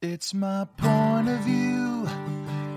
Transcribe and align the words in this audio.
It's 0.00 0.32
my 0.32 0.64
point 0.76 1.28
of 1.28 1.40
view. 1.40 2.08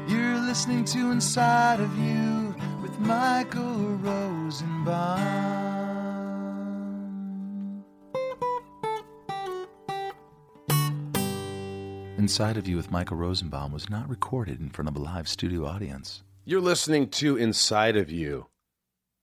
You're 0.08 0.40
listening 0.40 0.83
to 0.86 1.12
Inside 1.12 1.79
of 1.79 1.96
You 1.96 2.55
with 2.82 3.00
Michael 3.00 3.96
Rosenbaum. 3.97 5.20
Inside 12.18 12.57
of 12.57 12.68
You 12.68 12.76
with 12.76 12.89
Michael 12.89 13.17
Rosenbaum 13.17 13.72
was 13.72 13.88
not 13.88 14.10
recorded 14.10 14.60
in 14.60 14.72
front 14.72 14.90
of 14.90 14.96
a 14.96 14.99
live 14.99 15.28
studio 15.28 15.67
audience. 15.67 16.23
You're 16.44 16.59
listening 16.59 17.09
to 17.09 17.38
Inside 17.38 17.98
of 17.98 18.09
You 18.09 18.48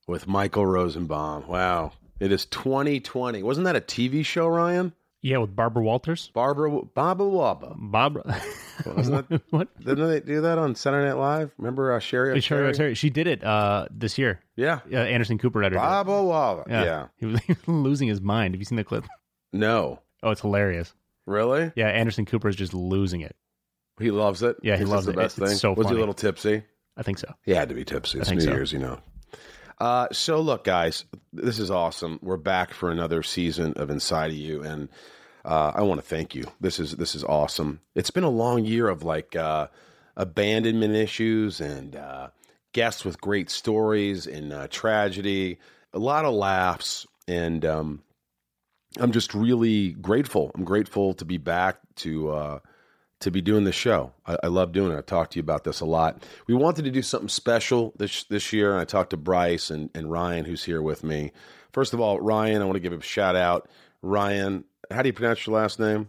with 0.06 0.28
Michael 0.28 0.66
Rosenbaum. 0.66 1.48
Wow. 1.48 1.94
It 2.20 2.30
is 2.30 2.44
2020. 2.46 3.42
Wasn't 3.42 3.64
that 3.64 3.74
a 3.74 3.80
TV 3.80 4.24
show, 4.24 4.46
Ryan? 4.46 4.92
Yeah, 5.20 5.38
with 5.38 5.56
Barbara 5.56 5.82
Walters. 5.82 6.30
Barbara 6.32 6.70
Baba 6.94 7.24
Waba. 7.24 7.74
Barbara. 7.76 8.40
Wasn't 8.86 9.28
that, 9.28 9.42
what? 9.50 9.68
didn't 9.80 10.08
they 10.08 10.20
do 10.20 10.40
that 10.42 10.58
on 10.58 10.74
Saturday 10.76 11.08
Night 11.08 11.14
Live? 11.18 11.50
Remember 11.58 11.92
uh, 11.92 11.98
Cheri? 11.98 12.40
Cheri 12.40 12.70
Oteri? 12.72 12.76
Oteri. 12.92 12.96
She 12.96 13.10
did 13.10 13.26
it 13.26 13.42
uh, 13.42 13.86
this 13.90 14.16
year. 14.16 14.40
Yeah. 14.54 14.78
Uh, 14.92 14.96
Anderson 14.98 15.38
Cooper 15.38 15.62
edited 15.64 15.78
it. 15.82 15.86
Baba 15.86 16.12
Waba. 16.12 16.68
Yeah. 16.68 17.06
He 17.16 17.26
was 17.26 17.40
losing 17.66 18.06
his 18.08 18.20
mind. 18.20 18.54
Have 18.54 18.60
you 18.60 18.64
seen 18.64 18.76
the 18.76 18.84
clip? 18.84 19.04
No. 19.52 20.00
Oh, 20.22 20.30
it's 20.30 20.40
hilarious. 20.42 20.94
Really? 21.26 21.72
Yeah, 21.74 21.88
Anderson 21.88 22.24
Cooper 22.24 22.48
is 22.48 22.56
just 22.56 22.72
losing 22.72 23.20
it. 23.20 23.34
He 24.00 24.10
loves 24.12 24.42
it. 24.44 24.56
Yeah, 24.62 24.76
he 24.76 24.84
is 24.84 24.88
loves 24.88 25.06
the 25.06 25.12
it. 25.12 25.16
best 25.16 25.38
It's 25.38 25.48
thing. 25.50 25.58
so 25.58 25.72
Was 25.72 25.88
he 25.88 25.94
a 25.94 25.98
little 25.98 26.14
tipsy? 26.14 26.62
I 26.96 27.02
think 27.02 27.18
so. 27.18 27.32
He 27.42 27.52
had 27.52 27.68
to 27.68 27.74
be 27.74 27.84
tipsy. 27.84 28.20
It's 28.20 28.30
New 28.30 28.40
so. 28.40 28.50
Year's, 28.50 28.72
you 28.72 28.78
know. 28.78 29.00
Uh, 29.80 30.08
so 30.10 30.40
look, 30.40 30.64
guys, 30.64 31.04
this 31.32 31.58
is 31.58 31.70
awesome. 31.70 32.18
We're 32.22 32.36
back 32.36 32.74
for 32.74 32.90
another 32.90 33.22
season 33.22 33.74
of 33.76 33.90
Inside 33.90 34.30
of 34.30 34.36
You, 34.36 34.62
and 34.62 34.88
uh, 35.44 35.72
I 35.74 35.82
want 35.82 36.00
to 36.00 36.06
thank 36.06 36.34
you. 36.34 36.44
This 36.60 36.80
is 36.80 36.96
this 36.96 37.14
is 37.14 37.22
awesome. 37.22 37.80
It's 37.94 38.10
been 38.10 38.24
a 38.24 38.30
long 38.30 38.64
year 38.64 38.88
of 38.88 39.04
like 39.04 39.36
uh, 39.36 39.68
abandonment 40.16 40.94
issues 40.94 41.60
and 41.60 41.94
uh, 41.94 42.30
guests 42.72 43.04
with 43.04 43.20
great 43.20 43.50
stories 43.50 44.26
and 44.26 44.52
uh, 44.52 44.66
tragedy, 44.68 45.58
a 45.92 45.98
lot 45.98 46.24
of 46.24 46.34
laughs, 46.34 47.06
and 47.28 47.64
um, 47.64 48.02
I'm 48.98 49.12
just 49.12 49.32
really 49.32 49.92
grateful. 49.92 50.50
I'm 50.56 50.64
grateful 50.64 51.14
to 51.14 51.24
be 51.24 51.36
back 51.38 51.78
to 51.96 52.30
uh, 52.30 52.58
to 53.20 53.30
be 53.30 53.40
doing 53.40 53.64
the 53.64 53.72
show. 53.72 54.12
I, 54.26 54.36
I 54.44 54.46
love 54.46 54.72
doing 54.72 54.92
it. 54.92 54.98
I've 54.98 55.06
talked 55.06 55.32
to 55.32 55.38
you 55.38 55.42
about 55.42 55.64
this 55.64 55.80
a 55.80 55.84
lot. 55.84 56.24
We 56.46 56.54
wanted 56.54 56.84
to 56.84 56.90
do 56.90 57.02
something 57.02 57.28
special 57.28 57.92
this 57.96 58.24
this 58.24 58.52
year, 58.52 58.72
and 58.72 58.80
I 58.80 58.84
talked 58.84 59.10
to 59.10 59.16
Bryce 59.16 59.70
and, 59.70 59.90
and 59.94 60.10
Ryan, 60.10 60.44
who's 60.44 60.64
here 60.64 60.82
with 60.82 61.02
me. 61.02 61.32
First 61.72 61.92
of 61.92 62.00
all, 62.00 62.20
Ryan, 62.20 62.62
I 62.62 62.64
want 62.64 62.76
to 62.76 62.80
give 62.80 62.92
a 62.92 63.02
shout 63.02 63.36
out. 63.36 63.68
Ryan, 64.02 64.64
how 64.90 65.02
do 65.02 65.08
you 65.08 65.12
pronounce 65.12 65.46
your 65.46 65.56
last 65.56 65.78
name? 65.78 66.08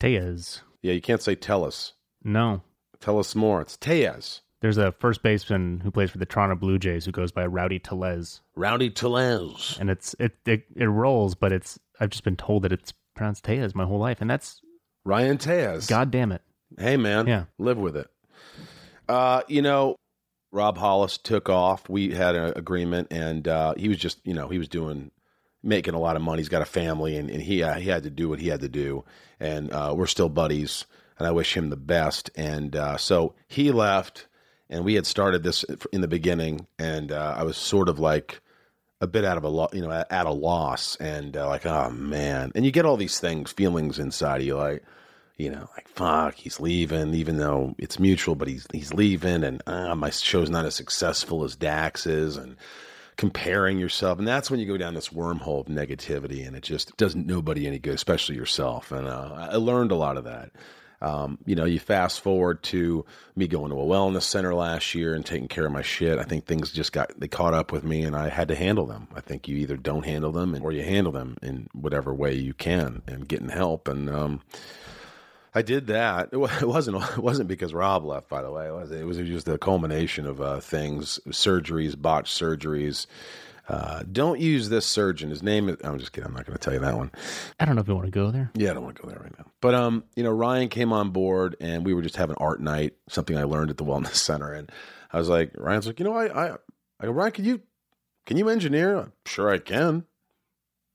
Tejas. 0.00 0.60
Yeah, 0.82 0.94
you 0.94 1.00
can't 1.00 1.22
say 1.22 1.34
tell 1.34 1.64
us. 1.64 1.92
No. 2.24 2.62
Tell 3.00 3.18
us 3.18 3.34
more. 3.34 3.60
It's 3.60 3.76
Tejas. 3.76 4.40
There's 4.60 4.78
a 4.78 4.92
first 4.92 5.22
baseman 5.22 5.80
who 5.80 5.90
plays 5.90 6.10
for 6.10 6.18
the 6.18 6.26
Toronto 6.26 6.54
Blue 6.54 6.78
Jays 6.78 7.06
who 7.06 7.12
goes 7.12 7.32
by 7.32 7.46
Rowdy 7.46 7.78
Tellez. 7.78 8.42
Rowdy 8.56 8.90
Tellez. 8.90 9.78
And 9.80 9.88
it's 9.88 10.14
it, 10.18 10.36
it 10.44 10.64
it 10.76 10.86
rolls, 10.86 11.34
but 11.34 11.52
it's 11.52 11.78
I've 11.98 12.10
just 12.10 12.24
been 12.24 12.36
told 12.36 12.62
that 12.64 12.72
it's 12.72 12.92
pronounced 13.14 13.44
Tejas 13.44 13.74
my 13.74 13.84
whole 13.84 13.98
life. 13.98 14.20
And 14.20 14.28
that's 14.30 14.60
Ryan 15.10 15.38
Tejas. 15.38 15.88
god 15.88 16.12
damn 16.12 16.30
it. 16.30 16.40
Hey, 16.78 16.96
man. 16.96 17.26
Yeah. 17.26 17.44
Live 17.58 17.78
with 17.78 17.96
it. 17.96 18.08
Uh, 19.08 19.42
you 19.48 19.60
know, 19.60 19.96
Rob 20.52 20.78
Hollis 20.78 21.18
took 21.18 21.48
off. 21.48 21.88
We 21.88 22.12
had 22.14 22.36
an 22.36 22.52
agreement, 22.54 23.08
and 23.10 23.48
uh, 23.48 23.74
he 23.76 23.88
was 23.88 23.98
just, 23.98 24.24
you 24.24 24.34
know, 24.34 24.46
he 24.48 24.58
was 24.58 24.68
doing, 24.68 25.10
making 25.64 25.94
a 25.94 25.98
lot 25.98 26.14
of 26.14 26.22
money. 26.22 26.38
He's 26.38 26.48
got 26.48 26.62
a 26.62 26.66
family, 26.66 27.16
and, 27.16 27.28
and 27.28 27.42
he 27.42 27.60
uh, 27.60 27.74
he 27.74 27.88
had 27.88 28.04
to 28.04 28.10
do 28.10 28.28
what 28.28 28.38
he 28.38 28.46
had 28.46 28.60
to 28.60 28.68
do. 28.68 29.04
And 29.40 29.72
uh, 29.72 29.94
we're 29.96 30.06
still 30.06 30.28
buddies, 30.28 30.84
and 31.18 31.26
I 31.26 31.32
wish 31.32 31.56
him 31.56 31.70
the 31.70 31.76
best. 31.76 32.30
And 32.36 32.76
uh, 32.76 32.96
so 32.96 33.34
he 33.48 33.72
left, 33.72 34.28
and 34.68 34.84
we 34.84 34.94
had 34.94 35.06
started 35.06 35.42
this 35.42 35.64
in 35.92 36.02
the 36.02 36.08
beginning, 36.08 36.68
and 36.78 37.10
uh, 37.10 37.34
I 37.36 37.42
was 37.42 37.56
sort 37.56 37.88
of 37.88 37.98
like 37.98 38.40
a 39.00 39.08
bit 39.08 39.24
out 39.24 39.38
of 39.38 39.42
a 39.42 39.48
lo- 39.48 39.70
you 39.72 39.80
know 39.80 39.90
at, 39.90 40.12
at 40.12 40.26
a 40.26 40.32
loss, 40.32 40.94
and 41.00 41.36
uh, 41.36 41.48
like, 41.48 41.66
oh 41.66 41.90
man, 41.90 42.52
and 42.54 42.64
you 42.64 42.70
get 42.70 42.84
all 42.84 42.96
these 42.96 43.18
things, 43.18 43.50
feelings 43.50 43.98
inside 43.98 44.40
of 44.40 44.46
you, 44.46 44.56
like 44.56 44.84
you 45.40 45.50
know, 45.50 45.68
like 45.76 45.88
fuck, 45.88 46.34
he's 46.34 46.60
leaving, 46.60 47.14
even 47.14 47.38
though 47.38 47.74
it's 47.78 47.98
mutual, 47.98 48.34
but 48.34 48.48
he's 48.48 48.66
he's 48.72 48.92
leaving, 48.92 49.42
and 49.44 49.62
uh, 49.66 49.94
my 49.94 50.10
show's 50.10 50.50
not 50.50 50.66
as 50.66 50.74
successful 50.74 51.44
as 51.44 51.56
Dax's, 51.56 52.36
and 52.36 52.56
comparing 53.16 53.78
yourself, 53.78 54.18
and 54.18 54.26
that's 54.26 54.50
when 54.50 54.60
you 54.60 54.66
go 54.66 54.76
down 54.76 54.94
this 54.94 55.10
wormhole 55.10 55.60
of 55.60 55.66
negativity, 55.66 56.46
and 56.46 56.56
it 56.56 56.62
just 56.62 56.96
doesn't 56.96 57.26
nobody 57.26 57.66
any 57.66 57.78
good, 57.78 57.94
especially 57.94 58.36
yourself. 58.36 58.92
And 58.92 59.06
uh, 59.06 59.48
I 59.50 59.56
learned 59.56 59.92
a 59.92 59.96
lot 59.96 60.16
of 60.16 60.24
that. 60.24 60.50
Um, 61.02 61.38
you 61.46 61.54
know, 61.54 61.64
you 61.64 61.78
fast 61.78 62.20
forward 62.20 62.62
to 62.64 63.06
me 63.34 63.48
going 63.48 63.70
to 63.70 63.76
a 63.76 63.84
wellness 63.84 64.22
center 64.22 64.54
last 64.54 64.94
year 64.94 65.14
and 65.14 65.24
taking 65.24 65.48
care 65.48 65.64
of 65.64 65.72
my 65.72 65.80
shit. 65.82 66.18
I 66.18 66.24
think 66.24 66.44
things 66.44 66.72
just 66.72 66.92
got 66.92 67.18
they 67.18 67.28
caught 67.28 67.54
up 67.54 67.72
with 67.72 67.84
me, 67.84 68.02
and 68.02 68.14
I 68.14 68.28
had 68.28 68.48
to 68.48 68.54
handle 68.54 68.86
them. 68.86 69.08
I 69.14 69.20
think 69.20 69.48
you 69.48 69.56
either 69.56 69.76
don't 69.76 70.04
handle 70.04 70.32
them, 70.32 70.58
or 70.62 70.72
you 70.72 70.82
handle 70.82 71.12
them 71.12 71.36
in 71.42 71.68
whatever 71.72 72.12
way 72.14 72.34
you 72.34 72.52
can, 72.52 73.02
and 73.06 73.26
getting 73.26 73.48
help. 73.48 73.88
And 73.88 74.10
um, 74.10 74.42
I 75.54 75.62
did 75.62 75.88
that. 75.88 76.30
It 76.32 76.36
wasn't. 76.66 77.02
It 77.16 77.22
wasn't 77.22 77.48
because 77.48 77.74
Rob 77.74 78.04
left, 78.04 78.28
by 78.28 78.42
the 78.42 78.50
way. 78.50 78.68
It 78.68 78.72
was. 78.74 78.90
It 78.90 79.04
was 79.04 79.18
just 79.18 79.48
a 79.48 79.58
culmination 79.58 80.26
of 80.26 80.40
uh, 80.40 80.60
things, 80.60 81.18
surgeries, 81.28 82.00
botched 82.00 82.38
surgeries. 82.38 83.06
Uh, 83.68 84.02
don't 84.10 84.40
use 84.40 84.68
this 84.68 84.84
surgeon. 84.84 85.30
His 85.30 85.42
name 85.42 85.68
is. 85.68 85.76
I'm 85.84 85.98
just 85.98 86.12
kidding. 86.12 86.26
I'm 86.28 86.34
not 86.34 86.44
going 86.46 86.58
to 86.58 86.62
tell 86.62 86.74
you 86.74 86.80
that 86.80 86.96
one. 86.96 87.12
I 87.60 87.64
don't 87.64 87.76
know 87.76 87.82
if 87.82 87.88
you 87.88 87.94
want 87.94 88.06
to 88.06 88.10
go 88.10 88.30
there. 88.30 88.50
Yeah, 88.54 88.70
I 88.70 88.74
don't 88.74 88.82
want 88.82 88.96
to 88.96 89.02
go 89.02 89.08
there 89.08 89.20
right 89.20 89.36
now. 89.38 89.46
But 89.60 89.74
um, 89.74 90.04
you 90.16 90.22
know, 90.22 90.30
Ryan 90.30 90.68
came 90.68 90.92
on 90.92 91.10
board, 91.10 91.56
and 91.60 91.84
we 91.84 91.94
were 91.94 92.02
just 92.02 92.16
having 92.16 92.36
art 92.36 92.60
night. 92.60 92.94
Something 93.08 93.38
I 93.38 93.44
learned 93.44 93.70
at 93.70 93.76
the 93.76 93.84
wellness 93.84 94.14
center, 94.14 94.52
and 94.52 94.70
I 95.12 95.18
was 95.18 95.28
like, 95.28 95.52
Ryan's 95.56 95.86
like, 95.86 95.98
you 96.00 96.04
know, 96.04 96.14
I, 96.14 96.48
I, 96.48 96.56
I 97.00 97.06
go, 97.06 97.12
Ryan, 97.12 97.32
can 97.32 97.44
you, 97.44 97.60
can 98.26 98.36
you 98.36 98.48
engineer? 98.48 98.96
I'm 98.96 99.12
sure 99.26 99.50
I 99.50 99.58
can. 99.58 100.04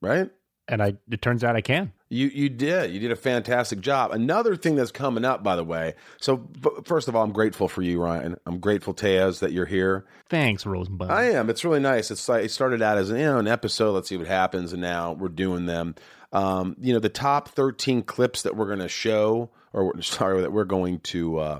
Right. 0.01 0.29
And 0.67 0.81
I 0.81 0.95
it 1.09 1.21
turns 1.21 1.43
out 1.43 1.55
I 1.55 1.61
can. 1.61 1.93
You 2.15 2.27
you 2.27 2.49
did. 2.49 2.91
You 2.91 2.99
did 2.99 3.11
a 3.11 3.15
fantastic 3.15 3.81
job. 3.81 4.11
Another 4.11 4.55
thing 4.55 4.75
that's 4.75 4.91
coming 4.91 5.25
up, 5.25 5.43
by 5.43 5.57
the 5.57 5.63
way. 5.63 5.95
So 6.21 6.47
first 6.85 7.09
of 7.09 7.15
all, 7.15 7.23
I'm 7.23 7.33
grateful 7.33 7.67
for 7.67 7.81
you, 7.81 8.01
Ryan. 8.01 8.37
I'm 8.45 8.59
grateful, 8.59 8.93
Teaz, 8.93 9.39
that 9.39 9.51
you're 9.51 9.65
here. 9.65 10.05
Thanks, 10.29 10.65
Rosenbaum. 10.65 11.11
I 11.11 11.31
am. 11.31 11.49
It's 11.49 11.65
really 11.65 11.81
nice. 11.81 12.11
It's 12.11 12.29
like 12.29 12.45
it 12.45 12.51
started 12.51 12.81
out 12.81 12.97
as 12.97 13.09
you 13.09 13.17
know 13.17 13.37
an 13.37 13.49
episode. 13.49 13.91
Let's 13.91 14.07
see 14.07 14.15
what 14.15 14.27
happens, 14.27 14.71
and 14.71 14.81
now 14.81 15.11
we're 15.11 15.27
doing 15.27 15.65
them. 15.65 15.95
Um, 16.31 16.77
you 16.79 16.93
know, 16.93 16.99
the 16.99 17.09
top 17.09 17.49
13 17.49 18.03
clips 18.03 18.43
that 18.43 18.55
we're 18.55 18.67
going 18.67 18.79
to 18.79 18.87
show, 18.87 19.49
or 19.73 20.01
sorry, 20.01 20.41
that 20.41 20.53
we're 20.53 20.63
going 20.63 20.99
to 20.99 21.37
uh, 21.39 21.59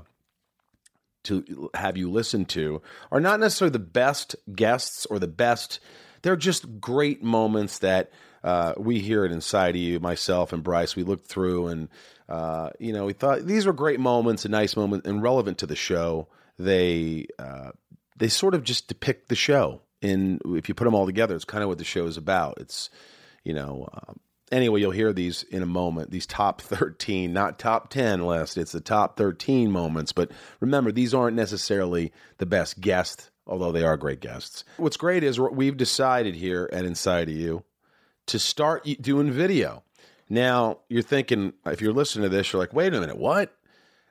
to 1.24 1.70
have 1.74 1.98
you 1.98 2.10
listen 2.10 2.46
to, 2.46 2.80
are 3.12 3.20
not 3.20 3.40
necessarily 3.40 3.72
the 3.72 3.78
best 3.78 4.36
guests 4.54 5.04
or 5.06 5.18
the 5.18 5.28
best. 5.28 5.80
They're 6.22 6.34
just 6.34 6.80
great 6.80 7.22
moments 7.22 7.80
that 7.80 8.10
uh, 8.46 8.74
we 8.78 9.00
here 9.00 9.24
at 9.24 9.32
Inside 9.32 9.70
of 9.70 9.80
You, 9.80 9.98
myself 9.98 10.52
and 10.52 10.62
Bryce, 10.62 10.94
we 10.94 11.02
looked 11.02 11.26
through 11.26 11.66
and 11.66 11.88
uh, 12.28 12.70
you 12.78 12.92
know 12.92 13.04
we 13.04 13.12
thought 13.12 13.44
these 13.44 13.66
were 13.66 13.72
great 13.72 13.98
moments 13.98 14.44
a 14.44 14.48
nice 14.48 14.76
moment, 14.76 15.04
and 15.04 15.20
relevant 15.20 15.58
to 15.58 15.66
the 15.66 15.74
show. 15.74 16.28
They 16.56 17.26
uh, 17.40 17.72
they 18.16 18.28
sort 18.28 18.54
of 18.54 18.62
just 18.62 18.86
depict 18.86 19.28
the 19.28 19.34
show. 19.34 19.82
And 20.00 20.40
if 20.44 20.68
you 20.68 20.74
put 20.74 20.84
them 20.84 20.94
all 20.94 21.06
together, 21.06 21.34
it's 21.34 21.44
kind 21.44 21.64
of 21.64 21.68
what 21.68 21.78
the 21.78 21.84
show 21.84 22.06
is 22.06 22.16
about. 22.16 22.58
It's 22.58 22.88
you 23.42 23.52
know. 23.52 23.88
Um, 23.92 24.20
anyway, 24.52 24.80
you'll 24.80 24.92
hear 24.92 25.12
these 25.12 25.42
in 25.42 25.64
a 25.64 25.66
moment. 25.66 26.12
These 26.12 26.26
top 26.26 26.60
13, 26.62 27.32
not 27.32 27.58
top 27.58 27.90
10 27.90 28.24
list. 28.24 28.58
It's 28.58 28.72
the 28.72 28.80
top 28.80 29.16
13 29.16 29.72
moments. 29.72 30.12
But 30.12 30.30
remember, 30.60 30.92
these 30.92 31.14
aren't 31.14 31.36
necessarily 31.36 32.12
the 32.38 32.46
best 32.46 32.80
guests, 32.80 33.28
although 33.44 33.72
they 33.72 33.82
are 33.82 33.96
great 33.96 34.20
guests. 34.20 34.62
What's 34.76 34.96
great 34.96 35.24
is 35.24 35.40
we've 35.40 35.76
decided 35.76 36.36
here 36.36 36.70
at 36.72 36.84
Inside 36.84 37.28
of 37.28 37.34
You 37.34 37.64
to 38.26 38.38
start 38.38 38.86
doing 39.00 39.30
video. 39.30 39.82
Now, 40.28 40.78
you're 40.88 41.02
thinking, 41.02 41.52
if 41.64 41.80
you're 41.80 41.92
listening 41.92 42.28
to 42.28 42.36
this, 42.36 42.52
you're 42.52 42.60
like, 42.60 42.72
wait 42.72 42.92
a 42.92 43.00
minute, 43.00 43.16
what? 43.16 43.54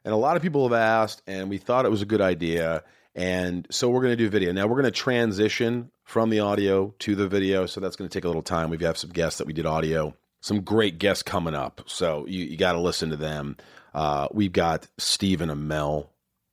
And 0.03 0.13
a 0.13 0.17
lot 0.17 0.37
of 0.37 0.41
people 0.41 0.63
have 0.67 0.77
asked, 0.77 1.21
and 1.27 1.49
we 1.49 1.57
thought 1.57 1.85
it 1.85 1.91
was 1.91 2.01
a 2.01 2.05
good 2.05 2.21
idea. 2.21 2.83
And 3.15 3.65
so 3.69 3.89
we're 3.89 4.01
going 4.01 4.11
to 4.11 4.23
do 4.23 4.29
video. 4.29 4.51
Now 4.51 4.67
we're 4.67 4.81
going 4.81 4.85
to 4.85 4.91
transition 4.91 5.91
from 6.03 6.29
the 6.29 6.41
audio 6.41 6.93
to 6.99 7.15
the 7.15 7.27
video. 7.27 7.65
So 7.65 7.81
that's 7.81 7.95
going 7.95 8.09
to 8.09 8.13
take 8.13 8.25
a 8.25 8.27
little 8.27 8.43
time. 8.43 8.69
We've 8.69 8.79
got 8.79 8.97
some 8.97 9.09
guests 9.09 9.39
that 9.39 9.47
we 9.47 9.53
did 9.53 9.65
audio, 9.65 10.15
some 10.41 10.61
great 10.61 10.99
guests 10.99 11.23
coming 11.23 11.55
up. 11.55 11.81
So 11.87 12.25
you, 12.27 12.45
you 12.45 12.57
got 12.57 12.73
to 12.73 12.79
listen 12.79 13.09
to 13.09 13.15
them. 13.17 13.57
Uh, 13.93 14.27
we've 14.31 14.51
got 14.51 14.87
Stephen 14.97 15.49
Amell, 15.49 16.09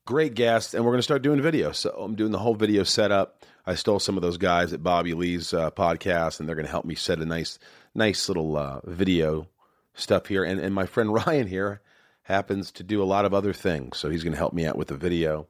great 0.06 0.34
guest, 0.34 0.74
and 0.74 0.84
we're 0.84 0.92
going 0.92 1.00
to 1.00 1.04
start 1.04 1.22
doing 1.22 1.42
video. 1.42 1.72
So 1.72 1.90
I'm 1.90 2.14
doing 2.14 2.32
the 2.32 2.38
whole 2.38 2.54
video 2.54 2.84
setup. 2.84 3.44
I 3.64 3.74
stole 3.74 4.00
some 4.00 4.16
of 4.16 4.22
those 4.22 4.38
guys 4.38 4.72
at 4.72 4.82
Bobby 4.82 5.14
Lee's 5.14 5.54
uh, 5.54 5.70
podcast, 5.70 6.40
and 6.40 6.48
they're 6.48 6.56
going 6.56 6.66
to 6.66 6.70
help 6.70 6.84
me 6.84 6.94
set 6.94 7.20
a 7.20 7.26
nice, 7.26 7.58
nice 7.94 8.28
little 8.28 8.56
uh, 8.56 8.80
video 8.84 9.48
stuff 9.94 10.26
here. 10.26 10.42
And, 10.42 10.58
and 10.58 10.74
my 10.74 10.86
friend 10.86 11.12
Ryan 11.26 11.46
here 11.46 11.80
happens 12.24 12.70
to 12.72 12.82
do 12.82 13.02
a 13.02 13.04
lot 13.04 13.24
of 13.24 13.34
other 13.34 13.52
things, 13.52 13.98
so 13.98 14.10
he's 14.10 14.24
going 14.24 14.32
to 14.32 14.38
help 14.38 14.52
me 14.52 14.66
out 14.66 14.76
with 14.76 14.88
the 14.88 14.96
video. 14.96 15.46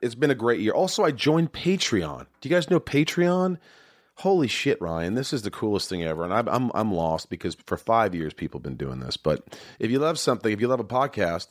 It's 0.00 0.14
been 0.14 0.30
a 0.30 0.36
great 0.36 0.60
year. 0.60 0.72
Also, 0.72 1.04
I 1.04 1.10
joined 1.10 1.52
Patreon. 1.52 2.26
Do 2.40 2.48
you 2.48 2.54
guys 2.54 2.70
know 2.70 2.80
Patreon? 2.80 3.58
Holy 4.20 4.48
shit, 4.48 4.80
Ryan! 4.80 5.14
This 5.14 5.32
is 5.34 5.42
the 5.42 5.50
coolest 5.50 5.90
thing 5.90 6.02
ever, 6.02 6.24
and 6.24 6.32
I'm 6.32 6.48
I'm 6.48 6.70
I'm 6.74 6.92
lost 6.92 7.28
because 7.28 7.54
for 7.66 7.76
five 7.76 8.14
years 8.14 8.32
people 8.32 8.58
have 8.58 8.62
been 8.62 8.76
doing 8.76 9.00
this. 9.00 9.18
But 9.18 9.58
if 9.78 9.90
you 9.90 9.98
love 9.98 10.18
something, 10.18 10.50
if 10.50 10.60
you 10.60 10.68
love 10.68 10.80
a 10.80 10.84
podcast, 10.84 11.48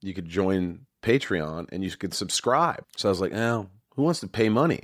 you 0.00 0.14
could 0.14 0.28
join 0.28 0.86
Patreon 1.02 1.68
and 1.70 1.84
you 1.84 1.90
could 1.92 2.14
subscribe. 2.14 2.84
So 2.96 3.08
I 3.08 3.10
was 3.10 3.20
like, 3.20 3.32
oh, 3.34 3.68
who 3.94 4.02
wants 4.02 4.20
to 4.20 4.28
pay 4.28 4.48
money? 4.48 4.82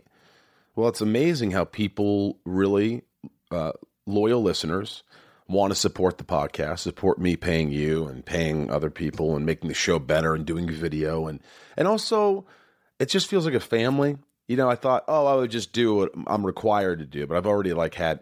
Well, 0.76 0.88
it's 0.88 1.00
amazing 1.00 1.52
how 1.52 1.64
people 1.64 2.38
really, 2.44 3.02
uh, 3.50 3.72
loyal 4.06 4.42
listeners, 4.42 5.02
want 5.46 5.72
to 5.72 5.78
support 5.78 6.18
the 6.18 6.24
podcast, 6.24 6.80
support 6.80 7.18
me 7.18 7.36
paying 7.36 7.70
you 7.70 8.06
and 8.06 8.24
paying 8.24 8.70
other 8.70 8.90
people 8.90 9.36
and 9.36 9.44
making 9.44 9.68
the 9.68 9.74
show 9.74 9.98
better 9.98 10.34
and 10.34 10.46
doing 10.46 10.68
video 10.70 11.26
and 11.26 11.40
and 11.76 11.86
also 11.86 12.46
it 12.98 13.06
just 13.06 13.28
feels 13.28 13.44
like 13.44 13.54
a 13.54 13.60
family. 13.60 14.16
You 14.48 14.56
know, 14.56 14.70
I 14.70 14.74
thought, 14.74 15.04
oh, 15.08 15.26
I 15.26 15.34
would 15.34 15.50
just 15.50 15.72
do 15.72 15.94
what 15.96 16.12
I'm 16.26 16.46
required 16.46 17.00
to 17.00 17.06
do, 17.06 17.26
but 17.26 17.36
I've 17.36 17.46
already 17.46 17.72
like 17.72 17.94
had 17.94 18.20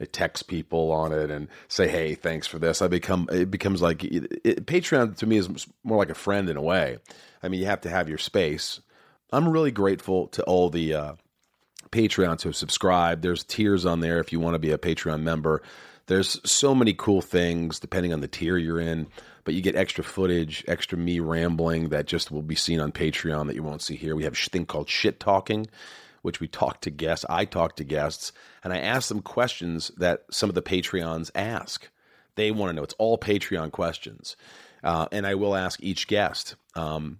I 0.00 0.04
text 0.04 0.48
people 0.48 0.90
on 0.92 1.12
it 1.12 1.30
and 1.30 1.48
say, 1.68 1.86
"Hey, 1.88 2.14
thanks 2.14 2.46
for 2.46 2.58
this." 2.58 2.80
I 2.80 2.88
become 2.88 3.28
it 3.30 3.50
becomes 3.50 3.82
like 3.82 4.02
it, 4.02 4.40
it, 4.44 4.66
Patreon 4.66 5.16
to 5.16 5.26
me 5.26 5.36
is 5.36 5.66
more 5.84 5.98
like 5.98 6.10
a 6.10 6.14
friend 6.14 6.48
in 6.48 6.56
a 6.56 6.62
way. 6.62 6.98
I 7.42 7.48
mean, 7.48 7.60
you 7.60 7.66
have 7.66 7.82
to 7.82 7.90
have 7.90 8.08
your 8.08 8.18
space. 8.18 8.80
I'm 9.32 9.48
really 9.48 9.70
grateful 9.70 10.28
to 10.28 10.42
all 10.44 10.70
the 10.70 10.94
uh, 10.94 11.12
Patreons 11.92 12.42
who 12.42 12.52
subscribe. 12.52 13.22
There's 13.22 13.44
tiers 13.44 13.84
on 13.86 14.00
there 14.00 14.20
if 14.20 14.32
you 14.32 14.40
want 14.40 14.54
to 14.54 14.58
be 14.58 14.70
a 14.70 14.78
Patreon 14.78 15.22
member. 15.22 15.62
There's 16.06 16.40
so 16.50 16.74
many 16.74 16.92
cool 16.92 17.22
things 17.22 17.78
depending 17.78 18.12
on 18.12 18.20
the 18.20 18.28
tier 18.28 18.56
you're 18.56 18.80
in, 18.80 19.06
but 19.44 19.54
you 19.54 19.62
get 19.62 19.76
extra 19.76 20.02
footage, 20.02 20.64
extra 20.66 20.98
me 20.98 21.20
rambling 21.20 21.90
that 21.90 22.06
just 22.06 22.30
will 22.30 22.42
be 22.42 22.56
seen 22.56 22.80
on 22.80 22.92
Patreon 22.92 23.46
that 23.46 23.54
you 23.54 23.62
won't 23.62 23.82
see 23.82 23.96
here. 23.96 24.16
We 24.16 24.24
have 24.24 24.32
a 24.32 24.36
thing 24.36 24.66
called 24.66 24.88
shit 24.88 25.20
talking 25.20 25.68
which 26.22 26.40
we 26.40 26.48
talk 26.48 26.80
to 26.82 26.90
guests. 26.90 27.24
I 27.28 27.44
talk 27.44 27.76
to 27.76 27.84
guests 27.84 28.32
and 28.62 28.72
I 28.72 28.78
ask 28.78 29.08
them 29.08 29.22
questions 29.22 29.90
that 29.96 30.24
some 30.30 30.48
of 30.48 30.54
the 30.54 30.62
Patreons 30.62 31.30
ask. 31.34 31.88
They 32.36 32.50
want 32.50 32.70
to 32.70 32.76
know. 32.76 32.82
It's 32.82 32.94
all 32.98 33.18
Patreon 33.18 33.72
questions. 33.72 34.36
Uh, 34.82 35.06
and 35.12 35.26
I 35.26 35.34
will 35.34 35.54
ask 35.54 35.82
each 35.82 36.06
guest 36.06 36.56
um, 36.74 37.18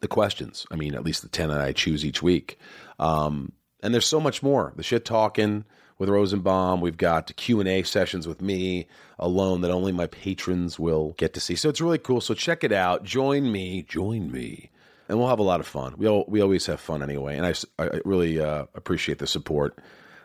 the 0.00 0.08
questions. 0.08 0.66
I 0.70 0.76
mean, 0.76 0.94
at 0.94 1.04
least 1.04 1.22
the 1.22 1.28
10 1.28 1.48
that 1.48 1.60
I 1.60 1.72
choose 1.72 2.04
each 2.04 2.22
week. 2.22 2.58
Um, 2.98 3.52
and 3.84 3.94
there's 3.94 4.06
so 4.06 4.20
much 4.20 4.42
more. 4.42 4.72
The 4.74 4.82
shit 4.82 5.04
talking 5.04 5.64
with 5.98 6.08
Rosenbaum. 6.08 6.80
We've 6.80 6.96
got 6.96 7.34
Q&A 7.36 7.84
sessions 7.84 8.26
with 8.26 8.42
me 8.42 8.88
alone 9.18 9.60
that 9.60 9.70
only 9.70 9.92
my 9.92 10.08
patrons 10.08 10.78
will 10.78 11.14
get 11.18 11.32
to 11.34 11.40
see. 11.40 11.54
So 11.54 11.68
it's 11.68 11.80
really 11.80 11.98
cool. 11.98 12.20
So 12.20 12.34
check 12.34 12.64
it 12.64 12.72
out. 12.72 13.04
Join 13.04 13.52
me. 13.52 13.82
Join 13.82 14.32
me 14.32 14.70
and 15.08 15.18
we'll 15.18 15.28
have 15.28 15.38
a 15.38 15.44
lot 15.44 15.60
of 15.60 15.66
fun. 15.66 15.94
We 15.96 16.08
all, 16.08 16.24
we 16.28 16.40
always 16.40 16.66
have 16.66 16.80
fun 16.80 17.02
anyway, 17.02 17.36
and 17.36 17.46
I, 17.46 17.54
I 17.78 18.00
really 18.04 18.40
uh, 18.40 18.66
appreciate 18.74 19.18
the 19.18 19.26
support. 19.26 19.78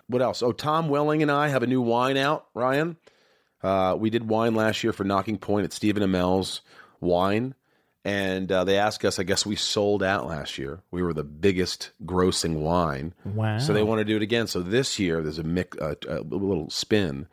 What 0.07 0.21
else? 0.21 0.41
Oh, 0.41 0.51
Tom 0.51 0.89
Welling 0.89 1.21
and 1.21 1.31
I 1.31 1.49
have 1.49 1.63
a 1.63 1.67
new 1.67 1.81
wine 1.81 2.17
out. 2.17 2.47
Ryan, 2.53 2.97
uh, 3.61 3.95
we 3.99 4.09
did 4.09 4.27
wine 4.27 4.55
last 4.55 4.83
year 4.83 4.93
for 4.93 5.03
Nocking 5.03 5.39
Point 5.39 5.65
at 5.65 5.73
Stephen 5.73 6.01
Amell's 6.01 6.61
Wine, 6.99 7.55
and 8.05 8.51
uh, 8.51 8.63
they 8.63 8.77
asked 8.77 9.03
us. 9.05 9.19
I 9.19 9.23
guess 9.23 9.45
we 9.45 9.55
sold 9.55 10.03
out 10.03 10.27
last 10.27 10.57
year. 10.57 10.81
We 10.91 11.01
were 11.01 11.13
the 11.13 11.23
biggest 11.23 11.91
grossing 12.05 12.59
wine. 12.59 13.13
Wow! 13.25 13.59
So 13.59 13.73
they 13.73 13.83
want 13.83 13.99
to 13.99 14.05
do 14.05 14.15
it 14.15 14.21
again. 14.21 14.47
So 14.47 14.61
this 14.61 14.99
year 14.99 15.21
there's 15.21 15.39
a, 15.39 15.43
mix, 15.43 15.77
uh, 15.77 15.95
a 16.07 16.21
little 16.21 16.69
spin. 16.69 17.27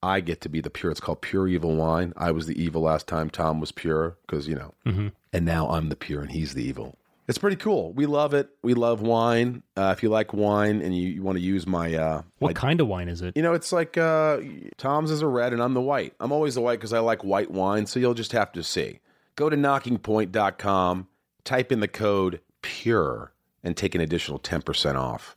I 0.00 0.20
get 0.20 0.40
to 0.42 0.48
be 0.48 0.60
the 0.60 0.70
pure. 0.70 0.92
It's 0.92 1.00
called 1.00 1.22
pure 1.22 1.48
evil 1.48 1.74
wine. 1.74 2.12
I 2.16 2.30
was 2.30 2.46
the 2.46 2.60
evil 2.60 2.82
last 2.82 3.08
time. 3.08 3.30
Tom 3.30 3.60
was 3.60 3.72
pure 3.72 4.16
because 4.26 4.46
you 4.46 4.54
know. 4.54 4.74
Mm-hmm 4.86 5.08
and 5.32 5.44
now 5.44 5.68
I'm 5.68 5.88
the 5.88 5.96
pure 5.96 6.20
and 6.20 6.30
he's 6.30 6.54
the 6.54 6.64
evil. 6.64 6.96
It's 7.26 7.38
pretty 7.38 7.56
cool. 7.56 7.92
We 7.92 8.06
love 8.06 8.32
it. 8.32 8.48
We 8.62 8.72
love 8.72 9.02
wine. 9.02 9.62
Uh, 9.76 9.92
if 9.94 10.02
you 10.02 10.08
like 10.08 10.32
wine 10.32 10.80
and 10.80 10.96
you, 10.96 11.08
you 11.08 11.22
want 11.22 11.36
to 11.36 11.44
use 11.44 11.66
my 11.66 11.94
uh, 11.94 12.22
what 12.38 12.48
my, 12.48 12.52
kind 12.54 12.80
of 12.80 12.88
wine 12.88 13.08
is 13.08 13.20
it? 13.20 13.36
You 13.36 13.42
know, 13.42 13.52
it's 13.52 13.70
like 13.70 13.98
uh, 13.98 14.38
Tom's 14.78 15.10
is 15.10 15.20
a 15.20 15.26
red 15.26 15.52
and 15.52 15.62
I'm 15.62 15.74
the 15.74 15.82
white. 15.82 16.14
I'm 16.20 16.32
always 16.32 16.54
the 16.54 16.62
white 16.62 16.78
because 16.78 16.94
I 16.94 17.00
like 17.00 17.22
white 17.22 17.50
wine. 17.50 17.84
So 17.84 18.00
you'll 18.00 18.14
just 18.14 18.32
have 18.32 18.52
to 18.52 18.62
see. 18.62 19.00
Go 19.38 19.48
to 19.48 19.56
nockingpoint.com, 19.56 21.06
type 21.44 21.70
in 21.70 21.78
the 21.78 21.86
code 21.86 22.40
PURE, 22.60 23.32
and 23.62 23.76
take 23.76 23.94
an 23.94 24.00
additional 24.00 24.40
10% 24.40 24.96
off. 24.96 25.36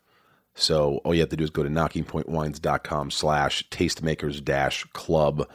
So 0.55 1.01
all 1.03 1.13
you 1.13 1.19
have 1.19 1.29
to 1.29 1.37
do 1.37 1.43
is 1.43 1.51
go 1.51 1.61
to 1.61 1.69
nockingpointwines.com 1.69 3.11
slash 3.11 3.69
tastemakers 3.69 4.43
dash 4.43 4.85
club 4.85 5.47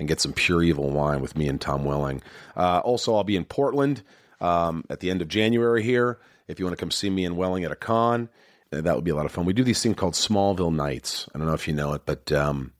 and 0.00 0.08
get 0.08 0.20
some 0.20 0.32
pure 0.32 0.64
evil 0.64 0.90
wine 0.90 1.20
with 1.20 1.36
me 1.36 1.46
and 1.46 1.60
Tom 1.60 1.84
Welling. 1.84 2.22
Uh, 2.56 2.80
also, 2.80 3.14
I'll 3.14 3.22
be 3.22 3.36
in 3.36 3.44
Portland 3.44 4.02
um, 4.40 4.84
at 4.90 4.98
the 4.98 5.08
end 5.08 5.22
of 5.22 5.28
January 5.28 5.84
here. 5.84 6.18
If 6.48 6.58
you 6.58 6.64
want 6.64 6.76
to 6.76 6.82
come 6.82 6.90
see 6.90 7.08
me 7.08 7.24
and 7.24 7.36
Welling 7.36 7.62
at 7.62 7.70
a 7.70 7.76
con, 7.76 8.28
that 8.70 8.96
would 8.96 9.04
be 9.04 9.12
a 9.12 9.14
lot 9.14 9.26
of 9.26 9.30
fun. 9.30 9.44
We 9.44 9.52
do 9.52 9.62
these 9.62 9.80
things 9.80 9.94
called 9.94 10.14
Smallville 10.14 10.74
Nights. 10.74 11.28
I 11.32 11.38
don't 11.38 11.46
know 11.46 11.54
if 11.54 11.68
you 11.68 11.74
know 11.74 11.92
it, 11.92 12.02
but 12.04 12.32
um, 12.32 12.72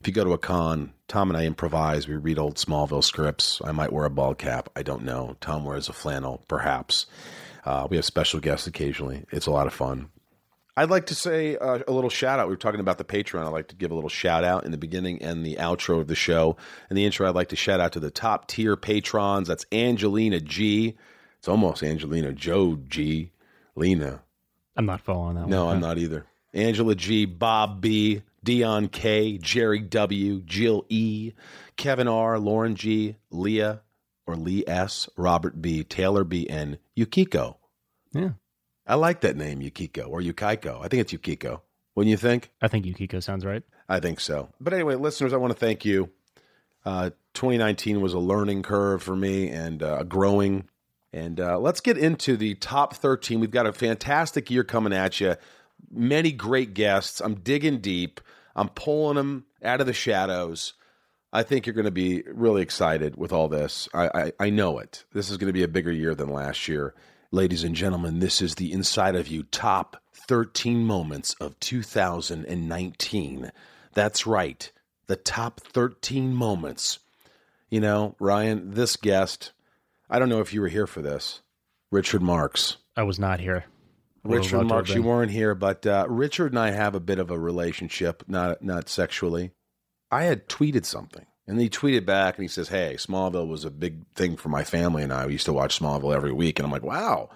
if 0.00 0.06
you 0.06 0.14
go 0.14 0.24
to 0.24 0.32
a 0.32 0.38
con, 0.38 0.94
Tom 1.12 1.28
and 1.28 1.36
I 1.36 1.44
improvise. 1.44 2.08
We 2.08 2.16
read 2.16 2.38
old 2.38 2.56
Smallville 2.56 3.04
scripts. 3.04 3.60
I 3.62 3.70
might 3.70 3.92
wear 3.92 4.06
a 4.06 4.10
bald 4.10 4.38
cap. 4.38 4.70
I 4.74 4.82
don't 4.82 5.02
know. 5.02 5.36
Tom 5.42 5.66
wears 5.66 5.90
a 5.90 5.92
flannel, 5.92 6.42
perhaps. 6.48 7.04
Uh, 7.66 7.86
we 7.90 7.96
have 7.96 8.06
special 8.06 8.40
guests 8.40 8.66
occasionally. 8.66 9.26
It's 9.30 9.44
a 9.44 9.50
lot 9.50 9.66
of 9.66 9.74
fun. 9.74 10.08
I'd 10.74 10.88
like 10.88 11.04
to 11.06 11.14
say 11.14 11.58
uh, 11.58 11.80
a 11.86 11.92
little 11.92 12.08
shout 12.08 12.38
out. 12.40 12.46
We 12.48 12.54
were 12.54 12.56
talking 12.56 12.80
about 12.80 12.96
the 12.96 13.04
Patreon. 13.04 13.44
I'd 13.44 13.52
like 13.52 13.68
to 13.68 13.76
give 13.76 13.90
a 13.90 13.94
little 13.94 14.08
shout 14.08 14.42
out 14.42 14.64
in 14.64 14.70
the 14.70 14.78
beginning 14.78 15.20
and 15.20 15.44
the 15.44 15.56
outro 15.56 16.00
of 16.00 16.06
the 16.06 16.14
show. 16.14 16.56
In 16.88 16.96
the 16.96 17.04
intro, 17.04 17.28
I'd 17.28 17.34
like 17.34 17.50
to 17.50 17.56
shout 17.56 17.78
out 17.78 17.92
to 17.92 18.00
the 18.00 18.10
top 18.10 18.48
tier 18.48 18.74
patrons. 18.74 19.48
That's 19.48 19.66
Angelina 19.70 20.40
G. 20.40 20.96
It's 21.36 21.46
almost 21.46 21.82
Angelina 21.82 22.32
Joe 22.32 22.78
G. 22.88 23.32
Lena. 23.76 24.22
I'm 24.76 24.86
not 24.86 25.02
following 25.02 25.34
that 25.34 25.46
no, 25.46 25.66
one. 25.66 25.74
I'm 25.74 25.82
not 25.82 25.98
either. 25.98 26.24
Angela 26.54 26.94
G, 26.94 27.26
Bob 27.26 27.82
B, 27.82 28.22
Dion 28.44 28.88
K, 28.88 29.38
Jerry 29.38 29.80
W, 29.80 30.40
Jill 30.40 30.84
E, 30.88 31.32
Kevin 31.76 32.08
R, 32.08 32.38
Lauren 32.38 32.74
G, 32.74 33.16
Leah 33.30 33.82
or 34.26 34.36
Lee 34.36 34.64
S, 34.66 35.08
Robert 35.16 35.60
B, 35.60 35.84
Taylor 35.84 36.24
B, 36.24 36.48
and 36.48 36.78
Yukiko. 36.96 37.56
Yeah. 38.12 38.30
I 38.86 38.94
like 38.96 39.20
that 39.20 39.36
name, 39.36 39.60
Yukiko 39.60 40.04
or 40.04 40.20
Yukiko. 40.20 40.80
I 40.82 40.88
think 40.88 41.02
it's 41.02 41.12
Yukiko. 41.12 41.62
Wouldn't 41.94 42.10
you 42.10 42.16
think? 42.16 42.50
I 42.60 42.68
think 42.68 42.86
Yukiko 42.86 43.20
sounds 43.20 43.44
right. 43.44 43.62
I 43.88 44.00
think 44.00 44.20
so. 44.20 44.48
But 44.60 44.72
anyway, 44.72 44.94
listeners, 44.94 45.32
I 45.32 45.36
want 45.36 45.52
to 45.52 45.58
thank 45.58 45.84
you. 45.84 46.10
Uh, 46.84 47.10
2019 47.34 48.00
was 48.00 48.14
a 48.14 48.18
learning 48.18 48.62
curve 48.62 49.02
for 49.02 49.14
me 49.14 49.48
and 49.48 49.82
uh, 49.82 50.02
growing. 50.04 50.68
And 51.12 51.38
uh, 51.38 51.58
let's 51.58 51.80
get 51.80 51.98
into 51.98 52.36
the 52.36 52.54
top 52.54 52.94
13. 52.94 53.38
We've 53.38 53.50
got 53.50 53.66
a 53.66 53.72
fantastic 53.72 54.50
year 54.50 54.64
coming 54.64 54.92
at 54.92 55.20
you. 55.20 55.36
Many 55.90 56.32
great 56.32 56.74
guests. 56.74 57.20
I'm 57.20 57.34
digging 57.34 57.78
deep. 57.78 58.20
I'm 58.54 58.68
pulling 58.68 59.16
them 59.16 59.46
out 59.62 59.80
of 59.80 59.86
the 59.86 59.92
shadows. 59.92 60.74
I 61.32 61.42
think 61.42 61.66
you're 61.66 61.74
going 61.74 61.86
to 61.86 61.90
be 61.90 62.22
really 62.26 62.62
excited 62.62 63.16
with 63.16 63.32
all 63.32 63.48
this. 63.48 63.88
I, 63.94 64.10
I, 64.14 64.32
I 64.38 64.50
know 64.50 64.78
it. 64.78 65.04
This 65.12 65.30
is 65.30 65.38
going 65.38 65.46
to 65.46 65.52
be 65.52 65.62
a 65.62 65.68
bigger 65.68 65.92
year 65.92 66.14
than 66.14 66.28
last 66.28 66.68
year. 66.68 66.94
Ladies 67.30 67.64
and 67.64 67.74
gentlemen, 67.74 68.18
this 68.18 68.42
is 68.42 68.56
the 68.56 68.72
Inside 68.72 69.16
of 69.16 69.28
You 69.28 69.44
top 69.44 70.02
13 70.12 70.84
moments 70.84 71.34
of 71.40 71.58
2019. 71.60 73.50
That's 73.94 74.26
right, 74.26 74.72
the 75.06 75.16
top 75.16 75.60
13 75.60 76.34
moments. 76.34 76.98
You 77.70 77.80
know, 77.80 78.14
Ryan, 78.20 78.72
this 78.72 78.96
guest, 78.96 79.52
I 80.10 80.18
don't 80.18 80.28
know 80.28 80.40
if 80.40 80.52
you 80.52 80.60
were 80.60 80.68
here 80.68 80.86
for 80.86 81.00
this, 81.00 81.40
Richard 81.90 82.20
Marx. 82.20 82.76
I 82.94 83.04
was 83.04 83.18
not 83.18 83.40
here. 83.40 83.64
Richard 84.24 84.64
Marx, 84.66 84.90
you 84.90 85.02
weren't 85.02 85.32
here, 85.32 85.54
but 85.54 85.86
uh, 85.86 86.06
Richard 86.08 86.52
and 86.52 86.58
I 86.58 86.70
have 86.70 86.94
a 86.94 87.00
bit 87.00 87.18
of 87.18 87.30
a 87.30 87.38
relationship, 87.38 88.22
not 88.28 88.62
not 88.62 88.88
sexually. 88.88 89.50
I 90.10 90.24
had 90.24 90.48
tweeted 90.48 90.84
something 90.84 91.26
and 91.46 91.60
he 91.60 91.68
tweeted 91.68 92.06
back 92.06 92.36
and 92.36 92.44
he 92.44 92.48
says, 92.48 92.68
Hey, 92.68 92.94
Smallville 92.98 93.48
was 93.48 93.64
a 93.64 93.70
big 93.70 94.06
thing 94.14 94.36
for 94.36 94.48
my 94.48 94.62
family 94.62 95.02
and 95.02 95.12
I. 95.12 95.26
We 95.26 95.32
used 95.32 95.46
to 95.46 95.52
watch 95.52 95.78
Smallville 95.78 96.14
every 96.14 96.32
week. 96.32 96.58
And 96.58 96.66
I'm 96.66 96.72
like, 96.72 96.84
Wow, 96.84 97.30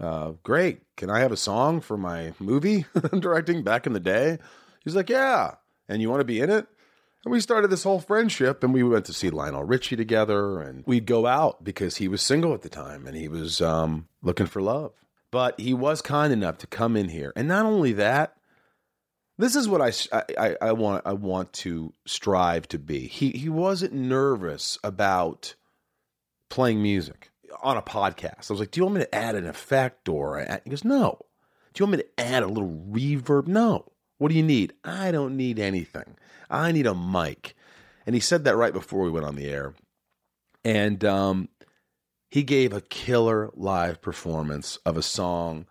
uh, 0.00 0.32
great. 0.42 0.80
Can 0.96 1.10
I 1.10 1.20
have 1.20 1.32
a 1.32 1.36
song 1.36 1.80
for 1.80 1.96
my 1.96 2.32
movie 2.38 2.86
I'm 3.12 3.20
directing 3.20 3.62
back 3.62 3.86
in 3.86 3.92
the 3.92 4.00
day? 4.00 4.38
He's 4.84 4.96
like, 4.96 5.10
Yeah. 5.10 5.56
And 5.88 6.00
you 6.00 6.08
want 6.08 6.20
to 6.20 6.24
be 6.24 6.40
in 6.40 6.50
it? 6.50 6.66
And 7.24 7.32
we 7.32 7.40
started 7.40 7.70
this 7.70 7.82
whole 7.82 8.00
friendship 8.00 8.62
and 8.62 8.72
we 8.72 8.82
went 8.82 9.04
to 9.06 9.12
see 9.12 9.30
Lionel 9.30 9.64
Richie 9.64 9.96
together 9.96 10.60
and 10.60 10.84
we'd 10.86 11.06
go 11.06 11.26
out 11.26 11.64
because 11.64 11.96
he 11.96 12.08
was 12.08 12.22
single 12.22 12.54
at 12.54 12.62
the 12.62 12.68
time 12.68 13.06
and 13.06 13.16
he 13.16 13.28
was 13.28 13.60
um, 13.60 14.08
looking 14.22 14.46
for 14.46 14.62
love. 14.62 14.92
But 15.36 15.60
he 15.60 15.74
was 15.74 16.00
kind 16.00 16.32
enough 16.32 16.56
to 16.58 16.66
come 16.66 16.96
in 16.96 17.10
here. 17.10 17.30
And 17.36 17.46
not 17.46 17.66
only 17.66 17.92
that, 17.92 18.38
this 19.36 19.54
is 19.54 19.68
what 19.68 19.82
I, 19.82 19.92
I, 20.38 20.56
I 20.62 20.72
want 20.72 21.02
I 21.04 21.12
want 21.12 21.52
to 21.52 21.92
strive 22.06 22.66
to 22.68 22.78
be. 22.78 23.06
He 23.06 23.32
he 23.32 23.50
wasn't 23.50 23.92
nervous 23.92 24.78
about 24.82 25.54
playing 26.48 26.80
music 26.82 27.32
on 27.62 27.76
a 27.76 27.82
podcast. 27.82 28.50
I 28.50 28.54
was 28.54 28.60
like, 28.60 28.70
"Do 28.70 28.80
you 28.80 28.84
want 28.84 28.96
me 28.96 29.02
to 29.02 29.14
add 29.14 29.34
an 29.34 29.46
effect 29.46 30.08
or?" 30.08 30.42
He 30.64 30.70
goes, 30.70 30.86
"No." 30.86 31.18
Do 31.74 31.82
you 31.82 31.86
want 31.86 31.98
me 31.98 32.04
to 32.04 32.26
add 32.26 32.42
a 32.42 32.46
little 32.46 32.86
reverb? 32.90 33.46
No. 33.46 33.92
What 34.16 34.30
do 34.30 34.34
you 34.36 34.42
need? 34.42 34.72
I 34.84 35.10
don't 35.10 35.36
need 35.36 35.58
anything. 35.58 36.16
I 36.48 36.72
need 36.72 36.86
a 36.86 36.94
mic. 36.94 37.54
And 38.06 38.14
he 38.14 38.22
said 38.22 38.44
that 38.44 38.56
right 38.56 38.72
before 38.72 39.02
we 39.02 39.10
went 39.10 39.26
on 39.26 39.36
the 39.36 39.50
air. 39.50 39.74
And 40.64 41.04
um, 41.04 41.50
he 42.28 42.42
gave 42.42 42.72
a 42.72 42.80
killer 42.80 43.50
live 43.54 44.00
performance 44.00 44.78
of 44.84 44.96
a 44.96 45.02
song 45.02 45.66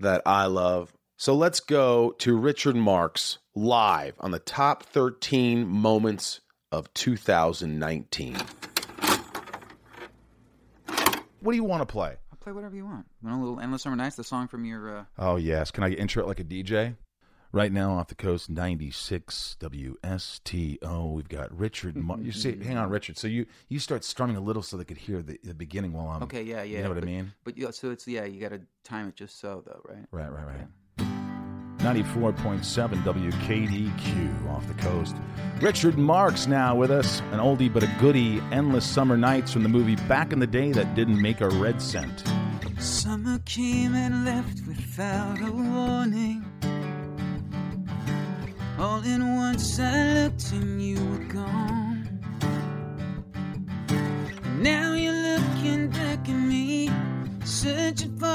that 0.00 0.22
I 0.26 0.46
love 0.46 0.92
so 1.22 1.36
let's 1.36 1.60
go 1.60 2.16
to 2.18 2.36
Richard 2.36 2.74
Marx 2.74 3.38
live 3.54 4.14
on 4.18 4.32
the 4.32 4.40
top 4.40 4.82
13 4.82 5.68
moments 5.68 6.40
of 6.72 6.92
2019. 6.94 8.36
what 11.38 11.52
do 11.52 11.56
you 11.56 11.62
want 11.62 11.82
to 11.82 11.86
play? 11.86 12.16
I'll 12.32 12.38
play 12.40 12.52
whatever 12.52 12.74
you 12.74 12.86
want. 12.86 13.06
Want 13.22 13.36
a 13.36 13.38
little 13.38 13.60
"Endless 13.60 13.82
Summer 13.82 13.94
Nights," 13.94 14.16
the 14.16 14.24
song 14.24 14.48
from 14.48 14.64
your. 14.64 14.98
Uh... 14.98 15.04
Oh 15.16 15.36
yes, 15.36 15.70
can 15.70 15.84
I 15.84 15.90
intro 15.90 16.24
it 16.24 16.26
like 16.26 16.40
a 16.40 16.44
DJ? 16.44 16.96
Right 17.54 17.70
now, 17.70 17.98
off 17.98 18.08
the 18.08 18.14
coast, 18.14 18.48
ninety 18.48 18.90
six 18.90 19.56
WSTO. 19.60 21.12
We've 21.12 21.28
got 21.28 21.56
Richard. 21.56 21.96
Mar- 21.98 22.18
you 22.18 22.32
see, 22.32 22.56
hang 22.64 22.78
on, 22.78 22.88
Richard. 22.88 23.18
So 23.18 23.28
you 23.28 23.44
you 23.68 23.78
start 23.78 24.04
strumming 24.04 24.36
a 24.36 24.40
little 24.40 24.62
so 24.62 24.78
they 24.78 24.84
could 24.84 24.96
hear 24.96 25.20
the, 25.20 25.38
the 25.44 25.52
beginning 25.52 25.92
while 25.92 26.08
I'm. 26.08 26.22
Okay, 26.22 26.42
yeah, 26.42 26.62
yeah. 26.62 26.78
You 26.78 26.82
know 26.84 26.88
what 26.88 27.00
but, 27.00 27.04
I 27.04 27.06
mean? 27.06 27.32
But 27.44 27.58
yeah, 27.58 27.70
so 27.70 27.90
it's 27.90 28.08
yeah, 28.08 28.24
you 28.24 28.40
got 28.40 28.52
to 28.52 28.62
time 28.84 29.08
it 29.08 29.16
just 29.16 29.38
so 29.38 29.62
though, 29.66 29.82
right? 29.86 30.06
Right, 30.12 30.32
right, 30.32 30.46
right. 30.46 30.66
94.7 31.82 33.02
WKDQ 33.02 34.48
off 34.48 34.66
the 34.68 34.74
coast. 34.74 35.16
Richard 35.60 35.98
Marx 35.98 36.46
now 36.46 36.76
with 36.76 36.90
us. 36.90 37.20
An 37.32 37.40
oldie 37.40 37.70
but 37.70 37.82
a 37.82 37.90
goodie. 38.00 38.40
Endless 38.52 38.86
Summer 38.86 39.16
Nights 39.16 39.52
from 39.52 39.62
the 39.64 39.68
movie 39.68 39.96
Back 40.06 40.32
in 40.32 40.38
the 40.38 40.46
Day 40.46 40.72
that 40.72 40.94
didn't 40.94 41.20
make 41.20 41.40
a 41.40 41.48
red 41.48 41.82
cent. 41.82 42.22
Summer 42.78 43.40
came 43.44 43.94
and 43.94 44.24
left 44.24 44.66
without 44.66 45.40
a 45.42 45.50
warning. 45.50 46.44
All 48.82 49.00
in 49.04 49.36
once 49.36 49.78
I 49.78 50.24
looked 50.24 50.50
and 50.50 50.82
you 50.82 50.96
were 50.96 51.24
gone. 51.26 52.18
Now 54.58 54.94
you're 54.94 55.14
looking 55.14 55.88
back 55.88 56.28
at 56.28 56.34
me, 56.34 56.90
searching 57.44 58.18
for 58.18 58.26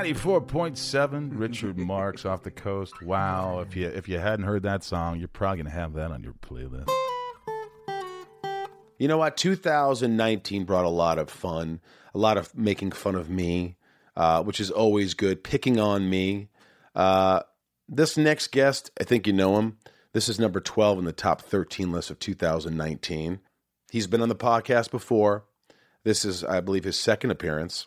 94.7 0.00 1.38
Richard 1.38 1.76
Marx 1.76 2.24
off 2.24 2.42
the 2.42 2.50
coast. 2.50 3.02
Wow, 3.02 3.60
if 3.60 3.76
you 3.76 3.86
if 3.86 4.08
you 4.08 4.18
hadn't 4.18 4.46
heard 4.46 4.62
that 4.62 4.82
song, 4.82 5.18
you're 5.18 5.28
probably 5.28 5.58
going 5.58 5.66
to 5.66 5.78
have 5.78 5.92
that 5.92 6.10
on 6.10 6.22
your 6.22 6.32
playlist. 6.32 6.88
You 8.96 9.08
know 9.08 9.18
what? 9.18 9.36
2019 9.36 10.64
brought 10.64 10.86
a 10.86 10.88
lot 10.88 11.18
of 11.18 11.28
fun, 11.28 11.82
a 12.14 12.18
lot 12.18 12.38
of 12.38 12.56
making 12.56 12.92
fun 12.92 13.14
of 13.14 13.28
me, 13.28 13.76
uh, 14.16 14.42
which 14.42 14.58
is 14.58 14.70
always 14.70 15.12
good, 15.12 15.44
picking 15.44 15.78
on 15.78 16.08
me. 16.08 16.48
Uh, 16.94 17.42
this 17.86 18.16
next 18.16 18.52
guest, 18.52 18.90
I 18.98 19.04
think 19.04 19.26
you 19.26 19.34
know 19.34 19.58
him. 19.58 19.76
This 20.14 20.30
is 20.30 20.40
number 20.40 20.60
12 20.60 21.00
in 21.00 21.04
the 21.04 21.12
top 21.12 21.42
13 21.42 21.92
list 21.92 22.10
of 22.10 22.18
2019. 22.18 23.40
He's 23.90 24.06
been 24.06 24.22
on 24.22 24.30
the 24.30 24.34
podcast 24.34 24.90
before. 24.90 25.44
This 26.04 26.24
is, 26.24 26.42
I 26.42 26.62
believe, 26.62 26.84
his 26.84 26.98
second 26.98 27.32
appearance. 27.32 27.86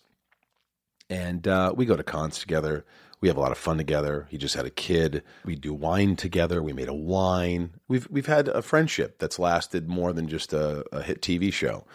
And 1.13 1.48
uh, 1.48 1.74
we 1.75 1.86
go 1.86 1.96
to 1.96 2.03
cons 2.03 2.39
together. 2.39 2.86
We 3.22 3.27
have 3.27 3.38
a 3.38 3.39
lot 3.39 3.51
of 3.51 3.58
fun 3.60 3.77
together. 3.77 4.27
He 4.32 4.38
just 4.39 4.55
had 4.55 4.65
a 4.65 4.72
kid. 4.72 5.22
We 5.46 5.55
do 5.55 5.72
wine 5.72 6.15
together. 6.15 6.63
We 6.63 6.74
made 6.74 6.89
a 6.89 6.93
wine. 6.93 7.75
We've 7.88 8.08
we've 8.10 8.25
had 8.25 8.48
a 8.48 8.63
friendship 8.63 9.20
that's 9.20 9.38
lasted 9.38 9.88
more 9.88 10.12
than 10.12 10.27
just 10.27 10.53
a, 10.53 10.84
a 10.91 11.03
hit 11.03 11.22
TV 11.22 11.53
show. 11.53 11.86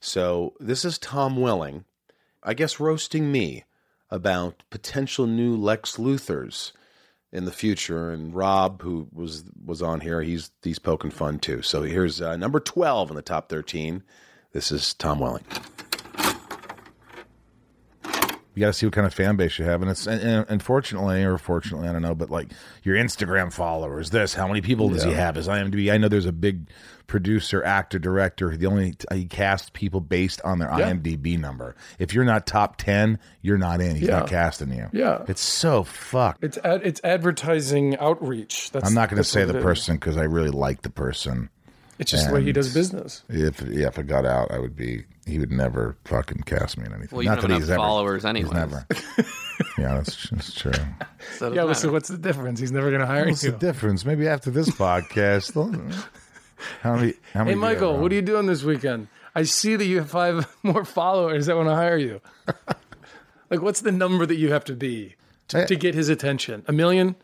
So 0.00 0.54
this 0.58 0.82
is 0.84 0.98
Tom 0.98 1.36
Welling, 1.36 1.84
I 2.42 2.54
guess, 2.54 2.80
roasting 2.80 3.30
me 3.30 3.64
about 4.10 4.62
potential 4.70 5.26
new 5.26 5.56
Lex 5.56 5.96
Luthors 5.96 6.72
in 7.32 7.44
the 7.44 7.52
future. 7.52 8.10
And 8.10 8.34
Rob, 8.34 8.80
who 8.80 9.08
was 9.12 9.44
was 9.62 9.82
on 9.82 10.00
here, 10.00 10.22
he's 10.22 10.52
he's 10.62 10.78
poking 10.78 11.10
fun 11.10 11.38
too. 11.38 11.60
So 11.60 11.82
here's 11.82 12.22
uh, 12.22 12.38
number 12.38 12.60
twelve 12.60 13.10
in 13.10 13.16
the 13.16 13.22
top 13.22 13.50
thirteen. 13.50 14.02
This 14.52 14.72
is 14.72 14.94
Tom 14.94 15.18
Welling. 15.18 15.44
You 18.54 18.60
got 18.60 18.66
to 18.68 18.72
see 18.72 18.86
what 18.86 18.92
kind 18.92 19.06
of 19.06 19.12
fan 19.12 19.36
base 19.36 19.58
you 19.58 19.64
have, 19.64 19.82
and 19.82 19.90
it's 19.90 20.06
and, 20.06 20.20
and 20.20 20.46
unfortunately 20.48 21.24
or 21.24 21.38
fortunately, 21.38 21.88
I 21.88 21.92
don't 21.92 22.02
know, 22.02 22.14
but 22.14 22.30
like 22.30 22.52
your 22.82 22.96
Instagram 22.96 23.52
followers, 23.52 24.10
this, 24.10 24.34
how 24.34 24.46
many 24.46 24.60
people 24.60 24.88
does 24.88 25.02
he 25.02 25.10
Yeah. 25.10 25.16
have? 25.16 25.34
His 25.34 25.48
IMDb. 25.48 25.92
I 25.92 25.98
know 25.98 26.08
there's 26.08 26.26
a 26.26 26.32
big 26.32 26.68
producer, 27.06 27.62
actor, 27.64 27.98
director. 27.98 28.56
The 28.56 28.66
only 28.66 28.94
he 29.12 29.26
casts 29.26 29.70
people 29.74 30.00
based 30.00 30.40
on 30.42 30.58
their 30.58 30.68
Yeah. 30.78 30.90
IMDb 30.92 31.38
number. 31.38 31.74
If 31.98 32.14
you're 32.14 32.24
not 32.24 32.46
top 32.46 32.76
ten, 32.76 33.18
you're 33.42 33.58
not 33.58 33.80
in. 33.80 33.96
He's 33.96 34.08
not 34.08 34.28
casting 34.28 34.72
you. 34.72 34.88
Yeah. 34.92 35.24
it's 35.28 35.42
so 35.42 35.82
fucked. 35.84 36.42
It's 36.44 36.56
ad, 36.58 36.80
it's 36.84 37.00
advertising 37.04 37.96
outreach. 37.98 38.70
That's, 38.70 38.86
I'm 38.88 38.94
not 38.94 39.10
going 39.10 39.22
to 39.22 39.28
say 39.28 39.44
the 39.44 39.54
person 39.60 39.96
because 39.96 40.16
I 40.16 40.22
really 40.24 40.50
like 40.50 40.82
the 40.82 40.90
person. 40.90 41.50
It's 41.98 42.10
just 42.10 42.28
the 42.28 42.34
way 42.34 42.42
he 42.42 42.52
does 42.52 42.74
business. 42.74 43.22
If 43.28 43.60
yeah, 43.62 43.86
if 43.86 43.98
it 43.98 44.06
got 44.06 44.24
out, 44.26 44.50
I 44.50 44.58
would 44.58 44.74
be. 44.76 45.04
He 45.26 45.38
would 45.38 45.52
never 45.52 45.96
fucking 46.04 46.42
cast 46.42 46.76
me 46.76 46.84
in 46.84 46.92
anything. 46.92 47.08
Well, 47.16 47.22
you 47.22 47.30
not 47.30 47.36
don't 47.40 47.48
that 47.48 47.54
have 47.54 47.62
he's 47.62 47.68
enough 47.70 47.78
ever, 47.78 47.86
followers 47.88 48.22
He's 48.24 48.28
anyways. 48.28 48.52
never. 48.52 48.86
yeah, 49.78 49.94
that's, 49.94 50.28
that's 50.30 50.54
true. 50.54 50.72
So 51.38 51.48
Yeah, 51.48 51.62
doesn't 51.62 51.64
well, 51.64 51.74
so 51.74 51.92
what's 51.92 52.08
the 52.08 52.18
difference? 52.18 52.60
He's 52.60 52.72
never 52.72 52.90
going 52.90 53.00
to 53.00 53.06
hire 53.06 53.24
What's 53.26 53.42
you. 53.42 53.52
What's 53.52 53.60
the 53.62 53.66
difference? 53.72 54.04
Maybe 54.04 54.28
after 54.28 54.50
this 54.50 54.68
podcast. 54.76 55.54
how 56.82 56.96
many? 56.96 57.14
How 57.32 57.40
many? 57.40 57.52
Hey, 57.52 57.54
Michael, 57.54 57.96
what 57.98 58.12
are 58.12 58.14
you 58.14 58.20
doing 58.22 58.44
this 58.46 58.62
weekend? 58.64 59.08
I 59.34 59.44
see 59.44 59.74
that 59.76 59.86
you 59.86 59.96
have 59.98 60.10
five 60.10 60.46
more 60.62 60.84
followers 60.84 61.46
that 61.46 61.56
want 61.56 61.68
to 61.70 61.74
hire 61.74 61.96
you. 61.96 62.20
like, 63.50 63.62
what's 63.62 63.80
the 63.80 63.92
number 63.92 64.26
that 64.26 64.36
you 64.36 64.52
have 64.52 64.64
to 64.64 64.74
be 64.74 65.14
to, 65.48 65.62
I- 65.62 65.66
to 65.66 65.76
get 65.76 65.94
his 65.94 66.08
attention? 66.10 66.64
A 66.68 66.72
million? 66.72 67.16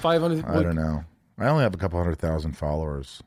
Five 0.00 0.20
hundred? 0.22 0.44
I 0.44 0.62
don't 0.62 0.76
know. 0.76 1.04
I 1.38 1.46
only 1.48 1.64
have 1.64 1.74
a 1.74 1.78
couple 1.78 1.98
hundred 2.00 2.18
thousand 2.18 2.56
followers. 2.56 3.22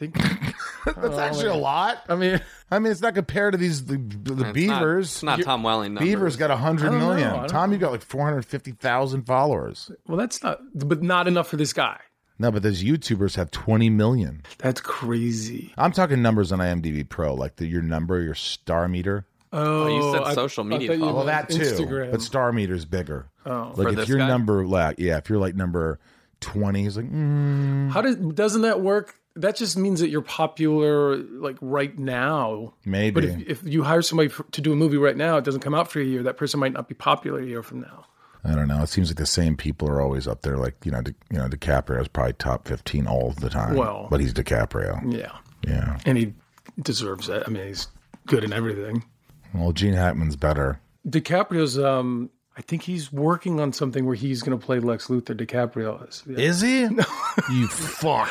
I 0.00 0.06
think. 0.06 0.54
That's 0.96 1.18
actually 1.18 1.48
a 1.48 1.54
lot. 1.54 2.02
I 2.08 2.14
mean, 2.16 2.40
I 2.70 2.78
mean, 2.78 2.90
it's 2.90 3.02
not 3.02 3.14
compared 3.14 3.52
to 3.52 3.58
these 3.58 3.84
the, 3.84 3.96
the 3.98 4.32
It's 4.32 4.40
not- 4.42 4.54
Beavers. 4.54 5.06
It's 5.08 5.22
not, 5.22 5.42
Tom 5.42 5.62
Welling. 5.62 5.94
Numbers. 5.94 6.08
Beavers 6.08 6.36
got 6.36 6.50
a 6.50 6.56
hundred 6.56 6.90
don't 6.90 6.98
know. 7.00 7.08
million. 7.08 7.28
I 7.28 7.36
don't 7.36 7.48
Tom, 7.48 7.72
you 7.72 7.78
got 7.78 7.92
like 7.92 8.02
four 8.02 8.24
hundred 8.24 8.44
fifty 8.46 8.72
thousand 8.72 9.24
followers. 9.24 9.90
well, 10.06 10.16
that's 10.16 10.42
not, 10.42 10.60
but 10.74 11.02
not 11.02 11.28
enough 11.28 11.48
for 11.48 11.56
this 11.56 11.72
guy. 11.72 11.98
No, 12.38 12.50
but 12.50 12.62
those 12.62 12.82
YouTubers 12.82 13.36
have 13.36 13.50
20 13.50 13.90
million. 13.90 14.42
That's 14.56 14.80
crazy. 14.80 15.74
I'm 15.76 15.92
talking 15.92 16.22
numbers 16.22 16.52
on 16.52 16.58
IMDb 16.60 17.06
Pro, 17.06 17.34
like 17.34 17.56
the, 17.56 17.66
your 17.66 17.82
number, 17.82 18.18
your 18.22 18.34
star 18.34 18.88
meter. 18.88 19.26
Oh, 19.52 19.86
you 19.86 20.12
said 20.24 20.34
social 20.34 20.64
I 20.64 20.68
media 20.68 20.88
thought 20.88 20.94
you 20.94 21.00
followers. 21.00 21.16
Well, 21.16 21.26
meant 21.26 21.48
that 21.50 21.54
too. 21.54 21.84
Instagram. 21.84 22.10
But 22.12 22.22
star 22.22 22.50
meter's 22.50 22.86
bigger. 22.86 23.28
Oh. 23.44 23.74
like 23.76 23.88
For 23.88 23.88
if 23.90 23.96
this 23.96 24.08
your 24.08 24.16
guy? 24.16 24.28
number, 24.28 24.64
like 24.66 24.98
yeah, 24.98 25.18
if 25.18 25.28
you're 25.28 25.38
like 25.38 25.54
number 25.54 26.00
20, 26.40 26.82
he's 26.82 26.96
like, 26.96 27.10
mm, 27.12 27.90
How 27.90 28.00
does 28.00 28.16
doesn't 28.16 28.62
that 28.62 28.80
work? 28.80 29.16
That 29.40 29.56
just 29.56 29.76
means 29.76 30.00
that 30.00 30.08
you're 30.10 30.22
popular 30.22 31.16
like 31.16 31.56
right 31.60 31.96
now. 31.98 32.74
maybe. 32.84 33.14
But 33.14 33.24
if, 33.24 33.40
if 33.48 33.62
you 33.64 33.82
hire 33.82 34.02
somebody 34.02 34.30
to 34.52 34.60
do 34.60 34.72
a 34.72 34.76
movie 34.76 34.96
right 34.96 35.16
now, 35.16 35.36
it 35.36 35.44
doesn't 35.44 35.60
come 35.60 35.74
out 35.74 35.90
for 35.90 36.00
a 36.00 36.04
year. 36.04 36.22
That 36.22 36.36
person 36.36 36.60
might 36.60 36.72
not 36.72 36.88
be 36.88 36.94
popular 36.94 37.40
a 37.40 37.44
year 37.46 37.62
from 37.62 37.80
now. 37.80 38.06
I 38.44 38.54
don't 38.54 38.68
know. 38.68 38.82
It 38.82 38.88
seems 38.88 39.10
like 39.10 39.18
the 39.18 39.26
same 39.26 39.56
people 39.56 39.88
are 39.88 40.00
always 40.00 40.26
up 40.26 40.42
there. 40.42 40.56
Like 40.56 40.74
you 40.84 40.90
know, 40.90 41.02
Di, 41.02 41.12
you 41.30 41.38
know, 41.38 41.46
DiCaprio 41.48 42.00
is 42.00 42.08
probably 42.08 42.32
top 42.34 42.66
15 42.66 43.06
all 43.06 43.32
the 43.32 43.50
time. 43.50 43.74
Well- 43.76 44.08
but 44.10 44.20
he's 44.20 44.32
DiCaprio. 44.32 45.12
Yeah, 45.12 45.32
Yeah. 45.66 45.98
and 46.06 46.16
he 46.16 46.32
deserves 46.80 47.28
it. 47.28 47.42
I 47.46 47.50
mean, 47.50 47.66
he's 47.66 47.88
good 48.26 48.44
in 48.44 48.52
everything. 48.52 49.04
Well, 49.52 49.72
Gene 49.72 49.92
Hackman's 49.94 50.36
better. 50.36 50.80
DiCaprio's. 51.08 51.78
Um, 51.78 52.30
I 52.56 52.62
think 52.62 52.82
he's 52.82 53.12
working 53.12 53.58
on 53.60 53.72
something 53.72 54.04
where 54.04 54.14
he's 54.14 54.42
going 54.42 54.58
to 54.58 54.64
play 54.64 54.80
Lex 54.80 55.06
Luthor. 55.08 55.34
DiCaprio 55.34 56.06
is. 56.08 56.22
Yeah. 56.26 56.38
Is 56.38 56.60
he? 56.60 56.80
you 57.52 57.66
fuck. 57.68 58.28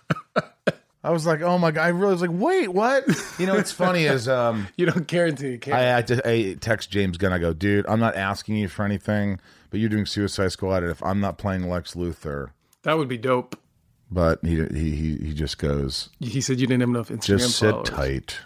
I 1.02 1.10
was 1.10 1.24
like, 1.26 1.40
oh 1.40 1.56
my 1.56 1.70
god! 1.70 1.82
I 1.84 1.88
really 1.88 2.12
was 2.12 2.20
like, 2.20 2.30
wait, 2.32 2.68
what? 2.68 3.04
You 3.38 3.46
know, 3.46 3.54
what's 3.54 3.72
funny 3.72 4.04
is 4.04 4.28
um, 4.28 4.68
You 4.76 4.86
don't 4.86 5.06
guarantee 5.06 5.52
you 5.52 5.58
can't. 5.58 5.76
I, 5.76 5.96
I, 5.98 6.02
just- 6.02 6.22
I 6.26 6.54
text 6.60 6.90
James 6.90 7.16
Gunn. 7.16 7.32
I 7.32 7.38
go, 7.38 7.52
dude, 7.54 7.86
I'm 7.88 8.00
not 8.00 8.16
asking 8.16 8.56
you 8.56 8.68
for 8.68 8.84
anything, 8.84 9.40
but 9.70 9.80
you're 9.80 9.88
doing 9.88 10.04
Suicide 10.04 10.52
Squad, 10.52 10.82
and 10.82 10.92
if 10.92 11.02
I'm 11.02 11.20
not 11.20 11.38
playing 11.38 11.68
Lex 11.70 11.94
Luthor, 11.94 12.50
that 12.82 12.98
would 12.98 13.08
be 13.08 13.16
dope. 13.16 13.58
but 14.10 14.40
he 14.42 14.56
he 14.66 14.90
he, 14.94 15.16
he 15.28 15.32
just 15.34 15.56
goes, 15.58 16.10
He 16.20 16.40
said 16.42 16.60
you 16.60 16.66
didn't 16.66 16.80
have 16.80 16.90
enough 16.90 17.08
Instagram 17.08 17.38
just 17.38 17.56
sit 17.58 17.70
followers. 17.70 17.88
tight, 17.88 18.38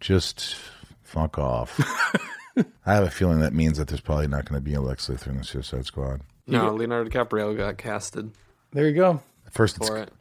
just 0.00 0.56
fuck 1.02 1.38
off. 1.38 1.80
I 2.84 2.94
have 2.94 3.04
a 3.04 3.10
feeling 3.10 3.38
that 3.40 3.54
means 3.54 3.78
that 3.78 3.88
there's 3.88 4.00
probably 4.00 4.26
not 4.28 4.44
going 4.44 4.60
to 4.60 4.64
be 4.64 4.74
a 4.74 4.80
Lex 4.80 5.08
Luthor 5.08 5.28
in 5.28 5.38
the 5.38 5.44
Suicide 5.44 5.86
Squad. 5.86 6.20
No, 6.46 6.74
Leonardo 6.74 7.08
DiCaprio 7.08 7.56
got 7.56 7.78
casted 7.78 8.32
There 8.72 8.86
you 8.88 8.94
go. 8.94 9.22
First, 9.50 9.76
it's, 9.76 9.88
for 9.88 9.98
it 9.98 10.12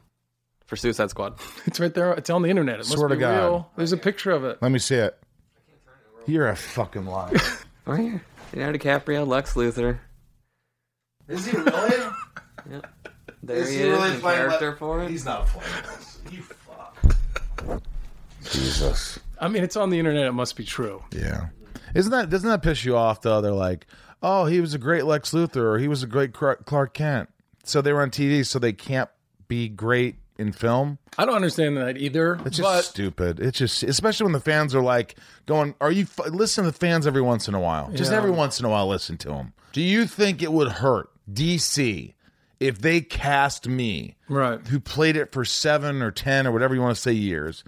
for 0.67 0.75
Suicide 0.75 1.09
Squad. 1.09 1.37
It's 1.65 1.79
right 1.79 1.93
there. 1.93 2.13
It's 2.13 2.29
on 2.29 2.43
the 2.43 2.49
internet. 2.49 2.75
It 2.75 2.79
must 2.79 2.91
Swear 2.93 3.07
to 3.09 3.15
be 3.15 3.19
God. 3.21 3.37
real. 3.37 3.71
There's 3.75 3.91
a 3.93 3.97
picture 3.97 4.31
of 4.31 4.43
it. 4.45 4.59
let 4.61 4.71
me 4.71 4.79
see 4.79 4.95
it. 4.95 5.17
You're 6.27 6.47
a 6.49 6.55
fucking 6.55 7.05
liar. 7.05 7.33
Oh, 7.89 7.93
right 7.93 8.01
here, 8.01 8.21
Leonardo 8.53 8.77
DiCaprio, 8.79 9.25
Lex 9.25 9.53
Luthor. 9.53 9.99
Is 11.29 11.45
he 11.45 11.55
really? 11.55 12.11
There 13.43 13.55
Is 13.55 13.69
he, 13.69 13.77
he 13.77 13.83
is 13.83 13.89
really 13.97 14.15
in 14.15 14.19
playing 14.19 14.39
character 14.39 14.71
Le- 14.71 14.75
for 14.75 15.03
it. 15.03 15.09
He's 15.09 15.23
not 15.23 15.47
playing 15.47 15.71
this. 15.85 16.19
You 16.29 16.41
fuck. 16.41 17.81
Jesus. 18.43 19.19
I 19.39 19.47
mean, 19.47 19.63
it's 19.63 19.77
on 19.77 19.89
the 19.89 19.99
internet. 19.99 20.25
It 20.25 20.33
must 20.33 20.57
be 20.57 20.65
true. 20.65 21.01
Yeah. 21.11 21.47
Isn't 21.95 22.11
that 22.11 22.29
doesn't 22.29 22.49
that 22.49 22.61
piss 22.61 22.83
you 22.83 22.97
off 22.97 23.21
though? 23.21 23.39
They're 23.39 23.51
like, 23.53 23.87
oh, 24.21 24.45
he 24.45 24.59
was 24.59 24.73
a 24.73 24.77
great 24.77 25.05
Lex 25.05 25.31
Luthor, 25.31 25.57
or 25.75 25.77
he 25.79 25.87
was 25.87 26.03
a 26.03 26.07
great 26.07 26.33
Clark 26.33 26.65
Clark 26.65 26.93
Kent. 26.93 27.29
So 27.63 27.81
they 27.81 27.93
were 27.93 28.01
on 28.01 28.11
TV, 28.11 28.45
so 28.45 28.59
they 28.59 28.73
can't 28.73 29.09
be 29.47 29.69
great 29.69 30.15
in 30.37 30.51
film. 30.51 30.97
I 31.17 31.25
don't 31.25 31.35
understand 31.35 31.77
that 31.77 31.97
either. 31.97 32.35
It's 32.45 32.57
just 32.57 32.61
but 32.61 32.81
stupid. 32.83 33.39
It's 33.39 33.57
just, 33.57 33.83
especially 33.83 34.25
when 34.25 34.33
the 34.33 34.39
fans 34.39 34.73
are 34.75 34.81
like 34.81 35.15
going, 35.45 35.75
"Are 35.81 35.91
you 35.91 36.03
f-? 36.03 36.29
listen 36.31 36.63
to 36.65 36.71
the 36.71 36.77
fans 36.77 37.07
every 37.07 37.21
once 37.21 37.47
in 37.47 37.53
a 37.53 37.59
while? 37.59 37.89
Just 37.91 38.11
Yeah. 38.11 38.17
every 38.17 38.31
once 38.31 38.59
in 38.59 38.65
a 38.65 38.69
while, 38.69 38.87
listen 38.87 39.17
to 39.17 39.29
them." 39.29 39.53
Do 39.73 39.81
you 39.81 40.05
think 40.05 40.41
it 40.41 40.51
would 40.51 40.67
hurt 40.73 41.09
DC 41.31 42.13
if 42.59 42.79
they 42.79 43.01
cast 43.01 43.67
me, 43.67 44.15
right. 44.29 44.65
who 44.67 44.79
played 44.79 45.15
it 45.15 45.31
for 45.31 45.45
seven 45.45 46.01
or 46.01 46.11
ten 46.11 46.47
or 46.47 46.51
whatever 46.51 46.73
you 46.73 46.81
want 46.81 46.95
to 46.95 47.01
say 47.01 47.11
years? 47.13 47.63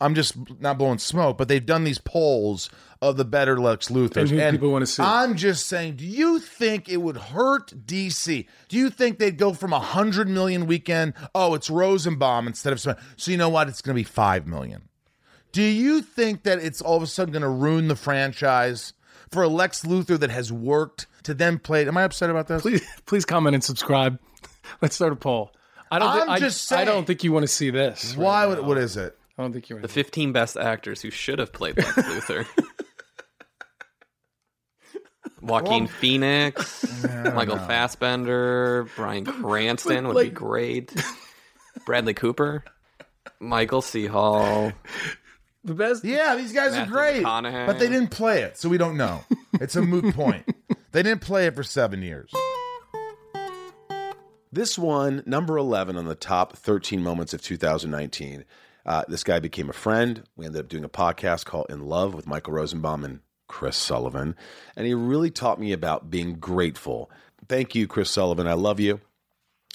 I'm 0.00 0.14
just 0.14 0.36
not 0.60 0.78
blowing 0.78 0.98
smoke, 0.98 1.38
but 1.38 1.48
they've 1.48 1.64
done 1.64 1.82
these 1.82 1.98
polls 1.98 2.70
of 3.00 3.16
the 3.16 3.24
better 3.24 3.58
Lex 3.60 3.88
Luthors, 3.88 4.30
And 4.30 4.40
who 4.40 4.50
people 4.52 4.72
wanna 4.72 4.86
see. 4.86 5.02
I'm 5.02 5.36
just 5.36 5.66
saying, 5.66 5.96
do 5.96 6.04
you 6.04 6.38
think 6.40 6.88
it 6.88 6.96
would 6.98 7.16
hurt 7.16 7.86
DC? 7.86 8.46
Do 8.68 8.76
you 8.76 8.90
think 8.90 9.18
they'd 9.18 9.38
go 9.38 9.52
from 9.52 9.72
a 9.72 9.78
hundred 9.80 10.28
million 10.28 10.66
weekend? 10.66 11.14
Oh, 11.34 11.54
it's 11.54 11.70
Rosenbaum 11.70 12.46
instead 12.46 12.72
of 12.72 12.80
so. 12.80 12.96
So 13.16 13.30
you 13.30 13.36
know 13.36 13.48
what? 13.48 13.68
It's 13.68 13.82
going 13.82 13.94
to 13.94 14.00
be 14.00 14.04
five 14.04 14.46
million. 14.46 14.88
Do 15.52 15.62
you 15.62 16.02
think 16.02 16.42
that 16.42 16.58
it's 16.58 16.82
all 16.82 16.96
of 16.96 17.02
a 17.02 17.06
sudden 17.06 17.32
going 17.32 17.42
to 17.42 17.48
ruin 17.48 17.88
the 17.88 17.96
franchise 17.96 18.92
for 19.30 19.42
a 19.42 19.48
Lex 19.48 19.82
Luthor 19.82 20.18
that 20.20 20.30
has 20.30 20.52
worked 20.52 21.06
to 21.22 21.34
then 21.34 21.58
play? 21.58 21.86
Am 21.86 21.96
I 21.96 22.02
upset 22.02 22.30
about 22.30 22.48
this? 22.48 22.62
Please, 22.62 22.82
please 23.06 23.24
comment 23.24 23.54
and 23.54 23.64
subscribe. 23.64 24.18
Let's 24.82 24.94
start 24.96 25.12
a 25.12 25.16
poll. 25.16 25.52
I 25.90 25.98
don't. 25.98 26.08
I'm 26.08 26.30
I, 26.30 26.38
just 26.38 26.70
I 26.70 26.76
saying. 26.76 26.86
don't 26.86 27.06
think 27.06 27.24
you 27.24 27.32
want 27.32 27.44
to 27.44 27.48
see 27.48 27.70
this. 27.70 28.14
Why? 28.16 28.42
now. 28.42 28.48
Would, 28.56 28.66
what 28.66 28.78
is 28.78 28.96
it? 28.96 29.16
I 29.38 29.42
don't 29.42 29.52
think 29.52 29.70
you 29.70 29.76
want. 29.76 29.82
The 29.82 29.88
15 29.88 30.32
best 30.32 30.56
actors 30.56 31.00
who 31.00 31.10
should 31.10 31.38
have 31.38 31.52
played 31.52 31.78
Lex 31.78 31.92
Luthor. 31.96 32.46
Joaquin 35.48 35.86
Phoenix, 35.86 37.02
Michael 37.34 37.56
Fassbender, 37.56 38.88
Bryan 38.96 39.24
Cranston 39.42 40.08
would 40.08 40.22
be 40.22 40.30
great. 40.30 40.94
Bradley 41.86 42.14
Cooper, 42.14 42.64
Michael 43.40 43.82
C. 43.82 44.06
Hall. 44.06 44.72
The 45.64 45.74
best. 45.74 46.04
Yeah, 46.04 46.36
these 46.36 46.52
guys 46.52 46.72
Matthew 46.72 46.94
are 46.94 46.96
great, 46.96 47.22
but 47.22 47.78
they 47.78 47.88
didn't 47.88 48.10
play 48.10 48.42
it, 48.42 48.58
so 48.58 48.68
we 48.68 48.78
don't 48.78 48.96
know. 48.96 49.24
It's 49.54 49.76
a 49.76 49.82
moot 49.82 50.14
point. 50.14 50.44
They 50.92 51.02
didn't 51.02 51.22
play 51.22 51.46
it 51.46 51.54
for 51.54 51.62
seven 51.62 52.02
years. 52.02 52.32
This 54.50 54.78
one, 54.78 55.22
number 55.26 55.58
11 55.58 55.96
on 55.96 56.06
the 56.06 56.14
top 56.14 56.56
13 56.56 57.02
moments 57.02 57.34
of 57.34 57.42
2019. 57.42 58.44
Uh, 58.86 59.04
this 59.06 59.22
guy 59.22 59.38
became 59.38 59.68
a 59.68 59.74
friend. 59.74 60.24
We 60.36 60.46
ended 60.46 60.60
up 60.62 60.68
doing 60.68 60.84
a 60.84 60.88
podcast 60.88 61.44
called 61.44 61.66
In 61.68 61.84
Love 61.84 62.14
with 62.14 62.26
Michael 62.26 62.54
Rosenbaum 62.54 63.04
and 63.04 63.20
Chris 63.48 63.76
Sullivan. 63.76 64.36
And 64.76 64.86
he 64.86 64.94
really 64.94 65.30
taught 65.30 65.58
me 65.58 65.72
about 65.72 66.10
being 66.10 66.34
grateful. 66.34 67.10
Thank 67.48 67.74
you, 67.74 67.86
Chris 67.86 68.10
Sullivan. 68.10 68.46
I 68.46 68.52
love 68.52 68.78
you. 68.78 69.00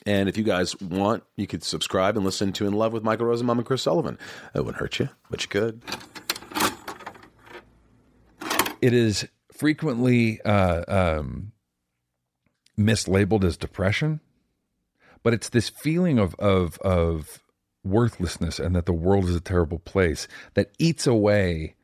And 0.05 0.27
if 0.27 0.37
you 0.37 0.43
guys 0.43 0.79
want, 0.79 1.23
you 1.37 1.47
could 1.47 1.63
subscribe 1.63 2.15
and 2.15 2.25
listen 2.25 2.51
to 2.53 2.67
In 2.67 2.73
Love 2.73 2.93
with 2.93 3.03
Michael 3.03 3.27
Rosenbaum 3.27 3.59
and 3.59 3.65
Chris 3.65 3.83
Sullivan. 3.83 4.17
It 4.53 4.59
wouldn't 4.59 4.77
hurt 4.77 4.99
you, 4.99 5.09
but 5.29 5.41
you 5.43 5.49
could. 5.49 5.81
it 8.83 8.93
is 8.93 9.25
frequently 9.49 10.41
uh, 10.41 10.83
um, 10.89 11.53
mislabeled 12.77 13.45
as 13.45 13.55
depression, 13.55 14.19
but 15.23 15.33
it's 15.33 15.47
this 15.47 15.69
feeling 15.69 16.19
of 16.19 16.35
of 16.35 16.77
of 16.79 17.41
worthlessness 17.85 18.59
and 18.59 18.75
that 18.75 18.85
the 18.85 18.93
world 18.93 19.25
is 19.25 19.35
a 19.35 19.41
terrible 19.41 19.79
place 19.79 20.27
that 20.53 20.71
eats 20.79 21.07
away 21.07 21.75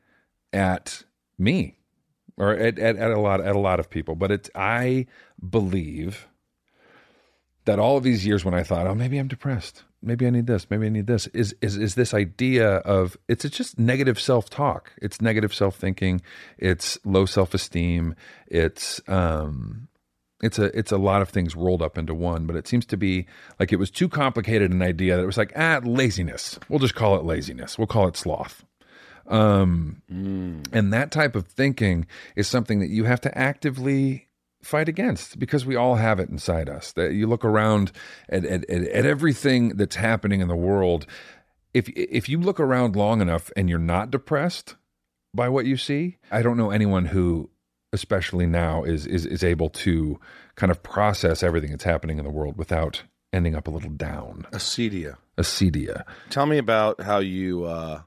at 0.51 1.03
me 1.37 1.78
or 2.39 2.53
at, 2.53 2.79
at, 2.79 2.95
at 2.95 3.11
a 3.11 3.19
lot 3.19 3.41
at 3.41 3.55
a 3.55 3.59
lot 3.59 3.79
of 3.79 3.89
people. 3.89 4.15
But 4.15 4.31
it's 4.31 4.49
I 4.55 5.05
believe 5.47 6.27
that 7.65 7.77
all 7.77 7.97
of 7.97 8.03
these 8.03 8.25
years 8.25 8.43
when 8.43 8.53
I 8.53 8.63
thought, 8.63 8.87
oh, 8.87 8.95
maybe 8.95 9.19
I'm 9.19 9.27
depressed, 9.27 9.83
maybe 10.01 10.25
I 10.25 10.29
need 10.31 10.47
this, 10.47 10.69
maybe 10.69 10.87
I 10.87 10.89
need 10.89 11.07
this, 11.07 11.27
is 11.27 11.55
is 11.61 11.77
is 11.77 11.95
this 11.95 12.13
idea 12.13 12.77
of 12.77 13.17
it's 13.27 13.47
just 13.49 13.77
negative 13.77 14.19
self 14.19 14.49
talk, 14.49 14.93
it's 15.01 15.21
negative 15.21 15.53
self 15.53 15.75
thinking, 15.75 16.21
it's 16.57 16.97
low 17.03 17.25
self 17.25 17.53
esteem, 17.53 18.15
it's 18.47 19.01
um, 19.07 19.89
it's 20.41 20.57
a 20.57 20.75
it's 20.77 20.93
a 20.93 20.97
lot 20.97 21.21
of 21.21 21.29
things 21.29 21.55
rolled 21.55 21.81
up 21.81 21.97
into 21.97 22.15
one. 22.15 22.45
But 22.45 22.55
it 22.55 22.67
seems 22.67 22.85
to 22.87 22.97
be 22.97 23.27
like 23.59 23.73
it 23.73 23.79
was 23.79 23.91
too 23.91 24.07
complicated 24.07 24.71
an 24.71 24.81
idea 24.81 25.17
that 25.17 25.23
it 25.23 25.27
was 25.27 25.37
like 25.37 25.51
ah 25.55 25.81
laziness. 25.83 26.57
We'll 26.69 26.79
just 26.79 26.95
call 26.95 27.17
it 27.17 27.25
laziness. 27.25 27.77
We'll 27.77 27.87
call 27.87 28.07
it 28.07 28.15
sloth. 28.15 28.63
Um, 29.29 30.01
and 30.09 30.91
that 30.91 31.11
type 31.11 31.35
of 31.35 31.47
thinking 31.47 32.07
is 32.35 32.47
something 32.47 32.79
that 32.79 32.89
you 32.89 33.03
have 33.05 33.21
to 33.21 33.37
actively 33.37 34.27
fight 34.61 34.89
against 34.89 35.39
because 35.39 35.65
we 35.65 35.75
all 35.75 35.95
have 35.95 36.19
it 36.19 36.29
inside 36.29 36.67
us. 36.67 36.91
That 36.93 37.13
you 37.13 37.27
look 37.27 37.45
around 37.45 37.91
at, 38.27 38.43
at, 38.43 38.69
at, 38.69 38.87
at 38.87 39.05
everything 39.05 39.69
that's 39.77 39.95
happening 39.95 40.41
in 40.41 40.47
the 40.47 40.55
world. 40.55 41.05
If 41.73 41.87
if 41.89 42.27
you 42.27 42.39
look 42.39 42.59
around 42.59 42.95
long 42.95 43.21
enough 43.21 43.51
and 43.55 43.69
you're 43.69 43.77
not 43.77 44.09
depressed 44.09 44.75
by 45.33 45.49
what 45.49 45.65
you 45.65 45.77
see, 45.77 46.17
I 46.31 46.41
don't 46.41 46.57
know 46.57 46.71
anyone 46.71 47.05
who, 47.05 47.51
especially 47.93 48.47
now, 48.47 48.83
is 48.83 49.05
is 49.05 49.25
is 49.25 49.43
able 49.43 49.69
to 49.69 50.19
kind 50.55 50.71
of 50.71 50.81
process 50.81 51.43
everything 51.43 51.69
that's 51.69 51.83
happening 51.83 52.17
in 52.17 52.25
the 52.25 52.31
world 52.31 52.57
without 52.57 53.03
ending 53.31 53.55
up 53.55 53.67
a 53.67 53.71
little 53.71 53.91
down. 53.91 54.47
Acedia. 54.51 55.17
Acedia. 55.37 56.03
Tell 56.31 56.47
me 56.47 56.57
about 56.57 57.01
how 57.01 57.19
you 57.19 57.65
uh, 57.65 58.01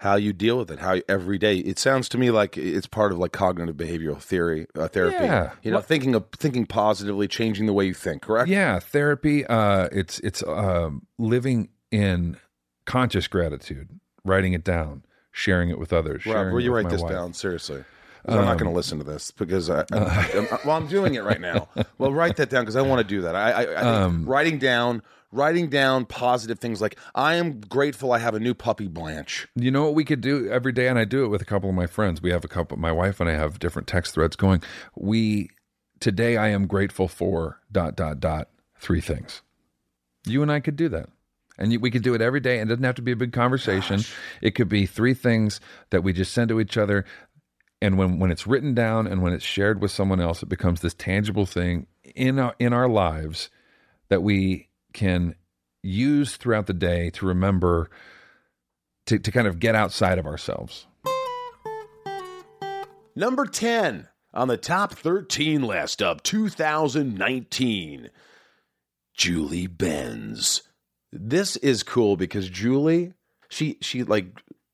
how 0.00 0.16
you 0.16 0.32
deal 0.32 0.56
with 0.56 0.70
it. 0.70 0.78
How 0.78 0.96
every 1.10 1.36
day 1.36 1.58
it 1.58 1.78
sounds 1.78 2.08
to 2.08 2.16
me 2.18 2.30
like 2.30 2.56
it's 2.56 2.86
part 2.86 3.12
of 3.12 3.18
like 3.18 3.32
cognitive 3.32 3.76
behavioral 3.76 4.18
theory 4.18 4.66
uh, 4.74 4.88
therapy. 4.88 5.16
Yeah. 5.24 5.52
You 5.62 5.70
know, 5.72 5.76
What- 5.76 5.86
thinking 5.86 6.14
of 6.14 6.24
thinking 6.36 6.64
positively, 6.64 7.28
changing 7.28 7.66
the 7.66 7.74
way 7.74 7.84
you 7.86 7.92
think. 7.94 8.22
Correct. 8.22 8.48
Yeah, 8.48 8.78
therapy. 8.78 9.44
Uh, 9.46 9.88
it's 9.92 10.18
it's 10.20 10.42
um, 10.46 11.06
living 11.18 11.68
in 11.90 12.38
conscious 12.86 13.28
gratitude, 13.28 14.00
writing 14.24 14.54
it 14.54 14.64
down, 14.64 15.04
sharing 15.32 15.68
it 15.68 15.78
with 15.78 15.92
others. 15.92 16.24
Rob, 16.24 16.50
will 16.52 16.60
you 16.60 16.72
write 16.74 16.88
this 16.88 17.02
wife. 17.02 17.12
down 17.12 17.34
seriously? 17.34 17.84
'Cause 18.26 18.36
I'm 18.36 18.44
not 18.44 18.58
going 18.58 18.70
to 18.70 18.76
listen 18.76 18.98
to 18.98 19.04
this 19.04 19.30
because 19.30 19.70
I, 19.70 19.80
I, 19.92 20.30
I'm, 20.34 20.48
well, 20.66 20.76
I'm 20.76 20.86
doing 20.88 21.14
it 21.14 21.24
right 21.24 21.40
now. 21.40 21.68
Well, 21.96 22.12
write 22.12 22.36
that 22.36 22.50
down 22.50 22.62
because 22.62 22.76
I 22.76 22.82
want 22.82 23.00
to 23.00 23.04
do 23.08 23.22
that. 23.22 23.34
I, 23.34 23.50
I, 23.50 24.04
I 24.04 24.08
think 24.10 24.28
writing 24.28 24.58
down, 24.58 25.02
writing 25.32 25.68
down 25.68 26.04
positive 26.04 26.58
things 26.58 26.80
like 26.80 26.98
I 27.14 27.34
am 27.34 27.60
grateful 27.60 28.12
I 28.12 28.18
have 28.18 28.34
a 28.34 28.40
new 28.40 28.54
puppy 28.54 28.88
Blanche. 28.88 29.46
You 29.54 29.70
know 29.70 29.84
what 29.84 29.94
we 29.94 30.04
could 30.04 30.20
do 30.20 30.48
every 30.50 30.72
day, 30.72 30.88
and 30.88 30.98
I 30.98 31.04
do 31.04 31.24
it 31.24 31.28
with 31.28 31.42
a 31.42 31.44
couple 31.44 31.68
of 31.68 31.74
my 31.74 31.86
friends. 31.86 32.22
We 32.22 32.30
have 32.30 32.44
a 32.44 32.48
couple. 32.48 32.78
My 32.78 32.92
wife 32.92 33.20
and 33.20 33.28
I 33.28 33.34
have 33.34 33.58
different 33.58 33.88
text 33.88 34.14
threads 34.14 34.36
going. 34.36 34.62
We 34.96 35.50
today 36.00 36.36
I 36.36 36.48
am 36.48 36.66
grateful 36.66 37.08
for 37.08 37.60
dot 37.70 37.96
dot 37.96 38.20
dot 38.20 38.48
three 38.78 39.00
things. 39.00 39.42
You 40.26 40.42
and 40.42 40.50
I 40.50 40.60
could 40.60 40.76
do 40.76 40.88
that, 40.90 41.08
and 41.58 41.76
we 41.80 41.90
could 41.90 42.02
do 42.02 42.14
it 42.14 42.20
every 42.20 42.40
day. 42.40 42.58
And 42.58 42.70
it 42.70 42.74
doesn't 42.74 42.84
have 42.84 42.96
to 42.96 43.02
be 43.02 43.12
a 43.12 43.16
big 43.16 43.32
conversation. 43.32 44.00
It 44.42 44.54
could 44.54 44.68
be 44.68 44.86
three 44.86 45.14
things 45.14 45.60
that 45.90 46.02
we 46.02 46.12
just 46.12 46.32
send 46.32 46.48
to 46.48 46.60
each 46.60 46.76
other. 46.76 47.04
And 47.82 47.96
when 47.96 48.18
when 48.18 48.30
it's 48.30 48.46
written 48.46 48.74
down 48.74 49.06
and 49.06 49.22
when 49.22 49.32
it's 49.32 49.44
shared 49.44 49.80
with 49.80 49.90
someone 49.90 50.20
else, 50.20 50.42
it 50.42 50.48
becomes 50.48 50.80
this 50.80 50.94
tangible 50.94 51.46
thing 51.46 51.86
in 52.14 52.38
our 52.38 52.54
in 52.58 52.72
our 52.72 52.88
lives 52.88 53.48
that 54.08 54.22
we 54.22 54.69
can 54.92 55.34
use 55.82 56.36
throughout 56.36 56.66
the 56.66 56.74
day 56.74 57.10
to 57.10 57.26
remember 57.26 57.90
to, 59.06 59.18
to 59.18 59.32
kind 59.32 59.46
of 59.46 59.58
get 59.58 59.74
outside 59.74 60.18
of 60.18 60.26
ourselves. 60.26 60.86
Number 63.16 63.44
10 63.44 64.08
on 64.32 64.48
the 64.48 64.56
top 64.56 64.94
13 64.94 65.62
list 65.62 66.00
of 66.00 66.22
2019, 66.22 68.10
Julie 69.14 69.66
Benz. 69.66 70.62
This 71.12 71.56
is 71.56 71.82
cool 71.82 72.16
because 72.16 72.48
Julie, 72.48 73.14
she 73.48 73.76
she 73.80 74.04
like 74.04 74.26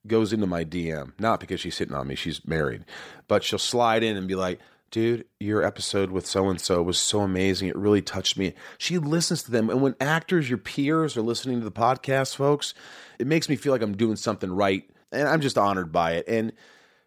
goes 0.06 0.32
into 0.32 0.46
my 0.46 0.64
DM, 0.64 1.12
not 1.18 1.40
because 1.40 1.60
she's 1.60 1.78
hitting 1.78 1.94
on 1.94 2.06
me, 2.06 2.14
she's 2.14 2.46
married, 2.46 2.84
but 3.26 3.42
she'll 3.42 3.58
slide 3.58 4.02
in 4.02 4.16
and 4.16 4.28
be 4.28 4.34
like, 4.34 4.60
dude, 4.90 5.24
your 5.40 5.62
episode 5.62 6.10
with 6.10 6.26
so 6.26 6.48
and 6.48 6.60
so 6.60 6.82
was 6.82 6.98
so 6.98 7.20
amazing. 7.20 7.68
It 7.68 7.76
really 7.76 8.02
touched 8.02 8.36
me. 8.36 8.54
She 8.78 8.98
listens 8.98 9.42
to 9.44 9.50
them. 9.50 9.70
And 9.70 9.82
when 9.82 9.94
actors, 10.00 10.48
your 10.48 10.58
peers, 10.58 11.16
are 11.16 11.22
listening 11.22 11.58
to 11.58 11.64
the 11.64 11.72
podcast, 11.72 12.36
folks, 12.36 12.74
it 13.18 13.26
makes 13.26 13.48
me 13.48 13.56
feel 13.56 13.72
like 13.72 13.82
I'm 13.82 13.96
doing 13.96 14.16
something 14.16 14.50
right. 14.50 14.88
And 15.12 15.28
I'm 15.28 15.40
just 15.40 15.58
honored 15.58 15.92
by 15.92 16.12
it. 16.12 16.28
And 16.28 16.52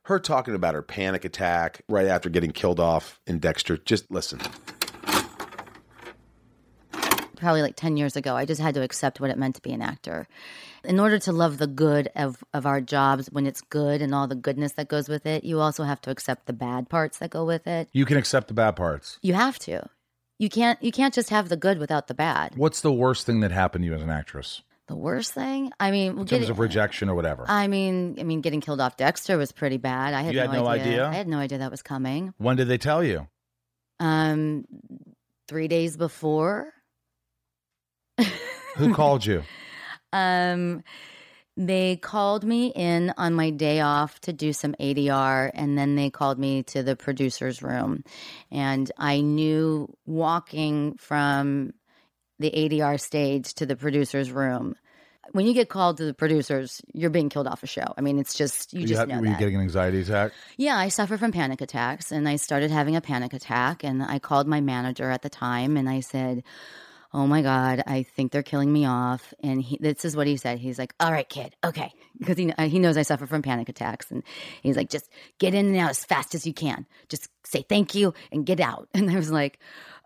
her 0.03 0.19
talking 0.19 0.55
about 0.55 0.73
her 0.73 0.81
panic 0.81 1.25
attack 1.25 1.81
right 1.87 2.07
after 2.07 2.29
getting 2.29 2.51
killed 2.51 2.79
off 2.79 3.19
in 3.27 3.39
Dexter, 3.39 3.77
just 3.77 4.09
listen. 4.09 4.39
Probably 7.39 7.61
like 7.61 7.75
10 7.75 7.97
years 7.97 8.15
ago, 8.15 8.35
I 8.35 8.45
just 8.45 8.61
had 8.61 8.75
to 8.75 8.81
accept 8.83 9.19
what 9.19 9.29
it 9.31 9.37
meant 9.37 9.55
to 9.55 9.61
be 9.61 9.71
an 9.71 9.81
actor. 9.81 10.27
In 10.83 10.99
order 10.99 11.17
to 11.19 11.31
love 11.31 11.57
the 11.57 11.67
good 11.67 12.09
of, 12.15 12.43
of 12.53 12.65
our 12.65 12.81
jobs 12.81 13.27
when 13.31 13.45
it's 13.47 13.61
good 13.61 14.01
and 14.01 14.13
all 14.13 14.27
the 14.27 14.35
goodness 14.35 14.73
that 14.73 14.87
goes 14.87 15.09
with 15.09 15.25
it, 15.25 15.43
you 15.43 15.59
also 15.59 15.83
have 15.83 15.99
to 16.01 16.11
accept 16.11 16.45
the 16.45 16.53
bad 16.53 16.89
parts 16.89 17.17
that 17.17 17.29
go 17.31 17.43
with 17.45 17.65
it. 17.67 17.89
You 17.93 18.05
can 18.05 18.17
accept 18.17 18.47
the 18.47 18.53
bad 18.53 18.75
parts. 18.75 19.17
You 19.21 19.33
have 19.33 19.57
to. 19.59 19.89
You 20.37 20.49
can't 20.49 20.81
you 20.81 20.91
can't 20.93 21.13
just 21.13 21.31
have 21.31 21.49
the 21.49 21.57
good 21.57 21.79
without 21.79 22.07
the 22.07 22.13
bad. 22.13 22.53
What's 22.55 22.79
the 22.79 22.93
worst 22.93 23.25
thing 23.25 23.41
that 23.41 23.51
happened 23.51 23.83
to 23.83 23.87
you 23.87 23.93
as 23.93 24.01
an 24.01 24.09
actress? 24.09 24.61
The 24.87 24.95
worst 24.95 25.33
thing? 25.33 25.71
I 25.81 25.91
mean, 25.91 26.11
In 26.11 26.17
terms 26.19 26.29
getting- 26.29 26.49
of 26.49 26.59
rejection 26.59 27.09
or 27.09 27.15
whatever. 27.15 27.43
I 27.47 27.67
mean, 27.67 28.15
I 28.19 28.23
mean, 28.23 28.39
getting 28.41 28.61
killed 28.61 28.79
off 28.79 28.95
Dexter 28.95 29.37
was 29.37 29.51
pretty 29.51 29.77
bad. 29.77 30.13
I 30.13 30.21
had, 30.21 30.33
You 30.33 30.39
had 30.39 30.53
no 30.53 30.65
idea? 30.65 31.07
I 31.07 31.13
had 31.13 31.27
no 31.27 31.37
idea 31.39 31.57
that 31.59 31.69
was 31.69 31.81
coming. 31.81 32.33
when 32.37 32.55
did 32.55 32.69
they 32.69 32.77
tell 32.77 33.03
you? 33.03 33.27
Um, 33.99 34.65
three 35.47 35.67
days 35.67 35.97
before, 35.97 36.71
Who 38.75 38.93
called 38.95 39.25
you? 39.25 39.43
Um, 40.13 40.83
they 41.57 41.97
called 41.97 42.43
me 42.43 42.67
in 42.73 43.13
on 43.17 43.33
my 43.33 43.49
day 43.49 43.81
off 43.81 44.19
to 44.21 44.33
do 44.33 44.53
some 44.53 44.73
ADR, 44.79 45.51
and 45.53 45.77
then 45.77 45.95
they 45.95 46.09
called 46.09 46.39
me 46.39 46.63
to 46.63 46.83
the 46.83 46.95
producer's 46.95 47.61
room. 47.61 48.03
And 48.51 48.89
I 48.97 49.19
knew 49.21 49.93
walking 50.05 50.95
from 50.97 51.73
the 52.39 52.49
ADR 52.51 52.99
stage 52.99 53.53
to 53.55 53.65
the 53.65 53.75
producer's 53.75 54.31
room. 54.31 54.75
When 55.33 55.45
you 55.45 55.53
get 55.53 55.69
called 55.69 55.97
to 55.97 56.05
the 56.05 56.13
producers, 56.13 56.81
you're 56.93 57.09
being 57.11 57.29
killed 57.29 57.45
off 57.45 57.61
a 57.61 57.67
show. 57.67 57.93
I 57.97 58.01
mean, 58.01 58.17
it's 58.17 58.33
just 58.33 58.73
you, 58.73 58.81
You 58.81 58.87
just 58.87 58.99
had- 59.01 59.09
know 59.09 59.19
were 59.19 59.27
you 59.27 59.35
getting 59.37 59.55
an 59.55 59.61
anxiety 59.61 59.99
attack? 60.01 60.31
Yeah, 60.57 60.75
I 60.77 60.87
suffer 60.87 61.17
from 61.17 61.31
panic 61.33 61.61
attacks 61.61 62.11
and 62.11 62.27
I 62.27 62.37
started 62.37 62.71
having 62.71 62.95
a 62.95 63.01
panic 63.01 63.33
attack 63.33 63.83
and 63.83 64.01
I 64.01 64.17
called 64.17 64.47
my 64.47 64.59
manager 64.61 65.11
at 65.11 65.21
the 65.21 65.29
time 65.29 65.77
and 65.77 65.87
I 65.87 65.99
said, 65.99 66.41
"Oh 67.13 67.27
my 67.27 67.41
god, 67.41 67.83
I 67.87 68.03
think 68.03 68.31
they're 68.31 68.43
killing 68.43 68.71
me 68.71 68.85
off." 68.85 69.33
And 69.41 69.61
he, 69.61 69.77
this 69.79 70.05
is 70.05 70.15
what 70.15 70.27
he 70.27 70.37
said. 70.37 70.59
He's 70.59 70.79
like, 70.79 70.93
"All 70.99 71.11
right, 71.11 71.27
kid. 71.27 71.55
Okay." 71.63 71.93
Because 72.19 72.37
he 72.37 72.51
he 72.67 72.79
knows 72.79 72.97
I 72.97 73.03
suffer 73.03 73.25
from 73.27 73.41
panic 73.41 73.69
attacks 73.69 74.11
and 74.11 74.23
he's 74.61 74.75
like, 74.75 74.89
"Just 74.89 75.09
get 75.37 75.53
in 75.53 75.67
and 75.67 75.77
out 75.77 75.91
as 75.91 76.03
fast 76.03 76.35
as 76.35 76.45
you 76.45 76.53
can. 76.53 76.85
Just 77.07 77.29
say 77.45 77.63
thank 77.67 77.95
you 77.95 78.13
and 78.31 78.45
get 78.45 78.59
out." 78.59 78.89
And 78.93 79.09
I 79.09 79.15
was 79.15 79.31
like, 79.31 79.59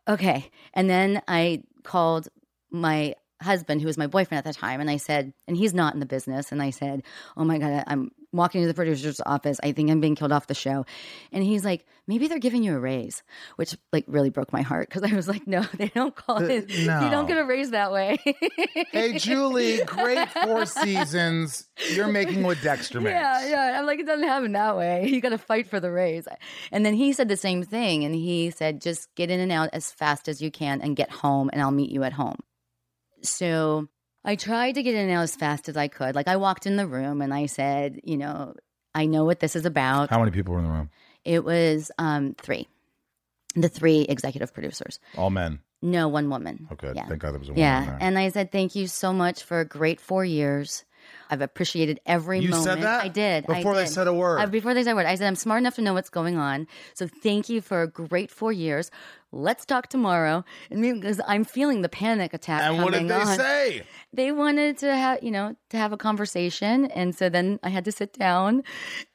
"Okay." 0.07 0.51
And 0.75 0.87
then 0.87 1.23
I 1.27 1.63
called 1.83 2.27
my 2.69 3.15
husband 3.41 3.81
who 3.81 3.87
was 3.87 3.97
my 3.97 4.07
boyfriend 4.07 4.37
at 4.37 4.43
the 4.45 4.57
time 4.57 4.79
and 4.79 4.89
I 4.89 4.97
said 4.97 5.33
and 5.47 5.57
he's 5.57 5.73
not 5.73 5.93
in 5.93 5.99
the 5.99 6.05
business 6.05 6.51
and 6.51 6.61
I 6.61 6.69
said 6.69 7.03
oh 7.35 7.43
my 7.43 7.57
god 7.57 7.83
I'm 7.87 8.11
walking 8.33 8.61
to 8.61 8.67
the 8.67 8.73
producer's 8.73 9.21
office 9.25 9.59
I 9.63 9.71
think 9.71 9.89
I'm 9.89 10.01
being 10.01 10.15
killed 10.15 10.31
off 10.31 10.47
the 10.47 10.53
show 10.53 10.85
and 11.31 11.43
he's 11.43 11.63
like 11.63 11.85
maybe 12.07 12.27
they're 12.27 12.39
giving 12.39 12.63
you 12.63 12.75
a 12.75 12.79
raise 12.79 13.23
which 13.55 13.77
like 13.91 14.03
really 14.07 14.29
broke 14.29 14.51
my 14.51 14.61
heart 14.61 14.89
because 14.89 15.09
I 15.09 15.15
was 15.15 15.27
like 15.27 15.47
no 15.47 15.61
they 15.77 15.87
don't 15.89 16.15
call 16.15 16.43
it 16.43 16.69
you 16.69 16.85
don't 16.87 17.27
get 17.27 17.37
a 17.37 17.45
raise 17.45 17.71
that 17.71 17.91
way 17.91 18.17
Hey, 18.91 19.17
Julie, 19.17 19.83
great 19.85 20.29
four 20.29 20.65
seasons. 20.65 21.67
You're 21.91 22.07
making 22.07 22.43
what 22.43 22.61
Dexter 22.61 23.01
makes. 23.01 23.13
Yeah, 23.13 23.47
yeah. 23.47 23.79
I'm 23.79 23.85
like, 23.85 23.99
it 23.99 24.05
doesn't 24.05 24.27
happen 24.27 24.51
that 24.53 24.77
way. 24.77 25.07
You 25.07 25.21
got 25.21 25.29
to 25.29 25.37
fight 25.37 25.67
for 25.67 25.79
the 25.79 25.91
raise. 25.91 26.27
And 26.71 26.85
then 26.85 26.93
he 26.93 27.13
said 27.13 27.27
the 27.27 27.37
same 27.37 27.63
thing. 27.63 28.03
And 28.03 28.13
he 28.13 28.51
said, 28.51 28.81
just 28.81 29.13
get 29.15 29.29
in 29.29 29.39
and 29.39 29.51
out 29.51 29.69
as 29.73 29.91
fast 29.91 30.27
as 30.27 30.41
you 30.41 30.51
can 30.51 30.81
and 30.81 30.95
get 30.95 31.09
home, 31.09 31.49
and 31.51 31.61
I'll 31.61 31.71
meet 31.71 31.91
you 31.91 32.03
at 32.03 32.13
home. 32.13 32.37
So 33.21 33.87
I 34.25 34.35
tried 34.35 34.73
to 34.73 34.83
get 34.83 34.95
in 34.95 35.09
out 35.09 35.23
as 35.23 35.35
fast 35.35 35.67
as 35.69 35.77
I 35.77 35.87
could. 35.87 36.15
Like, 36.15 36.27
I 36.27 36.37
walked 36.37 36.65
in 36.65 36.77
the 36.77 36.87
room 36.87 37.21
and 37.21 37.33
I 37.33 37.45
said, 37.47 37.99
you 38.03 38.17
know, 38.17 38.53
I 38.95 39.05
know 39.05 39.25
what 39.25 39.39
this 39.39 39.55
is 39.55 39.65
about. 39.65 40.09
How 40.09 40.19
many 40.19 40.31
people 40.31 40.53
were 40.53 40.59
in 40.59 40.65
the 40.65 40.71
room? 40.71 40.89
It 41.25 41.43
was 41.43 41.91
um, 41.97 42.35
three, 42.37 42.67
the 43.55 43.69
three 43.69 44.01
executive 44.01 44.53
producers. 44.53 44.99
All 45.17 45.29
men. 45.29 45.59
No, 45.81 46.07
one 46.07 46.29
woman. 46.29 46.69
Okay. 46.71 46.93
Yeah. 46.95 47.05
Thank 47.07 47.21
God 47.21 47.33
there 47.33 47.39
was 47.39 47.49
a 47.49 47.53
woman 47.53 47.61
Yeah. 47.61 47.85
there. 47.85 47.97
And 47.99 48.17
I 48.17 48.29
said, 48.29 48.51
thank 48.51 48.75
you 48.75 48.87
so 48.87 49.11
much 49.11 49.43
for 49.43 49.59
a 49.59 49.65
great 49.65 49.99
four 49.99 50.23
years. 50.23 50.85
I've 51.29 51.41
appreciated 51.41 51.99
every 52.05 52.39
moment. 52.39 52.45
You 52.45 52.51
moment. 52.51 52.79
said 52.79 52.87
that? 52.87 53.03
I 53.03 53.07
did. 53.09 53.45
I 53.49 53.55
Before 53.55 53.75
they 53.75 53.85
said 53.85 54.07
a 54.07 54.13
word. 54.13 54.39
Uh, 54.39 54.45
before 54.45 54.73
they 54.73 54.83
said 54.83 54.91
a 54.91 54.95
word. 54.95 55.05
I 55.05 55.15
said, 55.15 55.27
I'm 55.27 55.35
smart 55.35 55.59
enough 55.59 55.75
to 55.75 55.81
know 55.81 55.93
what's 55.93 56.09
going 56.09 56.37
on. 56.37 56.67
So 56.93 57.07
thank 57.07 57.49
you 57.49 57.59
for 57.59 57.81
a 57.81 57.87
great 57.87 58.31
four 58.31 58.53
years. 58.53 58.89
Let's 59.33 59.65
talk 59.65 59.87
tomorrow. 59.87 60.45
And 60.69 60.81
because 60.81 61.19
I'm 61.27 61.43
feeling 61.43 61.81
the 61.81 61.89
panic 61.89 62.33
attack. 62.33 62.61
and 62.61 62.83
what 62.83 62.93
did 62.93 63.07
they 63.07 63.13
on. 63.13 63.35
say? 63.35 63.83
They 64.13 64.31
wanted 64.31 64.77
to 64.79 64.95
have, 64.95 65.23
you 65.23 65.31
know, 65.31 65.55
to 65.71 65.77
have 65.77 65.91
a 65.91 65.97
conversation. 65.97 66.85
And 66.85 67.15
so 67.15 67.29
then 67.29 67.59
I 67.63 67.69
had 67.69 67.83
to 67.85 67.91
sit 67.91 68.13
down 68.13 68.63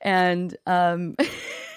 and, 0.00 0.56
um, 0.66 1.16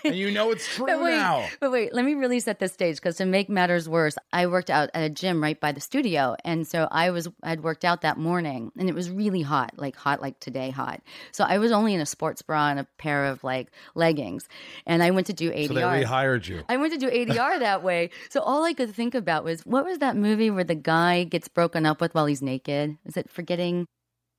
And 0.03 0.15
you 0.15 0.31
know 0.31 0.51
it's 0.51 0.67
true 0.67 0.85
but 0.85 1.01
wait, 1.01 1.15
now. 1.15 1.47
But 1.59 1.71
wait, 1.71 1.93
let 1.93 2.05
me 2.05 2.13
really 2.13 2.39
set 2.39 2.59
the 2.59 2.67
stage 2.67 2.95
because 2.95 3.17
to 3.17 3.25
make 3.25 3.49
matters 3.49 3.87
worse, 3.87 4.15
I 4.33 4.47
worked 4.47 4.69
out 4.69 4.89
at 4.93 5.03
a 5.03 5.09
gym 5.09 5.41
right 5.41 5.59
by 5.59 5.71
the 5.71 5.81
studio, 5.81 6.35
and 6.43 6.67
so 6.67 6.87
I 6.91 7.11
was 7.11 7.27
I'd 7.43 7.61
worked 7.61 7.85
out 7.85 8.01
that 8.01 8.17
morning, 8.17 8.71
and 8.77 8.89
it 8.89 8.95
was 8.95 9.09
really 9.09 9.41
hot, 9.41 9.73
like 9.77 9.95
hot, 9.95 10.21
like 10.21 10.39
today 10.39 10.69
hot. 10.69 11.01
So 11.31 11.43
I 11.43 11.57
was 11.59 11.71
only 11.71 11.93
in 11.93 12.01
a 12.01 12.05
sports 12.05 12.41
bra 12.41 12.69
and 12.69 12.79
a 12.79 12.87
pair 12.97 13.25
of 13.25 13.43
like 13.43 13.71
leggings, 13.95 14.47
and 14.85 15.03
I 15.03 15.11
went 15.11 15.27
to 15.27 15.33
do 15.33 15.51
ADR. 15.51 15.67
So 15.67 15.73
they 15.73 15.81
rehired 15.81 16.47
you. 16.47 16.63
I 16.67 16.77
went 16.77 16.93
to 16.93 16.99
do 16.99 17.09
ADR 17.09 17.59
that 17.59 17.83
way. 17.83 18.09
So 18.31 18.39
all 18.39 18.63
I 18.63 18.71
could 18.73 18.95
think 18.95 19.13
about 19.13 19.43
was 19.43 19.65
what 19.65 19.83
was 19.83 19.97
that 19.97 20.15
movie 20.15 20.49
where 20.49 20.63
the 20.63 20.73
guy 20.73 21.25
gets 21.25 21.49
broken 21.49 21.85
up 21.85 21.99
with 21.99 22.15
while 22.15 22.27
he's 22.27 22.41
naked? 22.41 22.97
Is 23.05 23.17
it 23.17 23.29
Forgetting 23.29 23.85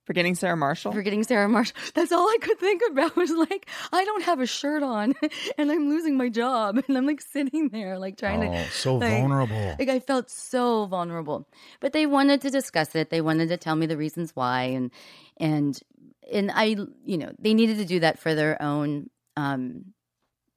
Forgetting 0.06 0.34
Sarah 0.34 0.56
Marshall. 0.56 0.92
Forgetting 0.92 1.22
Sarah 1.24 1.46
Marshall? 1.48 1.76
That's 1.94 2.10
all 2.10 2.26
I 2.26 2.38
could 2.40 2.58
think 2.58 2.80
about 2.90 3.14
was 3.16 3.30
like 3.30 3.68
I 3.92 4.02
don't 4.06 4.24
have 4.24 4.40
a 4.40 4.46
shirt 4.46 4.82
on 4.82 5.12
and 5.58 5.70
I'm 5.70 5.90
losing 5.90 6.16
my 6.16 6.30
job 6.30 6.82
and 6.88 6.96
I'm 6.96 7.06
like 7.06 7.20
sitting 7.20 7.68
there 7.68 7.98
like 7.98 8.16
trying 8.16 8.42
Oh, 8.42 8.50
to 8.52 8.70
so 8.70 8.96
like- 8.96 9.10
vulnerable. 9.20 9.76
Like 9.78 9.90
I 9.90 10.00
felt 10.00 10.30
so 10.30 10.86
vulnerable. 10.86 11.46
But 11.80 11.92
they 11.92 12.06
wanted 12.06 12.40
to 12.40 12.50
discuss 12.50 12.94
it. 12.94 13.10
They 13.10 13.20
wanted 13.20 13.50
to 13.50 13.58
tell 13.58 13.76
me 13.76 13.84
the 13.84 13.98
reasons 13.98 14.34
why 14.34 14.62
and 14.62 14.90
and 15.36 15.78
and 16.32 16.50
I 16.52 16.76
you 17.04 17.18
know, 17.18 17.30
they 17.38 17.52
needed 17.52 17.76
to 17.76 17.84
do 17.84 18.00
that 18.00 18.18
for 18.18 18.34
their 18.34 18.60
own 18.62 19.10
um 19.36 19.92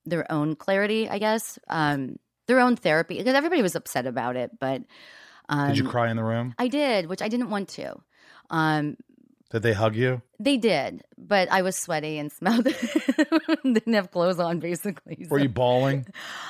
their 0.06 0.32
own 0.32 0.56
clarity, 0.56 1.10
I 1.10 1.20
guess. 1.20 1.60
Um 1.68 2.16
their 2.48 2.60
own 2.60 2.76
therapy 2.76 3.18
because 3.18 3.34
everybody 3.34 3.62
was 3.62 3.76
upset 3.76 4.06
about 4.06 4.36
it, 4.36 4.52
but 4.60 4.82
um 5.50 5.70
Did 5.70 5.78
you 5.78 5.90
cry 5.90 6.10
in 6.10 6.18
the 6.18 6.24
room? 6.24 6.54
I 6.58 6.68
did, 6.68 7.08
which 7.08 7.22
I 7.22 7.28
didn't 7.28 7.50
want 7.50 7.70
to. 7.70 8.02
Um 8.50 8.98
Did 9.52 9.64
they 9.64 9.74
hug 9.74 9.96
you? 9.96 10.22
they 10.40 10.58
did, 10.58 11.02
but 11.18 11.50
I 11.50 11.62
was 11.62 11.78
sweaty 11.78 12.18
and 12.18 12.32
smelled 12.40 12.68
didn't 13.64 13.94
have 13.94 14.12
clothes 14.12 14.40
on 14.40 14.60
basically. 14.60 15.28
Were 15.30 15.40
you 15.40 15.50
bawling? 15.50 16.06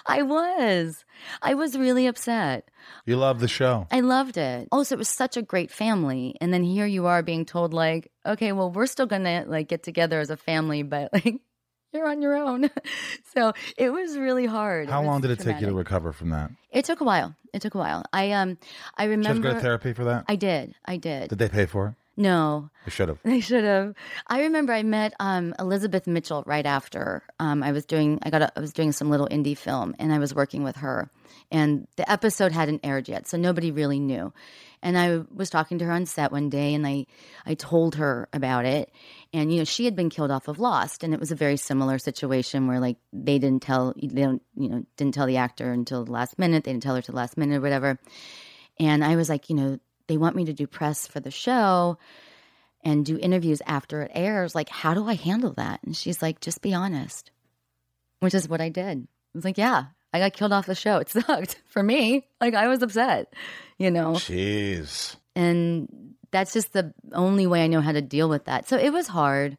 I 0.05 0.23
was. 0.23 1.05
I 1.41 1.53
was 1.53 1.77
really 1.77 2.07
upset. 2.07 2.69
You 3.05 3.17
loved 3.17 3.41
the 3.41 3.47
show. 3.47 3.87
I 3.91 4.01
loved 4.01 4.37
it. 4.37 4.67
Also, 4.71 4.95
it 4.95 4.97
was 4.97 5.09
such 5.09 5.37
a 5.37 5.41
great 5.41 5.71
family. 5.71 6.35
And 6.41 6.51
then 6.53 6.63
here 6.63 6.85
you 6.85 7.05
are 7.05 7.21
being 7.21 7.45
told 7.45 7.73
like, 7.73 8.11
okay, 8.25 8.51
well, 8.53 8.71
we're 8.71 8.87
still 8.87 9.05
gonna 9.05 9.45
like 9.47 9.67
get 9.67 9.83
together 9.83 10.19
as 10.19 10.29
a 10.29 10.37
family, 10.37 10.83
but 10.83 11.13
like 11.13 11.35
you're 11.95 12.07
on 12.07 12.21
your 12.21 12.35
own. 12.35 12.69
so 13.33 13.53
it 13.77 13.89
was 13.89 14.17
really 14.17 14.45
hard. 14.45 14.89
How 14.89 15.01
long 15.03 15.21
did 15.21 15.31
it 15.31 15.39
take 15.39 15.59
you 15.59 15.67
to 15.67 15.73
recover 15.73 16.11
from 16.11 16.29
that? 16.29 16.51
It 16.71 16.85
took 16.85 17.01
a 17.01 17.03
while. 17.05 17.35
It 17.53 17.61
took 17.61 17.73
a 17.75 17.77
while. 17.77 18.03
I 18.11 18.31
um, 18.31 18.57
I 18.97 19.05
Did 19.05 19.11
you 19.11 19.17
remember. 19.17 19.47
go 19.49 19.53
to 19.55 19.59
therapy 19.61 19.93
for 19.93 20.03
that? 20.05 20.25
I 20.27 20.35
did. 20.35 20.75
I 20.85 20.97
did. 20.97 21.29
Did 21.29 21.39
they 21.39 21.49
pay 21.49 21.65
for 21.65 21.87
it? 21.87 21.93
no, 22.17 22.69
They 22.85 22.91
should 22.91 23.09
have. 23.09 23.19
they 23.23 23.41
should 23.41 23.63
have. 23.65 23.93
I 24.27 24.43
remember 24.43 24.71
I 24.73 24.83
met 24.83 25.13
um, 25.19 25.53
Elizabeth 25.59 26.07
Mitchell 26.07 26.43
right 26.45 26.65
after. 26.65 27.23
Um, 27.39 27.61
I 27.63 27.71
was 27.71 27.85
doing 27.85 28.19
I 28.23 28.29
got 28.29 28.41
a, 28.41 28.51
I 28.55 28.59
was 28.61 28.71
doing 28.73 28.91
some 28.93 29.09
little 29.09 29.27
indie 29.27 29.57
film 29.57 29.95
and 29.99 30.13
I 30.13 30.19
was 30.19 30.33
working 30.35 30.63
with 30.63 30.77
her, 30.77 31.09
and 31.51 31.87
the 31.97 32.09
episode 32.09 32.51
hadn't 32.51 32.81
aired 32.85 33.07
yet, 33.09 33.27
so 33.27 33.37
nobody 33.37 33.71
really 33.71 33.99
knew. 33.99 34.31
And 34.85 34.99
I 34.99 35.23
was 35.33 35.49
talking 35.49 35.79
to 35.79 35.85
her 35.85 35.91
on 35.91 36.05
set 36.05 36.31
one 36.31 36.51
day, 36.51 36.75
and 36.75 36.85
I 36.85 37.07
I 37.43 37.55
told 37.55 37.95
her 37.95 38.29
about 38.31 38.65
it, 38.65 38.91
and 39.33 39.51
you 39.51 39.57
know 39.57 39.63
she 39.63 39.85
had 39.85 39.95
been 39.95 40.11
killed 40.11 40.29
off 40.29 40.47
of 40.47 40.59
Lost, 40.59 41.03
and 41.03 41.11
it 41.11 41.19
was 41.19 41.31
a 41.31 41.35
very 41.35 41.57
similar 41.57 41.97
situation 41.97 42.67
where 42.67 42.79
like 42.79 42.97
they 43.11 43.39
didn't 43.39 43.63
tell 43.63 43.95
they 43.97 44.21
don't 44.21 44.43
you 44.55 44.69
know 44.69 44.85
didn't 44.95 45.15
tell 45.15 45.25
the 45.25 45.37
actor 45.37 45.71
until 45.71 46.05
the 46.05 46.11
last 46.11 46.37
minute, 46.37 46.65
they 46.65 46.71
didn't 46.71 46.83
tell 46.83 46.93
her 46.95 47.01
till 47.01 47.13
the 47.13 47.17
last 47.17 47.35
minute 47.35 47.57
or 47.57 47.61
whatever. 47.61 47.99
And 48.79 49.03
I 49.03 49.15
was 49.15 49.27
like, 49.27 49.49
you 49.49 49.55
know, 49.55 49.79
they 50.07 50.17
want 50.17 50.35
me 50.35 50.45
to 50.45 50.53
do 50.53 50.67
press 50.67 51.07
for 51.07 51.19
the 51.19 51.31
show 51.31 51.97
and 52.83 53.03
do 53.03 53.17
interviews 53.17 53.63
after 53.65 54.03
it 54.03 54.11
airs. 54.13 54.53
Like, 54.53 54.69
how 54.69 54.93
do 54.93 55.07
I 55.07 55.15
handle 55.15 55.53
that? 55.53 55.81
And 55.83 55.97
she's 55.97 56.21
like, 56.21 56.41
just 56.41 56.61
be 56.61 56.75
honest, 56.75 57.31
which 58.19 58.35
is 58.35 58.47
what 58.47 58.61
I 58.61 58.69
did. 58.69 58.99
I 58.99 59.07
was 59.33 59.45
like, 59.45 59.57
yeah, 59.57 59.85
I 60.15 60.19
got 60.19 60.33
killed 60.33 60.53
off 60.53 60.65
the 60.65 60.75
show. 60.75 60.97
It 60.97 61.09
sucked 61.09 61.61
for 61.67 61.83
me. 61.83 62.25
Like, 62.39 62.53
I 62.53 62.67
was 62.67 62.81
upset, 62.81 63.33
you 63.77 63.91
know? 63.91 64.13
Jeez. 64.13 65.15
And 65.35 66.15
that's 66.31 66.53
just 66.53 66.73
the 66.73 66.93
only 67.13 67.47
way 67.47 67.63
I 67.63 67.67
know 67.67 67.81
how 67.81 67.91
to 67.91 68.01
deal 68.01 68.29
with 68.29 68.45
that. 68.45 68.67
So 68.67 68.77
it 68.77 68.91
was 68.91 69.07
hard. 69.07 69.57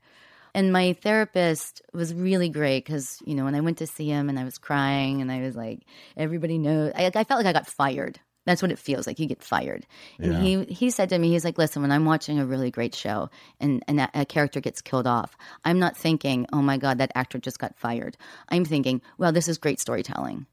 And 0.55 0.73
my 0.73 0.95
therapist 0.95 1.83
was 1.93 2.15
really 2.15 2.49
great 2.49 2.85
because, 2.85 3.23
you 3.27 3.35
know, 3.35 3.45
when 3.45 3.55
I 3.55 3.61
went 3.61 3.79
to 3.79 3.87
see 3.87 4.09
him 4.09 4.31
and 4.31 4.39
I 4.39 4.45
was 4.45 4.57
crying 4.57 5.21
and 5.21 5.31
I 5.31 5.43
was 5.43 5.55
like, 5.55 5.81
everybody 6.17 6.57
knows, 6.57 6.93
I, 6.95 7.07
I 7.15 7.25
felt 7.25 7.45
like 7.45 7.47
I 7.47 7.53
got 7.53 7.67
fired. 7.67 8.19
That's 8.47 8.63
what 8.63 8.73
it 8.73 8.79
feels 8.79 9.07
like. 9.07 9.19
You 9.19 9.27
get 9.27 9.43
fired. 9.43 9.87
And 10.19 10.33
Yeah. 10.33 10.41
he, 10.41 10.65
he 10.73 10.91
said 10.91 11.11
to 11.11 11.19
me, 11.19 11.31
he's 11.31 11.45
like, 11.45 11.59
listen, 11.59 11.83
when 11.83 11.93
I'm 11.93 12.07
watching 12.07 12.39
a 12.39 12.47
really 12.47 12.71
great 12.71 12.95
show 12.95 13.29
and, 13.61 13.85
and 13.87 14.01
a, 14.01 14.11
a 14.15 14.25
character 14.25 14.61
gets 14.61 14.81
killed 14.81 15.07
off, 15.07 15.37
I'm 15.65 15.79
not 15.79 15.97
thinking, 15.97 16.47
oh 16.53 16.63
my 16.63 16.79
God, 16.79 16.97
that 16.99 17.13
actor 17.15 17.39
just 17.39 17.59
got 17.59 17.77
fired. 17.77 18.17
I'm 18.49 18.65
thinking, 18.65 19.03
well, 19.19 19.33
this 19.33 19.49
is 19.49 19.59
great 19.59 19.81
storytelling. 19.81 20.47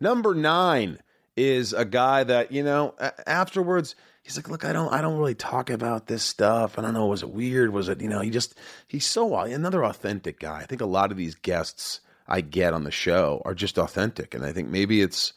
Number 0.00 0.34
nine 0.34 0.98
is 1.36 1.72
a 1.72 1.84
guy 1.84 2.24
that 2.24 2.52
you 2.52 2.62
know 2.62 2.94
afterwards 3.26 3.94
he's 4.22 4.36
like, 4.36 4.48
look, 4.48 4.64
I 4.64 4.72
don't, 4.72 4.92
I 4.92 5.00
don't 5.00 5.16
really 5.18 5.34
talk 5.34 5.70
about 5.70 6.06
this 6.06 6.22
stuff. 6.22 6.78
I 6.78 6.82
don't 6.82 6.94
know, 6.94 7.06
was 7.06 7.22
it 7.22 7.30
weird? 7.30 7.72
Was 7.72 7.88
it, 7.88 8.00
you 8.00 8.08
know, 8.08 8.20
he 8.20 8.30
just 8.30 8.54
he's 8.86 9.06
so 9.06 9.34
another 9.36 9.84
authentic 9.84 10.38
guy. 10.38 10.58
I 10.60 10.66
think 10.66 10.80
a 10.80 10.86
lot 10.86 11.10
of 11.10 11.16
these 11.16 11.34
guests 11.34 12.00
I 12.28 12.42
get 12.42 12.74
on 12.74 12.84
the 12.84 12.90
show 12.90 13.42
are 13.44 13.54
just 13.54 13.78
authentic, 13.78 14.34
and 14.34 14.44
I 14.44 14.52
think 14.52 14.68
maybe 14.68 15.00
it's 15.00 15.32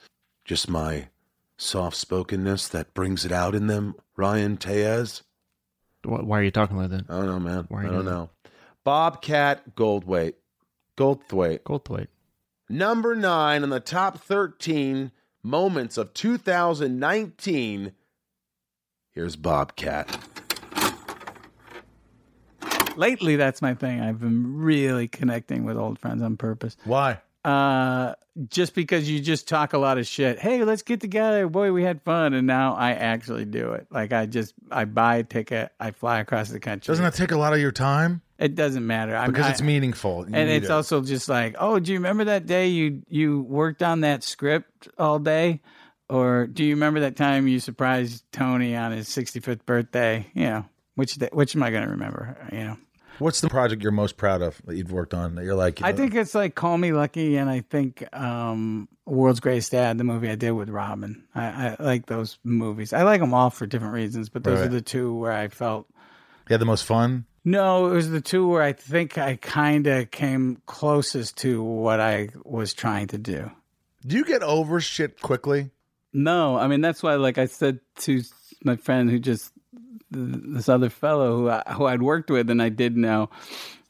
just 0.46 0.70
my 0.70 1.08
soft 1.58 1.96
spokenness 1.98 2.68
that 2.70 2.94
brings 2.94 3.26
it 3.26 3.32
out 3.32 3.56
in 3.56 3.68
them. 3.68 3.96
Ryan 4.18 4.58
Tellez. 4.58 5.24
Wh- 6.04 6.24
Why 6.26 6.40
are 6.40 6.44
you 6.44 6.52
talking 6.52 6.78
like 6.78 6.90
that? 6.90 7.06
I 7.10 7.14
don't 7.18 7.28
know, 7.28 7.40
man. 7.40 7.66
Why 7.70 7.82
are 7.82 7.84
I 7.84 7.86
don't 7.86 7.94
doing 7.94 8.06
know. 8.06 8.30
Bobcat 8.84 9.76
Goldthwait. 9.76 10.34
Goldthwait. 10.98 11.60
Goldthwait. 11.60 12.08
Number 12.70 13.16
nine 13.16 13.64
on 13.64 13.70
the 13.70 13.80
top 13.80 14.18
13 14.20 15.12
moments 15.44 15.98
of 15.98 16.14
2019. 16.14 17.92
Here's 19.12 19.36
Bobcat. 19.36 20.18
Lately, 22.96 23.36
that's 23.36 23.62
my 23.62 23.74
thing. 23.74 24.02
I've 24.02 24.20
been 24.20 24.58
really 24.62 25.08
connecting 25.08 25.64
with 25.64 25.78
old 25.78 25.98
friends 26.00 26.22
on 26.22 26.38
purpose. 26.38 26.76
Why? 26.84 27.20
Uh, 27.44 28.14
just 28.48 28.76
because 28.76 29.10
you 29.10 29.20
just 29.20 29.48
talk 29.48 29.74
a 29.74 29.78
lot 29.78 29.98
of 29.98 30.08
shit. 30.08 30.40
Hey, 30.40 30.64
let's 30.64 30.84
get 30.84 31.02
together. 31.02 31.48
Boy, 31.50 31.72
we 31.74 31.84
had 31.84 32.02
fun. 32.04 32.34
And 32.34 32.48
now 32.48 32.76
I 32.76 32.92
actually 32.92 33.46
do 33.46 33.74
it. 33.74 33.88
Like 33.90 34.14
I 34.14 34.26
just, 34.26 34.54
I 34.72 34.86
buy 34.86 35.18
a 35.18 35.24
ticket. 35.24 35.72
I 35.80 35.92
fly 35.92 36.20
across 36.20 36.50
the 36.50 36.60
country. 36.60 36.92
Doesn't 36.92 37.04
that 37.04 37.16
take 37.16 37.32
a 37.32 37.38
lot 37.38 37.52
of 37.54 37.60
your 37.60 37.72
time? 37.74 38.22
It 38.40 38.56
doesn't 38.56 38.86
matter. 38.88 39.16
I'm, 39.16 39.32
Because 39.32 39.48
I- 39.48 39.52
it's 39.52 39.62
meaningful. 39.62 40.20
You 40.30 40.36
and 40.36 40.50
need 40.50 40.56
it's 40.58 40.66
it. 40.68 40.72
also 40.72 41.02
just 41.02 41.28
like, 41.30 41.56
oh, 41.60 41.80
do 41.80 41.92
you 41.92 41.98
remember 42.00 42.24
that 42.26 42.46
day 42.46 42.68
you 42.68 43.02
you 43.10 43.42
worked 43.42 43.84
on 43.84 44.02
that 44.02 44.24
script 44.24 44.88
all 44.98 45.20
day, 45.20 45.62
or 46.10 46.48
do 46.48 46.64
you 46.64 46.74
remember 46.76 47.02
that 47.02 47.16
time 47.16 47.48
you 47.48 47.60
surprised 47.60 48.24
Tony 48.32 48.76
on 48.76 48.92
his 48.94 49.10
65th 49.10 49.66
birthday? 49.66 50.26
You 50.34 50.44
know, 50.46 50.66
which 50.96 51.16
day, 51.16 51.30
which 51.34 51.56
am 51.56 51.64
I 51.64 51.70
going 51.72 51.84
to 51.84 51.90
remember? 51.90 52.38
You 52.52 52.64
know, 52.64 52.78
What's 53.20 53.42
the 53.42 53.50
project 53.50 53.84
you're 53.84 53.92
most 53.92 54.18
proud 54.18 54.42
of 54.42 54.62
that 54.66 54.76
you've 54.76 54.92
worked 54.92 55.14
on 55.14 55.36
that 55.36 55.44
you're 55.44 55.56
like? 55.56 55.80
you 55.80 55.86
I 55.86 55.94
think 55.94 56.16
it's 56.16 56.34
like 56.34 56.56
Call 56.56 56.78
Me 56.78 56.92
Lucky, 56.92 57.38
and 57.38 57.50
I 57.50 57.62
think 57.62 58.04
um, 58.16 58.88
World's 59.06 59.40
Greatest 59.40 59.72
Dad, 59.72 59.98
the 59.98 60.04
movie 60.04 60.30
I 60.30 60.36
did 60.36 60.52
with 60.52 60.70
Robin. 60.70 61.24
I, 61.36 61.76
I 61.80 61.84
like 61.84 62.08
those 62.08 62.40
movies. 62.44 62.94
I 62.94 63.04
like 63.04 63.20
them 63.22 63.34
all 63.34 63.50
for 63.52 63.66
different 63.68 63.94
reasons, 63.94 64.30
but 64.30 64.44
those 64.44 64.60
Right. 64.60 64.66
are 64.68 64.70
the 64.72 64.82
two 64.82 65.14
where 65.16 65.32
I 65.34 65.50
felt. 65.50 65.88
you 66.50 66.54
had 66.54 66.62
the 66.62 66.66
most 66.66 66.84
fun. 66.86 67.26
No, 67.44 67.88
it 67.88 67.94
was 67.94 68.10
the 68.10 68.22
two 68.22 68.48
where 68.48 68.62
I 68.62 68.74
think 68.74 69.18
I 69.18 69.36
kind 69.36 69.88
of 69.88 70.12
came 70.12 70.62
closest 70.66 71.38
to 71.40 71.62
what 71.64 72.00
I 72.00 72.30
was 72.44 72.74
trying 72.74 73.08
to 73.08 73.18
do. 73.18 73.52
Do 74.06 74.16
you 74.16 74.26
get 74.26 74.42
over 74.44 74.80
shit 74.80 75.22
quickly? 75.22 75.72
No, 76.14 76.58
I 76.58 76.68
mean 76.68 76.82
that's 76.82 77.02
why, 77.04 77.16
like 77.16 77.38
I 77.38 77.46
said 77.46 77.80
to 78.00 78.22
my 78.64 78.76
friend 78.76 79.10
who 79.10 79.18
just 79.20 79.51
this 80.12 80.70
other 80.70 80.90
fellow 80.90 81.38
who 81.38 81.50
I, 81.50 81.64
who 81.74 81.86
I'd 81.86 82.02
worked 82.02 82.30
with 82.30 82.50
and 82.50 82.62
I 82.62 82.70
did 82.70 82.98
know, 82.98 83.30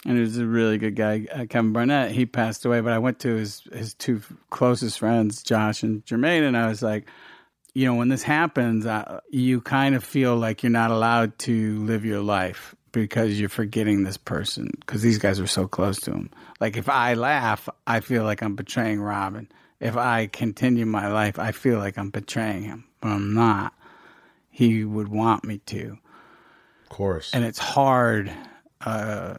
and 0.06 0.16
he 0.16 0.22
was 0.22 0.38
a 0.38 0.46
really 0.46 0.78
good 0.78 0.96
guy, 0.96 1.28
uh, 1.32 1.46
Kevin 1.46 1.74
Barnett. 1.74 2.12
He 2.12 2.26
passed 2.26 2.66
away, 2.66 2.82
but 2.82 2.94
I 2.94 3.00
went 3.00 3.20
to 3.20 3.36
his 3.36 3.64
his 3.72 3.94
two 3.94 4.22
closest 4.50 5.00
friends, 5.00 5.44
Josh 5.44 5.84
and 5.84 6.06
Jermaine, 6.06 6.48
and 6.48 6.58
I 6.58 6.68
was 6.68 6.82
like, 6.82 7.08
you 7.74 7.86
know, 7.86 7.96
when 7.96 8.10
this 8.10 8.24
happens, 8.24 8.86
uh, 8.86 9.20
you 9.30 9.62
kind 9.62 9.96
of 9.96 10.04
feel 10.04 10.36
like 10.36 10.64
you're 10.64 10.72
not 10.72 10.92
allowed 10.92 11.38
to 11.40 11.84
live 11.86 12.06
your 12.06 12.22
life 12.22 12.76
because 12.92 13.40
you're 13.40 13.50
forgetting 13.50 14.04
this 14.04 14.18
person 14.18 14.70
because 14.82 15.02
these 15.02 15.18
guys 15.18 15.40
were 15.40 15.48
so 15.48 15.68
close 15.68 16.00
to 16.02 16.12
him. 16.12 16.30
Like 16.60 16.78
if 16.78 16.90
I 16.90 17.14
laugh, 17.14 17.70
I 17.88 18.02
feel 18.02 18.24
like 18.24 18.42
I'm 18.42 18.56
betraying 18.56 19.02
Robin. 19.02 19.50
If 19.80 19.98
I 19.98 20.28
continue 20.28 20.86
my 20.86 21.08
life, 21.08 21.40
I 21.40 21.52
feel 21.52 21.80
like 21.80 21.98
I'm 21.98 22.10
betraying 22.10 22.64
him, 22.64 22.86
but 23.00 23.10
I'm 23.10 23.34
not. 23.34 23.74
He 24.50 24.84
would 24.84 25.08
want 25.08 25.44
me 25.44 25.60
to, 25.68 25.98
course. 26.92 27.32
and 27.34 27.44
it's 27.44 27.58
hard. 27.58 28.32
Uh, 28.82 29.36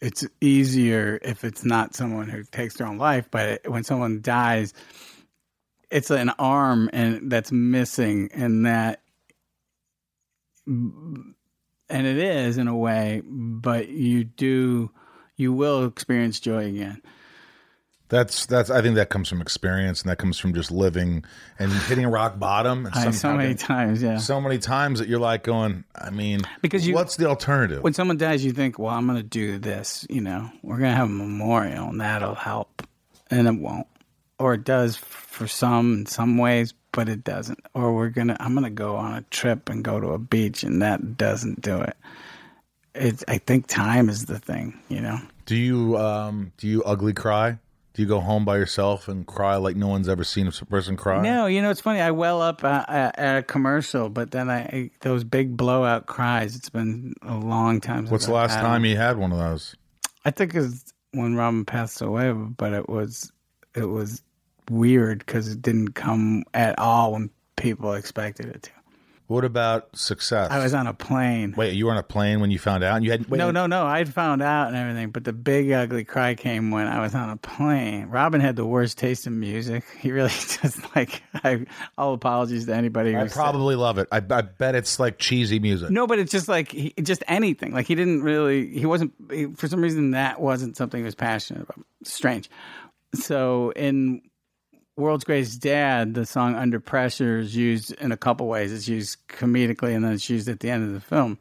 it's 0.00 0.26
easier 0.40 1.18
if 1.22 1.44
it's 1.44 1.64
not 1.64 1.94
someone 1.94 2.28
who 2.28 2.44
takes 2.44 2.74
their 2.74 2.86
own 2.86 2.98
life, 2.98 3.28
but 3.30 3.68
when 3.68 3.84
someone 3.84 4.20
dies, 4.20 4.72
it's 5.90 6.10
an 6.10 6.30
arm 6.38 6.90
and 6.92 7.30
that's 7.30 7.50
missing, 7.50 8.30
and 8.34 8.66
that, 8.66 9.00
and 10.66 11.34
it 11.88 12.18
is 12.18 12.58
in 12.58 12.68
a 12.68 12.76
way, 12.76 13.22
but 13.24 13.88
you 13.88 14.24
do, 14.24 14.90
you 15.36 15.52
will 15.52 15.86
experience 15.86 16.38
joy 16.38 16.66
again. 16.66 17.00
That's 18.14 18.46
that's. 18.46 18.70
I 18.70 18.80
think 18.80 18.94
that 18.94 19.10
comes 19.10 19.28
from 19.28 19.40
experience, 19.40 20.02
and 20.02 20.08
that 20.08 20.18
comes 20.18 20.38
from 20.38 20.54
just 20.54 20.70
living 20.70 21.24
and 21.58 21.72
hitting 21.72 22.06
rock 22.06 22.38
bottom. 22.38 22.86
And 22.86 22.94
I, 22.94 23.10
so 23.10 23.34
many 23.36 23.56
times, 23.56 24.00
yeah. 24.00 24.18
so 24.18 24.40
many 24.40 24.58
times 24.58 25.00
that 25.00 25.08
you're 25.08 25.18
like 25.18 25.42
going. 25.42 25.82
I 25.96 26.10
mean, 26.10 26.42
Because 26.62 26.86
you- 26.86 26.94
what's 26.94 27.16
the 27.16 27.26
alternative? 27.26 27.82
when 27.82 27.92
someone 27.92 28.16
dies, 28.16 28.44
you 28.44 28.52
think, 28.52 28.78
well, 28.78 28.94
I'm 28.94 29.06
going 29.08 29.18
to 29.18 29.24
do 29.24 29.58
this, 29.58 30.06
you 30.08 30.20
know, 30.20 30.48
we're 30.62 30.78
going 30.78 30.92
to 30.92 30.96
have 30.96 31.08
a 31.08 31.12
memorial 31.12 31.88
and 31.88 32.00
that'll 32.00 32.36
help. 32.36 32.86
And 33.32 33.48
it 33.48 33.58
won't. 33.58 33.88
Or 34.38 34.54
it 34.54 34.62
does 34.62 34.94
for 34.94 35.48
some, 35.48 35.94
in 35.94 36.06
some 36.06 36.38
ways, 36.38 36.72
but 36.92 37.08
it 37.08 37.24
doesn't. 37.24 37.58
Or 37.74 37.92
we're 37.96 38.10
going 38.10 38.28
to, 38.28 38.40
I'm 38.40 38.52
going 38.54 38.62
to 38.62 38.70
go 38.70 38.94
on 38.94 39.14
a 39.14 39.22
trip 39.22 39.68
and 39.68 39.82
go 39.82 39.98
to 39.98 40.10
a 40.10 40.18
beach 40.18 40.62
and 40.62 40.82
that 40.82 41.16
doesn't 41.16 41.62
do 41.62 41.80
it. 41.80 41.96
It's, 42.94 43.24
I 43.26 43.38
think 43.38 43.66
time 43.66 44.08
is 44.08 44.26
the 44.26 44.38
thing, 44.38 44.78
you 44.88 45.00
know? 45.00 45.18
do 45.46 45.56
you 45.56 45.96
um 45.98 46.52
do 46.56 46.66
you 46.66 46.82
ugly 46.84 47.12
cry? 47.12 47.58
Do 47.94 48.02
you 48.02 48.08
go 48.08 48.18
home 48.18 48.44
by 48.44 48.56
yourself 48.56 49.06
and 49.06 49.24
cry 49.24 49.54
like 49.54 49.76
no 49.76 49.86
one's 49.86 50.08
ever 50.08 50.24
seen 50.24 50.48
a 50.48 50.50
person 50.66 50.96
cry? 50.96 51.22
No, 51.22 51.46
you 51.46 51.62
know, 51.62 51.70
it's 51.70 51.80
funny. 51.80 52.00
I 52.00 52.10
well 52.10 52.42
up 52.42 52.64
uh, 52.64 52.84
at, 52.88 53.36
a 53.38 53.42
commercial, 53.44 54.08
but 54.08 54.32
then 54.32 54.50
I, 54.50 54.60
I, 54.62 54.90
those 55.00 55.22
big 55.22 55.56
blowout 55.56 56.06
cries, 56.06 56.56
it's 56.56 56.68
been 56.68 57.14
a 57.22 57.36
long 57.36 57.80
time 57.80 58.06
What's 58.08 58.26
the 58.26 58.32
last 58.32 58.54
time 58.54 58.82
them. 58.82 58.90
you 58.90 58.96
had 58.96 59.16
one 59.16 59.30
of 59.30 59.38
those? 59.38 59.76
I 60.24 60.32
think 60.32 60.56
it's 60.56 60.92
when 61.12 61.36
Robin 61.36 61.64
passed 61.64 62.02
away, 62.02 62.32
but 62.32 62.72
it 62.72 62.88
was 62.88 63.30
it 63.76 63.84
was 63.84 64.22
weird 64.68 65.20
because 65.20 65.48
it 65.48 65.62
didn't 65.62 65.92
come 65.92 66.42
at 66.52 66.76
all 66.78 67.12
when 67.12 67.30
people 67.56 67.92
expected 67.92 68.46
it 68.46 68.64
to. 68.64 68.70
What 69.34 69.44
about 69.44 69.96
success? 69.96 70.52
I 70.52 70.62
was 70.62 70.74
on 70.74 70.86
a 70.86 70.94
plane. 70.94 71.54
Wait, 71.56 71.74
you 71.74 71.86
were 71.86 71.90
on 71.90 71.98
a 71.98 72.04
plane 72.04 72.40
when 72.40 72.52
you 72.52 72.58
found 72.60 72.84
out, 72.84 72.94
and 72.94 73.04
you 73.04 73.10
had 73.10 73.28
wait, 73.28 73.36
no, 73.36 73.50
no, 73.50 73.66
no. 73.66 73.84
I'd 73.84 74.08
found 74.08 74.42
out 74.42 74.68
and 74.68 74.76
everything, 74.76 75.10
but 75.10 75.24
the 75.24 75.32
big 75.32 75.72
ugly 75.72 76.04
cry 76.04 76.36
came 76.36 76.70
when 76.70 76.86
I 76.86 77.00
was 77.00 77.16
on 77.16 77.30
a 77.30 77.36
plane. 77.36 78.06
Robin 78.06 78.40
had 78.40 78.54
the 78.54 78.64
worst 78.64 78.96
taste 78.96 79.26
in 79.26 79.40
music. 79.40 79.82
He 79.98 80.12
really 80.12 80.28
just 80.62 80.78
like. 80.94 81.20
I 81.42 81.66
all 81.98 82.14
apologies 82.14 82.66
to 82.66 82.76
anybody. 82.76 83.16
I 83.16 83.22
who 83.22 83.28
said- 83.28 83.34
probably 83.34 83.74
love 83.74 83.98
it. 83.98 84.06
I, 84.12 84.18
I 84.18 84.42
bet 84.42 84.76
it's 84.76 85.00
like 85.00 85.18
cheesy 85.18 85.58
music. 85.58 85.90
No, 85.90 86.06
but 86.06 86.20
it's 86.20 86.30
just 86.30 86.46
like 86.46 86.70
he, 86.70 86.94
just 87.02 87.24
anything. 87.26 87.72
Like 87.72 87.88
he 87.88 87.96
didn't 87.96 88.22
really. 88.22 88.68
He 88.68 88.86
wasn't. 88.86 89.14
He, 89.32 89.46
for 89.46 89.66
some 89.66 89.80
reason, 89.80 90.12
that 90.12 90.40
wasn't 90.40 90.76
something 90.76 91.00
he 91.00 91.04
was 91.04 91.16
passionate 91.16 91.64
about. 91.64 91.84
Strange. 92.04 92.48
So 93.14 93.72
in 93.74 94.22
World's 94.96 95.24
Greatest 95.24 95.60
Dad, 95.60 96.14
the 96.14 96.24
song 96.24 96.54
"Under 96.54 96.78
Pressure" 96.78 97.38
is 97.38 97.56
used 97.56 97.92
in 97.94 98.12
a 98.12 98.16
couple 98.16 98.46
ways. 98.46 98.72
It's 98.72 98.86
used 98.86 99.26
comedically, 99.28 99.94
and 99.94 100.04
then 100.04 100.12
it's 100.12 100.30
used 100.30 100.48
at 100.48 100.60
the 100.60 100.70
end 100.70 100.84
of 100.84 100.92
the 100.92 101.00
film. 101.00 101.38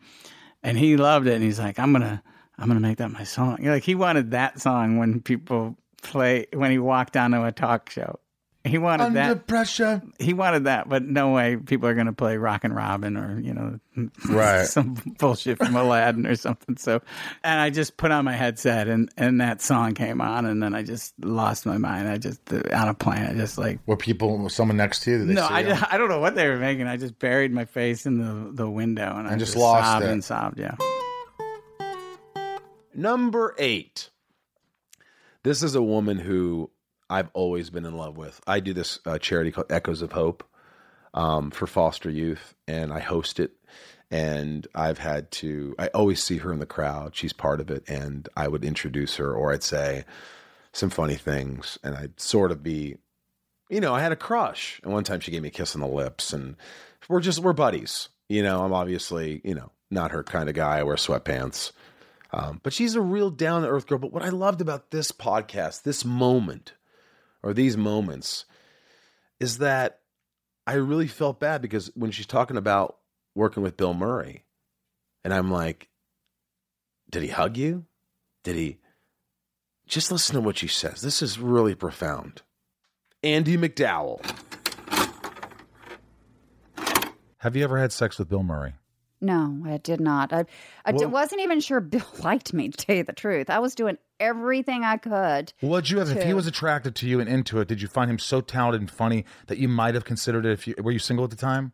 And 0.64 0.78
he 0.78 0.98
loved 0.98 1.28
it, 1.28 1.34
and 1.34 1.44
he's 1.44 1.60
like, 1.60 1.78
"I'm 1.78 1.92
gonna, 1.92 2.24
I'm 2.58 2.68
gonna 2.68 2.80
make 2.80 2.98
that 2.98 3.12
my 3.12 3.24
song." 3.24 3.60
Like 3.62 3.84
he 3.84 3.94
wanted 3.94 4.32
that 4.32 4.60
song 4.60 4.98
when 4.98 5.22
people 5.22 5.78
play 6.02 6.48
when 6.54 6.72
he 6.72 6.80
walked 6.80 7.16
onto 7.16 7.44
a 7.44 7.52
talk 7.52 7.90
show. 7.90 8.20
He 8.66 8.78
wanted 8.78 9.04
Under 9.08 9.20
that 9.20 9.46
pressure. 9.46 10.02
he 10.20 10.34
wanted 10.34 10.64
that, 10.66 10.88
but 10.88 11.04
no 11.04 11.32
way 11.34 11.58
people 11.58 11.90
are 11.90 11.94
going 11.96 12.06
to 12.08 12.14
play 12.14 12.38
Rockin' 12.38 12.72
Robin 12.72 13.18
or 13.18 13.38
you 13.42 13.54
know, 13.54 13.78
Right. 14.30 14.66
some 14.68 14.94
bullshit 15.20 15.58
from 15.58 15.76
Aladdin 15.76 16.26
or 16.26 16.36
something. 16.38 16.78
So, 16.78 17.02
and 17.44 17.60
I 17.60 17.70
just 17.72 17.98
put 17.98 18.12
on 18.12 18.24
my 18.24 18.32
headset 18.32 18.88
and 18.88 19.12
and 19.18 19.42
that 19.42 19.62
song 19.62 19.96
came 19.96 20.22
on, 20.22 20.46
and 20.46 20.64
then 20.64 20.74
I 20.74 20.82
just 20.84 21.14
lost 21.24 21.66
my 21.66 21.78
mind. 21.78 22.08
I 22.08 22.18
just 22.18 22.40
on 22.54 22.88
a 22.88 22.94
plane, 22.94 23.26
I 23.26 23.34
just 23.34 23.58
like 23.58 23.80
Were 23.86 23.98
people, 23.98 24.38
was 24.38 24.54
someone 24.56 24.78
next 24.78 25.02
to 25.04 25.12
you? 25.12 25.18
Did 25.20 25.28
they 25.28 25.34
no, 25.34 25.46
I, 25.46 25.64
just, 25.64 25.84
I 25.94 25.98
don't 25.98 26.08
know 26.08 26.22
what 26.22 26.36
they 26.36 26.48
were 26.48 26.58
making. 26.58 26.88
I 26.88 26.96
just 26.96 27.20
buried 27.20 27.52
my 27.52 27.66
face 27.66 28.06
in 28.06 28.18
the 28.18 28.50
the 28.64 28.70
window 28.70 29.14
and, 29.18 29.28
I 29.28 29.32
And 29.32 29.40
just 29.42 29.52
just 29.54 29.62
lost 29.62 29.86
sobbed 29.86 30.06
it. 30.06 30.12
and 30.12 30.24
sobbed. 30.24 30.58
Yeah. 30.60 30.76
Number 32.96 33.56
eight. 33.58 34.10
This 35.44 35.64
is 35.64 35.76
a 35.76 35.82
woman 35.82 36.18
who 36.20 36.70
I've 37.14 37.30
always 37.34 37.70
been 37.70 37.86
in 37.86 37.96
love 37.96 38.18
with. 38.18 38.42
I 38.48 38.60
do 38.60 38.74
this 38.74 38.98
uh, 39.06 39.20
charity 39.20 39.52
called 39.52 39.72
Echoes 39.72 40.02
of 40.02 40.14
Hope 40.14 40.44
um, 41.14 41.52
for 41.52 41.68
foster 41.68 42.10
youth, 42.10 42.56
and 42.68 42.92
I 42.92 43.02
host 43.02 43.40
it. 43.40 43.52
And 44.10 44.68
I've 44.74 44.98
had 44.98 45.30
to, 45.34 45.76
I 45.78 45.90
always 45.90 46.24
see 46.24 46.38
her 46.38 46.52
in 46.52 46.58
the 46.58 46.66
crowd. 46.66 47.16
She's 47.16 47.32
part 47.32 47.62
of 47.62 47.70
it. 47.70 47.88
And 47.88 48.28
I 48.36 48.48
would 48.48 48.66
introduce 48.66 49.18
her, 49.18 49.32
or 49.32 49.54
I'd 49.54 49.62
say 49.62 50.06
some 50.72 50.90
funny 50.90 51.14
things, 51.14 51.78
and 51.84 51.96
I'd 51.96 52.20
sort 52.20 52.52
of 52.52 52.64
be, 52.64 52.98
you 53.70 53.80
know, 53.80 53.94
I 53.94 54.02
had 54.02 54.12
a 54.12 54.16
crush. 54.16 54.82
And 54.84 54.92
one 54.92 55.04
time 55.04 55.20
she 55.20 55.30
gave 55.30 55.44
me 55.44 55.50
a 55.50 55.52
kiss 55.52 55.76
on 55.76 55.82
the 55.82 55.88
lips, 55.88 56.34
and 56.34 56.56
we're 57.08 57.22
just, 57.22 57.38
we're 57.38 57.54
buddies. 57.54 58.10
You 58.28 58.42
know, 58.42 58.66
I'm 58.66 58.74
obviously, 58.74 59.40
you 59.44 59.54
know, 59.54 59.70
not 59.92 60.10
her 60.14 60.24
kind 60.24 60.50
of 60.50 60.56
guy. 60.56 60.80
I 60.80 60.84
wear 60.84 60.96
sweatpants. 60.96 61.74
Um, 62.32 62.60
but 62.64 62.74
she's 62.74 62.96
a 62.96 63.02
real 63.02 63.30
down 63.30 63.62
to 63.62 63.68
earth 63.68 63.86
girl. 63.86 64.00
But 64.00 64.12
what 64.12 64.24
I 64.24 64.30
loved 64.30 64.62
about 64.62 64.90
this 64.90 65.12
podcast, 65.12 65.84
this 65.84 66.04
moment, 66.04 66.74
or 67.44 67.54
these 67.54 67.78
moments, 67.78 68.46
is 69.40 69.60
that 69.60 70.00
I 70.66 70.74
really 70.76 71.08
felt 71.08 71.40
bad 71.40 71.62
because 71.62 71.92
when 71.96 72.12
she's 72.12 72.26
talking 72.26 72.58
about 72.58 72.98
working 73.36 73.62
with 73.64 73.78
Bill 73.78 73.94
Murray, 73.94 74.46
and 75.24 75.34
I'm 75.34 75.52
like, 75.52 75.90
did 77.12 77.22
he 77.24 77.30
hug 77.30 77.58
you? 77.58 77.86
Did 78.44 78.56
he? 78.56 78.80
Just 79.86 80.12
listen 80.12 80.36
to 80.36 80.42
what 80.42 80.58
she 80.58 80.68
says. 80.68 81.02
This 81.02 81.22
is 81.22 81.38
really 81.38 81.76
profound. 81.76 82.42
Andie 83.24 83.58
MacDowell. 83.58 84.22
Have 87.40 87.56
you 87.58 87.64
ever 87.64 87.78
had 87.78 87.92
sex 87.92 88.18
with 88.18 88.30
Bill 88.30 88.44
Murray? 88.44 88.74
No, 89.20 89.62
I 89.66 89.78
did 89.78 90.00
not. 90.02 90.34
I, 90.34 90.46
I 90.86 90.92
d- 90.92 91.00
Well- 91.00 91.10
wasn't 91.10 91.42
even 91.42 91.60
sure 91.60 91.80
Bill 91.80 92.06
liked 92.24 92.54
me, 92.54 92.70
to 92.70 92.78
tell 92.78 92.96
you 92.96 93.04
the 93.04 93.14
truth. 93.14 93.50
I 93.50 93.60
was 93.60 93.76
doing 93.76 93.98
everything 94.24 94.84
I 94.84 94.98
could. 94.98 95.54
What'd 95.62 95.90
you 95.90 96.00
have? 96.00 96.10
If 96.10 96.24
he 96.24 96.34
was 96.34 96.48
attracted 96.48 96.96
to 96.96 97.08
you 97.08 97.20
and 97.20 97.30
into 97.30 97.60
it, 97.60 97.68
did 97.68 97.82
you 97.82 97.88
find 97.88 98.10
him 98.10 98.20
so 98.20 98.42
talented 98.42 98.82
and 98.82 98.90
funny 98.92 99.26
that 99.48 99.58
you 99.58 99.68
might 99.68 99.94
have 99.94 100.06
considered 100.06 100.46
it? 100.46 100.52
If 100.54 100.68
you 100.68 100.76
were 100.82 100.92
you 100.92 101.00
single 101.00 101.24
at 101.26 101.30
the 101.32 101.36
time, 101.36 101.74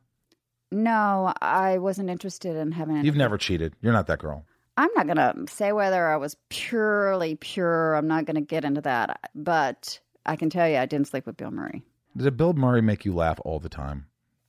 No, 0.71 1.33
I 1.41 1.77
wasn't 1.77 2.09
interested 2.09 2.55
in 2.55 2.71
having 2.73 2.97
any. 2.97 3.05
you've 3.05 3.15
never 3.15 3.37
cheated. 3.37 3.73
You're 3.81 3.93
not 3.93 4.07
that 4.07 4.19
girl. 4.19 4.45
I'm 4.77 4.89
not 4.95 5.07
going 5.07 5.17
to 5.17 5.53
say 5.53 5.71
whether 5.73 6.07
I 6.07 6.15
was 6.15 6.37
purely 6.47 7.35
pure. 7.35 7.95
I'm 7.95 8.07
not 8.07 8.25
going 8.25 8.35
to 8.35 8.41
get 8.41 8.63
into 8.63 8.79
that. 8.81 9.29
But 9.35 9.99
I 10.25 10.35
can 10.37 10.49
tell 10.49 10.69
you 10.69 10.77
I 10.77 10.85
didn't 10.85 11.07
sleep 11.07 11.25
with 11.25 11.35
Bill 11.35 11.51
Murray. 11.51 11.83
Did 12.15 12.37
Bill 12.37 12.53
Murray 12.53 12.81
make 12.81 13.03
you 13.03 13.13
laugh 13.13 13.39
all 13.43 13.59
the 13.59 13.67
time? 13.69 14.05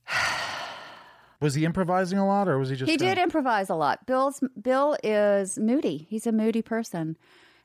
was 1.41 1.55
he 1.55 1.65
improvising 1.65 2.17
a 2.17 2.25
lot, 2.25 2.47
or 2.47 2.57
was 2.57 2.69
he 2.69 2.75
just? 2.75 2.89
he 2.89 2.97
did 2.97 3.17
improvise 3.17 3.69
a 3.69 3.75
lot. 3.75 4.05
Bill's 4.05 4.41
Bill 4.61 4.95
is 5.03 5.57
moody. 5.59 6.05
He's 6.09 6.25
a 6.27 6.31
moody 6.31 6.61
person, 6.61 7.17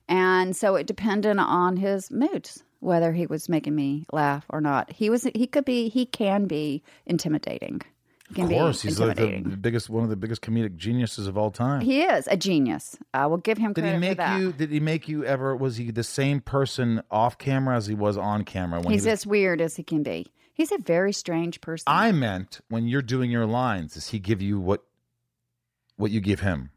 and 0.09 0.57
so 0.57 0.77
it 0.77 0.87
depended 0.87 1.39
on 1.39 1.77
his 1.77 2.11
moods 2.11 2.63
whether 2.81 3.13
he 3.13 3.27
was 3.27 3.49
making 3.49 3.75
me 3.75 4.07
laugh 4.13 4.45
or 4.49 4.61
not. 4.61 4.93
He 4.93 5.11
was. 5.11 5.25
He 5.35 5.47
could 5.47 5.65
be. 5.65 5.89
He 5.89 6.07
can 6.07 6.47
be 6.47 6.83
intimidating. 7.05 7.83
He 8.35 8.43
Of 8.43 8.49
course, 8.49 8.83
he's 8.83 8.99
like 8.99 9.17
the 9.17 9.57
biggest, 9.61 9.89
one 9.89 10.03
of 10.03 10.11
the 10.11 10.17
biggest 10.17 10.43
comedic 10.43 10.75
geniuses 10.75 11.29
of 11.29 11.39
all 11.39 11.53
time. 11.53 11.81
he 11.81 12.03
is 12.03 12.27
a 12.29 12.37
genius. 12.37 12.97
I 13.15 13.27
will 13.27 13.37
give 13.37 13.57
him 13.57 13.73
did 13.73 13.83
credit 13.83 14.03
he 14.03 14.15
make 14.15 14.41
you? 14.41 14.53
Did 14.53 14.71
he 14.71 14.81
make 14.81 15.09
you 15.09 15.25
ever? 15.25 15.55
Was 15.55 15.77
he 15.77 15.93
the 15.93 16.03
same 16.03 16.41
person 16.41 17.03
off 17.11 17.39
camera 17.39 17.77
as 17.77 17.87
he 17.87 17.95
was 17.95 18.17
on 18.17 18.43
camera? 18.43 18.81
When 18.81 18.93
He's 18.93 19.05
he 19.05 19.11
was, 19.11 19.21
as 19.21 19.27
weird 19.27 19.61
as 19.61 19.77
he 19.77 19.85
can 19.85 20.03
be. 20.03 20.27
He's 20.53 20.73
a 20.73 20.79
very 20.79 21.13
strange 21.13 21.61
person. 21.61 21.85
I 21.87 22.11
meant 22.13 22.61
when 22.69 22.89
you're 22.89 23.03
doing 23.03 23.31
your 23.31 23.47
lines, 23.47 23.95
does 23.95 24.09
he 24.09 24.19
give 24.19 24.43
you 24.43 24.59
what? 24.59 24.83
What 25.97 26.11
you 26.11 26.21
give 26.21 26.41
him? 26.41 26.71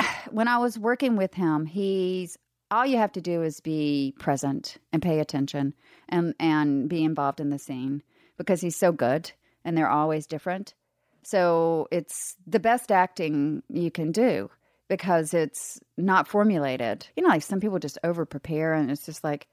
when 0.30 0.48
I 0.48 0.58
was 0.58 0.78
working 0.78 1.16
with 1.16 1.34
him, 1.34 1.66
he's 1.66 2.38
all 2.70 2.86
you 2.86 2.98
have 2.98 3.12
to 3.12 3.20
do 3.20 3.42
is 3.42 3.60
be 3.60 4.14
present 4.18 4.76
and 4.92 5.02
pay 5.02 5.20
attention 5.20 5.74
and 6.08 6.34
and 6.38 6.88
be 6.88 7.04
involved 7.04 7.40
in 7.40 7.50
the 7.50 7.58
scene 7.58 8.02
because 8.36 8.60
he's 8.60 8.76
so 8.76 8.92
good 8.92 9.30
and 9.64 9.76
they're 9.76 9.90
always 9.90 10.26
different. 10.26 10.74
So 11.22 11.88
it's 11.90 12.36
the 12.46 12.60
best 12.60 12.90
acting 12.90 13.62
you 13.68 13.90
can 13.90 14.12
do 14.12 14.50
because 14.88 15.34
it's 15.34 15.80
not 15.96 16.26
formulated. 16.26 17.06
You 17.16 17.22
know, 17.22 17.28
like 17.28 17.42
some 17.42 17.60
people 17.60 17.78
just 17.78 17.98
over 18.02 18.24
prepare 18.24 18.74
and 18.74 18.90
it's 18.90 19.04
just 19.04 19.22
like 19.22 19.46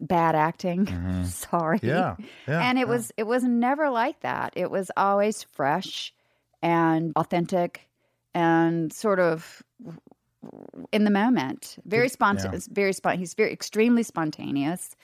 bad 0.00 0.34
acting. 0.34 0.86
Sorry. 1.26 1.78
Mm-hmm. 1.78 1.86
Yeah, 1.86 2.16
yeah, 2.46 2.68
and 2.68 2.78
it 2.78 2.82
yeah. 2.82 2.92
was 2.92 3.12
it 3.16 3.26
was 3.26 3.44
never 3.44 3.90
like 3.90 4.20
that. 4.20 4.52
It 4.56 4.70
was 4.70 4.90
always 4.96 5.42
fresh 5.42 6.12
and 6.62 7.12
authentic 7.16 7.88
and 8.34 8.92
sort 8.92 9.20
of 9.20 9.62
in 10.92 11.04
the 11.04 11.10
moment. 11.10 11.76
Very 11.84 12.08
spontaneous. 12.08 12.66
Very 12.66 12.92
spon- 12.92 13.18
He's 13.18 13.34
very 13.34 13.52
extremely 13.52 14.02
spontaneous, 14.02 14.96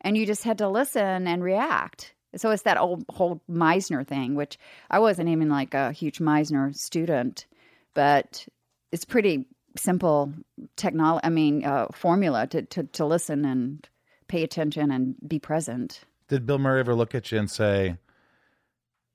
and 0.00 0.16
you 0.16 0.26
just 0.26 0.44
had 0.44 0.58
to 0.58 0.68
listen 0.68 1.26
and 1.26 1.42
react. 1.42 2.14
So 2.36 2.50
it's 2.50 2.62
that 2.62 2.78
old 2.78 3.04
whole 3.10 3.40
Meisner 3.48 4.06
thing, 4.06 4.34
which 4.34 4.58
I 4.90 4.98
wasn't 4.98 5.28
even 5.28 5.48
like 5.48 5.74
a 5.74 5.92
huge 5.92 6.18
Meisner 6.18 6.74
student, 6.74 7.46
but 7.94 8.46
it's 8.90 9.04
pretty 9.04 9.46
simple 9.76 10.32
technology. 10.76 11.20
I 11.24 11.30
mean, 11.30 11.64
uh, 11.64 11.86
formula 11.92 12.46
to, 12.48 12.62
to 12.62 12.84
to 12.84 13.06
listen 13.06 13.44
and 13.44 13.88
pay 14.28 14.42
attention 14.42 14.90
and 14.90 15.14
be 15.26 15.38
present. 15.38 16.00
Did 16.28 16.46
Bill 16.46 16.58
Murray 16.58 16.80
ever 16.80 16.94
look 16.94 17.14
at 17.14 17.30
you 17.30 17.38
and 17.38 17.50
say, 17.50 17.98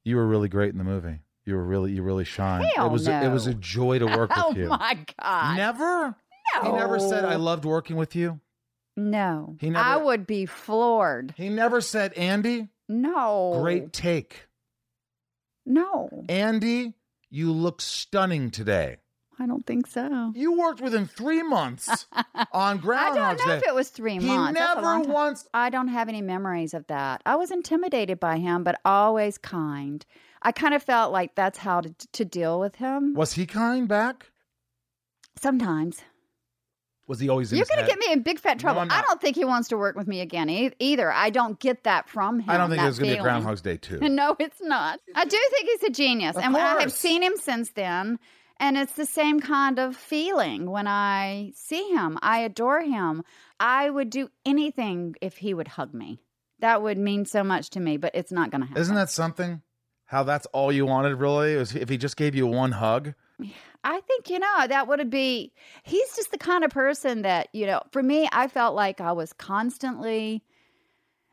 "You 0.03 0.15
were 0.15 0.27
really 0.27 0.47
great 0.49 0.71
in 0.71 0.77
the 0.77 0.83
movie. 0.83 1.19
You 1.49 1.55
were 1.55 1.63
really, 1.63 1.91
you 1.93 2.03
really 2.03 2.25
shine. 2.25 2.63
Hell 2.75 2.85
it 2.85 2.91
was, 2.91 3.07
a, 3.07 3.23
it 3.25 3.29
was 3.29 3.47
a 3.47 3.55
joy 3.55 3.97
to 3.97 4.05
work 4.05 4.29
oh 4.37 4.49
with 4.49 4.57
you." 4.59 4.65
Oh 4.65 4.69
my 4.77 4.97
god! 5.19 5.57
Never. 5.57 6.15
No. 6.55 6.61
He 6.71 6.77
never 6.77 6.99
said, 6.99 7.25
"I 7.25 7.37
loved 7.37 7.65
working 7.65 7.95
with 7.95 8.15
you." 8.15 8.39
No, 8.95 9.55
He 9.59 9.69
never- 9.71 9.83
I 9.83 9.95
would 9.97 10.27
be 10.27 10.45
floored. 10.45 11.33
He 11.37 11.49
never 11.49 11.81
said, 11.81 12.13
"Andie, 12.13 12.67
No, 12.87 13.57
great 13.61 13.91
take. 13.93 14.45
No, 15.65 16.25
Andie, 16.29 16.93
you 17.31 17.51
look 17.51 17.81
stunning 17.81 18.51
today." 18.51 18.97
I 19.41 19.47
don't 19.47 19.65
think 19.65 19.87
so. 19.87 20.33
You 20.35 20.59
worked 20.59 20.81
with 20.81 20.93
him 20.93 21.07
three 21.07 21.41
months 21.41 22.05
on 22.51 22.77
ground. 22.79 23.17
I 23.17 23.35
don't 23.35 23.39
know 23.39 23.53
Day. 23.53 23.57
if 23.57 23.67
it 23.69 23.73
was 23.73 23.87
three 23.89 24.17
He 24.19 24.27
months. 24.27 24.59
That's 24.59 24.77
a 24.77 24.81
never 24.81 25.11
once. 25.13 25.47
I 25.53 25.69
don't 25.69 25.87
have 25.87 26.09
any 26.09 26.21
memories 26.21 26.73
of 26.73 26.85
that. 26.87 27.21
I 27.25 27.37
was 27.37 27.49
intimidated 27.49 28.19
by 28.19 28.37
him, 28.37 28.65
but 28.65 28.81
always 28.83 29.37
kind. 29.37 30.05
I 30.41 30.51
kind 30.51 30.73
of 30.73 30.81
felt 30.83 31.11
like 31.11 31.35
that's 31.35 31.57
how 31.57 31.81
to, 31.81 31.93
to 32.13 32.25
deal 32.25 32.59
with 32.59 32.75
him. 32.75 33.13
Was 33.13 33.33
he 33.33 33.45
kind 33.45 33.87
back? 33.87 34.31
Sometimes 35.41 36.01
Was 37.07 37.19
he 37.19 37.29
always 37.29 37.51
in 37.51 37.57
you're 37.57 37.67
going 37.67 37.79
to 37.79 37.85
get 37.89 37.99
me 37.99 38.11
in 38.11 38.21
big 38.21 38.39
fat 38.39 38.59
trouble. 38.59 38.81
I'm 38.81 38.91
I 38.91 39.01
don't 39.01 39.21
think 39.21 39.35
he 39.35 39.45
wants 39.45 39.69
to 39.69 39.77
work 39.77 39.95
with 39.95 40.07
me 40.07 40.21
again 40.21 40.49
e- 40.49 40.71
either. 40.79 41.11
I 41.11 41.29
don't 41.29 41.59
get 41.59 41.83
that 41.83 42.09
from 42.09 42.39
him. 42.39 42.49
I 42.49 42.57
don't 42.57 42.69
think 42.69 42.81
there's 42.81 42.99
going 42.99 43.09
to 43.11 43.15
be 43.15 43.19
a. 43.19 43.23
Groundhog's 43.23 43.61
Day 43.61 43.77
too. 43.77 43.99
No, 44.09 44.35
it's 44.39 44.61
not. 44.61 44.99
I 45.15 45.25
do 45.25 45.37
think 45.51 45.69
he's 45.69 45.89
a 45.89 45.91
genius. 45.91 46.35
Of 46.35 46.43
and 46.43 46.53
when 46.53 46.65
I 46.65 46.81
have 46.81 46.91
seen 46.91 47.23
him 47.23 47.37
since 47.37 47.71
then, 47.71 48.19
and 48.59 48.77
it's 48.77 48.93
the 48.93 49.05
same 49.05 49.39
kind 49.39 49.79
of 49.79 49.95
feeling 49.95 50.69
when 50.69 50.87
I 50.87 51.53
see 51.55 51.89
him. 51.89 52.17
I 52.21 52.39
adore 52.39 52.81
him. 52.81 53.23
I 53.59 53.89
would 53.89 54.09
do 54.09 54.29
anything 54.45 55.15
if 55.21 55.37
he 55.37 55.53
would 55.53 55.69
hug 55.69 55.93
me. 55.93 56.19
That 56.59 56.81
would 56.81 56.97
mean 56.97 57.25
so 57.25 57.43
much 57.43 57.69
to 57.71 57.79
me, 57.79 57.95
but 57.95 58.11
it's 58.13 58.31
not 58.31 58.51
going 58.51 58.61
to 58.61 58.67
happen. 58.67 58.81
Isn't 58.81 58.95
that 58.95 59.09
something? 59.09 59.61
How 60.09 60.23
that's 60.23 60.47
all 60.47 60.71
you 60.71 60.87
wanted, 60.87 61.17
really? 61.17 61.55
Was 61.55 61.75
if 61.75 61.87
he 61.87 61.95
just 61.95 62.17
gave 62.17 62.33
you 62.33 62.47
one 62.47 62.71
hug? 62.71 63.13
I 63.83 64.01
think, 64.01 64.27
you 64.31 64.39
know, 64.39 64.65
that 64.67 64.87
would 64.87 65.07
be, 65.11 65.53
he's 65.83 66.15
just 66.15 66.31
the 66.31 66.39
kind 66.39 66.63
of 66.63 66.71
person 66.71 67.21
that, 67.21 67.47
you 67.53 67.67
know, 67.67 67.83
for 67.91 68.01
me, 68.01 68.27
I 68.31 68.47
felt 68.47 68.73
like 68.73 68.99
I 68.99 69.11
was 69.11 69.33
constantly, 69.33 70.43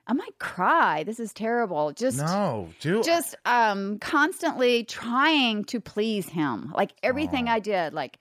I 0.06 0.12
might 0.12 0.38
cry. 0.38 1.04
This 1.04 1.18
is 1.18 1.32
terrible. 1.32 1.92
Just, 1.92 2.18
No, 2.18 2.68
do 2.80 3.02
just 3.02 3.34
um 3.46 3.98
constantly 3.98 4.84
trying 4.84 5.64
to 5.64 5.80
please 5.80 6.28
him. 6.28 6.70
Like 6.76 6.92
everything 7.02 7.48
I 7.48 7.60
did, 7.60 7.94
like 7.94 8.18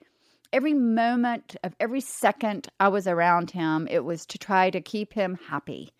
every 0.54 0.72
moment 0.72 1.54
of 1.62 1.76
every 1.78 2.00
second 2.00 2.66
I 2.80 2.88
was 2.88 3.06
around 3.06 3.50
him, 3.50 3.86
it 3.90 4.06
was 4.06 4.24
to 4.26 4.38
try 4.38 4.70
to 4.70 4.80
keep 4.80 5.12
him 5.12 5.38
happy 5.48 5.92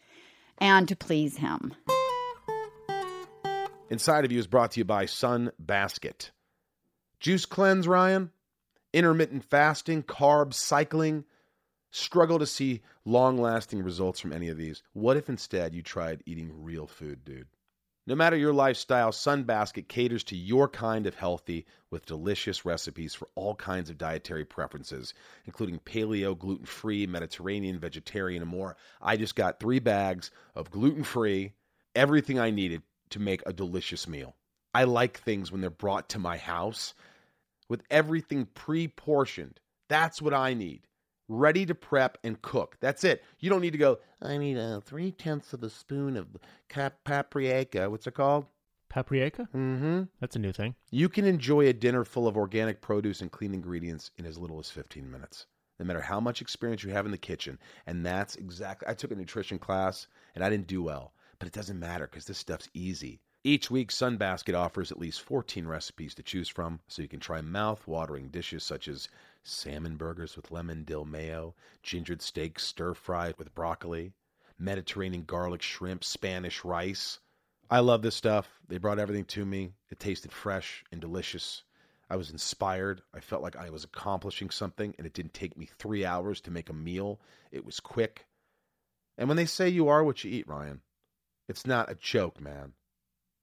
and 0.56 0.88
to 0.88 0.96
please 0.96 1.36
him. 1.36 1.74
Inside 3.88 4.24
of 4.24 4.32
You 4.32 4.40
is 4.40 4.48
brought 4.48 4.72
to 4.72 4.80
you 4.80 4.84
by 4.84 5.04
Sunbasket. 5.04 6.30
Juice 7.20 7.46
cleanse, 7.46 7.86
Ryan? 7.86 8.32
Intermittent 8.92 9.44
fasting, 9.44 10.02
carbs, 10.02 10.54
cycling? 10.54 11.24
Struggle 11.92 12.40
to 12.40 12.46
see 12.46 12.82
long 13.04 13.38
lasting 13.38 13.84
results 13.84 14.18
from 14.18 14.32
any 14.32 14.48
of 14.48 14.56
these. 14.58 14.82
What 14.92 15.16
if 15.16 15.28
instead 15.28 15.72
you 15.72 15.82
tried 15.82 16.24
eating 16.26 16.64
real 16.64 16.88
food, 16.88 17.24
dude? 17.24 17.46
No 18.08 18.16
matter 18.16 18.36
your 18.36 18.52
lifestyle, 18.52 19.12
Sunbasket 19.12 19.86
caters 19.86 20.24
to 20.24 20.36
your 20.36 20.68
kind 20.68 21.06
of 21.06 21.14
healthy 21.14 21.64
with 21.88 22.06
delicious 22.06 22.64
recipes 22.64 23.14
for 23.14 23.28
all 23.36 23.54
kinds 23.54 23.88
of 23.88 23.98
dietary 23.98 24.44
preferences, 24.44 25.14
including 25.44 25.78
paleo, 25.78 26.36
gluten 26.36 26.66
free, 26.66 27.06
Mediterranean, 27.06 27.78
vegetarian, 27.78 28.42
and 28.42 28.50
more. 28.50 28.76
I 29.00 29.16
just 29.16 29.36
got 29.36 29.60
three 29.60 29.78
bags 29.78 30.32
of 30.56 30.72
gluten 30.72 31.04
free, 31.04 31.52
everything 31.94 32.40
I 32.40 32.50
needed 32.50 32.82
to 33.10 33.18
make 33.18 33.42
a 33.46 33.52
delicious 33.52 34.06
meal. 34.08 34.36
I 34.74 34.84
like 34.84 35.18
things 35.18 35.50
when 35.50 35.60
they're 35.60 35.70
brought 35.70 36.08
to 36.10 36.18
my 36.18 36.36
house 36.36 36.94
with 37.68 37.82
everything 37.90 38.46
pre 38.54 38.88
portioned. 38.88 39.60
That's 39.88 40.20
what 40.20 40.34
I 40.34 40.54
need. 40.54 40.82
Ready 41.28 41.66
to 41.66 41.74
prep 41.74 42.18
and 42.22 42.40
cook. 42.42 42.76
That's 42.80 43.02
it. 43.02 43.24
You 43.40 43.50
don't 43.50 43.60
need 43.60 43.72
to 43.72 43.78
go, 43.78 43.98
I 44.22 44.38
need 44.38 44.56
a 44.56 44.80
three 44.80 45.10
tenths 45.10 45.52
of 45.52 45.62
a 45.62 45.70
spoon 45.70 46.16
of 46.16 46.28
cap- 46.68 47.04
paprika. 47.04 47.90
What's 47.90 48.06
it 48.06 48.14
called? 48.14 48.46
Paprika? 48.88 49.48
Mm-hmm. 49.54 50.04
That's 50.20 50.36
a 50.36 50.38
new 50.38 50.52
thing. 50.52 50.74
You 50.90 51.08
can 51.08 51.24
enjoy 51.24 51.66
a 51.66 51.72
dinner 51.72 52.04
full 52.04 52.28
of 52.28 52.36
organic 52.36 52.80
produce 52.80 53.20
and 53.20 53.30
clean 53.30 53.52
ingredients 53.54 54.10
in 54.16 54.24
as 54.24 54.38
little 54.38 54.60
as 54.60 54.70
15 54.70 55.10
minutes, 55.10 55.46
no 55.78 55.84
matter 55.84 56.00
how 56.00 56.20
much 56.20 56.40
experience 56.40 56.84
you 56.84 56.90
have 56.90 57.04
in 57.04 57.12
the 57.12 57.18
kitchen. 57.18 57.58
And 57.86 58.06
that's 58.06 58.36
exactly, 58.36 58.88
I 58.88 58.94
took 58.94 59.10
a 59.10 59.16
nutrition 59.16 59.58
class 59.58 60.06
and 60.34 60.44
I 60.44 60.50
didn't 60.50 60.68
do 60.68 60.82
well, 60.82 61.12
but 61.38 61.48
it 61.48 61.54
doesn't 61.54 61.78
matter 61.78 62.06
because 62.06 62.24
this 62.24 62.38
stuff's 62.38 62.68
easy. 62.74 63.20
Each 63.44 63.70
week, 63.70 63.92
Sunbasket 63.92 64.58
offers 64.58 64.90
at 64.90 64.98
least 64.98 65.22
14 65.22 65.66
recipes 65.68 66.14
to 66.16 66.22
choose 66.22 66.48
from, 66.48 66.80
so 66.88 67.00
you 67.00 67.06
can 67.08 67.20
try 67.20 67.40
mouth-watering 67.40 68.28
dishes 68.28 68.64
such 68.64 68.88
as 68.88 69.08
salmon 69.44 69.96
burgers 69.96 70.34
with 70.34 70.50
lemon 70.50 70.82
dill 70.82 71.04
mayo, 71.04 71.54
gingered 71.82 72.22
steak 72.22 72.58
stir 72.58 72.92
fried 72.94 73.38
with 73.38 73.54
broccoli, 73.54 74.12
Mediterranean 74.58 75.24
garlic 75.24 75.62
shrimp, 75.62 76.02
Spanish 76.02 76.64
rice. 76.64 77.20
I 77.70 77.80
love 77.80 78.02
this 78.02 78.16
stuff. 78.16 78.48
They 78.66 78.78
brought 78.78 78.98
everything 78.98 79.26
to 79.26 79.44
me. 79.44 79.72
It 79.90 80.00
tasted 80.00 80.32
fresh 80.32 80.84
and 80.90 81.00
delicious. 81.00 81.62
I 82.08 82.16
was 82.16 82.30
inspired. 82.30 83.02
I 83.12 83.20
felt 83.20 83.42
like 83.42 83.56
I 83.56 83.70
was 83.70 83.84
accomplishing 83.84 84.50
something, 84.50 84.94
and 84.98 85.06
it 85.06 85.12
didn't 85.12 85.34
take 85.34 85.56
me 85.56 85.68
three 85.78 86.04
hours 86.04 86.40
to 86.42 86.50
make 86.50 86.70
a 86.70 86.72
meal. 86.72 87.20
It 87.52 87.64
was 87.64 87.80
quick. 87.80 88.26
And 89.18 89.28
when 89.28 89.36
they 89.36 89.46
say 89.46 89.68
you 89.68 89.88
are 89.88 90.04
what 90.04 90.24
you 90.24 90.30
eat, 90.30 90.48
Ryan, 90.48 90.80
it's 91.48 91.66
not 91.66 91.90
a 91.90 91.94
joke, 91.94 92.40
man. 92.40 92.72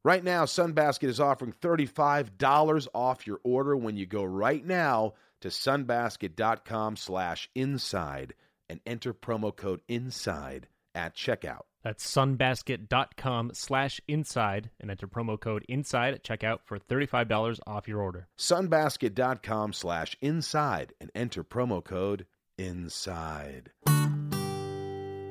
Right 0.05 0.23
now, 0.23 0.43
Sunbasket 0.43 1.07
is 1.07 1.19
offering 1.21 1.53
$35 1.53 2.87
off 2.93 3.25
your 3.25 3.39
order 3.43 3.75
when 3.77 3.95
you 3.95 4.05
go 4.05 4.23
right 4.23 4.65
now 4.65 5.13
to 5.41 5.47
sunbasket.com 5.47 6.97
slash 6.97 7.49
inside 7.55 8.33
and 8.69 8.81
enter 8.85 9.13
promo 9.13 9.55
code 9.55 9.81
inside 9.87 10.67
at 10.93 11.15
checkout. 11.15 11.61
That's 11.83 12.05
sunbasket.com 12.09 13.51
slash 13.53 13.99
inside 14.07 14.69
and 14.79 14.89
enter 14.89 15.07
promo 15.07 15.39
code 15.39 15.65
inside 15.67 16.13
at 16.13 16.23
checkout 16.23 16.59
for 16.63 16.79
$35 16.79 17.59
off 17.67 17.87
your 17.87 18.01
order. 18.01 18.27
sunbasket.com 18.37 19.73
slash 19.73 20.15
inside 20.21 20.93
and 21.01 21.11
enter 21.13 21.43
promo 21.43 21.83
code 21.83 22.25
inside. 22.57 23.71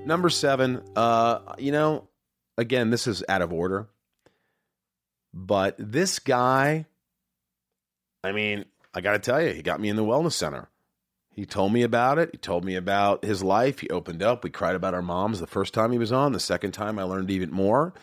Number 0.05 0.31
seven, 0.31 0.83
uh, 0.97 1.55
you 1.59 1.73
know, 1.73 2.09
again, 2.59 2.91
this 2.91 3.07
is 3.07 3.25
out 3.29 3.43
of 3.43 3.53
order, 3.53 3.89
but 5.35 5.75
this 5.79 6.19
guy, 6.19 6.87
I 8.23 8.33
mean, 8.33 8.65
I 8.95 9.01
got 9.01 9.13
to 9.13 9.19
tell 9.19 9.43
you, 9.43 9.53
he 9.53 9.63
got 9.63 9.81
me 9.81 9.89
in 9.89 9.97
the 9.97 10.05
wellness 10.05 10.33
center. 10.33 10.69
He 11.35 11.47
told 11.47 11.73
me 11.73 11.83
about 11.83 12.19
it. 12.19 12.31
He 12.33 12.39
told 12.39 12.65
me 12.65 12.75
about 12.77 13.25
his 13.25 13.43
life. 13.43 13.79
He 13.79 13.89
opened 13.89 14.23
up. 14.23 14.45
We 14.45 14.51
cried 14.51 14.75
about 14.75 14.93
our 14.93 15.03
moms 15.03 15.41
the 15.41 15.47
first 15.47 15.73
time 15.73 15.91
he 15.91 15.99
was 15.99 16.13
on. 16.13 16.33
The 16.33 16.41
second 16.41 16.73
time, 16.73 16.99
I 16.99 17.05
learned 17.05 17.31
even 17.31 17.51
more. 17.51 17.95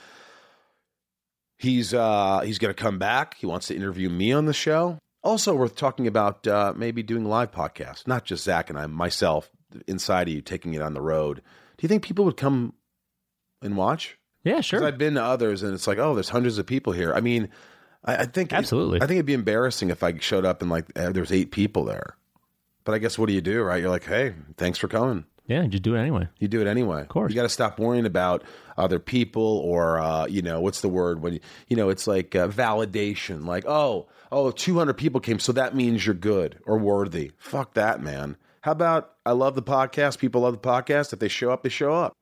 He's 1.57 1.93
uh, 1.93 2.39
he's 2.39 2.57
going 2.57 2.73
to 2.73 2.81
come 2.81 2.97
back. 2.97 3.35
He 3.37 3.45
wants 3.45 3.67
to 3.67 3.75
interview 3.75 4.09
me 4.09 4.31
on 4.31 4.45
the 4.45 4.53
show. 4.53 4.97
Also, 5.21 5.53
worth 5.53 5.75
talking 5.75 6.07
about 6.07 6.47
uh, 6.47 6.73
maybe 6.75 7.03
doing 7.03 7.25
live 7.25 7.51
podcasts, 7.51 8.07
not 8.07 8.23
just 8.23 8.45
Zach 8.45 8.69
and 8.69 8.79
I, 8.79 8.87
myself, 8.87 9.51
inside 9.85 10.29
of 10.29 10.33
you, 10.33 10.41
taking 10.41 10.73
it 10.73 10.81
on 10.81 10.93
the 10.93 11.01
road. 11.01 11.43
Do 11.77 11.83
you 11.83 11.89
think 11.89 12.03
people 12.03 12.25
would 12.25 12.37
come 12.37 12.73
and 13.61 13.77
watch? 13.77 14.17
Yeah, 14.49 14.61
sure. 14.61 14.83
I've 14.83 14.97
been 14.97 15.13
to 15.15 15.23
others, 15.23 15.63
and 15.63 15.73
it's 15.73 15.87
like, 15.87 15.97
oh, 15.97 16.15
there's 16.15 16.29
hundreds 16.29 16.57
of 16.57 16.65
people 16.65 16.93
here. 16.93 17.13
I 17.13 17.21
mean, 17.21 17.49
I, 18.03 18.17
I 18.17 18.25
think 18.25 18.53
Absolutely. 18.53 19.01
I 19.01 19.05
think 19.05 19.17
it'd 19.17 19.25
be 19.25 19.33
embarrassing 19.33 19.89
if 19.89 20.03
I 20.03 20.17
showed 20.17 20.45
up 20.45 20.61
and 20.61 20.71
like 20.71 20.85
uh, 20.95 21.11
there's 21.11 21.31
eight 21.31 21.51
people 21.51 21.85
there. 21.85 22.15
But 22.83 22.95
I 22.95 22.97
guess 22.97 23.17
what 23.19 23.27
do 23.27 23.33
you 23.33 23.41
do, 23.41 23.61
right? 23.61 23.81
You're 23.81 23.91
like, 23.91 24.05
hey, 24.05 24.33
thanks 24.57 24.79
for 24.79 24.87
coming. 24.87 25.25
Yeah, 25.45 25.65
just 25.65 25.83
do 25.83 25.95
it 25.95 25.99
anyway. 25.99 26.27
You 26.37 26.47
do 26.47 26.61
it 26.61 26.67
anyway. 26.67 27.01
Of 27.01 27.07
course. 27.07 27.31
You 27.31 27.35
got 27.35 27.43
to 27.43 27.49
stop 27.49 27.79
worrying 27.79 28.05
about 28.05 28.43
other 28.77 28.99
people 28.99 29.43
or, 29.43 29.99
uh, 29.99 30.27
you 30.27 30.43
know, 30.43 30.61
what's 30.61 30.81
the 30.81 30.89
word 30.89 31.21
when 31.21 31.33
you, 31.33 31.39
you 31.67 31.75
know, 31.75 31.89
it's 31.89 32.05
like 32.05 32.35
uh, 32.35 32.47
validation. 32.47 33.45
Like, 33.45 33.65
oh, 33.67 34.07
oh, 34.31 34.51
200 34.51 34.93
people 34.93 35.19
came, 35.19 35.39
so 35.39 35.51
that 35.53 35.75
means 35.75 36.05
you're 36.05 36.13
good 36.13 36.59
or 36.65 36.77
worthy. 36.77 37.31
Fuck 37.37 37.73
that, 37.73 38.01
man. 38.01 38.37
How 38.61 38.73
about 38.73 39.15
I 39.25 39.31
love 39.31 39.55
the 39.55 39.63
podcast. 39.63 40.19
People 40.19 40.41
love 40.41 40.61
the 40.61 40.67
podcast. 40.67 41.13
If 41.13 41.19
they 41.19 41.29
show 41.29 41.51
up, 41.51 41.63
they 41.63 41.69
show 41.69 41.93
up. 41.93 42.13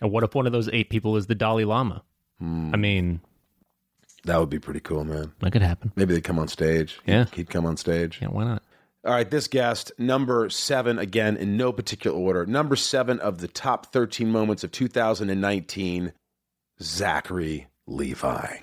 And 0.00 0.10
what 0.10 0.24
if 0.24 0.34
one 0.34 0.46
of 0.46 0.52
those 0.52 0.68
eight 0.72 0.90
people 0.90 1.16
is 1.16 1.26
the 1.26 1.34
Dalai 1.34 1.64
Lama? 1.64 2.02
I 2.40 2.44
hmm. 2.44 2.80
mean, 2.80 3.20
That 4.24 4.40
would 4.40 4.50
be 4.50 4.58
pretty 4.58 4.80
cool, 4.80 5.04
man. 5.04 5.32
that 5.40 5.52
could 5.52 5.62
happen. 5.62 5.92
Maybe 5.96 6.14
they 6.14 6.20
come 6.20 6.38
on 6.38 6.48
stage. 6.48 7.00
Yeah. 7.06 7.26
He'd 7.32 7.50
come 7.50 7.66
on 7.66 7.76
stage. 7.76 8.18
Yeah, 8.20 8.28
why 8.28 8.44
not? 8.44 8.62
All 9.04 9.12
right, 9.12 9.30
this 9.30 9.48
guest, 9.48 9.92
number 9.98 10.48
seven, 10.48 10.98
again, 10.98 11.36
in 11.36 11.58
no 11.58 11.72
particular 11.72 12.16
order, 12.16 12.46
number 12.46 12.74
seven 12.74 13.20
of 13.20 13.38
the 13.38 13.48
top 13.48 13.92
13 13.92 14.30
moments 14.30 14.64
of 14.64 14.72
2019, 14.72 16.12
Zachary 16.80 17.66
Levi. 17.86 18.56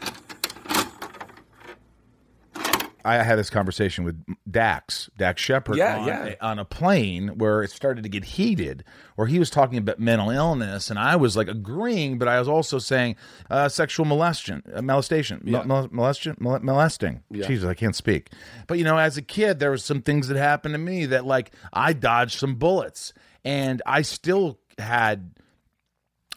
I 3.03 3.23
had 3.23 3.37
this 3.39 3.49
conversation 3.49 4.03
with 4.03 4.23
Dax, 4.49 5.09
Dax 5.17 5.41
Shepard, 5.41 5.77
Yeah, 5.77 5.97
on, 5.99 6.07
yeah. 6.07 6.25
A, 6.39 6.45
on 6.45 6.59
a 6.59 6.65
plane 6.65 7.37
where 7.37 7.63
it 7.63 7.71
started 7.71 8.03
to 8.03 8.09
get 8.09 8.23
heated, 8.23 8.83
where 9.15 9.27
he 9.27 9.39
was 9.39 9.49
talking 9.49 9.77
about 9.77 9.99
mental 9.99 10.29
illness, 10.29 10.89
and 10.89 10.97
I 10.99 11.15
was 11.15 11.35
like 11.37 11.47
agreeing, 11.47 12.17
but 12.17 12.27
I 12.27 12.39
was 12.39 12.47
also 12.47 12.79
saying 12.79 13.15
uh, 13.49 13.69
sexual 13.69 14.05
molestation, 14.05 14.63
uh, 14.73 14.81
molestation, 14.81 15.41
Yeah. 15.45 15.63
mol- 15.63 15.89
molestation, 15.91 16.37
mol- 16.39 16.59
molesting. 16.61 17.23
Yeah. 17.29 17.47
Jesus, 17.47 17.67
I 17.67 17.73
can't 17.73 17.95
speak. 17.95 18.29
But 18.67 18.77
you 18.77 18.83
know, 18.83 18.97
as 18.97 19.17
a 19.17 19.21
kid, 19.21 19.59
there 19.59 19.71
was 19.71 19.83
some 19.83 20.01
things 20.01 20.27
that 20.27 20.37
happened 20.37 20.73
to 20.73 20.79
me 20.79 21.05
that 21.07 21.25
like 21.25 21.51
I 21.73 21.93
dodged 21.93 22.37
some 22.39 22.55
bullets, 22.55 23.13
and 23.43 23.81
I 23.85 24.01
still 24.03 24.59
had 24.77 25.31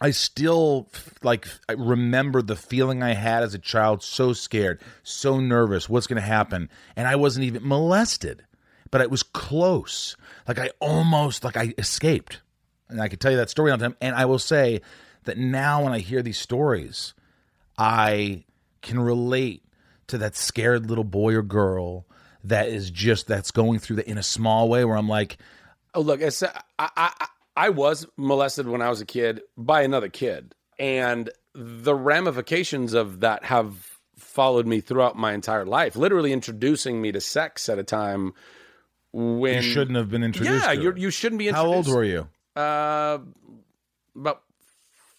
I 0.01 0.11
still 0.11 0.89
like 1.23 1.47
I 1.69 1.73
remember 1.73 2.41
the 2.41 2.55
feeling 2.55 3.01
I 3.01 3.13
had 3.13 3.43
as 3.43 3.53
a 3.53 3.59
child 3.59 4.03
so 4.03 4.33
scared, 4.33 4.81
so 5.03 5.39
nervous, 5.39 5.87
what's 5.87 6.07
going 6.07 6.21
to 6.21 6.27
happen? 6.27 6.69
And 6.95 7.07
I 7.07 7.15
wasn't 7.15 7.45
even 7.45 7.67
molested, 7.67 8.43
but 8.91 9.01
it 9.01 9.09
was 9.09 9.23
close. 9.23 10.17
Like 10.47 10.59
I 10.59 10.71
almost 10.79 11.43
like 11.43 11.55
I 11.55 11.73
escaped. 11.77 12.41
And 12.89 13.01
I 13.01 13.07
could 13.07 13.21
tell 13.21 13.31
you 13.31 13.37
that 13.37 13.49
story 13.49 13.71
on 13.71 13.79
time 13.79 13.95
and 14.01 14.15
I 14.15 14.25
will 14.25 14.39
say 14.39 14.81
that 15.23 15.37
now 15.37 15.83
when 15.83 15.93
I 15.93 15.99
hear 15.99 16.21
these 16.21 16.37
stories, 16.37 17.13
I 17.77 18.43
can 18.81 18.99
relate 18.99 19.63
to 20.07 20.17
that 20.19 20.35
scared 20.35 20.87
little 20.87 21.03
boy 21.03 21.33
or 21.35 21.41
girl 21.41 22.05
that 22.43 22.67
is 22.67 22.91
just 22.91 23.27
that's 23.27 23.49
going 23.49 23.79
through 23.79 23.95
that 23.95 24.07
in 24.07 24.19
a 24.19 24.23
small 24.23 24.69
way 24.69 24.85
where 24.85 24.97
I'm 24.97 25.09
like, 25.09 25.37
Oh, 25.95 26.01
look, 26.01 26.19
it's, 26.19 26.43
uh, 26.43 26.51
I, 26.77 26.89
I, 26.97 27.27
I 27.55 27.69
was 27.69 28.05
molested 28.17 28.67
when 28.67 28.81
I 28.81 28.89
was 28.89 29.01
a 29.01 29.05
kid 29.05 29.41
by 29.57 29.81
another 29.81 30.09
kid. 30.09 30.53
And 30.77 31.29
the 31.53 31.95
ramifications 31.95 32.93
of 32.93 33.21
that 33.21 33.45
have 33.45 33.73
followed 34.17 34.67
me 34.67 34.81
throughout 34.81 35.15
my 35.15 35.33
entire 35.33 35.65
life, 35.65 35.95
literally 35.95 36.33
introducing 36.33 37.01
me 37.01 37.11
to 37.13 37.21
sex 37.21 37.69
at 37.69 37.79
a 37.79 37.83
time 37.83 38.33
when 39.13 39.63
you 39.63 39.69
shouldn't 39.69 39.97
have 39.97 40.09
been 40.09 40.23
introduced. 40.23 40.65
Yeah, 40.65 40.73
you're, 40.73 40.97
you 40.97 41.09
shouldn't 41.09 41.39
be 41.39 41.47
Introduced. 41.47 41.71
How 41.71 41.73
old 41.73 41.87
were 41.87 42.03
you? 42.03 42.27
Uh, 42.55 43.19
about 44.15 44.41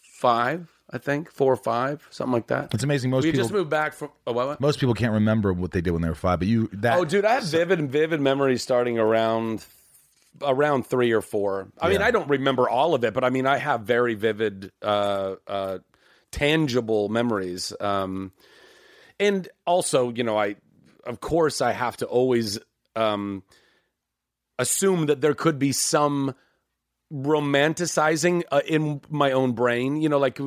five. 0.03 0.71
I 0.89 0.99
think 0.99 1.33
four 1.33 1.53
or 1.53 1.57
five, 1.57 2.07
something 2.11 2.33
like 2.33 2.47
that. 2.47 2.73
It's 2.73 2.85
amazing. 2.85 3.11
Most 3.11 3.25
we 3.25 3.33
people 3.33 3.43
just 3.43 3.53
moved 3.53 3.71
back 3.71 3.93
from. 3.93 4.11
Oh, 4.25 4.33
what, 4.33 4.47
what? 4.47 4.61
most 4.61 4.79
people 4.79 4.95
can't 4.95 5.13
remember 5.13 5.53
what 5.53 5.73
they 5.73 5.81
did 5.81 5.91
when 5.91 6.01
they 6.01 6.09
were 6.09 6.15
five, 6.15 6.39
but 6.39 6.47
you 6.47 6.69
that 6.75 6.97
oh, 6.97 7.05
dude, 7.05 7.25
I 7.25 7.35
have 7.35 7.45
vivid 7.45 7.81
and 7.81 7.91
vivid 7.91 8.21
memories 8.21 8.63
starting 8.63 8.97
around 8.97 9.67
around 10.43 10.87
three 10.87 11.13
or 11.13 11.21
four. 11.21 11.69
I 11.81 11.89
mean, 11.89 12.03
I 12.03 12.11
don't 12.11 12.29
remember 12.29 12.69
all 12.69 12.95
of 12.95 13.05
it, 13.05 13.15
but 13.15 13.25
I 13.25 13.31
mean, 13.31 13.47
I 13.47 13.59
have 13.59 13.83
very 13.83 14.15
vivid, 14.15 14.73
uh, 14.83 15.37
uh, 15.47 15.79
tangible 16.31 17.09
memories. 17.09 17.73
Um, 17.81 18.33
and 19.19 19.49
also, 19.67 20.13
you 20.13 20.25
know, 20.25 20.39
I, 20.39 20.57
of 21.05 21.21
course, 21.21 21.61
I 21.61 21.73
have 21.73 21.97
to 21.99 22.07
always 22.07 22.59
um, 22.95 23.43
assume 24.59 25.07
that 25.07 25.21
there 25.21 25.35
could 25.35 25.59
be 25.59 25.73
some 25.73 26.35
romanticizing 27.13 28.43
uh, 28.51 28.61
in 28.67 29.01
my 29.09 29.33
own 29.33 29.53
brain. 29.53 30.01
You 30.03 30.09
know, 30.09 30.19
like, 30.19 30.39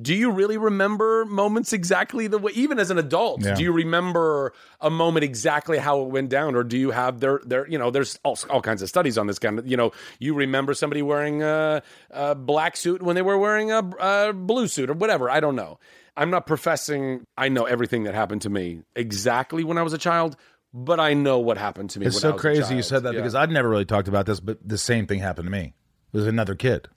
do 0.00 0.14
you 0.14 0.30
really 0.30 0.58
remember 0.58 1.24
moments 1.24 1.72
exactly 1.72 2.26
the 2.26 2.38
way, 2.38 2.52
even 2.54 2.78
as 2.78 2.90
an 2.90 2.98
adult? 2.98 3.42
Yeah. 3.42 3.54
Do 3.54 3.62
you 3.62 3.72
remember 3.72 4.52
a 4.80 4.90
moment 4.90 5.24
exactly 5.24 5.78
how 5.78 6.02
it 6.02 6.08
went 6.08 6.28
down, 6.28 6.54
or 6.54 6.64
do 6.64 6.76
you 6.76 6.90
have 6.90 7.20
there, 7.20 7.40
there? 7.44 7.66
You 7.66 7.78
know, 7.78 7.90
there's 7.90 8.18
all, 8.22 8.38
all 8.50 8.60
kinds 8.60 8.82
of 8.82 8.88
studies 8.88 9.16
on 9.16 9.26
this 9.26 9.38
kind 9.38 9.58
of. 9.58 9.66
You 9.66 9.76
know, 9.76 9.92
you 10.18 10.34
remember 10.34 10.74
somebody 10.74 11.00
wearing 11.02 11.42
a, 11.42 11.82
a 12.10 12.34
black 12.34 12.76
suit 12.76 13.02
when 13.02 13.16
they 13.16 13.22
were 13.22 13.38
wearing 13.38 13.72
a, 13.72 13.78
a 13.98 14.32
blue 14.34 14.68
suit, 14.68 14.90
or 14.90 14.94
whatever. 14.94 15.30
I 15.30 15.40
don't 15.40 15.56
know. 15.56 15.78
I'm 16.16 16.30
not 16.30 16.46
professing 16.46 17.24
I 17.36 17.48
know 17.48 17.64
everything 17.64 18.04
that 18.04 18.14
happened 18.14 18.42
to 18.42 18.50
me 18.50 18.80
exactly 18.94 19.64
when 19.64 19.78
I 19.78 19.82
was 19.82 19.92
a 19.92 19.98
child, 19.98 20.36
but 20.72 20.98
I 21.00 21.14
know 21.14 21.38
what 21.38 21.58
happened 21.58 21.90
to 21.90 22.00
me. 22.00 22.06
It's 22.06 22.16
when 22.16 22.20
so 22.20 22.28
I 22.30 22.32
was 22.32 22.40
a 22.40 22.42
crazy 22.42 22.76
you 22.76 22.82
said 22.82 23.02
that 23.02 23.14
Yeah. 23.14 23.20
because 23.20 23.34
I'd 23.34 23.50
never 23.50 23.68
really 23.68 23.84
talked 23.84 24.08
about 24.08 24.26
this, 24.26 24.40
but 24.40 24.58
the 24.66 24.78
same 24.78 25.06
thing 25.06 25.20
happened 25.20 25.46
to 25.46 25.52
me. 25.52 25.74
It 26.12 26.16
was 26.16 26.26
another 26.26 26.54
kid, 26.54 26.88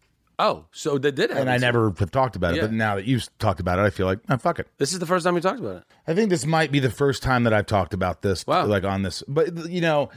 Oh, 0.41 0.65
so 0.71 0.97
that 0.97 1.11
did 1.15 1.31
happen. 1.31 1.41
and 1.41 1.49
I 1.51 1.57
never 1.57 1.93
have 1.99 2.11
talked 2.11 2.37
about 2.37 2.53
it. 2.53 2.57
Yeah. 2.57 2.61
But 2.63 2.71
now 2.71 2.95
that 2.95 3.03
you've 3.05 3.27
talked 3.39 3.59
about 3.59 3.77
it, 3.77 3.81
I 3.81 3.89
feel 3.89 4.05
like 4.05 4.19
oh, 4.29 4.37
fuck 4.37 4.57
it. 4.59 4.67
This 4.77 4.93
is 4.93 4.99
the 4.99 5.05
first 5.05 5.25
time 5.25 5.33
we 5.35 5.41
talked 5.41 5.59
about 5.59 5.75
it. 5.77 5.83
I 6.07 6.13
think 6.13 6.29
this 6.29 6.45
might 6.45 6.71
be 6.71 6.79
the 6.79 6.89
first 6.89 7.21
time 7.21 7.43
that 7.43 7.53
I've 7.53 7.65
talked 7.65 7.93
about 7.93 8.21
this, 8.21 8.47
Wow. 8.47 8.65
like 8.65 8.85
on 8.85 9.01
this. 9.03 9.21
But 9.27 9.69
you 9.69 9.81
know, 9.81 10.09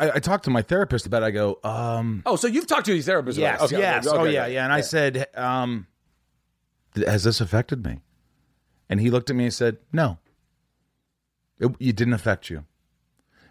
I, 0.00 0.12
I 0.12 0.18
talked 0.20 0.44
to 0.44 0.50
my 0.50 0.62
therapist 0.62 1.04
about. 1.06 1.22
it. 1.22 1.26
I 1.26 1.30
go, 1.32 1.58
um, 1.64 2.22
Oh, 2.24 2.36
so 2.36 2.46
you've 2.48 2.66
talked 2.66 2.86
to 2.86 2.92
these 2.92 3.06
therapists? 3.06 3.36
yes, 3.36 3.58
about 3.58 3.72
it. 3.72 3.74
Okay, 3.74 3.82
yes, 3.82 4.06
okay, 4.06 4.16
oh 4.16 4.20
okay, 4.22 4.32
yeah, 4.32 4.42
okay. 4.44 4.54
yeah. 4.54 4.64
And 4.64 4.72
I 4.72 4.80
said, 4.80 5.26
um, 5.34 5.86
has 6.96 7.24
this 7.24 7.40
affected 7.42 7.84
me? 7.84 8.00
And 8.88 9.00
he 9.00 9.10
looked 9.10 9.28
at 9.28 9.36
me 9.36 9.44
and 9.44 9.52
said, 9.52 9.76
no, 9.92 10.16
it, 11.60 11.70
it 11.78 11.94
didn't 11.96 12.14
affect 12.14 12.48
you 12.48 12.64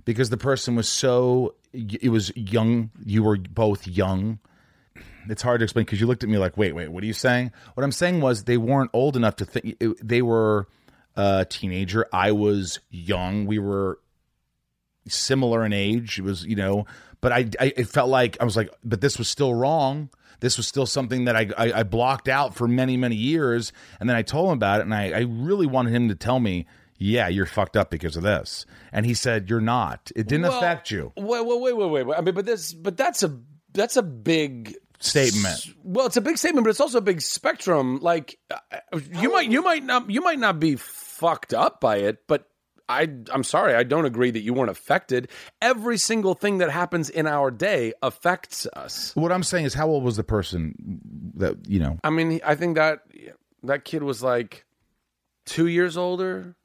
because 0.04 0.32
the 0.32 0.38
person 0.38 0.76
was 0.76 0.90
so. 0.90 1.54
It 1.74 2.10
was 2.10 2.36
young. 2.36 2.90
You 3.06 3.22
were 3.22 3.38
both 3.38 3.86
young. 3.88 4.40
It's 5.30 5.42
hard 5.42 5.60
to 5.60 5.64
explain 5.64 5.86
because 5.86 6.00
you 6.00 6.08
looked 6.08 6.24
at 6.24 6.30
me 6.30 6.38
like, 6.38 6.58
wait, 6.58 6.74
wait, 6.74 6.90
what 6.90 7.04
are 7.04 7.08
you 7.08 7.14
saying? 7.14 7.52
What 7.74 7.84
I'm 7.84 7.92
saying 7.92 8.22
was 8.22 8.44
they 8.44 8.58
weren't 8.58 8.92
old 8.94 9.16
enough 9.16 9.38
to 9.38 9.46
think. 9.46 9.82
They 10.04 10.22
were 10.22 10.68
a 11.16 11.46
teenager. 11.50 12.06
I 12.14 12.32
was 12.32 12.80
young. 12.90 13.46
We 13.46 13.60
were 13.60 14.00
similar 15.08 15.66
in 15.66 15.74
age. 15.74 16.20
It 16.20 16.24
was, 16.24 16.46
you 16.46 16.56
know, 16.56 16.86
but 17.22 17.32
I, 17.32 17.50
I 17.60 17.74
it 17.76 17.88
felt 17.88 18.10
like 18.10 18.38
I 18.40 18.44
was 18.44 18.56
like, 18.56 18.70
but 18.84 19.02
this 19.02 19.18
was 19.18 19.28
still 19.28 19.54
wrong. 19.54 20.10
This 20.40 20.58
was 20.58 20.68
still 20.68 20.86
something 20.86 21.26
that 21.26 21.36
I, 21.36 21.50
I, 21.58 21.80
I 21.80 21.84
blocked 21.84 22.28
out 22.28 22.54
for 22.54 22.68
many, 22.68 22.96
many 22.96 23.16
years. 23.16 23.74
And 24.00 24.08
then 24.08 24.16
I 24.16 24.22
told 24.22 24.50
him 24.50 24.54
about 24.54 24.82
it, 24.82 24.84
and 24.84 24.94
I, 24.94 25.10
I 25.12 25.20
really 25.22 25.66
wanted 25.66 25.96
him 25.96 26.10
to 26.10 26.16
tell 26.16 26.40
me, 26.40 26.68
yeah, 27.00 27.28
you're 27.28 27.48
fucked 27.48 27.76
up 27.76 27.90
because 27.90 28.18
of 28.18 28.24
this. 28.24 28.66
And 28.92 29.06
he 29.06 29.16
said, 29.16 29.50
you're 29.50 29.62
not. 29.62 30.12
It 30.16 30.28
didn't 30.28 30.44
Well, 30.44 30.58
affect 30.58 30.92
you. 30.92 31.12
Wait, 31.18 31.46
wait, 31.46 31.60
wait, 31.62 31.76
wait, 31.76 31.90
wait, 31.90 32.06
wait. 32.06 32.18
I 32.18 32.22
mean, 32.22 32.36
but 32.36 32.46
this, 32.46 32.74
but 32.74 32.98
that's 32.98 33.24
a 33.24 33.40
that's 33.74 33.98
a 33.98 34.04
big 34.04 34.76
Statement. 35.00 35.76
Well, 35.84 36.08
it's 36.08 36.18
a 36.18 36.22
big 36.22 36.38
statement, 36.38 36.66
but 36.66 36.72
it's 36.72 36.80
also 36.80 36.98
a 36.98 37.02
big 37.02 37.22
spectrum. 37.22 38.00
Like 38.00 38.40
uh, 38.50 39.00
you 39.14 39.32
might, 39.32 39.50
you 39.50 39.62
might 39.62 39.84
not, 39.84 40.10
you 40.10 40.22
might 40.22 40.40
not 40.40 40.60
be 40.60 40.76
fucked 40.76 41.54
up 41.54 41.80
by 41.80 41.98
it, 41.98 42.24
but 42.28 42.48
I, 42.90 43.10
I'm 43.32 43.44
sorry, 43.44 43.76
I 43.76 43.84
don't 43.84 44.06
agree 44.06 44.32
that 44.32 44.40
you 44.40 44.54
weren't 44.54 44.70
affected. 44.70 45.30
Every 45.62 45.98
single 45.98 46.34
thing 46.36 46.60
that 46.60 46.72
happens 46.72 47.10
in 47.10 47.28
our 47.28 47.52
day 47.52 47.94
affects 48.02 48.66
us. 48.74 49.14
What 49.16 49.32
I'm 49.32 49.44
saying 49.44 49.66
is, 49.66 49.74
how 49.74 49.88
old 49.88 50.04
was 50.04 50.16
the 50.16 50.24
person 50.24 50.74
that 51.36 51.68
you 51.68 51.80
know? 51.80 52.00
I 52.04 52.10
mean, 52.10 52.40
I 52.46 52.56
think 52.56 52.76
that 52.78 53.02
that 53.64 53.84
kid 53.84 54.04
was 54.04 54.24
like 54.24 54.66
two 55.46 55.68
years 55.68 55.98
older. 55.98 56.56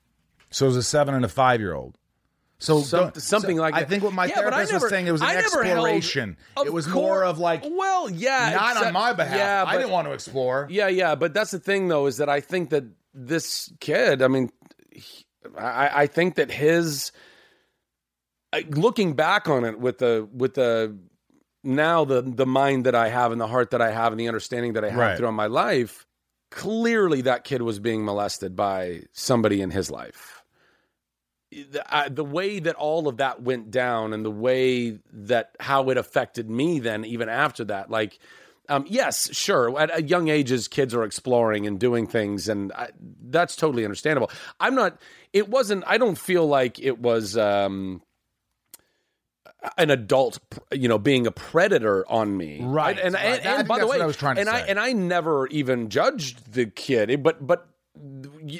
So 0.50 0.66
it 0.66 0.68
was 0.68 0.76
a 0.76 0.82
seven 0.82 1.14
and 1.14 1.24
a 1.24 1.28
five 1.28 1.60
year 1.60 1.74
old. 1.74 1.98
So 2.62 2.80
Some- 2.82 3.12
something 3.14 3.56
so 3.56 3.62
like 3.62 3.74
I 3.74 3.82
think 3.82 4.04
what 4.04 4.12
my 4.12 4.26
Yeah, 4.26 4.36
therapist 4.36 4.70
never- 4.70 4.84
was 4.84 4.90
saying 4.90 5.08
it 5.08 5.12
was 5.12 5.20
an 5.20 5.26
never 5.28 5.64
held- 5.64 5.86
exploration. 5.88 6.36
It 6.64 6.72
was 6.72 6.86
more 6.86 7.24
of 7.24 7.40
like, 7.40 7.64
well, 7.68 8.08
yeah, 8.08 8.52
not 8.54 8.70
except- 8.72 8.86
on 8.86 8.92
my 8.92 9.12
behalf. 9.12 9.36
Yeah, 9.36 9.64
I 9.66 9.76
didn't 9.76 9.90
want 9.90 10.06
to 10.06 10.12
explore. 10.12 10.68
Yeah, 10.70 10.86
yeah, 10.86 11.16
but 11.16 11.34
that's 11.34 11.50
the 11.50 11.58
thing, 11.58 11.88
though, 11.88 12.06
is 12.06 12.18
that 12.18 12.28
I 12.28 12.38
think 12.40 12.70
that 12.70 12.84
this 13.12 13.72
kid, 13.80 14.22
I 14.22 14.28
mean, 14.28 14.50
he- 14.92 15.26
I, 15.58 16.02
I 16.02 16.06
think 16.06 16.36
that 16.36 16.52
his 16.52 17.10
looking 18.70 19.14
back 19.14 19.48
on 19.48 19.64
it 19.64 19.80
with 19.80 19.98
the 19.98 20.28
with 20.32 20.54
the 20.54 20.96
now 21.64 22.04
the 22.04 22.22
the 22.22 22.46
mind 22.46 22.86
that 22.86 22.94
I 22.94 23.08
have 23.08 23.32
and 23.32 23.40
the 23.40 23.46
heart 23.48 23.70
that 23.72 23.80
I 23.82 23.90
have 23.90 24.12
and 24.12 24.20
the 24.20 24.28
understanding 24.28 24.74
that 24.74 24.84
I 24.84 24.90
have 24.90 24.98
Right. 24.98 25.16
throughout 25.16 25.32
my 25.34 25.46
life, 25.46 26.06
clearly 26.50 27.22
that 27.22 27.44
kid 27.44 27.62
was 27.62 27.78
being 27.80 28.04
molested 28.04 28.54
by 28.54 29.02
somebody 29.12 29.60
in 29.62 29.70
his 29.70 29.90
life. 29.90 30.41
The, 31.52 31.84
I, 31.86 32.08
the 32.08 32.24
way 32.24 32.60
that 32.60 32.76
all 32.76 33.08
of 33.08 33.18
that 33.18 33.42
went 33.42 33.70
down 33.70 34.14
and 34.14 34.24
the 34.24 34.30
way 34.30 34.98
that 35.12 35.54
how 35.60 35.90
it 35.90 35.98
affected 35.98 36.48
me 36.48 36.78
then 36.78 37.04
even 37.04 37.28
after 37.28 37.64
that 37.64 37.90
like 37.90 38.18
um, 38.70 38.86
yes 38.88 39.34
sure 39.34 39.78
at, 39.78 39.90
at 39.90 40.08
young 40.08 40.28
ages 40.28 40.66
kids 40.66 40.94
are 40.94 41.04
exploring 41.04 41.66
and 41.66 41.78
doing 41.78 42.06
things 42.06 42.48
and 42.48 42.72
I, 42.72 42.88
that's 43.28 43.54
totally 43.54 43.84
understandable. 43.84 44.30
I'm 44.60 44.74
not 44.74 44.98
it 45.34 45.50
wasn't 45.50 45.84
i 45.86 45.98
don't 45.98 46.16
feel 46.16 46.46
like 46.46 46.78
it 46.78 46.98
was 46.98 47.36
um, 47.36 48.00
an 49.76 49.90
adult 49.90 50.38
you 50.72 50.88
know 50.88 50.98
being 50.98 51.26
a 51.26 51.30
predator 51.30 52.10
on 52.10 52.34
me. 52.34 52.60
Right, 52.62 52.98
and, 52.98 53.14
right. 53.14 53.24
and, 53.24 53.46
I 53.46 53.58
and 53.58 53.68
by 53.68 53.78
the 53.78 53.86
way 53.86 54.00
I 54.00 54.06
was 54.06 54.16
trying 54.16 54.36
to 54.36 54.40
and 54.40 54.50
i 54.50 54.60
and 54.60 54.80
i 54.80 54.92
never 54.92 55.46
even 55.48 55.90
judged 55.90 56.54
the 56.54 56.66
kid 56.66 57.22
but 57.22 57.46
but 57.46 57.68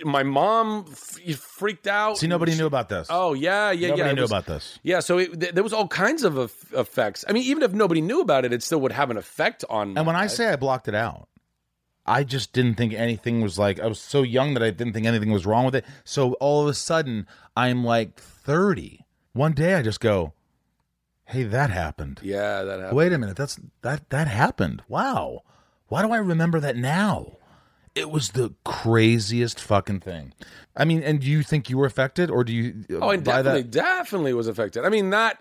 my 0.04 0.22
mom 0.22 0.84
freaked 0.84 1.86
out 1.86 2.18
See, 2.18 2.26
nobody 2.26 2.54
knew 2.54 2.66
about 2.66 2.88
this. 2.88 3.06
Oh 3.10 3.32
yeah, 3.32 3.70
yeah, 3.70 3.88
Nobody 3.88 4.02
yeah. 4.02 4.10
It 4.10 4.14
knew 4.14 4.20
was- 4.22 4.30
about 4.30 4.46
this. 4.46 4.78
Yeah, 4.82 5.00
so 5.00 5.18
it, 5.18 5.40
th- 5.40 5.54
there 5.54 5.62
was 5.64 5.72
all 5.72 5.88
kinds 5.88 6.22
of 6.22 6.38
eff- 6.38 6.72
effects. 6.74 7.24
I 7.28 7.32
mean, 7.32 7.44
even 7.44 7.62
if 7.62 7.72
nobody 7.72 8.00
knew 8.00 8.20
about 8.20 8.44
it, 8.44 8.52
it 8.52 8.62
still 8.62 8.80
would 8.82 8.92
have 8.92 9.10
an 9.10 9.16
effect 9.16 9.64
on. 9.70 9.96
And 9.96 10.06
when 10.06 10.14
my 10.16 10.22
I 10.22 10.26
say 10.26 10.48
I 10.48 10.56
blocked 10.56 10.86
it 10.86 10.94
out, 10.94 11.28
I 12.04 12.24
just 12.24 12.52
didn't 12.52 12.74
think 12.74 12.92
anything 12.92 13.40
was 13.40 13.58
like 13.58 13.80
I 13.80 13.86
was 13.86 14.00
so 14.00 14.22
young 14.22 14.54
that 14.54 14.62
I 14.62 14.70
didn't 14.70 14.92
think 14.92 15.06
anything 15.06 15.30
was 15.32 15.46
wrong 15.46 15.64
with 15.64 15.74
it. 15.76 15.86
So 16.04 16.34
all 16.34 16.62
of 16.62 16.68
a 16.68 16.74
sudden, 16.74 17.26
I'm 17.56 17.84
like 17.84 18.18
30. 18.20 19.06
One 19.32 19.52
day 19.52 19.74
I 19.76 19.82
just 19.82 20.00
go, 20.00 20.34
"Hey, 21.24 21.44
that 21.44 21.70
happened." 21.70 22.20
yeah, 22.22 22.62
that 22.64 22.80
happened. 22.80 22.96
Wait 22.98 23.12
a 23.14 23.18
minute, 23.18 23.36
that's 23.36 23.58
that 23.80 24.10
that 24.10 24.28
happened. 24.28 24.82
Wow. 24.88 25.40
Why 25.88 26.02
do 26.02 26.12
I 26.12 26.18
remember 26.18 26.60
that 26.60 26.76
now? 26.76 27.38
It 27.94 28.10
was 28.10 28.30
the 28.30 28.54
craziest 28.64 29.60
fucking 29.60 30.00
thing. 30.00 30.32
I 30.76 30.84
mean, 30.86 31.02
and 31.02 31.20
do 31.20 31.26
you 31.26 31.42
think 31.42 31.68
you 31.68 31.76
were 31.76 31.84
affected 31.86 32.30
or 32.30 32.42
do 32.44 32.52
you 32.52 32.84
Oh, 33.00 33.10
and 33.10 33.22
by 33.22 33.36
definitely, 33.42 33.62
that? 33.62 33.70
definitely 33.70 34.32
was 34.32 34.48
affected. 34.48 34.84
I 34.84 34.88
mean, 34.88 35.10
not 35.10 35.36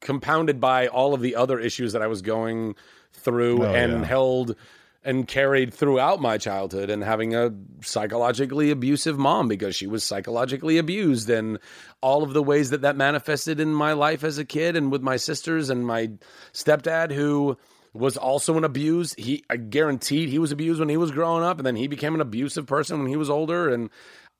compounded 0.00 0.60
by 0.60 0.86
all 0.88 1.12
of 1.12 1.20
the 1.20 1.36
other 1.36 1.58
issues 1.58 1.92
that 1.92 2.00
I 2.02 2.06
was 2.06 2.22
going 2.22 2.74
through 3.12 3.64
Oh, 3.64 3.74
and 3.74 3.92
yeah. 4.00 4.04
held 4.04 4.56
and 5.02 5.26
carried 5.26 5.72
throughout 5.72 6.20
my 6.20 6.36
childhood 6.36 6.90
and 6.90 7.02
having 7.02 7.34
a 7.34 7.50
psychologically 7.82 8.70
abusive 8.70 9.18
mom 9.18 9.48
because 9.48 9.74
she 9.74 9.86
was 9.86 10.04
psychologically 10.04 10.76
abused 10.78 11.28
and 11.30 11.58
all 12.02 12.22
of 12.22 12.32
the 12.34 12.42
ways 12.42 12.68
that 12.70 12.82
that 12.82 12.96
manifested 12.96 13.60
in 13.60 13.72
my 13.72 13.92
life 13.94 14.24
as 14.24 14.36
a 14.38 14.44
kid 14.44 14.76
and 14.76 14.92
with 14.92 15.00
my 15.02 15.16
sisters 15.16 15.70
and 15.70 15.86
my 15.86 16.10
stepdad 16.52 17.12
who 17.12 17.56
was 17.92 18.16
also 18.16 18.56
an 18.56 18.64
abused 18.64 19.18
he 19.18 19.44
I 19.50 19.56
guaranteed 19.56 20.28
he 20.28 20.38
was 20.38 20.52
abused 20.52 20.80
when 20.80 20.88
he 20.88 20.96
was 20.96 21.10
growing 21.10 21.42
up 21.42 21.58
and 21.58 21.66
then 21.66 21.76
he 21.76 21.88
became 21.88 22.14
an 22.14 22.20
abusive 22.20 22.66
person 22.66 22.98
when 22.98 23.08
he 23.08 23.16
was 23.16 23.30
older 23.30 23.68
and 23.68 23.90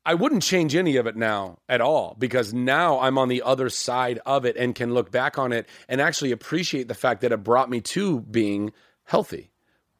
I 0.05 0.15
wouldn't 0.15 0.43
change 0.43 0.75
any 0.75 0.97
of 0.97 1.07
it 1.07 1.17
now 1.17 1.59
at 1.69 1.81
all 1.81 2.17
because 2.19 2.55
now 2.55 3.01
I'm 3.01 3.19
on 3.19 3.29
the 3.29 3.43
other 3.43 3.69
side 3.69 4.19
of 4.25 4.47
it 4.47 4.57
and 4.57 4.75
can 4.75 4.95
look 4.95 5.11
back 5.11 5.39
on 5.39 5.53
it 5.53 5.69
and 5.89 6.01
actually 6.01 6.33
appreciate 6.33 6.89
the 6.89 6.95
fact 6.95 7.21
that 7.21 7.33
it 7.33 7.45
brought 7.45 7.69
me 7.69 7.81
to 7.83 8.21
being 8.21 8.73
healthy 9.05 9.51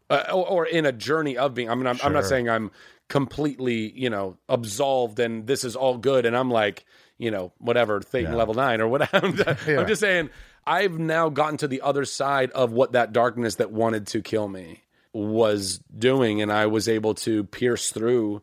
uh, 0.09 0.25
or, 0.33 0.47
or 0.49 0.67
in 0.67 0.87
a 0.87 0.93
journey 0.93 1.37
of 1.37 1.55
being. 1.55 1.69
I 1.69 1.75
mean, 1.75 1.87
I'm, 1.87 1.99
I'm 2.03 2.15
not 2.15 2.25
saying 2.25 2.49
I'm 2.49 2.71
completely, 3.09 3.93
you 3.95 4.09
know, 4.09 4.39
absolved 4.49 5.21
and 5.21 5.47
this 5.47 5.65
is 5.65 5.77
all 5.77 5.99
good 5.99 6.25
and 6.25 6.35
I'm 6.35 6.51
like, 6.51 6.87
you 7.19 7.31
know, 7.31 7.53
whatever, 7.59 8.01
Thetan 8.01 8.35
level 8.35 8.55
nine 8.55 8.81
or 8.81 8.89
whatever. 8.89 9.11
I'm, 9.27 9.37
Yeah. 9.67 9.81
I'm 9.81 9.87
just 9.87 10.01
saying 10.01 10.31
I've 10.67 10.99
now 10.99 11.29
gotten 11.29 11.57
to 11.59 11.69
the 11.69 11.81
other 11.81 12.05
side 12.05 12.51
of 12.53 12.73
what 12.73 12.93
that 12.93 13.13
darkness 13.13 13.57
that 13.57 13.73
wanted 13.73 14.07
to 14.09 14.23
kill 14.23 14.49
me 14.49 14.83
was 15.13 15.81
doing 15.97 16.41
and 16.41 16.53
I 16.53 16.67
was 16.67 16.89
able 16.89 17.15
to 17.15 17.45
pierce 17.45 17.91
through 17.91 18.43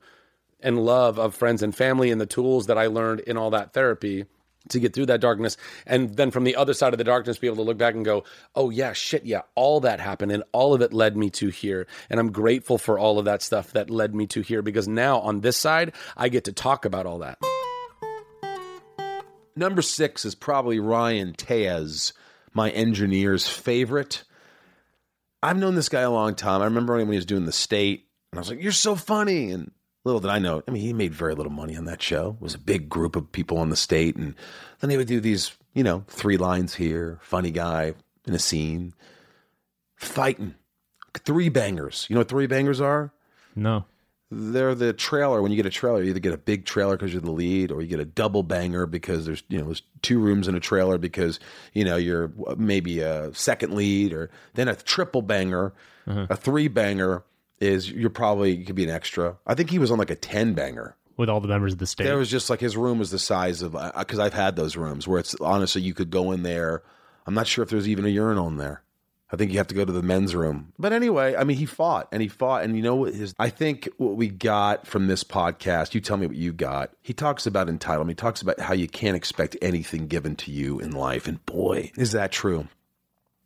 and 0.60 0.84
love 0.84 1.20
of 1.20 1.36
friends 1.36 1.64
and 1.64 1.76
family 1.76 2.12
and 2.12 2.20
the 2.20 2.26
tools 2.26 2.68
that 2.68 2.78
I 2.78 2.88
learned 2.88 3.22
in 3.22 3.38
all 3.38 3.52
that 3.52 3.74
therapy 3.74 4.26
to 4.70 4.80
get 4.80 4.94
through 4.94 5.06
that 5.06 5.22
darkness. 5.22 5.56
And 5.86 6.16
then 6.16 6.32
from 6.32 6.44
the 6.44 6.56
other 6.56 6.74
side 6.74 6.94
of 6.94 6.98
the 6.98 7.04
darkness 7.04 7.38
be 7.38 7.48
able 7.48 7.58
to 7.58 7.62
look 7.62 7.78
back 7.78 7.94
and 7.94 8.04
go 8.04 8.26
oh 8.56 8.70
yeah 8.70 8.94
shit 8.94 9.26
yeah 9.26 9.42
all 9.56 9.80
that 9.82 10.00
happened 10.00 10.32
and 10.32 10.44
all 10.52 10.74
of 10.74 10.82
it 10.82 10.94
led 10.94 11.16
me 11.16 11.30
to 11.32 11.50
here. 11.50 11.88
And 12.10 12.20
i'm 12.20 12.32
grateful 12.32 12.78
for 12.78 13.00
all 13.00 13.20
of 13.20 13.26
that 13.26 13.42
stuff 13.42 13.72
that 13.74 13.90
led 13.90 14.14
me 14.14 14.28
to 14.28 14.42
here 14.42 14.62
because 14.62 14.88
now 14.88 15.20
on 15.20 15.42
this 15.42 15.58
side 15.58 15.94
i 16.18 16.30
get 16.30 16.46
to 16.46 16.52
talk 16.52 16.86
about 16.86 17.06
all 17.06 17.20
that 17.20 17.38
Number 19.58 19.82
six 19.82 20.24
is 20.24 20.36
probably 20.36 20.80
Ryan 20.80 21.34
Teas, 21.34 22.14
my 22.54 22.70
engineer's 22.70 23.48
favorite. 23.48 24.24
I've 25.42 25.58
known 25.58 25.76
this 25.76 25.90
guy 25.90 26.02
a 26.02 26.12
long 26.12 26.36
time. 26.36 26.62
I 26.62 26.66
remember 26.66 26.96
when 26.96 27.10
he 27.10 27.16
was 27.16 27.26
doing 27.26 27.46
the 27.46 27.52
state, 27.52 28.08
and 28.32 28.38
I 28.38 28.42
was 28.42 28.50
like, 28.50 28.62
"You're 28.62 28.72
so 28.72 28.96
funny." 28.96 29.52
And 29.52 29.72
little 30.08 30.22
did 30.22 30.32
I 30.32 30.40
know, 30.40 30.64
I 30.68 30.72
mean, 30.72 30.82
he 30.82 30.94
made 30.94 31.14
very 31.14 31.36
little 31.36 31.52
money 31.52 31.76
on 31.76 31.86
that 31.86 32.02
show. 32.02 32.38
It 32.40 32.44
was 32.44 32.56
a 32.56 32.60
big 32.60 32.88
group 32.90 33.16
of 33.16 33.32
people 33.32 33.58
on 33.58 33.70
the 33.70 33.76
state, 33.76 34.16
and 34.16 34.36
then 34.80 34.90
they 34.90 34.98
would 34.98 35.08
do 35.08 35.20
these, 35.20 35.52
you 35.74 35.84
know, 35.84 36.06
three 36.08 36.38
lines 36.38 36.76
here, 36.76 37.20
funny 37.22 37.52
guy 37.52 37.94
in 38.26 38.34
a 38.34 38.40
scene, 38.40 38.94
fighting, 39.96 40.56
three 41.14 41.50
bangers. 41.50 42.06
You 42.10 42.16
know 42.16 42.22
what 42.22 42.30
three 42.30 42.48
bangers 42.48 42.80
are? 42.80 43.12
No. 43.56 43.86
They're 44.30 44.76
the 44.76 44.92
trailer. 44.92 45.42
When 45.42 45.52
you 45.52 45.56
get 45.56 45.66
a 45.66 45.70
trailer, 45.70 46.04
you 46.04 46.10
either 46.10 46.20
get 46.20 46.34
a 46.34 46.38
big 46.38 46.66
trailer 46.66 46.98
because 46.98 47.14
you're 47.14 47.22
the 47.22 47.32
lead, 47.32 47.72
or 47.72 47.82
you 47.82 47.88
get 47.88 48.02
a 48.02 48.06
double 48.06 48.44
banger 48.44 48.86
because 48.86 49.26
there's 49.26 49.44
you 49.48 49.58
know 49.58 49.66
there's 49.66 49.84
two 50.02 50.20
rooms 50.20 50.50
in 50.50 50.56
a 50.56 50.60
trailer 50.60 50.98
because 50.98 51.40
you 51.74 51.86
know 51.86 51.96
you're 51.96 52.32
maybe 52.58 53.00
a 53.00 53.34
second 53.34 53.74
lead, 53.74 54.12
or 54.12 54.30
then 54.56 54.68
a 54.68 54.76
triple 54.76 55.22
banger, 55.22 55.74
uh-huh. 56.06 56.28
a 56.30 56.36
three 56.36 56.68
banger 56.68 57.24
is 57.60 57.90
you're 57.90 58.10
probably 58.10 58.54
you 58.56 58.66
could 58.66 58.76
be 58.76 58.84
an 58.84 58.90
extra. 58.90 59.38
I 59.48 59.56
think 59.56 59.70
he 59.70 59.80
was 59.80 59.92
on 59.92 59.98
like 59.98 60.12
a 60.12 60.16
ten 60.16 60.54
banger. 60.54 60.96
With 61.16 61.30
all 61.30 61.40
the 61.40 61.48
members 61.48 61.74
of 61.74 61.80
the 61.80 61.88
state. 61.88 62.04
There 62.04 62.18
was 62.18 62.30
just 62.30 62.50
like 62.50 62.60
his 62.60 62.78
room 62.78 63.00
was 63.00 63.12
the 63.12 63.20
size 63.20 63.62
of 63.62 63.76
uh, 63.76 63.92
because 63.98 64.20
I've 64.20 64.34
had 64.34 64.56
those 64.58 64.76
rooms 64.76 65.08
where 65.08 65.20
it's 65.20 65.36
honestly 65.36 65.82
you 65.82 65.94
could 65.94 66.12
go 66.12 66.32
in 66.32 66.44
there. 66.44 66.84
I'm 67.26 67.34
not 67.34 67.48
sure 67.48 67.64
if 67.64 67.70
there's 67.70 67.88
even 67.88 68.06
a 68.06 68.10
urinal 68.10 68.48
in 68.48 68.58
there. 68.58 68.84
I 69.30 69.36
think 69.36 69.52
you 69.52 69.58
have 69.58 69.68
to 69.68 69.76
go 69.76 69.84
to 69.84 69.92
the 69.92 70.02
men's 70.02 70.34
room. 70.34 70.72
But 70.80 70.94
anyway, 70.94 71.36
I 71.36 71.44
mean, 71.44 71.58
he 71.58 71.66
fought 71.66 72.08
and 72.14 72.22
he 72.22 72.30
fought, 72.30 72.64
and 72.64 72.78
you 72.78 72.82
know 72.82 72.96
what 72.96 73.14
his? 73.14 73.34
I 73.38 73.50
think 73.50 73.90
what 73.98 74.16
we 74.16 74.30
got 74.30 74.88
from 74.88 75.08
this 75.08 75.24
podcast. 75.24 75.94
You 75.94 76.00
tell 76.02 76.16
me 76.18 76.28
what 76.28 76.38
you 76.38 76.54
got. 76.54 76.92
He 77.02 77.14
talks 77.14 77.46
about 77.46 77.68
entitlement. 77.68 78.10
He 78.10 78.16
talks 78.16 78.42
about 78.42 78.60
how 78.60 78.74
you 78.74 78.88
can't 78.88 79.18
expect 79.18 79.58
anything 79.62 80.08
given 80.08 80.36
to 80.38 80.52
you 80.52 80.80
in 80.80 80.92
life, 80.92 81.28
and 81.28 81.46
boy, 81.46 81.92
is 81.98 82.14
that 82.14 82.32
true. 82.32 82.68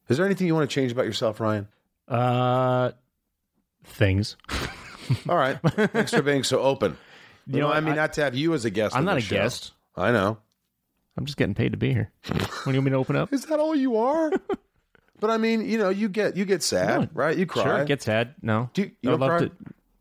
Is 0.08 0.18
there 0.18 0.26
anything 0.26 0.46
you 0.46 0.54
want 0.54 0.70
to 0.70 0.74
change 0.74 0.92
about 0.92 1.06
yourself, 1.06 1.40
Ryan? 1.40 1.68
Uh, 2.08 2.92
things. 3.86 4.36
All 5.30 5.38
right. 5.38 5.58
Thanks 5.64 6.12
for 6.12 6.22
being 6.22 6.44
so 6.44 6.60
open. 6.60 6.98
You 7.48 7.60
know, 7.60 7.70
know, 7.70 7.74
I 7.74 7.80
mean, 7.80 7.94
I- 7.94 7.96
not 7.98 8.14
to 8.14 8.24
have 8.24 8.36
you 8.36 8.54
as 8.54 8.66
a 8.66 8.70
guest. 8.70 8.96
I'm 8.96 9.06
not 9.06 9.18
a 9.18 9.22
show. 9.22 9.36
guest. 9.36 9.72
I 9.96 10.12
know. 10.12 10.38
I'm 11.18 11.26
just 11.26 11.38
getting 11.38 11.56
paid 11.56 11.72
to 11.72 11.78
be 11.78 11.92
here. 11.94 12.12
When 12.28 12.38
do 12.38 12.72
you 12.72 12.74
want 12.78 12.84
me 12.86 12.92
to 12.92 12.98
open 12.98 13.16
up? 13.16 13.34
Is 13.34 13.46
that 13.46 13.60
all 13.60 13.76
you 13.76 13.98
are? 13.98 14.32
but 15.22 15.30
I 15.30 15.38
mean, 15.38 15.65
you 15.65 15.78
know, 15.78 15.88
you 15.89 16.09
get 16.09 16.36
you 16.36 16.43
get 16.43 16.61
sad, 16.63 17.09
right? 17.13 17.38
You 17.38 17.45
cry. 17.45 17.63
Sure, 17.63 17.86
get 17.86 18.01
sad. 18.01 18.36
No. 18.41 18.69
Do 18.74 18.82
you, 18.82 18.91
you 19.01 19.09
I 19.09 19.11
don't 19.11 19.19
love 19.22 19.30
cry? 19.30 19.39
to- 19.39 19.51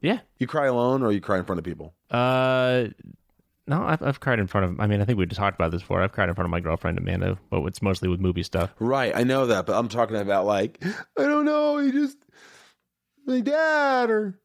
Yeah. 0.00 0.18
You 0.38 0.48
cry 0.48 0.66
alone, 0.66 1.04
or 1.04 1.12
you 1.12 1.20
cry 1.20 1.38
in 1.38 1.44
front 1.44 1.60
of 1.60 1.64
people? 1.64 1.94
Uh, 2.10 2.86
no, 3.68 3.82
I've, 3.84 4.02
I've 4.02 4.18
cried 4.18 4.40
in 4.40 4.48
front 4.48 4.64
of. 4.72 4.80
I 4.80 4.88
mean, 4.88 5.00
I 5.00 5.04
think 5.04 5.16
we 5.18 5.26
talked 5.26 5.54
about 5.56 5.70
this 5.70 5.82
before. 5.82 6.02
I've 6.02 6.10
cried 6.10 6.28
in 6.28 6.34
front 6.34 6.46
of 6.46 6.50
my 6.50 6.58
girlfriend 6.58 6.98
Amanda, 6.98 7.38
but 7.50 7.62
it's 7.66 7.80
mostly 7.82 8.08
with 8.08 8.18
movie 8.18 8.42
stuff. 8.42 8.70
Right, 8.80 9.14
I 9.14 9.22
know 9.22 9.46
that, 9.46 9.66
but 9.66 9.76
I'm 9.78 9.88
talking 9.88 10.16
about 10.16 10.44
like 10.46 10.82
I 11.16 11.22
don't 11.22 11.44
know. 11.44 11.78
He 11.78 11.92
just 11.92 12.16
my 13.26 13.40
dad 13.40 14.10
or 14.10 14.38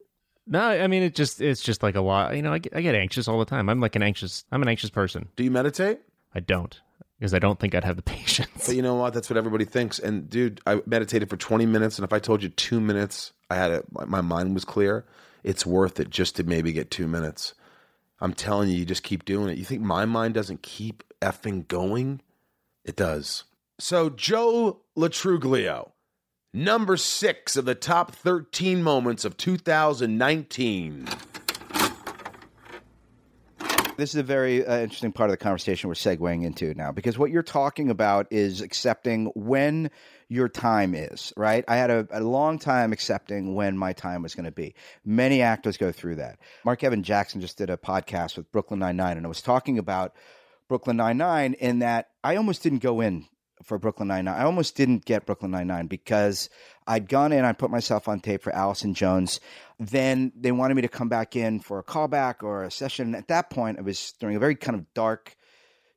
No, 0.46 0.60
I 0.60 0.86
mean 0.86 1.02
it 1.02 1.14
just 1.14 1.40
it's 1.40 1.60
just 1.62 1.82
like 1.82 1.96
a 1.96 2.00
lot. 2.00 2.36
You 2.36 2.42
know, 2.42 2.52
I 2.52 2.58
get, 2.58 2.76
I 2.76 2.82
get 2.82 2.94
anxious 2.94 3.26
all 3.26 3.38
the 3.40 3.44
time. 3.46 3.68
I'm 3.68 3.80
like 3.80 3.96
an 3.96 4.02
anxious. 4.02 4.44
I'm 4.52 4.62
an 4.62 4.68
anxious 4.68 4.90
person. 4.90 5.28
do 5.34 5.42
you 5.42 5.50
meditate? 5.50 6.00
I 6.34 6.40
don't 6.40 6.78
because 7.18 7.34
I 7.34 7.38
don't 7.38 7.58
think 7.58 7.74
I'd 7.74 7.84
have 7.84 7.96
the 7.96 8.02
patience. 8.16 8.66
But 8.66 8.76
you 8.76 8.82
know 8.82 8.94
what? 8.94 9.14
That's 9.14 9.30
what 9.30 9.36
everybody 9.36 9.64
thinks. 9.64 9.98
And 9.98 10.28
dude, 10.28 10.60
I 10.66 10.80
meditated 10.86 11.30
for 11.30 11.36
20 11.36 11.66
minutes, 11.66 11.98
and 11.98 12.04
if 12.04 12.12
I 12.12 12.18
told 12.18 12.42
you 12.42 12.48
two 12.48 12.80
minutes, 12.80 13.32
I 13.50 13.56
had 13.56 13.70
it. 13.70 13.84
My 13.90 14.20
mind 14.20 14.54
was 14.54 14.64
clear. 14.64 15.04
It's 15.44 15.64
worth 15.64 16.00
it 16.00 16.10
just 16.10 16.36
to 16.36 16.44
maybe 16.44 16.72
get 16.72 16.90
two 16.90 17.06
minutes. 17.06 17.54
I'm 18.20 18.32
telling 18.32 18.70
you, 18.70 18.76
you 18.78 18.84
just 18.84 19.02
keep 19.02 19.24
doing 19.24 19.48
it. 19.48 19.58
You 19.58 19.64
think 19.64 19.82
my 19.82 20.04
mind 20.06 20.34
doesn't 20.34 20.62
keep 20.62 21.04
effing 21.20 21.68
going? 21.68 22.20
It 22.84 22.96
does. 22.96 23.44
So 23.78 24.08
Joe 24.08 24.80
Lo 24.94 25.08
Truglio, 25.08 25.90
number 26.52 26.96
six 26.96 27.56
of 27.56 27.66
the 27.66 27.74
top 27.74 28.12
13 28.12 28.82
moments 28.82 29.24
of 29.24 29.36
2019. 29.36 31.06
This 33.96 34.10
is 34.10 34.16
a 34.16 34.22
very 34.22 34.64
uh, 34.64 34.80
interesting 34.80 35.10
part 35.10 35.30
of 35.30 35.32
the 35.32 35.42
conversation 35.42 35.88
we're 35.88 35.94
segueing 35.94 36.44
into 36.44 36.74
now 36.74 36.92
because 36.92 37.16
what 37.16 37.30
you're 37.30 37.42
talking 37.42 37.88
about 37.88 38.26
is 38.30 38.60
accepting 38.60 39.32
when 39.34 39.90
your 40.28 40.50
time 40.50 40.94
is, 40.94 41.32
right? 41.34 41.64
I 41.66 41.76
had 41.76 41.90
a, 41.90 42.06
a 42.10 42.20
long 42.20 42.58
time 42.58 42.92
accepting 42.92 43.54
when 43.54 43.78
my 43.78 43.94
time 43.94 44.22
was 44.22 44.34
going 44.34 44.44
to 44.44 44.50
be. 44.50 44.74
Many 45.02 45.40
actors 45.40 45.78
go 45.78 45.92
through 45.92 46.16
that. 46.16 46.38
Mark 46.62 46.84
Evan 46.84 47.02
Jackson 47.02 47.40
just 47.40 47.56
did 47.56 47.70
a 47.70 47.78
podcast 47.78 48.36
with 48.36 48.52
Brooklyn 48.52 48.80
Nine-Nine, 48.80 49.16
and 49.16 49.24
I 49.24 49.30
was 49.30 49.40
talking 49.40 49.78
about 49.78 50.12
Brooklyn 50.68 50.98
Nine-Nine 50.98 51.54
in 51.54 51.78
that 51.78 52.10
I 52.22 52.36
almost 52.36 52.62
didn't 52.62 52.80
go 52.80 53.00
in 53.00 53.24
for 53.62 53.78
Brooklyn 53.78 54.08
Nine-Nine. 54.08 54.38
I 54.38 54.44
almost 54.44 54.76
didn't 54.76 55.06
get 55.06 55.24
Brooklyn 55.24 55.52
Nine-Nine 55.52 55.86
because 55.86 56.50
I'd 56.86 57.08
gone 57.08 57.32
in, 57.32 57.46
I 57.46 57.52
put 57.54 57.70
myself 57.70 58.08
on 58.08 58.20
tape 58.20 58.42
for 58.42 58.54
Allison 58.54 58.92
Jones. 58.92 59.40
Then 59.78 60.32
they 60.34 60.52
wanted 60.52 60.74
me 60.74 60.82
to 60.82 60.88
come 60.88 61.08
back 61.08 61.36
in 61.36 61.60
for 61.60 61.78
a 61.78 61.84
callback 61.84 62.42
or 62.42 62.64
a 62.64 62.70
session. 62.70 63.08
And 63.08 63.16
At 63.16 63.28
that 63.28 63.50
point, 63.50 63.78
I 63.78 63.82
was 63.82 64.14
during 64.18 64.36
a 64.36 64.40
very 64.40 64.54
kind 64.54 64.78
of 64.78 64.92
dark 64.94 65.36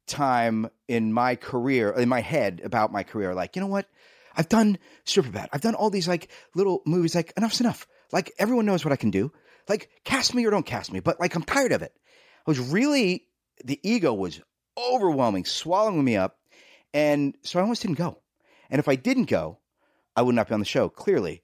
time 0.05 0.69
in 0.87 1.13
my 1.13 1.35
career, 1.35 1.91
in 1.91 2.09
my 2.09 2.19
head 2.19 2.61
about 2.63 2.91
my 2.91 3.03
career. 3.03 3.33
Like, 3.33 3.55
you 3.55 3.61
know 3.61 3.67
what? 3.67 3.87
I've 4.35 4.49
done 4.49 4.77
Superbad. 5.05 5.47
I've 5.53 5.61
done 5.61 5.75
all 5.75 5.89
these 5.89 6.07
like 6.07 6.29
little 6.55 6.81
movies. 6.85 7.15
Like, 7.15 7.33
enough's 7.37 7.61
enough. 7.61 7.87
Like, 8.11 8.31
everyone 8.37 8.65
knows 8.65 8.83
what 8.83 8.91
I 8.91 8.97
can 8.97 9.11
do. 9.11 9.31
Like, 9.67 9.89
cast 10.03 10.33
me 10.33 10.45
or 10.45 10.51
don't 10.51 10.65
cast 10.65 10.91
me. 10.91 10.99
But 10.99 11.19
like, 11.19 11.35
I'm 11.35 11.43
tired 11.43 11.71
of 11.71 11.81
it. 11.81 11.93
I 12.45 12.51
was 12.51 12.59
really 12.59 13.25
the 13.63 13.79
ego 13.83 14.13
was 14.13 14.41
overwhelming, 14.77 15.45
swallowing 15.45 16.03
me 16.03 16.15
up, 16.15 16.37
and 16.93 17.35
so 17.43 17.59
I 17.59 17.61
almost 17.61 17.81
didn't 17.81 17.97
go. 17.97 18.19
And 18.69 18.79
if 18.79 18.87
I 18.87 18.95
didn't 18.95 19.25
go, 19.25 19.59
I 20.15 20.21
would 20.21 20.35
not 20.35 20.47
be 20.47 20.53
on 20.53 20.59
the 20.59 20.65
show. 20.65 20.89
Clearly, 20.89 21.41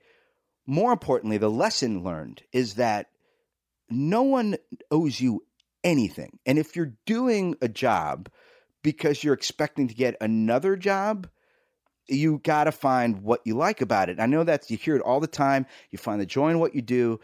more 0.68 0.92
importantly, 0.92 1.38
the 1.38 1.50
lesson 1.50 2.04
learned 2.04 2.44
is 2.52 2.76
that 2.76 3.08
no 3.90 4.24
one 4.24 4.58
owes 4.90 5.20
you 5.20 5.44
anything. 5.84 6.40
And 6.46 6.58
if 6.58 6.76
you're 6.76 6.94
doing 7.06 7.56
a 7.62 7.68
job 7.68 8.30
because 8.84 9.24
you're 9.24 9.34
expecting 9.34 9.88
to 9.88 9.94
get 9.94 10.16
another 10.22 10.76
job, 10.76 11.28
you 12.08 12.40
got 12.44 12.66
to 12.66 12.72
find 12.72 13.22
what 13.24 13.42
you 13.46 13.56
like 13.56 13.82
about 13.82 14.10
it. 14.10 14.20
I 14.20 14.26
know 14.26 14.44
that 14.44 14.70
you 14.70 14.78
hear 14.78 14.96
it 14.96 15.02
all 15.02 15.20
the 15.20 15.28
time. 15.28 15.66
You 15.92 15.98
find 15.98 16.20
the 16.20 16.26
joy 16.26 16.50
in 16.50 16.60
what 16.60 16.76
you 16.76 16.82
do, 16.82 17.20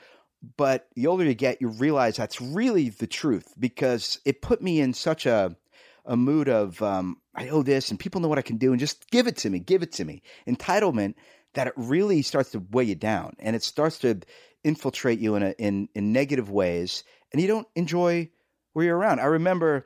but 0.58 0.88
the 0.96 1.08
older 1.08 1.24
you 1.24 1.34
get, 1.34 1.62
you 1.62 1.70
realize 1.70 2.18
that's 2.18 2.42
really 2.42 2.90
the 2.90 3.08
truth 3.08 3.54
because 3.60 4.20
it 4.26 4.42
put 4.42 4.62
me 4.62 4.80
in 4.80 4.94
such 4.94 5.26
a 5.26 5.56
a 6.04 6.18
mood 6.18 6.50
of 6.50 6.82
um, 6.82 7.18
I 7.36 7.50
owe 7.50 7.62
this 7.62 7.92
and 7.92 8.00
people 8.00 8.22
know 8.22 8.28
what 8.28 8.40
I 8.40 8.44
can 8.44 8.58
do 8.58 8.72
and 8.72 8.80
just 8.80 9.10
give 9.12 9.28
it 9.28 9.38
to 9.38 9.50
me, 9.50 9.60
give 9.60 9.84
it 9.84 9.92
to 9.94 10.06
me. 10.06 10.24
Entitlement 10.48 11.14
that 11.54 11.68
it 11.68 11.74
really 11.76 12.22
starts 12.22 12.52
to 12.52 12.60
weigh 12.72 12.86
you 12.86 12.96
down 12.96 13.36
and 13.40 13.56
it 13.56 13.64
starts 13.64 14.00
to 14.00 14.20
infiltrate 14.64 15.20
you 15.20 15.36
in 15.36 15.44
a, 15.44 15.52
in 15.58 15.90
in 15.96 16.14
negative 16.14 16.50
ways 16.50 17.04
and 17.32 17.42
you 17.42 17.48
don't 17.48 17.68
enjoy 17.76 18.30
where 18.74 18.86
you're 18.86 18.98
around. 18.98 19.20
I 19.20 19.26
remember 19.26 19.86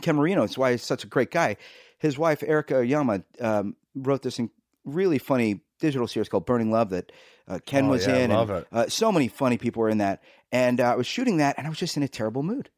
Ken 0.00 0.16
Marino. 0.16 0.40
That's 0.42 0.56
why 0.58 0.72
he's 0.72 0.82
such 0.82 1.04
a 1.04 1.06
great 1.08 1.30
guy. 1.30 1.56
His 1.98 2.16
wife 2.18 2.42
Erica 2.46 2.76
Oyama 2.76 3.22
um, 3.40 3.76
wrote 3.94 4.22
this 4.22 4.38
in 4.38 4.50
really 4.84 5.18
funny 5.18 5.60
digital 5.80 6.06
series 6.06 6.28
called 6.28 6.46
Burning 6.46 6.70
Love 6.70 6.90
that 6.90 7.12
uh, 7.48 7.58
Ken 7.66 7.86
Oh, 7.86 7.90
was 7.90 8.06
yeah, 8.06 8.16
in. 8.16 8.30
love 8.30 8.50
and, 8.50 8.58
it. 8.60 8.68
Uh, 8.72 8.88
so 8.88 9.10
many 9.12 9.28
funny 9.28 9.58
people 9.58 9.80
were 9.82 9.88
in 9.88 9.98
that, 9.98 10.22
and 10.50 10.80
uh, 10.80 10.92
I 10.92 10.94
was 10.94 11.06
shooting 11.06 11.38
that, 11.38 11.56
and 11.58 11.66
I 11.66 11.70
was 11.70 11.78
just 11.78 11.96
in 11.96 12.02
a 12.02 12.08
terrible 12.08 12.42
mood. 12.42 12.70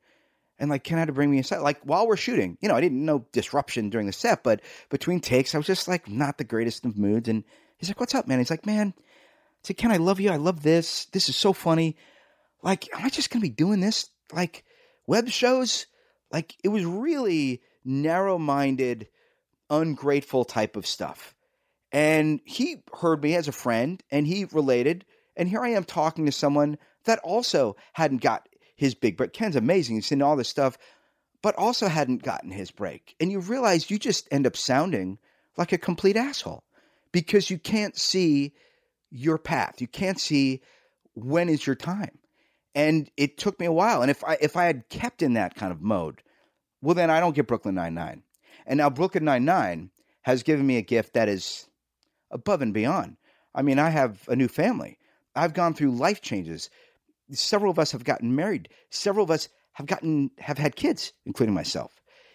And 0.59 0.71
like 0.71 0.85
Ken 0.85 0.99
had 0.99 1.09
to 1.09 1.13
bring 1.13 1.31
me 1.31 1.39
inside. 1.39 1.59
Like 1.59 1.81
while 1.83 2.07
we're 2.07 2.17
shooting, 2.17 2.57
you 2.61 2.69
know, 2.69 2.77
I 2.77 2.81
didn't 2.81 3.05
know 3.05 3.27
disruption 3.33 3.91
during 3.91 4.07
the 4.07 4.13
set, 4.13 4.43
but 4.45 4.61
between 4.89 5.21
takes, 5.21 5.55
I 5.55 5.59
was 5.59 5.67
just 5.67 5.89
like 5.89 6.09
not 6.09 6.39
the 6.39 6.45
greatest 6.45 6.85
of 6.85 6.97
moods. 6.97 7.29
And 7.29 7.45
he's 7.79 7.89
like, 7.89 8.01
"What's 8.01 8.15
up, 8.15 8.27
man?" 8.27 8.39
He's 8.39 8.51
like, 8.51 8.67
"Man, 8.67 8.95
I 8.97 9.03
said, 9.69 9.77
Ken, 9.79 9.93
I 9.93 9.97
love 9.97 10.21
you. 10.21 10.31
I 10.31 10.37
love 10.37 10.63
this. 10.63 11.07
This 11.07 11.31
is 11.31 11.37
so 11.37 11.55
funny. 11.55 11.97
Like, 12.63 12.95
am 12.95 13.05
I 13.05 13.09
just 13.09 13.31
gonna 13.31 13.43
be 13.43 13.49
doing 13.49 13.81
this? 13.81 14.11
Like 14.33 14.65
web 15.07 15.29
shows? 15.29 15.87
Like 16.31 16.55
it 16.63 16.69
was 16.69 16.85
really 16.85 17.63
narrow-minded, 17.85 19.09
ungrateful 19.71 20.45
type 20.45 20.77
of 20.77 20.87
stuff. 20.87 21.35
And 21.93 22.41
he 22.45 22.83
heard 23.01 23.23
me 23.23 23.37
as 23.37 23.49
a 23.49 23.53
friend 23.53 24.03
and 24.11 24.27
he 24.27 24.45
related. 24.47 25.07
And 25.37 25.49
here 25.49 25.63
I 25.63 25.71
am 25.71 25.85
talking 25.85 26.27
to 26.27 26.33
someone 26.33 26.77
that 27.05 27.21
also 27.21 27.77
hadn't 27.95 28.21
got 28.21 28.49
his 28.77 28.95
big 28.95 29.17
break. 29.17 29.33
Ken's 29.33 29.57
amazing. 29.57 29.97
He's 29.97 30.13
in 30.13 30.21
all 30.21 30.37
this 30.37 30.49
stuff, 30.49 30.77
but 31.43 31.55
also 31.57 31.89
hadn't 31.89 32.23
gotten 32.23 32.51
his 32.51 32.71
break. 32.71 33.15
And 33.21 33.31
you 33.31 33.39
realize 33.39 33.91
you 33.91 33.99
just 33.99 34.29
end 34.31 34.47
up 34.47 34.57
sounding 34.57 35.19
like 35.57 35.73
a 35.73 35.79
complete 35.79 36.17
asshole 36.17 36.65
because 37.15 37.49
you 37.49 37.59
can't 37.59 37.97
see 37.97 38.53
your 39.09 39.39
path. 39.39 39.81
You 39.81 39.87
can't 39.87 40.19
see 40.19 40.63
when 41.15 41.49
is 41.49 41.65
your 41.65 41.77
time. 41.77 42.19
And 42.75 43.09
it 43.17 43.39
took 43.39 43.61
me 43.61 43.67
a 43.67 43.73
while. 43.73 44.03
And 44.03 44.11
if 44.11 44.25
I 44.25 44.37
if 44.41 44.57
I 44.57 44.65
had 44.65 44.89
kept 44.89 45.23
in 45.23 45.35
that 45.35 45.55
kind 45.55 45.71
of 45.71 45.81
mode, 45.81 46.23
well 46.83 46.97
then 46.97 47.11
I 47.11 47.21
don't 47.21 47.37
get 47.37 47.47
Brooklyn 47.47 47.77
Nine 47.77 47.95
Nine. 47.95 48.25
And 48.67 48.79
now 48.79 48.91
Brooklyn 48.91 49.25
Nine 49.25 49.45
Nine 49.45 49.91
has 50.23 50.43
given 50.43 50.67
me 50.67 50.77
a 50.77 50.83
gift 50.83 51.15
that 51.15 51.29
is 51.29 51.69
above 52.33 52.63
and 52.63 52.75
beyond. 52.75 53.17
I 53.55 53.63
mean, 53.63 53.79
I 53.79 53.91
have 53.91 54.29
a 54.29 54.35
new 54.35 54.49
family. 54.49 54.99
I've 55.37 55.55
gone 55.55 55.75
through 55.75 55.93
life 55.93 56.21
changes. 56.21 56.69
Several 57.31 57.71
of 57.71 57.79
us 57.79 57.93
have 57.93 58.03
gotten 58.03 58.35
married. 58.35 58.69
Several 58.91 59.23
of 59.23 59.31
us 59.31 59.49
have 59.75 59.87
gotten 59.87 60.33
have 60.41 60.59
had 60.59 60.75
kids, 60.75 61.13
including 61.27 61.55
myself. 61.55 61.93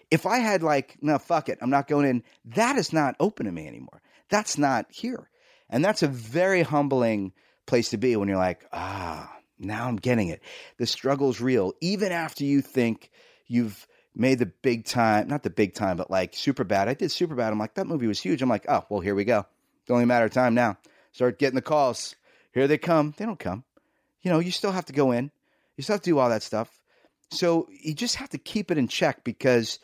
If 0.10 0.26
I 0.26 0.38
had 0.38 0.64
like, 0.64 0.98
no, 1.02 1.20
fuck 1.20 1.50
it, 1.50 1.60
I'm 1.62 1.70
not 1.70 1.90
going 1.90 2.08
in. 2.08 2.24
That 2.46 2.78
is 2.78 2.94
not 2.94 3.18
open 3.20 3.46
to 3.46 3.52
me 3.52 3.68
anymore. 3.68 4.02
That's 4.30 4.58
not 4.58 4.88
here, 4.90 5.30
and 5.70 5.84
that's 5.84 6.04
a 6.04 6.08
very 6.08 6.62
humbling 6.62 7.34
place 7.66 7.90
to 7.90 7.98
be 7.98 8.16
when 8.16 8.28
you're 8.28 8.38
like, 8.38 8.66
ah, 8.74 9.32
now 9.60 9.88
I'm 9.88 9.98
getting 9.98 10.30
it. 10.30 10.42
The 10.78 10.88
struggle's 10.88 11.42
real, 11.42 11.74
even 11.82 12.12
after 12.12 12.44
you 12.44 12.62
think 12.62 13.12
you've 13.48 13.88
made 14.16 14.40
the 14.40 14.46
big 14.48 14.86
time, 14.86 15.28
not 15.28 15.44
the 15.44 15.50
big 15.50 15.74
time, 15.74 15.98
but 15.98 16.12
like 16.12 16.34
Superbad. 16.34 16.88
I 16.88 16.94
did 16.94 17.10
Superbad. 17.10 17.52
I'm 17.52 17.60
like, 17.60 17.76
that 17.76 17.88
movie 17.88 18.08
was 18.08 18.20
huge. 18.20 18.42
I'm 18.42 18.50
like, 18.50 18.66
oh, 18.68 18.86
well, 18.90 19.02
here 19.02 19.16
we 19.16 19.24
go. 19.24 19.46
It's 19.82 19.92
only 19.92 20.04
a 20.04 20.08
matter 20.08 20.26
of 20.26 20.32
time 20.32 20.54
now. 20.54 20.78
Start 21.12 21.40
getting 21.40 21.56
the 21.56 21.62
calls. 21.62 22.16
Here 22.54 22.68
they 22.68 22.78
come. 22.78 23.14
They 23.18 23.26
don't 23.26 23.40
come. 23.40 23.64
You 24.22 24.32
know, 24.32 24.40
you 24.40 24.52
still 24.52 24.72
have 24.72 24.86
to 24.86 24.94
go 24.94 25.12
in. 25.12 25.32
You 25.78 25.84
still 25.84 25.96
have 25.96 26.02
to 26.02 26.10
do 26.10 26.20
all 26.20 26.30
that 26.30 26.44
stuff. 26.44 26.70
So 27.32 27.68
you 27.72 27.94
just 27.94 28.16
have 28.16 28.30
to 28.30 28.38
keep 28.38 28.72
it 28.72 28.78
in 28.78 28.88
check 28.88 29.24
because 29.24 29.80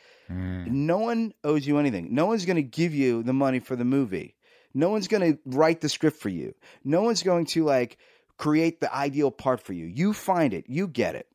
no 0.73 0.97
one 0.97 1.33
owes 1.43 1.65
you 1.65 1.77
anything. 1.77 2.13
No 2.13 2.25
one's 2.25 2.45
going 2.45 2.55
to 2.55 2.63
give 2.63 2.93
you 2.93 3.23
the 3.23 3.33
money 3.33 3.59
for 3.59 3.75
the 3.75 3.85
movie. 3.85 4.34
No 4.75 4.89
one's 4.89 5.07
going 5.07 5.33
to 5.33 5.39
write 5.45 5.79
the 5.79 5.87
script 5.87 6.17
for 6.17 6.27
you. 6.27 6.53
No 6.83 7.01
one's 7.01 7.23
going 7.23 7.45
to 7.47 7.63
like 7.63 7.97
create 8.37 8.81
the 8.81 8.93
ideal 8.93 9.31
part 9.31 9.61
for 9.61 9.71
you. 9.71 9.85
You 9.85 10.11
find 10.11 10.53
it, 10.53 10.65
you 10.67 10.87
get 10.87 11.15
it. 11.15 11.27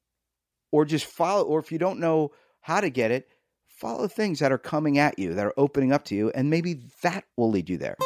Or 0.71 0.85
just 0.85 1.07
follow, 1.07 1.45
or 1.45 1.59
if 1.59 1.73
you 1.73 1.79
don't 1.79 1.99
know 1.99 2.33
how 2.61 2.81
to 2.81 2.91
get 2.91 3.11
it, 3.11 3.29
follow 3.67 4.07
things 4.07 4.41
that 4.41 4.53
are 4.53 4.59
coming 4.59 4.99
at 4.99 5.19
you, 5.19 5.35
that 5.35 5.47
are 5.47 5.55
opening 5.57 5.91
up 5.91 6.05
to 6.05 6.15
you, 6.15 6.31
and 6.31 6.51
maybe 6.51 6.83
that 7.03 7.25
will 7.37 7.51
lead 7.51 7.71
you 7.71 7.79
there. 7.79 7.97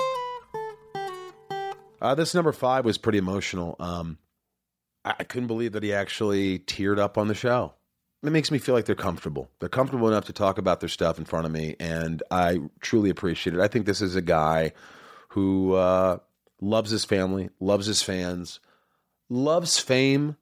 Uh, 2.01 2.15
this 2.15 2.35
number 2.35 2.53
five 2.53 2.85
was 2.85 2.97
pretty 2.97 3.19
emotional. 3.19 3.77
Um, 3.81 4.19
I, 5.05 5.15
I 5.19 5.25
couldn't 5.25 5.49
believe 5.49 5.73
that 5.73 5.83
he 5.83 5.93
actually 5.93 6.61
teared 6.61 6.99
up 6.99 7.19
on 7.19 7.29
the 7.29 7.35
show. 7.35 7.75
It 8.23 8.31
makes 8.31 8.51
me 8.51 8.59
feel 8.59 8.75
like 8.75 8.87
they're 8.87 8.95
comfortable. 8.95 9.51
They're 9.59 9.69
comfortable 9.69 10.09
enough 10.09 10.25
to 10.27 10.33
talk 10.33 10.57
about 10.59 10.81
their 10.81 10.89
stuff 10.89 11.19
in 11.19 11.25
front 11.25 11.45
of 11.45 11.53
me, 11.53 11.77
and 11.81 12.23
I 12.31 12.61
truly 12.81 13.11
appreciate 13.11 13.55
it. 13.55 13.61
I 13.61 13.69
think 13.69 13.85
this 13.85 14.01
is 14.01 14.17
a 14.17 14.23
guy 14.23 14.73
who 15.35 15.75
uh, 15.75 16.19
loves 16.61 16.93
his 16.93 17.05
family, 17.05 17.51
loves 17.59 17.87
his 17.87 18.03
fans, 18.03 18.61
loves 19.29 19.81
fame, 19.81 20.37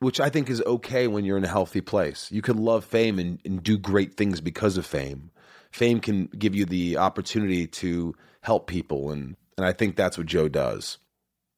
which 0.00 0.18
I 0.18 0.30
think 0.30 0.50
is 0.50 0.60
okay 0.66 1.06
when 1.06 1.24
you're 1.24 1.38
in 1.38 1.44
a 1.44 1.48
healthy 1.48 1.80
place. 1.80 2.30
You 2.32 2.42
can 2.42 2.58
love 2.58 2.84
fame 2.84 3.20
and, 3.20 3.38
and 3.44 3.62
do 3.62 3.78
great 3.78 4.16
things 4.16 4.40
because 4.40 4.76
of 4.76 4.84
fame. 4.84 5.30
Fame 5.70 6.00
can 6.00 6.26
give 6.36 6.56
you 6.56 6.64
the 6.64 6.96
opportunity 6.96 7.68
to 7.68 8.16
help 8.40 8.66
people, 8.66 9.12
and 9.12 9.36
and 9.56 9.64
I 9.64 9.72
think 9.72 9.94
that's 9.94 10.18
what 10.18 10.26
Jo 10.26 10.48
does. 10.48 10.98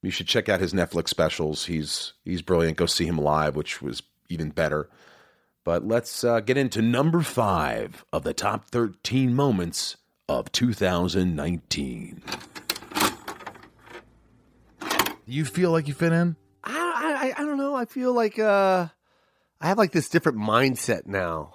You 0.02 0.10
should 0.10 0.28
check 0.28 0.50
out 0.50 0.60
his 0.60 0.74
Netflix 0.74 1.08
specials. 1.08 1.64
He's 1.64 2.12
he's 2.22 2.42
brilliant. 2.42 2.76
Go 2.76 2.84
see 2.84 3.06
him 3.06 3.16
live, 3.16 3.56
which 3.56 3.80
was 3.80 4.02
even 4.28 4.50
better. 4.50 4.90
But 5.64 5.88
let's 5.88 6.22
uh, 6.22 6.40
get 6.40 6.58
into 6.58 6.82
number 6.82 7.22
five 7.22 8.04
of 8.12 8.24
the 8.24 8.34
top 8.34 8.70
13 8.70 9.34
moments 9.34 9.96
of 10.28 10.52
2019. 10.52 12.22
You 15.28 15.44
feel 15.44 15.70
like 15.70 15.86
you 15.88 15.94
fit 15.94 16.12
in? 16.12 16.36
I, 16.64 17.32
I 17.36 17.42
I 17.42 17.44
don't 17.44 17.58
know. 17.58 17.74
I 17.74 17.84
feel 17.84 18.12
like 18.14 18.38
uh, 18.38 18.86
I 19.60 19.66
have 19.68 19.78
like 19.78 19.92
this 19.92 20.08
different 20.08 20.38
mindset 20.38 21.06
now. 21.06 21.54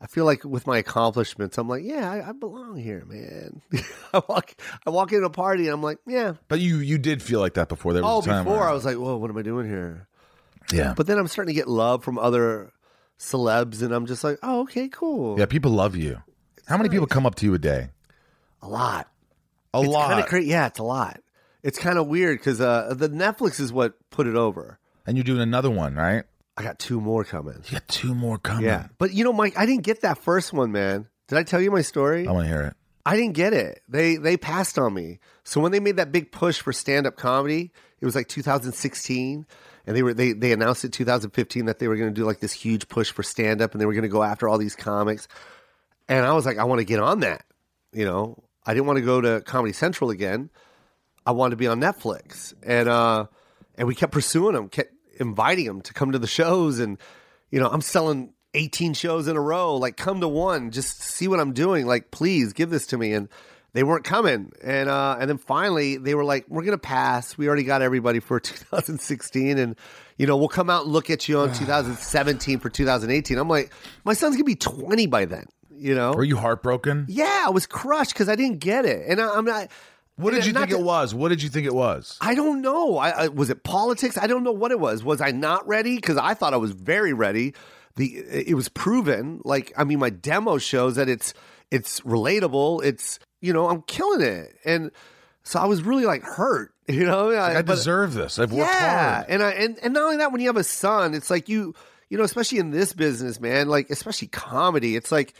I 0.00 0.06
feel 0.06 0.24
like 0.24 0.44
with 0.44 0.66
my 0.66 0.78
accomplishments, 0.78 1.58
I'm 1.58 1.68
like, 1.68 1.82
yeah, 1.84 2.10
I, 2.10 2.30
I 2.30 2.32
belong 2.32 2.76
here, 2.78 3.04
man. 3.04 3.60
I 4.14 4.22
walk, 4.28 4.54
I 4.86 4.90
walk 4.90 5.12
into 5.12 5.26
a 5.26 5.30
party, 5.30 5.64
and 5.64 5.74
I'm 5.74 5.82
like, 5.82 5.98
yeah. 6.06 6.34
But 6.48 6.60
you 6.60 6.78
you 6.78 6.96
did 6.98 7.22
feel 7.22 7.40
like 7.40 7.54
that 7.54 7.68
before. 7.68 7.92
There 7.92 8.02
was 8.02 8.10
Oh, 8.10 8.20
a 8.20 8.34
time 8.34 8.44
before 8.44 8.60
where- 8.60 8.68
I 8.68 8.72
was 8.72 8.84
like, 8.86 8.96
whoa, 8.96 9.16
what 9.18 9.28
am 9.30 9.36
I 9.36 9.42
doing 9.42 9.68
here? 9.68 10.08
Yeah. 10.72 10.94
But 10.96 11.06
then 11.06 11.18
I'm 11.18 11.26
starting 11.26 11.52
to 11.54 11.58
get 11.58 11.68
love 11.68 12.02
from 12.04 12.16
other 12.18 12.72
celebs, 13.18 13.82
and 13.82 13.92
I'm 13.92 14.06
just 14.06 14.22
like, 14.24 14.38
oh, 14.42 14.60
okay, 14.62 14.88
cool. 14.88 15.38
yeah, 15.38 15.46
people 15.46 15.72
love 15.72 15.96
you. 15.96 16.22
How 16.66 16.76
many 16.76 16.88
people 16.88 17.06
come 17.08 17.26
up 17.26 17.34
to 17.36 17.44
you 17.46 17.52
a 17.54 17.58
day? 17.58 17.88
A 18.62 18.68
lot. 18.68 19.08
A 19.74 19.80
it's 19.80 19.88
lot. 19.88 20.08
Kind 20.08 20.20
of 20.20 20.26
crazy. 20.26 20.48
Yeah, 20.50 20.66
it's 20.68 20.78
a 20.78 20.84
lot. 20.84 21.20
It's 21.62 21.78
kind 21.78 21.98
of 21.98 22.06
weird 22.06 22.38
because 22.38 22.60
uh, 22.60 22.94
the 22.96 23.08
Netflix 23.08 23.60
is 23.60 23.72
what 23.72 23.94
put 24.10 24.26
it 24.26 24.36
over. 24.36 24.78
And 25.06 25.16
you're 25.16 25.24
doing 25.24 25.40
another 25.40 25.70
one, 25.70 25.94
right? 25.94 26.24
I 26.56 26.62
got 26.62 26.78
two 26.78 27.00
more 27.00 27.24
coming. 27.24 27.62
You 27.66 27.72
got 27.72 27.88
two 27.88 28.14
more 28.14 28.38
coming. 28.38 28.64
Yeah, 28.64 28.88
but 28.98 29.12
you 29.12 29.24
know, 29.24 29.32
Mike, 29.32 29.58
I 29.58 29.66
didn't 29.66 29.82
get 29.82 30.02
that 30.02 30.18
first 30.18 30.52
one, 30.52 30.72
man. 30.72 31.08
Did 31.28 31.38
I 31.38 31.42
tell 31.42 31.60
you 31.60 31.70
my 31.70 31.82
story? 31.82 32.26
I 32.26 32.32
want 32.32 32.46
to 32.46 32.52
hear 32.52 32.62
it. 32.62 32.76
I 33.06 33.16
didn't 33.16 33.32
get 33.32 33.52
it. 33.52 33.80
They 33.88 34.16
they 34.16 34.36
passed 34.36 34.78
on 34.78 34.92
me. 34.92 35.20
So 35.42 35.60
when 35.60 35.72
they 35.72 35.80
made 35.80 35.96
that 35.96 36.12
big 36.12 36.32
push 36.32 36.60
for 36.60 36.72
stand 36.72 37.06
up 37.06 37.16
comedy, 37.16 37.72
it 38.00 38.04
was 38.04 38.14
like 38.14 38.28
2016, 38.28 39.46
and 39.86 39.96
they 39.96 40.02
were 40.02 40.12
they 40.12 40.32
they 40.32 40.52
announced 40.52 40.84
it 40.84 40.92
2015 40.92 41.64
that 41.66 41.78
they 41.78 41.88
were 41.88 41.96
going 41.96 42.10
to 42.10 42.14
do 42.14 42.26
like 42.26 42.40
this 42.40 42.52
huge 42.52 42.88
push 42.88 43.10
for 43.10 43.22
stand 43.22 43.62
up, 43.62 43.72
and 43.72 43.80
they 43.80 43.86
were 43.86 43.94
going 43.94 44.02
to 44.02 44.08
go 44.08 44.22
after 44.22 44.48
all 44.48 44.58
these 44.58 44.76
comics. 44.76 45.28
And 46.08 46.26
I 46.26 46.32
was 46.32 46.44
like, 46.44 46.58
I 46.58 46.64
want 46.64 46.80
to 46.80 46.84
get 46.84 47.00
on 47.00 47.20
that. 47.20 47.44
You 47.92 48.04
know, 48.04 48.42
I 48.66 48.74
didn't 48.74 48.86
want 48.86 48.98
to 48.98 49.04
go 49.04 49.20
to 49.20 49.40
Comedy 49.40 49.72
Central 49.72 50.10
again. 50.10 50.50
I 51.26 51.32
wanted 51.32 51.50
to 51.50 51.56
be 51.56 51.66
on 51.66 51.80
Netflix, 51.80 52.54
and 52.62 52.88
uh, 52.88 53.26
and 53.76 53.86
we 53.88 53.94
kept 53.94 54.12
pursuing 54.12 54.54
them, 54.54 54.68
kept 54.68 54.92
inviting 55.18 55.66
them 55.66 55.80
to 55.82 55.92
come 55.92 56.12
to 56.12 56.18
the 56.18 56.26
shows, 56.26 56.78
and 56.78 56.98
you 57.50 57.60
know, 57.60 57.68
I'm 57.68 57.80
selling 57.82 58.32
18 58.54 58.94
shows 58.94 59.28
in 59.28 59.36
a 59.36 59.40
row. 59.40 59.76
Like, 59.76 59.96
come 59.96 60.20
to 60.20 60.28
one, 60.28 60.70
just 60.70 61.02
see 61.02 61.28
what 61.28 61.38
I'm 61.40 61.52
doing. 61.52 61.86
Like, 61.86 62.10
please 62.10 62.52
give 62.52 62.70
this 62.70 62.86
to 62.88 62.98
me. 62.98 63.12
And 63.12 63.28
they 63.72 63.84
weren't 63.84 64.02
coming, 64.04 64.50
and 64.64 64.88
uh, 64.88 65.16
and 65.20 65.30
then 65.30 65.38
finally 65.38 65.96
they 65.96 66.16
were 66.16 66.24
like, 66.24 66.46
we're 66.48 66.64
gonna 66.64 66.76
pass. 66.78 67.38
We 67.38 67.46
already 67.46 67.62
got 67.62 67.82
everybody 67.82 68.18
for 68.18 68.40
2016, 68.84 69.58
and 69.58 69.76
you 70.18 70.26
know, 70.26 70.36
we'll 70.36 70.48
come 70.48 70.68
out 70.68 70.84
and 70.84 70.92
look 70.92 71.10
at 71.10 71.28
you 71.28 71.38
on 71.38 71.52
2017 71.54 72.58
for 72.58 72.68
2018. 72.68 73.38
I'm 73.38 73.48
like, 73.48 73.72
my 74.04 74.14
son's 74.14 74.34
gonna 74.34 74.44
be 74.44 74.56
20 74.56 75.06
by 75.06 75.24
then. 75.26 75.44
You 75.72 75.94
know, 75.94 76.12
Were 76.12 76.24
you 76.24 76.36
heartbroken? 76.36 77.06
yeah, 77.08 77.44
I 77.46 77.50
was 77.50 77.66
crushed 77.66 78.12
because 78.12 78.28
I 78.28 78.34
didn't 78.34 78.58
get 78.58 78.84
it, 78.86 79.06
and 79.08 79.20
I, 79.20 79.34
I'm 79.34 79.44
not. 79.44 79.68
What 80.20 80.32
did 80.34 80.46
you 80.46 80.52
think 80.52 80.70
it 80.70 80.80
was? 80.80 81.14
What 81.14 81.28
did 81.30 81.42
you 81.42 81.48
think 81.48 81.66
it 81.66 81.74
was? 81.74 82.16
I 82.20 82.34
don't 82.34 82.60
know. 82.62 82.98
I, 82.98 83.10
I 83.10 83.28
was 83.28 83.50
it 83.50 83.62
politics. 83.64 84.18
I 84.18 84.26
don't 84.26 84.42
know 84.44 84.52
what 84.52 84.70
it 84.70 84.80
was. 84.80 85.02
Was 85.02 85.20
I 85.20 85.30
not 85.30 85.66
ready? 85.66 85.96
Because 85.96 86.16
I 86.16 86.34
thought 86.34 86.54
I 86.54 86.58
was 86.58 86.72
very 86.72 87.12
ready. 87.12 87.54
The 87.96 88.06
it 88.16 88.54
was 88.54 88.68
proven. 88.68 89.40
Like 89.44 89.72
I 89.76 89.84
mean, 89.84 89.98
my 89.98 90.10
demo 90.10 90.58
shows 90.58 90.96
that 90.96 91.08
it's 91.08 91.34
it's 91.70 92.00
relatable. 92.00 92.84
It's 92.84 93.18
you 93.40 93.52
know 93.52 93.68
I'm 93.68 93.82
killing 93.82 94.20
it, 94.20 94.54
and 94.64 94.90
so 95.42 95.58
I 95.58 95.66
was 95.66 95.82
really 95.82 96.04
like 96.06 96.22
hurt. 96.22 96.72
You 96.90 97.06
know, 97.06 97.28
Like, 97.28 97.56
I 97.56 97.62
But- 97.62 97.76
deserve 97.76 98.14
this. 98.14 98.40
I've 98.40 98.50
worked 98.50 98.68
yeah, 98.68 99.14
hard. 99.14 99.26
and 99.28 99.42
I 99.44 99.50
and 99.52 99.78
and 99.80 99.94
not 99.94 100.02
only 100.02 100.16
that, 100.16 100.32
when 100.32 100.40
you 100.40 100.48
have 100.48 100.56
a 100.56 100.64
son, 100.64 101.14
it's 101.14 101.30
like 101.30 101.48
you 101.48 101.72
you 102.08 102.18
know, 102.18 102.24
especially 102.24 102.58
in 102.58 102.72
this 102.72 102.92
business, 102.92 103.38
man. 103.40 103.68
Like 103.68 103.90
especially 103.90 104.26
comedy, 104.26 104.96
it's 104.96 105.12
like 105.12 105.34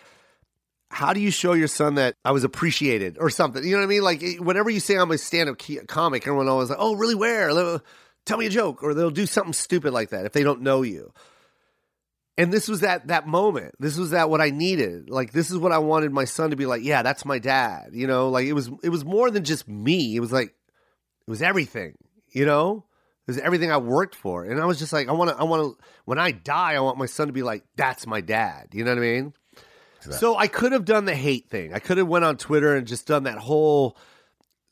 how 0.91 1.12
do 1.12 1.20
you 1.20 1.30
show 1.30 1.53
your 1.53 1.68
son 1.68 1.95
that 1.95 2.16
I 2.24 2.32
was 2.32 2.45
appreciated 2.45 3.16
or 3.18 3.30
something? 3.30 3.62
You 3.62 3.72
know 3.72 3.78
what 3.78 3.84
I 3.84 3.86
mean? 3.86 4.03
Like 4.03 4.22
whenever 4.41 4.70
you 4.70 4.80
say 4.80 4.97
I'm 4.97 5.11
a 5.11 5.18
stand-up 5.18 5.61
comic, 5.86 6.22
everyone 6.26 6.49
always 6.49 6.68
like, 6.68 6.78
"Oh, 6.80 6.95
really? 6.95 7.14
Where? 7.14 7.80
Tell 8.26 8.38
me 8.38 8.47
a 8.47 8.51
joke," 8.51 8.82
or 8.82 8.93
they'll 8.93 9.11
do 9.11 9.26
something 9.26 9.53
stupid 9.53 9.93
like 9.93 10.11
that 10.11 10.26
if 10.26 10.32
they 10.32 10.43
don't 10.43 10.62
know 10.62 10.82
you. 10.82 11.12
And 12.36 12.53
this 12.53 12.68
was 12.68 12.80
that 12.80 13.09
that 13.09 13.26
moment. 13.26 13.74
This 13.78 13.97
was 13.97 14.11
that 14.11 14.30
what 14.30 14.41
I 14.41 14.51
needed. 14.51 15.11
Like 15.11 15.32
this 15.32 15.51
is 15.51 15.59
what 15.59 15.72
I 15.72 15.78
wanted 15.78 16.11
my 16.11 16.24
son 16.24 16.51
to 16.51 16.57
be 16.57 16.66
like. 16.66 16.82
Yeah, 16.82 17.03
that's 17.03 17.24
my 17.24 17.38
dad. 17.38 17.91
You 17.93 18.07
know, 18.07 18.28
like 18.30 18.47
it 18.47 18.55
was 18.55 18.70
it 18.82 18.88
was 18.88 19.05
more 19.05 19.30
than 19.30 19.45
just 19.45 19.68
me. 19.68 20.16
It 20.16 20.20
was 20.20 20.32
like 20.32 20.49
it 20.49 21.30
was 21.30 21.43
everything. 21.43 21.95
You 22.30 22.47
know, 22.47 22.84
it 23.26 23.30
was 23.30 23.38
everything 23.38 23.70
I 23.70 23.76
worked 23.76 24.16
for. 24.16 24.45
And 24.45 24.61
I 24.61 24.64
was 24.64 24.78
just 24.78 24.93
like, 24.93 25.09
I 25.09 25.12
want 25.12 25.30
to. 25.30 25.36
I 25.36 25.45
want 25.45 25.78
to. 25.78 25.84
When 26.05 26.18
I 26.18 26.32
die, 26.32 26.74
I 26.74 26.80
want 26.80 26.99
my 26.99 27.07
son 27.07 27.28
to 27.28 27.32
be 27.32 27.43
like, 27.43 27.62
that's 27.76 28.07
my 28.07 28.20
dad. 28.20 28.68
You 28.72 28.84
know 28.84 28.91
what 28.91 28.99
I 28.99 29.03
mean? 29.03 29.34
So 30.01 30.36
I 30.36 30.46
could 30.46 30.72
have 30.72 30.84
done 30.84 31.05
the 31.05 31.14
hate 31.14 31.48
thing. 31.51 31.74
I 31.74 31.78
could 31.78 31.98
have 31.98 32.09
went 32.09 32.24
on 32.24 32.36
Twitter 32.36 32.74
and 32.74 32.86
just 32.86 33.07
done 33.07 33.24
that 33.24 33.38
whole 33.38 33.96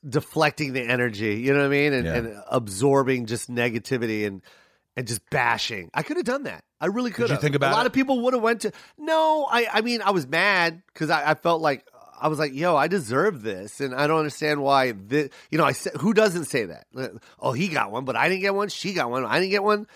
deflecting 0.08 0.72
the 0.72 0.82
energy, 0.82 1.36
you 1.36 1.52
know 1.52 1.60
what 1.60 1.66
I 1.66 1.68
mean, 1.70 1.92
and, 1.92 2.04
Yeah. 2.06 2.14
and 2.14 2.42
absorbing 2.50 3.26
just 3.26 3.50
negativity 3.50 4.26
and 4.26 4.42
and 4.96 5.06
just 5.06 5.20
bashing. 5.30 5.90
I 5.94 6.02
could 6.02 6.16
have 6.16 6.26
done 6.26 6.42
that. 6.44 6.64
I 6.80 6.86
really 6.86 7.12
could 7.12 7.28
you 7.28 7.34
have. 7.34 7.40
think 7.40 7.54
about 7.54 7.70
a 7.72 7.76
lot 7.76 7.86
it? 7.86 7.88
of 7.88 7.92
people 7.92 8.22
would 8.22 8.34
have 8.34 8.42
went 8.42 8.62
to. 8.62 8.72
No, 8.96 9.46
I 9.50 9.66
I 9.72 9.80
mean 9.82 10.02
I 10.02 10.10
was 10.10 10.26
mad 10.26 10.82
because 10.92 11.10
I, 11.10 11.30
I 11.30 11.34
felt 11.34 11.60
like 11.62 11.84
I 12.20 12.26
was 12.28 12.38
like, 12.40 12.52
yo, 12.52 12.74
I 12.76 12.88
deserve 12.88 13.42
this, 13.42 13.80
and 13.80 13.94
I 13.94 14.08
don't 14.08 14.18
understand 14.18 14.60
why. 14.60 14.90
This, 14.92 15.28
you 15.50 15.58
know, 15.58 15.64
I 15.64 15.70
said 15.72 15.92
who 16.00 16.12
doesn't 16.14 16.46
say 16.46 16.64
that? 16.64 16.86
Oh, 17.38 17.52
he 17.52 17.68
got 17.68 17.92
one, 17.92 18.04
but 18.04 18.16
I 18.16 18.28
didn't 18.28 18.40
get 18.40 18.54
one. 18.54 18.68
She 18.68 18.92
got 18.92 19.08
one. 19.10 19.24
I 19.24 19.38
didn't 19.38 19.50
get 19.52 19.62
one. 19.62 19.86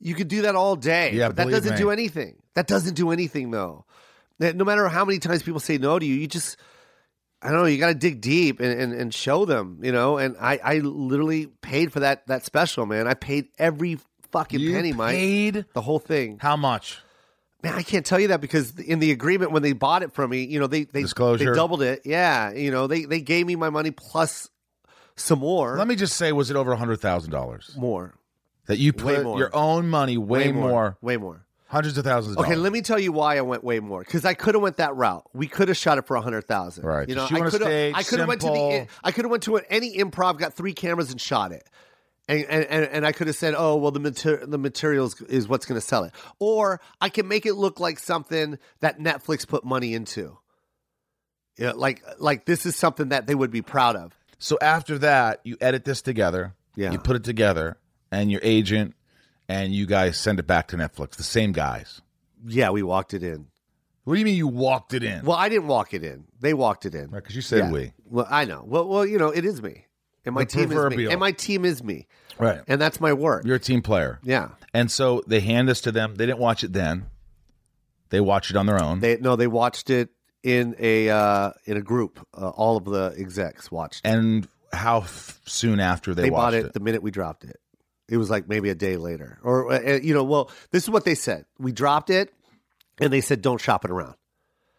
You 0.00 0.14
could 0.16 0.28
do 0.28 0.42
that 0.42 0.56
all 0.56 0.74
day. 0.76 1.12
Yeah, 1.14 1.28
but 1.28 1.36
that 1.36 1.50
doesn't 1.50 1.72
me. 1.74 1.78
do 1.78 1.90
anything. 1.90 2.36
That 2.54 2.66
doesn't 2.66 2.94
do 2.94 3.10
anything 3.12 3.50
though. 3.52 3.84
No 4.38 4.64
matter 4.64 4.88
how 4.88 5.04
many 5.04 5.18
times 5.18 5.42
people 5.42 5.60
say 5.60 5.78
no 5.78 5.98
to 5.98 6.06
you, 6.06 6.14
you 6.14 6.26
just 6.26 6.56
I 7.42 7.50
don't 7.50 7.58
know, 7.60 7.66
you 7.66 7.78
gotta 7.78 7.94
dig 7.94 8.20
deep 8.20 8.60
and, 8.60 8.80
and, 8.80 8.92
and 8.92 9.14
show 9.14 9.44
them, 9.44 9.78
you 9.82 9.92
know. 9.92 10.18
And 10.18 10.36
I, 10.40 10.58
I 10.62 10.78
literally 10.78 11.46
paid 11.46 11.92
for 11.92 12.00
that 12.00 12.26
that 12.26 12.44
special, 12.44 12.86
man. 12.86 13.06
I 13.06 13.14
paid 13.14 13.48
every 13.58 13.98
fucking 14.32 14.58
You 14.60 14.72
penny, 14.72 14.92
Mike. 14.92 15.14
paid 15.16 15.64
The 15.72 15.80
whole 15.80 15.98
thing. 15.98 16.38
How 16.40 16.56
much? 16.56 16.98
Man, 17.62 17.74
I 17.74 17.82
can't 17.82 18.06
tell 18.06 18.20
you 18.20 18.28
that 18.28 18.40
because 18.40 18.78
in 18.78 19.00
the 19.00 19.10
agreement 19.10 19.50
when 19.50 19.62
they 19.62 19.72
bought 19.72 20.02
it 20.04 20.12
from 20.12 20.30
me, 20.30 20.44
you 20.44 20.60
know, 20.60 20.68
they 20.68 20.84
they, 20.84 21.02
Disclosure. 21.02 21.50
they 21.50 21.56
doubled 21.56 21.82
it. 21.82 22.02
Yeah, 22.04 22.52
you 22.52 22.70
know, 22.70 22.86
they 22.86 23.04
they 23.04 23.20
gave 23.20 23.46
me 23.46 23.56
my 23.56 23.70
money 23.70 23.90
plus 23.90 24.48
some 25.16 25.40
more. 25.40 25.76
Let 25.76 25.88
me 25.88 25.96
just 25.96 26.16
say, 26.16 26.30
was 26.32 26.50
it 26.50 26.56
over 26.56 26.70
a 26.70 26.76
hundred 26.76 27.00
thousand 27.00 27.32
dollars 27.32 27.74
more. 27.76 28.14
that 28.66 28.78
you 28.78 28.92
Way 28.92 29.16
put 29.16 29.24
more. 29.24 29.38
your 29.38 29.50
own 29.56 29.88
money 29.88 30.16
way, 30.16 30.52
more, 30.52 30.96
way 31.00 31.16
more. 31.16 31.44
Hundreds 31.68 31.96
of 31.96 32.04
thousands 32.04 32.34
of 32.36 32.40
Okay, 32.40 32.50
dollars? 32.50 32.62
let 32.62 32.72
me 32.72 32.80
tell 32.80 32.98
you 32.98 33.12
why 33.12 33.38
I 33.38 33.42
went 33.42 33.62
way 33.62 33.78
more 33.78 34.00
because 34.00 34.24
I 34.24 34.34
could 34.34 34.54
have 34.54 34.62
went 34.62 34.78
that 34.78 34.96
route. 34.96 35.24
We 35.32 35.46
could 35.46 35.68
have 35.68 35.76
shot 35.76 35.98
it 35.98 36.06
for 36.06 36.16
a 36.16 36.20
hundred 36.20 36.46
thousand. 36.48 36.84
Right. 36.84 37.08
You 37.08 37.14
know, 37.14 37.28
Just 37.28 37.40
I 37.42 37.50
could 37.50 37.60
have. 37.60 37.94
I 37.94 38.02
could 38.02 38.18
have 38.18 38.28
went 38.28 38.40
to 38.40 38.48
the. 38.48 38.86
I 39.04 39.12
could 39.12 39.24
have 39.24 39.30
went 39.30 39.44
to 39.44 39.56
any 39.70 39.96
improv, 39.96 40.38
got 40.38 40.54
three 40.54 40.74
cameras, 40.74 41.10
and 41.10 41.20
shot 41.20 41.52
it. 41.52 41.68
And, 42.28 42.44
and, 42.44 42.64
and, 42.64 42.84
and 42.84 43.06
I 43.06 43.12
could 43.12 43.26
have 43.26 43.36
said, 43.36 43.54
oh, 43.56 43.76
well, 43.76 43.90
the, 43.90 44.00
mater- 44.00 44.44
the 44.44 44.58
materials 44.58 45.18
is 45.22 45.48
what's 45.48 45.64
going 45.64 45.80
to 45.80 45.86
sell 45.86 46.04
it. 46.04 46.12
Or 46.38 46.78
I 47.00 47.08
can 47.08 47.26
make 47.26 47.46
it 47.46 47.54
look 47.54 47.80
like 47.80 47.98
something 47.98 48.58
that 48.80 48.98
Netflix 48.98 49.48
put 49.48 49.64
money 49.64 49.94
into. 49.94 50.36
Yeah, 51.56 51.72
like 51.72 52.04
like 52.18 52.44
this 52.44 52.66
is 52.66 52.76
something 52.76 53.08
that 53.08 53.26
they 53.26 53.34
would 53.34 53.50
be 53.50 53.62
proud 53.62 53.96
of. 53.96 54.12
So 54.38 54.58
after 54.60 54.98
that, 54.98 55.40
you 55.42 55.56
edit 55.60 55.84
this 55.84 56.02
together. 56.02 56.54
Yeah. 56.76 56.92
You 56.92 56.98
put 56.98 57.16
it 57.16 57.24
together, 57.24 57.78
and 58.12 58.30
your 58.30 58.40
agent 58.44 58.94
and 59.48 59.74
you 59.74 59.86
guys 59.86 60.16
send 60.18 60.38
it 60.38 60.46
back 60.46 60.68
to 60.68 60.76
Netflix. 60.76 61.12
The 61.16 61.22
same 61.22 61.52
guys. 61.52 62.00
Yeah, 62.46 62.70
we 62.70 62.82
walked 62.82 63.14
it 63.14 63.22
in. 63.22 63.46
What 64.04 64.14
do 64.14 64.20
you 64.20 64.24
mean 64.24 64.36
you 64.36 64.48
walked 64.48 64.94
it 64.94 65.02
in? 65.02 65.24
Well, 65.24 65.36
I 65.36 65.48
didn't 65.48 65.66
walk 65.66 65.92
it 65.92 66.02
in. 66.02 66.24
They 66.40 66.54
walked 66.54 66.86
it 66.86 66.94
in. 66.94 67.10
Right, 67.10 67.22
Because 67.22 67.36
you 67.36 67.42
said 67.42 67.58
Yeah. 67.66 67.70
we. 67.72 67.92
Well, 68.06 68.26
I 68.30 68.44
know. 68.46 68.62
Well, 68.66 68.88
well, 68.88 69.04
you 69.04 69.18
know, 69.18 69.28
it 69.28 69.44
is 69.44 69.60
me, 69.60 69.84
and 70.24 70.34
my 70.34 70.44
The 70.44 70.50
team 70.50 70.62
is 70.64 70.68
me, 70.70 70.74
proverbial. 70.74 71.10
and 71.10 71.20
my 71.20 71.32
team 71.32 71.64
is 71.66 71.82
me, 71.84 72.06
Right. 72.38 72.60
and 72.66 72.80
that's 72.80 73.00
my 73.00 73.12
work. 73.12 73.44
You're 73.44 73.56
a 73.56 73.60
team 73.60 73.82
player. 73.82 74.18
Yeah. 74.22 74.48
And 74.72 74.90
so 74.90 75.22
they 75.26 75.40
hand 75.40 75.68
this 75.68 75.80
to 75.82 75.92
them. 75.92 76.14
They 76.14 76.24
didn't 76.26 76.38
watch 76.38 76.64
it 76.64 76.72
then. 76.72 77.06
They 78.10 78.20
watch 78.20 78.50
it 78.50 78.56
on 78.56 78.64
their 78.66 78.82
own. 78.82 79.00
They 79.00 79.16
no, 79.18 79.36
they 79.36 79.46
watched 79.46 79.90
it 79.90 80.08
in 80.42 80.74
a 80.78 81.10
uh, 81.10 81.50
in 81.66 81.76
a 81.76 81.82
group. 81.82 82.26
Uh, 82.32 82.48
all 82.50 82.78
of 82.78 82.84
the 82.86 83.14
execs 83.18 83.70
watched. 83.70 84.06
it. 84.06 84.08
and 84.08 84.48
how 84.72 85.00
f- 85.00 85.40
soon 85.46 85.80
after 85.80 86.14
they, 86.14 86.22
They, 86.24 86.30
watched 86.30 86.44
bought 86.44 86.54
it, 86.54 86.72
the 86.72 86.80
minute 86.80 87.02
we 87.02 87.10
dropped 87.10 87.44
it. 87.44 87.58
It 88.08 88.16
was 88.16 88.30
like 88.30 88.48
maybe 88.48 88.70
a 88.70 88.74
day 88.74 88.96
later, 88.96 89.38
or 89.42 89.70
uh, 89.72 89.96
you 90.02 90.14
know, 90.14 90.24
well, 90.24 90.50
this 90.70 90.82
is 90.84 90.90
what 90.90 91.04
they 91.04 91.14
said. 91.14 91.44
We 91.58 91.72
dropped 91.72 92.08
it, 92.10 92.32
and 93.00 93.12
they 93.12 93.20
said 93.20 93.42
don't 93.42 93.60
shop 93.60 93.84
it 93.84 93.90
around. 93.90 94.14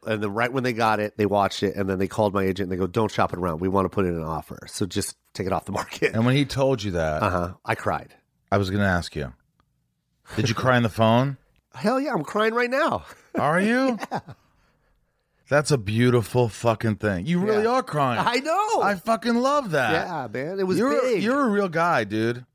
And 0.07 0.23
then 0.23 0.33
right 0.33 0.51
when 0.51 0.63
they 0.63 0.73
got 0.73 0.99
it, 0.99 1.17
they 1.17 1.25
watched 1.25 1.61
it, 1.61 1.75
and 1.75 1.89
then 1.89 1.99
they 1.99 2.07
called 2.07 2.33
my 2.33 2.43
agent. 2.43 2.61
and 2.61 2.71
They 2.71 2.77
go, 2.77 2.87
"Don't 2.87 3.11
shop 3.11 3.33
it 3.33 3.37
around. 3.39 3.59
We 3.59 3.67
want 3.67 3.85
to 3.85 3.89
put 3.89 4.05
in 4.05 4.15
an 4.15 4.23
offer, 4.23 4.59
so 4.67 4.85
just 4.85 5.15
take 5.33 5.45
it 5.45 5.53
off 5.53 5.65
the 5.65 5.71
market." 5.81 6.13
And 6.15 6.25
when 6.25 6.35
he 6.35 6.45
told 6.45 6.81
you 6.81 6.91
that, 6.91 7.21
Uh 7.21 7.29
huh. 7.29 7.53
I 7.65 7.75
cried. 7.75 8.15
I 8.51 8.57
was 8.57 8.69
going 8.71 8.81
to 8.81 8.87
ask 8.89 9.15
you, 9.15 9.31
did 10.35 10.49
you 10.49 10.55
cry 10.55 10.77
on 10.77 10.83
the 10.83 10.89
phone? 10.89 11.37
Hell 11.75 11.99
yeah, 11.99 12.13
I'm 12.13 12.23
crying 12.23 12.55
right 12.55 12.69
now. 12.69 13.05
Are 13.35 13.61
you? 13.61 13.99
That's 15.49 15.71
a 15.71 15.77
beautiful 15.77 16.47
fucking 16.49 16.95
thing. 16.95 17.25
You 17.25 17.39
really 17.39 17.63
Yeah. 17.63 17.69
are 17.69 17.83
crying. 17.83 18.19
I 18.23 18.35
know. 18.37 18.81
I 18.81 18.95
fucking 18.95 19.35
love 19.35 19.71
that. 19.71 19.91
Yeah, 20.07 20.27
man, 20.31 20.59
it 20.59 20.63
was 20.67 20.77
you're, 20.77 20.99
big. 21.01 21.23
You're 21.23 21.45
a 21.45 21.49
real 21.49 21.69
guy, 21.69 22.03
dude. 22.03 22.45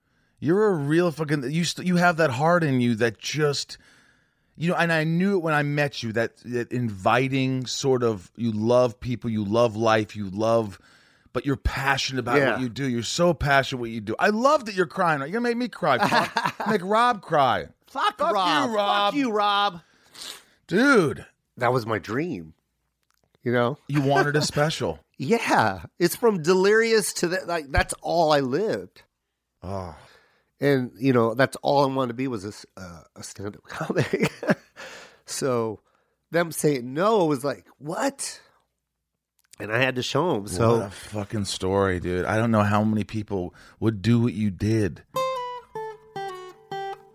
You're 0.44 0.66
a 0.68 0.74
real 0.74 1.10
fucking. 1.10 1.50
You 1.50 1.64
st- 1.64 1.86
you 1.86 1.96
have 1.96 2.18
that 2.18 2.30
heart 2.30 2.62
in 2.64 2.80
you 2.80 2.94
that 2.96 3.18
just, 3.18 3.78
you 4.56 4.68
know. 4.70 4.76
And 4.76 4.92
I 4.92 5.04
knew 5.04 5.36
it 5.36 5.42
when 5.42 5.54
I 5.54 5.62
met 5.62 6.02
you. 6.02 6.12
That, 6.12 6.36
that 6.44 6.70
inviting 6.70 7.66
sort 7.66 8.02
of. 8.02 8.30
You 8.36 8.52
love 8.52 9.00
people. 9.00 9.30
You 9.30 9.44
love 9.44 9.74
life. 9.76 10.14
You 10.14 10.28
love. 10.30 10.78
But 11.32 11.44
you're 11.46 11.56
passionate 11.56 12.20
about 12.20 12.36
Yeah. 12.36 12.52
what 12.52 12.60
you 12.60 12.68
do. 12.68 12.84
You're 12.88 13.02
so 13.02 13.32
passionate 13.34 13.80
what 13.80 13.90
you 13.90 14.00
do. 14.00 14.14
I 14.18 14.28
love 14.28 14.66
that 14.66 14.74
you're 14.74 14.86
crying. 14.86 15.20
You're 15.20 15.28
gonna 15.30 15.40
make 15.40 15.56
me 15.56 15.68
cry. 15.68 15.98
Fuck. 15.98 16.66
make 16.68 16.82
Rob 16.84 17.22
cry, 17.22 17.66
Fuck, 17.88 18.18
Fuck 18.18 18.34
Rob. 18.34 18.68
you, 18.70 18.76
Rob. 18.76 19.12
Fuck 19.12 19.18
you, 19.18 19.32
Rob. 19.32 19.80
dude. 20.66 21.26
That 21.56 21.72
was 21.72 21.86
my 21.86 21.98
dream. 21.98 22.54
You 23.42 23.52
know? 23.52 23.78
You 23.88 24.02
wanted 24.02 24.36
a 24.36 24.42
special. 24.42 24.98
Yeah. 25.16 25.82
It's 26.00 26.16
from 26.16 26.42
delirious 26.42 27.12
to 27.14 27.28
that. 27.28 27.46
Like 27.46 27.70
that's 27.70 27.94
all 28.02 28.32
I 28.32 28.40
lived. 28.40 29.02
Oh, 29.62 29.94
and 30.60 30.90
you 30.98 31.12
know 31.12 31.34
that's 31.34 31.56
all 31.62 31.84
I 31.84 31.94
wanted 31.94 32.08
to 32.08 32.14
be 32.14 32.28
was 32.28 32.44
a, 32.44 32.48
s- 32.48 32.66
uh, 32.76 33.00
a 33.16 33.22
stand-up 33.22 33.62
comic. 33.68 34.30
so 35.26 35.80
them 36.30 36.52
saying 36.52 36.92
no 36.92 37.24
was 37.26 37.44
like 37.44 37.66
what, 37.78 38.40
and 39.60 39.70
I 39.72 39.78
had 39.78 39.96
to 39.96 40.02
show 40.02 40.32
them. 40.34 40.42
what 40.42 40.50
So 40.50 40.74
a 40.82 40.90
fucking 40.90 41.44
story, 41.44 42.00
dude. 42.00 42.24
I 42.24 42.36
don't 42.36 42.50
know 42.50 42.62
how 42.62 42.82
many 42.84 43.04
people 43.04 43.54
would 43.80 44.02
do 44.02 44.20
what 44.20 44.34
you 44.34 44.50
did. 44.50 45.02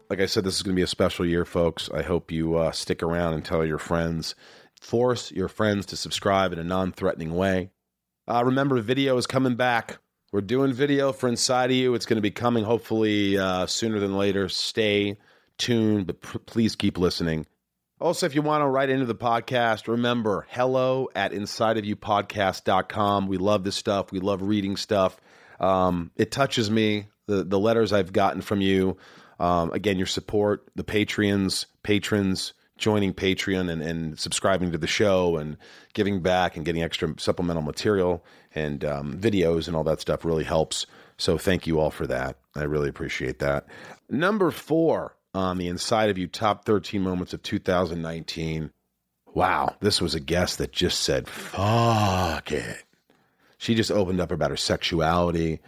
Like 0.10 0.22
I 0.22 0.26
said, 0.26 0.44
this 0.44 0.56
is 0.56 0.64
going 0.64 0.74
to 0.76 0.80
be 0.80 0.84
a 0.84 0.88
special 0.88 1.24
year, 1.26 1.46
folks. 1.46 1.88
I 1.94 2.02
hope 2.02 2.32
you 2.32 2.56
uh, 2.58 2.72
stick 2.72 3.04
around 3.04 3.36
and 3.36 3.46
tell 3.46 3.64
your 3.64 3.78
friends. 3.78 4.34
Force 4.82 5.32
your 5.32 5.48
friends 5.48 5.86
to 5.88 5.96
subscribe 5.96 6.52
in 6.52 6.58
a 6.58 6.64
non 6.64 6.92
threatening 6.92 7.36
way. 7.36 7.70
Uh, 8.28 8.44
remember, 8.44 8.80
video 8.82 9.18
is 9.18 9.28
coming 9.28 9.56
back. 9.56 10.00
We're 10.32 10.42
doing 10.42 10.74
video 10.74 11.12
for 11.12 11.28
Inside 11.28 11.72
of 11.72 11.76
You. 11.76 11.96
It's 11.96 12.06
going 12.06 12.18
to 12.18 12.22
be 12.22 12.30
coming 12.30 12.64
hopefully 12.64 13.36
uh, 13.36 13.66
sooner 13.66 14.00
than 14.00 14.16
later. 14.16 14.48
Stay 14.48 15.18
tuned, 15.58 16.06
but 16.06 16.22
please 16.46 16.76
keep 16.76 17.00
listening. 17.00 17.48
Also, 18.00 18.28
if 18.28 18.36
you 18.36 18.44
want 18.44 18.62
to 18.62 18.68
write 18.68 18.92
into 18.92 19.08
the 19.08 19.16
podcast, 19.16 19.88
remember 19.88 20.46
hello 20.52 21.10
at 21.16 21.32
insideofyoupodcast.com. 21.32 23.28
We 23.28 23.38
love 23.38 23.64
this 23.64 23.76
stuff. 23.76 24.12
We 24.12 24.20
love 24.20 24.44
reading 24.44 24.78
stuff. 24.78 25.20
Um, 25.60 26.12
it 26.16 26.32
touches 26.32 26.70
me, 26.70 27.08
the, 27.26 27.44
the 27.44 27.60
letters 27.60 27.92
I've 27.92 28.14
gotten 28.14 28.42
from 28.42 28.62
you. 28.62 28.98
Um, 29.40 29.72
again, 29.72 29.98
your 29.98 30.06
support, 30.06 30.70
the 30.76 30.84
Patreons, 30.84 31.66
patrons 31.82 32.54
joining 32.80 33.14
Patreon 33.14 33.70
and, 33.70 33.82
and 33.82 34.20
subscribing 34.20 34.72
to 34.72 34.78
the 34.78 34.88
show 34.88 35.38
and 35.38 35.58
giving 35.94 36.22
back 36.22 36.56
and 36.56 36.66
getting 36.66 36.82
extra 36.82 37.14
supplemental 37.18 37.62
material 37.62 38.24
and 38.56 38.84
um, 38.84 39.18
videos 39.20 39.68
and 39.68 39.76
all 39.76 39.84
that 39.84 40.02
stuff 40.02 40.26
really 40.26 40.46
helps. 40.46 40.88
So 41.18 41.38
thank 41.38 41.68
you 41.68 41.80
all 41.80 41.92
for 41.92 42.08
that. 42.08 42.38
I 42.56 42.64
really 42.64 42.90
appreciate 42.90 43.40
that. 43.40 43.68
Number 44.10 44.50
four 44.50 45.16
on 45.36 45.58
the 45.58 45.68
Inside 45.68 46.10
of 46.10 46.18
You 46.18 46.28
Top 46.28 46.66
13 46.66 47.02
Moments 47.02 47.34
of 47.34 47.44
2019. 47.44 48.72
Wow, 49.34 49.76
this 49.82 50.02
was 50.02 50.16
a 50.16 50.20
guest 50.20 50.58
that 50.58 50.72
just 50.72 51.02
said, 51.02 51.28
fuck 51.28 52.52
it. 52.52 52.84
She 53.58 53.76
just 53.76 53.92
opened 53.92 54.22
up 54.22 54.32
about 54.32 54.50
her 54.50 54.58
sexuality. 54.58 55.60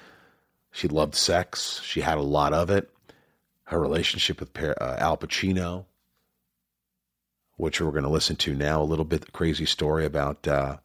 She 0.71 0.87
loved 0.87 1.13
sex. 1.13 1.81
She 1.83 2.01
had 2.01 2.17
a 2.17 2.23
lot 2.23 2.53
of 2.53 2.69
it. 2.69 2.89
Her 3.65 3.79
relationship 3.79 4.39
with 4.39 4.57
uh, 4.57 4.95
Al 4.97 5.17
Pacino, 5.17 5.85
which 7.61 7.79
we're 7.79 7.91
going 7.91 8.03
to 8.03 8.09
listen 8.09 8.35
to 8.35 8.55
now. 8.55 8.81
A 8.81 8.83
little 8.83 9.05
bit 9.05 9.21
the 9.23 9.31
crazy 9.31 9.65
story 9.65 10.03
about 10.03 10.47
uh, 10.47 10.77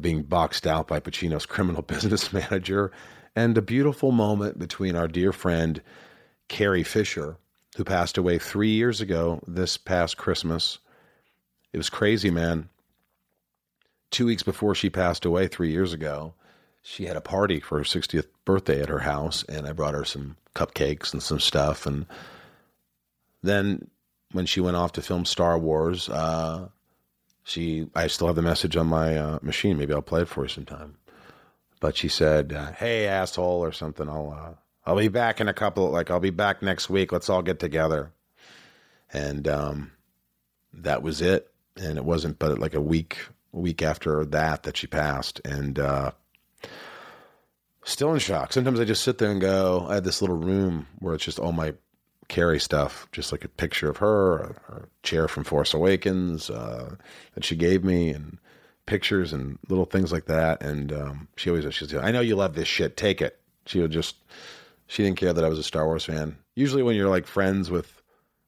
being 0.00 0.22
boxed 0.22 0.64
out 0.64 0.86
by 0.86 1.00
Pacino's 1.00 1.44
criminal 1.54 1.82
business 1.82 2.32
manager, 2.32 2.92
and 3.34 3.58
a 3.58 3.62
beautiful 3.62 4.12
moment 4.12 4.58
between 4.58 4.94
our 4.94 5.08
dear 5.08 5.32
friend 5.32 5.82
Carrie 6.48 6.84
Fisher, 6.84 7.36
who 7.76 7.82
passed 7.82 8.16
away 8.16 8.38
three 8.38 8.70
years 8.70 9.00
ago 9.00 9.42
this 9.48 9.76
past 9.76 10.16
Christmas. 10.16 10.78
It 11.72 11.78
was 11.78 11.90
crazy, 11.90 12.30
man. 12.30 12.68
Two 14.12 14.26
weeks 14.26 14.44
before 14.44 14.76
she 14.76 14.90
passed 14.90 15.24
away, 15.24 15.48
three 15.48 15.72
years 15.72 15.92
ago, 15.92 16.34
she 16.80 17.06
had 17.06 17.16
a 17.16 17.20
party 17.20 17.58
for 17.58 17.78
her 17.78 17.84
60th 17.84 18.28
birthday 18.44 18.80
at 18.80 18.88
her 18.88 19.00
house, 19.00 19.42
and 19.48 19.66
I 19.66 19.72
brought 19.72 19.94
her 19.94 20.04
some 20.04 20.36
cupcakes 20.54 21.12
and 21.12 21.20
some 21.20 21.40
stuff. 21.40 21.86
And 21.86 22.06
then 23.42 23.90
when 24.34 24.46
she 24.46 24.60
went 24.60 24.76
off 24.76 24.92
to 24.92 25.02
film 25.02 25.24
Star 25.24 25.56
Wars, 25.56 26.08
uh, 26.08 26.68
she 27.44 27.88
I 27.94 28.08
still 28.08 28.26
have 28.26 28.36
the 28.36 28.42
message 28.42 28.76
on 28.76 28.88
my 28.88 29.16
uh, 29.16 29.38
machine. 29.42 29.78
Maybe 29.78 29.94
I'll 29.94 30.02
play 30.02 30.22
it 30.22 30.28
for 30.28 30.42
you 30.42 30.48
sometime. 30.48 30.96
But 31.80 31.96
she 31.96 32.08
said, 32.08 32.52
uh, 32.52 32.72
"Hey, 32.72 33.06
asshole," 33.06 33.64
or 33.64 33.72
something. 33.72 34.08
I'll 34.08 34.32
uh, 34.32 34.54
I'll 34.86 34.96
be 34.96 35.08
back 35.08 35.40
in 35.40 35.48
a 35.48 35.54
couple. 35.54 35.88
Like 35.90 36.10
I'll 36.10 36.20
be 36.20 36.30
back 36.30 36.62
next 36.62 36.90
week. 36.90 37.12
Let's 37.12 37.30
all 37.30 37.42
get 37.42 37.60
together. 37.60 38.12
And 39.12 39.46
um, 39.46 39.92
that 40.72 41.02
was 41.02 41.20
it. 41.20 41.50
And 41.76 41.96
it 41.98 42.04
wasn't, 42.04 42.38
but 42.38 42.58
like 42.58 42.74
a 42.74 42.80
week, 42.80 43.18
week 43.52 43.82
after 43.82 44.24
that, 44.24 44.64
that 44.64 44.76
she 44.76 44.86
passed. 44.86 45.40
And 45.44 45.78
uh, 45.78 46.12
still 47.84 48.12
in 48.12 48.18
shock. 48.18 48.52
Sometimes 48.52 48.80
I 48.80 48.84
just 48.84 49.04
sit 49.04 49.18
there 49.18 49.30
and 49.30 49.40
go. 49.40 49.86
I 49.88 49.94
had 49.94 50.04
this 50.04 50.20
little 50.20 50.36
room 50.36 50.86
where 50.98 51.14
it's 51.14 51.24
just 51.24 51.38
all 51.38 51.52
my 51.52 51.74
Carrie 52.28 52.60
stuff, 52.60 53.08
just 53.12 53.32
like 53.32 53.44
a 53.44 53.48
picture 53.48 53.88
of 53.88 53.98
her, 53.98 54.56
a 54.68 54.82
chair 55.02 55.28
from 55.28 55.44
Force 55.44 55.74
Awakens 55.74 56.50
uh, 56.50 56.96
that 57.34 57.44
she 57.44 57.56
gave 57.56 57.84
me, 57.84 58.10
and 58.10 58.38
pictures 58.86 59.32
and 59.32 59.58
little 59.68 59.84
things 59.84 60.12
like 60.12 60.26
that. 60.26 60.62
And 60.62 60.92
um, 60.92 61.28
she 61.36 61.50
always 61.50 61.72
she's 61.74 61.92
like, 61.92 62.04
I 62.04 62.10
know 62.10 62.20
you 62.20 62.36
love 62.36 62.54
this 62.54 62.68
shit. 62.68 62.96
Take 62.96 63.22
it. 63.22 63.38
She 63.66 63.80
would 63.80 63.90
just 63.90 64.16
she 64.86 65.02
didn't 65.02 65.18
care 65.18 65.32
that 65.32 65.44
I 65.44 65.48
was 65.48 65.58
a 65.58 65.62
Star 65.64 65.86
Wars 65.86 66.04
fan. 66.04 66.36
Usually 66.54 66.82
when 66.82 66.96
you're 66.96 67.08
like 67.08 67.26
friends 67.26 67.70
with 67.70 68.02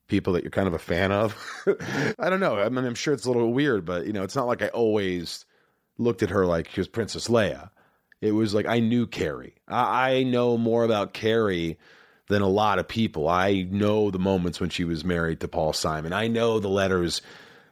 people 0.08 0.32
that 0.34 0.44
you're 0.44 0.50
kind 0.50 0.68
of 0.68 0.74
a 0.74 0.78
fan 0.78 1.10
of, 1.10 1.36
I 2.18 2.30
don't 2.30 2.40
know. 2.40 2.58
I 2.58 2.68
mean, 2.68 2.84
I'm 2.84 2.94
sure 2.94 3.14
it's 3.14 3.24
a 3.24 3.30
little 3.30 3.52
weird, 3.52 3.84
but 3.84 4.06
you 4.06 4.12
know, 4.12 4.22
it's 4.22 4.36
not 4.36 4.46
like 4.46 4.62
I 4.62 4.68
always 4.68 5.44
looked 5.98 6.22
at 6.22 6.30
her 6.30 6.46
like 6.46 6.70
she 6.70 6.80
was 6.80 6.88
Princess 6.88 7.28
Leia. 7.28 7.70
It 8.20 8.32
was 8.32 8.54
like 8.54 8.66
I 8.66 8.80
knew 8.80 9.06
Carrie. 9.06 9.56
I, 9.68 10.10
I 10.12 10.22
know 10.22 10.56
more 10.56 10.84
about 10.84 11.14
Carrie 11.14 11.78
than 12.28 12.42
a 12.42 12.48
lot 12.48 12.78
of 12.78 12.88
people. 12.88 13.28
I 13.28 13.66
know 13.70 14.10
the 14.10 14.18
moments 14.18 14.60
when 14.60 14.70
she 14.70 14.84
was 14.84 15.04
married 15.04 15.40
to 15.40 15.48
Paul 15.48 15.72
Simon. 15.72 16.12
I 16.12 16.28
know 16.28 16.58
the 16.58 16.68
letters 16.68 17.22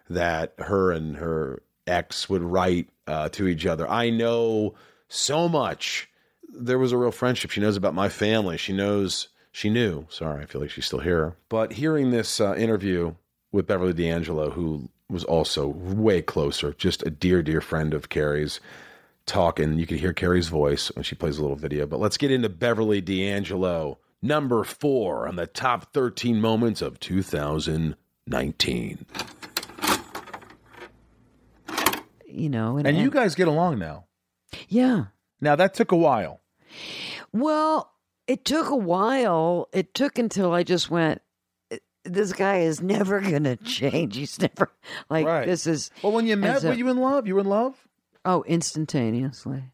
that 0.09 0.55
her 0.59 0.93
and 0.93 1.17
her 1.17 1.63
ex 1.87 2.29
would 2.29 2.43
write 2.43 2.89
uh, 3.07 3.29
to 3.31 3.49
each 3.49 3.67
other. 3.67 3.89
I 3.89 4.11
know 4.11 4.75
so 5.09 5.49
much. 5.49 6.09
There 6.49 6.79
was 6.79 6.93
a 6.93 6.99
real 6.99 7.11
friendship. 7.11 7.51
She 7.51 7.61
knows 7.61 7.77
about 7.77 7.95
my 7.95 8.09
family. 8.09 8.57
She 8.57 8.73
knows. 8.73 9.29
She 9.53 9.71
knew. 9.71 10.07
Sorry, 10.09 10.43
I 10.43 10.47
feel 10.47 10.61
like 10.61 10.71
she's 10.71 10.87
still 10.87 11.01
here. 11.01 11.37
But 11.49 11.73
hearing 11.73 12.11
this 12.11 12.41
uh, 12.41 12.55
interview 12.55 13.15
with 13.53 13.67
Beverly 13.67 13.93
D'Angelo, 13.93 14.51
who 14.51 14.89
was 15.09 15.25
also 15.25 15.69
way 15.69 16.23
closer, 16.23 16.73
just 16.73 17.07
a 17.07 17.11
dear, 17.11 17.43
dear 17.43 17.61
friend 17.61 17.95
of 17.95 18.09
Carrie's, 18.09 18.61
talking. 19.27 19.79
You 19.79 19.87
could 19.87 20.01
hear 20.01 20.13
Carrie's 20.13 20.49
voice 20.49 20.89
when 20.95 21.03
she 21.03 21.15
plays 21.15 21.39
a 21.39 21.43
little 21.43 21.57
video. 21.57 21.87
But 21.87 22.01
let's 22.01 22.17
get 22.17 22.31
into 22.31 22.49
Beverly 22.49 23.01
D'Angelo, 23.01 23.99
number 24.25 24.65
four 24.65 25.29
on 25.29 25.37
the 25.37 25.47
top 25.47 25.93
13 25.93 26.41
moments 26.41 26.83
of 26.83 26.99
2019. 26.99 29.07
You 32.27 32.49
know, 32.49 32.79
And 32.79 32.97
you 32.97 33.11
guys 33.11 33.35
get 33.37 33.47
along 33.47 33.79
now. 33.79 34.07
Yeah. 34.69 35.05
Now 35.41 35.55
that 35.57 35.75
took 35.75 35.93
a 35.93 35.97
while. 35.97 36.41
Well, 37.33 37.93
it 38.27 38.45
took 38.45 38.71
a 38.71 38.77
while. 38.77 39.69
It 39.73 39.95
took 39.95 40.19
until 40.19 40.53
I 40.53 40.65
just 40.65 40.91
went. 40.91 41.21
Uh, 41.73 41.77
this 42.05 42.33
guy 42.33 42.59
is 42.61 42.81
never 42.81 43.21
gonna 43.21 43.55
change. 43.57 44.17
He's 44.17 44.41
never 44.41 44.73
like 45.09 45.27
Right. 45.27 45.47
this 45.47 45.67
is. 45.69 45.91
Well, 46.03 46.13
when 46.13 46.27
you 46.27 46.37
met, 46.37 46.63
so- 46.63 46.69
were 46.71 46.75
you 46.75 46.89
in 46.89 46.97
love? 46.97 47.29
You 47.29 47.35
were 47.37 47.41
in 47.43 47.47
love, 47.49 47.87
Oh, 48.25 48.43
instantaneously. 48.45 49.65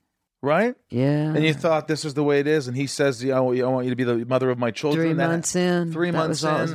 Right? 0.43 0.74
Yeah. 0.91 1.34
And 1.34 1.45
you 1.45 1.55
thought 1.55 1.88
this 1.88 2.05
is 2.05 2.14
the 2.14 2.24
way 2.24 2.41
it 2.41 2.47
is, 2.47 2.68
and 2.68 2.76
he 2.76 2.86
says, 2.86 3.24
"I 3.24 3.38
want 3.41 3.57
you, 3.57 3.64
I 3.64 3.68
want 3.68 3.84
you 3.86 3.91
to 3.91 3.97
be 3.97 4.05
the 4.05 4.24
mother 4.24 4.51
of 4.51 4.59
my 4.59 4.70
children." 4.70 5.07
Three 5.09 5.12
That- 5.14 5.28
months 5.28 5.55
in. 5.57 5.93
Three 5.93 6.11
months 6.11 6.43
it 6.43 6.47
was- 6.49 6.74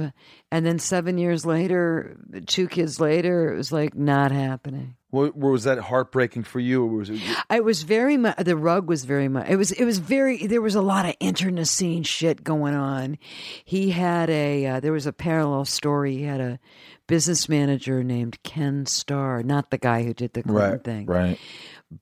and 0.51 0.65
then 0.65 0.79
seven 0.79 1.17
years 1.17 1.45
later, 1.45 2.15
two 2.45 2.67
kids 2.67 2.99
later, 2.99 3.53
it 3.53 3.57
was 3.57 3.71
like 3.71 3.95
not 3.95 4.31
happening. 4.31 4.95
What, 5.11 5.37
Was 5.37 5.63
that 5.63 5.77
heartbreaking 5.79 6.43
for 6.43 6.59
you, 6.59 6.83
or 6.83 6.87
was 6.87 7.09
it? 7.09 7.21
I 7.49 7.61
was 7.61 7.83
very 7.83 8.17
much. 8.17 8.35
The 8.37 8.57
rug 8.57 8.89
was 8.89 9.05
very 9.05 9.29
much. 9.29 9.47
It 9.47 9.55
was. 9.55 9.71
It 9.71 9.85
was 9.85 9.97
very. 9.99 10.45
There 10.45 10.61
was 10.61 10.75
a 10.75 10.81
lot 10.81 11.05
of 11.05 11.15
internecine 11.21 12.03
shit 12.03 12.43
going 12.43 12.75
on. 12.75 13.17
He 13.63 13.91
had 13.91 14.29
a. 14.29 14.65
Uh, 14.65 14.79
there 14.81 14.91
was 14.91 15.05
a 15.05 15.13
parallel 15.13 15.63
story. 15.63 16.17
He 16.17 16.23
had 16.23 16.41
a 16.41 16.59
business 17.07 17.47
manager 17.47 18.03
named 18.03 18.39
Ken 18.43 18.85
Starr, 18.85 19.41
not 19.41 19.69
the 19.71 19.77
guy 19.77 20.03
who 20.03 20.13
did 20.13 20.33
the 20.33 20.43
Clinton 20.43 20.71
Right, 20.71 20.83
thing, 20.83 21.05
right. 21.05 21.39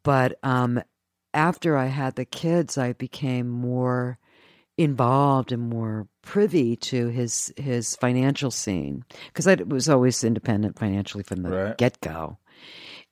But 0.03 0.39
um, 0.41 0.81
after 1.33 1.77
I 1.77 1.87
had 1.87 2.15
the 2.15 2.25
kids, 2.25 2.77
I 2.77 2.93
became 2.93 3.49
more 3.49 4.17
involved 4.77 5.51
and 5.51 5.69
more 5.69 6.07
privy 6.23 6.75
to 6.75 7.07
his 7.09 7.53
his 7.57 7.95
financial 7.97 8.49
scene 8.49 9.05
because 9.27 9.45
I 9.47 9.55
was 9.55 9.87
always 9.87 10.23
independent 10.23 10.79
financially 10.79 11.23
from 11.23 11.43
the 11.43 11.49
Right. 11.51 11.77
get 11.77 12.01
go. 12.01 12.37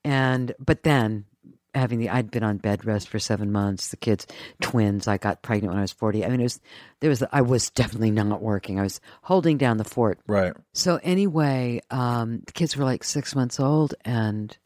And 0.04 0.54
but 0.60 0.84
then 0.84 1.26
having 1.74 2.00
the 2.00 2.10
I'd 2.10 2.32
been 2.32 2.44
on 2.44 2.58
bed 2.58 2.86
rest 2.86 3.08
for 3.08 3.20
seven 3.20 3.52
months. 3.52 3.90
The 3.90 3.98
kids, 3.98 4.28
twins. 4.62 5.08
I 5.08 5.18
got 5.18 5.42
pregnant 5.42 5.72
when 5.72 5.80
I 5.80 5.84
was 5.84 5.92
forty. 5.92 6.26
I 6.26 6.30
mean, 6.30 6.40
it 6.40 6.44
was 6.44 6.60
there 7.00 7.10
was 7.10 7.24
I 7.32 7.42
was 7.42 7.70
definitely 7.70 8.12
not 8.12 8.42
working. 8.42 8.80
I 8.80 8.84
was 8.84 9.00
holding 9.22 9.58
down 9.58 9.78
the 9.78 9.84
fort. 9.84 10.20
Right. 10.28 10.54
So 10.74 11.00
anyway, 11.04 11.82
um, 11.92 12.42
the 12.46 12.52
kids 12.54 12.76
were 12.76 12.86
like 12.86 13.04
six 13.04 13.36
months 13.36 13.60
old, 13.60 13.94
and 14.04 14.58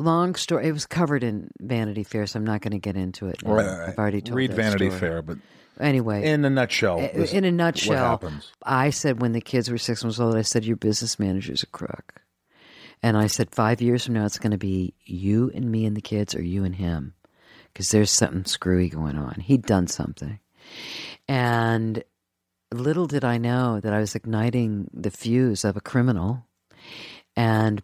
long 0.00 0.34
story. 0.34 0.66
It 0.66 0.72
was 0.72 0.86
covered 0.86 1.22
in 1.22 1.50
Vanity 1.60 2.04
Fair, 2.04 2.26
so 2.26 2.38
I'm 2.38 2.44
not 2.44 2.60
going 2.62 2.72
to 2.72 2.78
get 2.78 2.96
into 2.96 3.28
it. 3.28 3.44
now. 3.44 3.52
Right. 3.52 3.88
I've 3.90 3.98
already 3.98 4.20
told 4.20 4.30
you. 4.30 4.34
Read 4.36 4.54
Vanity 4.54 4.88
story. 4.88 5.00
Fair, 5.00 5.22
but 5.22 5.38
Anyway, 5.80 6.24
in 6.24 6.44
a 6.44 6.50
nutshell, 6.50 6.98
in 6.98 7.44
a 7.44 7.50
nutshell, 7.50 7.94
what 7.94 8.22
happens? 8.22 8.52
I 8.62 8.90
said 8.90 9.22
when 9.22 9.32
the 9.32 9.40
kids 9.40 9.70
were 9.70 9.78
six 9.78 10.04
months 10.04 10.20
old, 10.20 10.36
I 10.36 10.42
said 10.42 10.66
your 10.66 10.76
business 10.76 11.18
manager's 11.18 11.62
a 11.62 11.66
crook, 11.66 12.20
and 13.02 13.16
I 13.16 13.28
said 13.28 13.54
five 13.54 13.80
years 13.80 14.04
from 14.04 14.14
now 14.14 14.26
it's 14.26 14.38
going 14.38 14.50
to 14.50 14.58
be 14.58 14.92
you 15.04 15.50
and 15.54 15.70
me 15.70 15.86
and 15.86 15.96
the 15.96 16.02
kids, 16.02 16.34
or 16.34 16.42
you 16.42 16.64
and 16.64 16.74
him, 16.74 17.14
because 17.72 17.90
there's 17.90 18.10
something 18.10 18.44
screwy 18.44 18.90
going 18.90 19.16
on. 19.16 19.40
He'd 19.40 19.62
done 19.62 19.86
something, 19.86 20.38
and 21.26 22.04
little 22.70 23.06
did 23.06 23.24
I 23.24 23.38
know 23.38 23.80
that 23.80 23.92
I 23.94 24.00
was 24.00 24.14
igniting 24.14 24.90
the 24.92 25.10
fuse 25.10 25.64
of 25.64 25.78
a 25.78 25.80
criminal, 25.80 26.44
and 27.36 27.82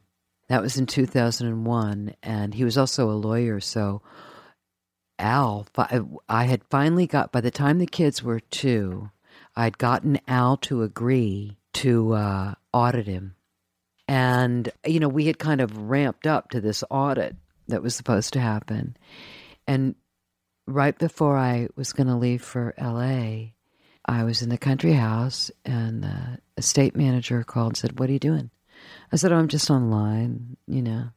that 0.49 0.63
was 0.63 0.77
in 0.77 0.87
2001, 0.87 2.15
and 2.23 2.55
he 2.55 2.65
was 2.65 2.79
also 2.79 3.11
a 3.11 3.13
lawyer, 3.13 3.61
so. 3.61 4.03
Al, 5.19 5.67
I 6.29 6.45
had 6.45 6.63
finally 6.69 7.07
got, 7.07 7.33
by 7.33 7.41
the 7.41 7.51
time 7.51 7.79
the 7.79 7.87
kids 7.87 8.23
were 8.23 8.39
two, 8.39 9.11
I'd 9.57 9.79
gotten 9.79 10.21
Al 10.29 10.59
to 10.59 10.83
agree 10.83 11.57
to 11.75 12.13
uh, 12.13 12.55
audit 12.73 13.07
him. 13.07 13.35
And, 14.09 14.71
you 14.85 15.01
know, 15.01 15.09
we 15.09 15.27
had 15.27 15.39
kind 15.39 15.61
of 15.61 15.77
ramped 15.77 16.27
up 16.27 16.51
to 16.51 16.61
this 16.61 16.85
audit 16.91 17.35
that 17.69 17.83
was 17.83 17.97
supposed 17.97 18.35
to 18.35 18.41
happen. 18.41 18.97
And 19.67 19.95
right 20.67 20.97
before 20.97 21.37
I 21.37 21.69
was 21.77 21.93
going 21.93 22.07
to 22.07 22.15
leave 22.15 22.43
for 22.43 22.75
LA, 22.79 23.53
I 24.05 24.25
was 24.25 24.43
in 24.43 24.49
the 24.49 24.59
country 24.59 24.93
house 24.93 25.51
and 25.65 26.03
the 26.03 26.39
estate 26.57 26.95
manager 26.95 27.43
called 27.43 27.71
and 27.71 27.77
said, 27.77 27.99
What 27.99 28.09
are 28.09 28.13
you 28.13 28.19
doing? 28.19 28.51
I 29.13 29.17
said, 29.17 29.33
Oh, 29.33 29.37
I'm 29.37 29.49
just 29.49 29.71
online, 29.71 30.57
you 30.67 30.83
know. 30.83 31.11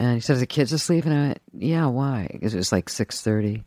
And 0.00 0.14
he 0.14 0.20
said, 0.20 0.36
"Are 0.36 0.40
the 0.40 0.46
kids 0.46 0.72
asleep?" 0.72 1.04
And 1.04 1.12
I 1.12 1.20
went, 1.26 1.42
"Yeah, 1.52 1.86
why?" 1.86 2.26
Because 2.32 2.54
it 2.54 2.56
was 2.56 2.72
like 2.72 2.88
six 2.88 3.20
thirty. 3.20 3.64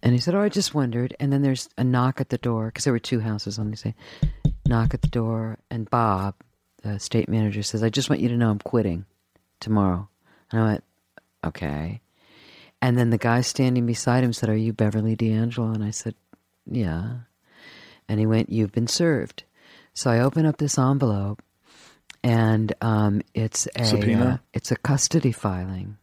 And 0.00 0.14
he 0.14 0.20
said, 0.20 0.36
"Oh, 0.36 0.40
I 0.40 0.48
just 0.48 0.74
wondered." 0.74 1.14
And 1.18 1.32
then 1.32 1.42
there's 1.42 1.68
a 1.76 1.82
knock 1.82 2.20
at 2.20 2.28
the 2.28 2.38
door 2.38 2.66
because 2.66 2.84
there 2.84 2.92
were 2.92 3.00
two 3.00 3.18
houses 3.18 3.58
on 3.58 3.72
the 3.72 3.76
same. 3.76 3.94
Knock 4.68 4.94
at 4.94 5.02
the 5.02 5.08
door, 5.08 5.58
and 5.68 5.90
Bob, 5.90 6.36
the 6.84 7.00
state 7.00 7.28
manager, 7.28 7.64
says, 7.64 7.82
"I 7.82 7.90
just 7.90 8.08
want 8.08 8.22
you 8.22 8.28
to 8.28 8.36
know 8.36 8.48
I'm 8.48 8.60
quitting 8.60 9.06
tomorrow." 9.58 10.08
And 10.52 10.62
I 10.62 10.64
went, 10.64 10.84
"Okay." 11.44 12.00
And 12.80 12.96
then 12.96 13.10
the 13.10 13.18
guy 13.18 13.40
standing 13.40 13.86
beside 13.86 14.22
him 14.22 14.32
said, 14.32 14.48
"Are 14.50 14.56
you 14.56 14.72
Beverly 14.72 15.16
D'Angelo?" 15.16 15.72
And 15.72 15.82
I 15.82 15.90
said, 15.90 16.14
"Yeah." 16.64 17.22
And 18.08 18.20
he 18.20 18.26
went, 18.26 18.50
"You've 18.50 18.72
been 18.72 18.86
served." 18.86 19.42
So 19.94 20.12
I 20.12 20.20
open 20.20 20.46
up 20.46 20.58
this 20.58 20.78
envelope, 20.78 21.42
and 22.22 22.72
um, 22.80 23.22
it's 23.34 23.68
a 23.76 23.84
Subpoena? 23.84 24.24
uh, 24.24 24.46
it's 24.52 24.70
a 24.70 24.76
custody 24.76 25.32
filing, 25.32 25.96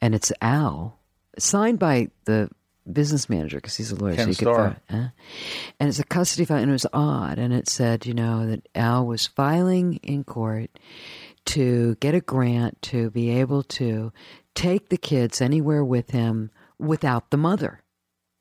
and 0.00 0.14
it's 0.14 0.32
Al, 0.40 0.98
signed 1.38 1.78
by 1.78 2.08
the 2.24 2.50
business 2.90 3.28
manager 3.28 3.58
because 3.58 3.76
he's 3.76 3.90
a 3.90 3.96
lawyer. 3.96 4.14
Ken 4.14 4.26
so 4.26 4.30
he 4.30 4.34
could 4.34 4.48
Starr. 4.48 4.76
And 4.88 5.88
it's 5.88 5.98
a 5.98 6.04
custody 6.04 6.44
file, 6.44 6.58
and 6.58 6.70
it 6.70 6.72
was 6.72 6.86
odd. 6.92 7.38
And 7.38 7.52
it 7.52 7.68
said, 7.68 8.06
you 8.06 8.14
know, 8.14 8.46
that 8.46 8.68
Al 8.74 9.06
was 9.06 9.26
filing 9.26 9.94
in 10.02 10.24
court 10.24 10.70
to 11.46 11.96
get 11.96 12.14
a 12.14 12.20
grant 12.20 12.80
to 12.82 13.10
be 13.10 13.30
able 13.30 13.62
to 13.62 14.12
take 14.54 14.88
the 14.88 14.96
kids 14.96 15.40
anywhere 15.40 15.84
with 15.84 16.10
him 16.10 16.50
without 16.78 17.30
the 17.30 17.36
mother. 17.36 17.80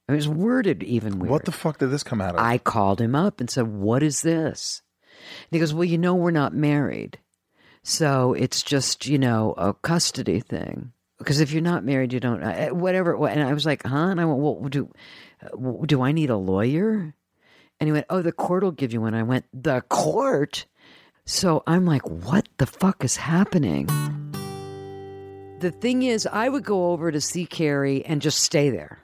It 0.08 0.14
was 0.14 0.28
worded 0.28 0.84
even 0.84 1.20
weird. 1.20 1.32
What 1.32 1.46
the 1.46 1.52
fuck 1.52 1.80
did 1.80 1.88
this 1.88 2.04
come 2.04 2.22
out 2.22 2.36
of? 2.36 2.42
I 2.42 2.58
called 2.58 3.00
him 3.00 3.16
up 3.16 3.40
and 3.40 3.50
said, 3.50 3.68
What 3.68 4.04
is 4.04 4.22
this? 4.22 4.82
And 5.24 5.52
he 5.52 5.60
goes, 5.60 5.74
Well, 5.74 5.84
you 5.84 5.98
know, 5.98 6.16
we're 6.16 6.32
not 6.32 6.54
married. 6.54 7.20
So 7.84 8.34
it's 8.34 8.64
just, 8.64 9.08
you 9.08 9.18
know, 9.18 9.54
a 9.58 9.74
custody 9.74 10.40
thing. 10.40 10.94
Because 11.20 11.40
if 11.40 11.52
you're 11.52 11.62
not 11.62 11.84
married, 11.84 12.14
you 12.14 12.20
don't, 12.20 12.42
uh, 12.42 12.70
whatever. 12.70 13.28
And 13.28 13.44
I 13.44 13.54
was 13.54 13.66
like, 13.66 13.84
Huh? 13.84 14.10
And 14.10 14.22
I 14.22 14.26
went, 14.26 14.40
Well, 14.40 14.70
do, 14.70 14.92
uh, 15.42 15.86
do 15.86 16.02
I 16.02 16.12
need 16.12 16.30
a 16.30 16.38
lawyer? 16.38 17.14
And 17.80 17.88
he 17.88 17.92
went, 17.92 18.06
Oh, 18.10 18.22
the 18.22 18.32
court 18.32 18.64
will 18.64 18.72
give 18.72 18.94
you 18.94 19.02
one. 19.02 19.14
I 19.14 19.24
went, 19.24 19.46
The 19.54 19.82
court? 19.82 20.66
So 21.26 21.64
I'm 21.68 21.86
like, 21.86 22.08
What 22.10 22.48
the 22.58 22.66
fuck 22.66 23.04
is 23.04 23.18
happening? 23.18 23.88
The 25.60 25.72
thing 25.72 26.04
is, 26.04 26.28
I 26.28 26.50
would 26.50 26.66
go 26.66 26.92
over 26.92 27.12
to 27.12 27.22
see 27.22 27.46
Carrie 27.46 28.06
and 28.06 28.22
just 28.22 28.40
stay 28.40 28.70
there 28.70 29.03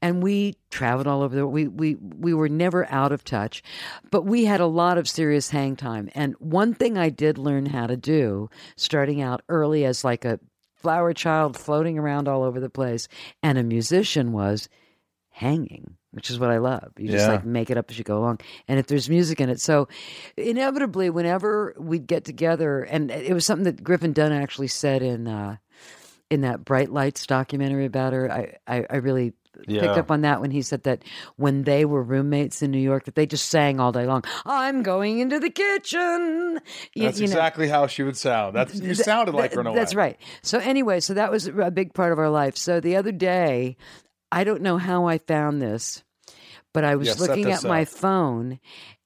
and 0.00 0.22
we 0.22 0.54
traveled 0.70 1.06
all 1.06 1.22
over 1.22 1.34
the 1.34 1.46
we 1.46 1.68
we 1.68 1.94
we 1.96 2.34
were 2.34 2.48
never 2.48 2.90
out 2.90 3.12
of 3.12 3.24
touch 3.24 3.62
but 4.10 4.22
we 4.22 4.44
had 4.44 4.60
a 4.60 4.66
lot 4.66 4.98
of 4.98 5.08
serious 5.08 5.50
hang 5.50 5.76
time. 5.76 6.08
And 6.14 6.34
one 6.38 6.74
thing 6.74 6.96
i 6.98 7.08
did 7.08 7.38
learn 7.38 7.66
how 7.66 7.86
to 7.86 7.96
do 7.96 8.48
starting 8.76 9.20
out 9.20 9.42
early 9.48 9.84
as 9.84 10.04
like 10.04 10.24
a 10.24 10.38
flower 10.76 11.12
child 11.12 11.56
floating 11.56 11.98
around 11.98 12.28
all 12.28 12.42
over 12.42 12.58
the 12.58 12.70
place 12.70 13.06
and 13.42 13.56
a 13.58 13.62
musician 13.62 14.32
was 14.32 14.68
hanging 15.30 15.96
which 16.10 16.30
is 16.30 16.38
what 16.38 16.50
i 16.50 16.58
love. 16.58 16.92
You 16.98 17.08
just 17.08 17.26
Yeah. 17.26 17.32
like 17.36 17.44
make 17.46 17.70
it 17.70 17.78
up 17.78 17.90
as 17.90 17.96
you 17.96 18.04
go 18.04 18.18
along. 18.18 18.40
And 18.68 18.78
if 18.78 18.86
there's 18.86 19.08
music 19.08 19.40
in 19.40 19.48
it. 19.48 19.60
So 19.60 19.88
inevitably 20.36 21.08
whenever 21.08 21.74
we'd 21.78 22.06
get 22.06 22.24
together 22.26 22.82
and 22.82 23.10
it 23.10 23.32
was 23.32 23.46
something 23.46 23.64
that 23.64 23.82
griffin 23.82 24.12
dunne 24.12 24.32
actually 24.32 24.68
said 24.68 25.02
in 25.02 25.26
uh 25.26 25.56
in 26.28 26.42
that 26.42 26.64
bright 26.66 26.90
lights 26.90 27.26
documentary 27.26 27.86
about 27.86 28.12
her 28.12 28.30
i 28.30 28.56
i, 28.66 28.86
I 28.90 28.96
really 28.96 29.32
Yeah. 29.66 29.80
picked 29.82 29.98
up 29.98 30.10
on 30.10 30.22
that 30.22 30.40
when 30.40 30.50
he 30.50 30.62
said 30.62 30.84
that 30.84 31.02
when 31.36 31.64
they 31.64 31.84
were 31.84 32.02
roommates 32.02 32.62
in 32.62 32.70
New 32.70 32.78
York, 32.80 33.04
that 33.04 33.14
they 33.14 33.26
just 33.26 33.48
sang 33.48 33.80
all 33.80 33.92
day 33.92 34.06
long. 34.06 34.24
I'm 34.46 34.82
going 34.82 35.18
into 35.18 35.38
the 35.38 35.50
kitchen. 35.50 36.60
You- 36.94 37.04
That's 37.04 37.18
you 37.20 37.26
know. 37.26 37.32
exactly 37.32 37.68
how 37.68 37.86
she 37.86 38.02
would 38.02 38.16
sound. 38.16 38.56
That's 38.56 38.74
you 38.74 38.80
Th- 38.94 38.96
sounded 38.96 39.34
like 39.34 39.50
th- 39.50 39.54
her 39.56 39.60
in 39.60 39.66
a 39.66 39.72
That's 39.74 39.94
way. 39.94 39.98
right. 40.02 40.18
So 40.42 40.58
anyway, 40.58 41.00
so 41.00 41.14
that 41.14 41.30
was 41.30 41.46
a 41.48 41.70
big 41.70 41.94
part 41.94 42.12
of 42.12 42.18
our 42.18 42.30
life. 42.30 42.56
So 42.56 42.80
the 42.80 42.96
other 42.96 43.12
day, 43.12 43.76
I 44.30 44.44
don't 44.44 44.62
know 44.62 44.78
how 44.78 45.06
I 45.06 45.18
found 45.18 45.60
this, 45.60 46.02
but 46.72 46.84
I 46.84 46.96
was 46.96 47.08
Yeah, 47.08 47.14
looking 47.26 47.50
at 47.52 47.62
my 47.64 47.84
phone, 47.84 48.58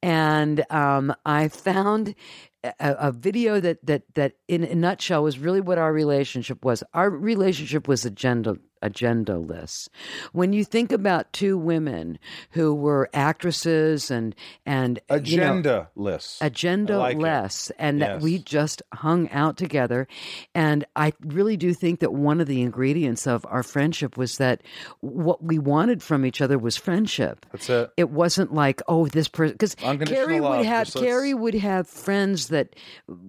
and 0.03 0.64
um, 0.70 1.12
I 1.24 1.49
found 1.49 2.14
a, 2.62 2.72
a 2.80 3.12
video 3.12 3.59
that 3.61 3.84
that 3.86 4.03
that 4.14 4.34
in 4.47 4.62
a 4.62 4.74
nutshell 4.74 5.22
was 5.24 5.38
really 5.38 5.61
what 5.61 5.78
our 5.78 5.92
relationship 5.92 6.64
was. 6.64 6.84
Our 6.94 7.11
relationship 7.11 7.88
was 7.88 8.05
agenda 8.05 8.57
agendaless. 8.91 9.89
When 10.32 10.53
you 10.53 10.64
think 10.64 10.93
about 10.93 11.32
two 11.32 11.59
women 11.59 12.18
who 12.51 12.74
were 12.74 13.09
actresses 13.12 14.11
and 14.11 14.34
and 14.64 14.99
you 15.11 15.37
know, 15.39 15.59
Agenda-less. 15.59 16.39
Agenda 16.41 16.99
like 16.99 17.16
it. 17.16 17.20
less 17.20 17.70
and 17.78 18.01
that 18.03 18.20
we 18.20 18.39
just 18.39 18.82
hung 18.93 19.28
out 19.30 19.57
together 19.57 20.07
and 20.55 20.84
i 20.95 21.12
really 21.24 21.57
do 21.57 21.72
think 21.74 22.01
that 22.01 22.12
one 22.12 22.41
of 22.41 22.47
the 22.47 22.62
ingredients 22.62 23.26
of 23.26 23.45
our 23.49 23.62
friendship 23.62 24.16
was 24.16 24.39
that 24.39 24.62
what 25.01 25.43
we 25.43 25.59
wanted 25.59 26.03
from 26.03 26.24
each 26.24 26.41
other 26.41 26.59
was 26.59 26.76
friendship 26.76 27.45
That's 27.53 27.68
it. 27.70 27.91
it 27.97 28.11
wasn't 28.11 28.53
like 28.55 28.80
oh 28.89 29.07
this 29.07 29.28
person 29.28 29.55
because 29.57 29.74
Carrie 30.07 30.41
would 30.41 30.64
have 30.64 30.93
Carrie 30.93 31.34
would 31.34 31.55
have 31.55 31.89
friends 31.89 32.49
that 32.49 32.74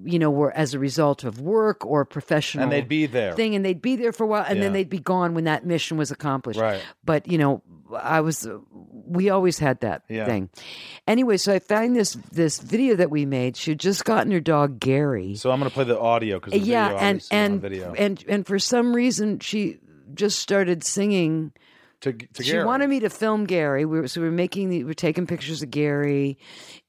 you 0.05 0.19
know 0.19 0.29
were 0.31 0.51
as 0.51 0.73
a 0.73 0.79
result 0.79 1.23
of 1.23 1.39
work 1.41 1.85
or 1.85 2.05
professional 2.05 2.63
And 2.63 2.71
they'd 2.71 2.87
be 2.87 3.05
there. 3.05 3.33
thing 3.33 3.55
and 3.55 3.65
they'd 3.65 3.81
be 3.81 3.95
there 3.95 4.11
for 4.11 4.23
a 4.23 4.27
while 4.27 4.45
and 4.47 4.61
then 4.61 4.73
they'd 4.73 4.89
be 4.89 4.99
gone 4.99 5.33
when 5.33 5.45
that 5.47 5.65
mission 5.65 5.97
was 5.97 6.11
accomplished 6.11 6.59
Right. 6.59 6.81
but 7.03 7.27
you 7.27 7.37
know 7.37 7.61
I 7.97 8.21
was 8.21 8.47
we 8.91 9.29
always 9.29 9.57
had 9.59 9.79
that 9.81 10.03
Yeah. 10.09 10.25
thing 10.25 10.49
anyway 11.07 11.37
so 11.37 11.53
I 11.53 11.59
found 11.59 11.95
this 11.95 12.13
this 12.31 12.59
video 12.59 12.95
that 12.95 13.09
we 13.09 13.25
made 13.25 13.55
she 13.57 13.71
had 13.71 13.79
just 13.79 14.05
gotten 14.05 14.31
her 14.31 14.39
dog 14.41 14.79
Gary 14.79 15.35
So 15.35 15.51
I'm 15.51 15.59
going 15.59 15.69
to 15.69 15.73
play 15.73 15.85
the 15.85 15.99
audio 15.99 16.39
because 16.39 16.59
yeah 16.61 16.89
video 16.89 16.99
and 17.07 17.27
and 17.31 17.61
video. 17.61 17.93
and 17.97 18.23
and 18.27 18.45
for 18.45 18.59
some 18.59 18.95
reason 18.95 19.39
she 19.39 19.79
just 20.13 20.39
started 20.39 20.83
singing 20.83 21.51
to, 22.01 22.13
to 22.13 22.43
she 22.43 22.51
Gary. 22.51 22.63
wanted 22.65 22.89
me 22.91 22.99
to 22.99 23.09
film 23.09 23.45
Gary. 23.45 23.83
We 23.83 23.99
were 23.99 24.07
so 24.07 24.21
we 24.21 24.27
were 24.27 24.31
making 24.31 24.69
the, 24.69 24.77
we 24.79 24.83
were 24.83 24.93
taking 24.93 25.25
pictures 25.25 25.63
of 25.63 25.71
Gary, 25.71 26.37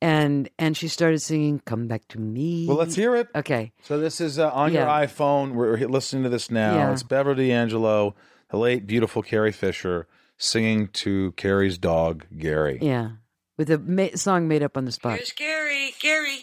and 0.02 0.50
and 0.58 0.76
she 0.76 0.86
started 0.88 1.22
singing 1.22 1.62
"Come 1.64 1.88
Back 1.88 2.06
to 2.08 2.20
Me." 2.20 2.66
Well, 2.68 2.76
let's 2.76 2.94
hear 2.94 3.16
it. 3.16 3.26
Okay. 3.34 3.72
So 3.82 3.98
this 3.98 4.20
is 4.20 4.38
uh, 4.38 4.50
on 4.50 4.74
your 4.74 4.84
iPhone. 4.84 5.52
We're 5.54 5.78
we're 5.78 5.88
listening 5.88 6.24
to 6.24 6.28
this 6.28 6.50
now. 6.50 6.74
Yeah. 6.76 6.92
It's 6.92 7.02
Beverly 7.02 7.48
D'Angelo, 7.48 8.16
the 8.50 8.56
late 8.56 8.86
beautiful 8.86 9.22
Carrie 9.22 9.52
Fisher, 9.52 10.06
singing 10.36 10.88
to 10.88 11.32
Carrie's 11.32 11.78
dog 11.78 12.24
Gary. 12.36 12.78
Yeah, 12.80 13.10
with 13.56 13.70
a 13.70 13.78
ma- 13.78 14.14
song 14.14 14.48
made 14.48 14.62
up 14.62 14.76
on 14.76 14.84
the 14.84 14.92
spot. 14.92 15.16
Here's 15.16 15.32
Gary, 15.32 15.94
Gary, 16.00 16.38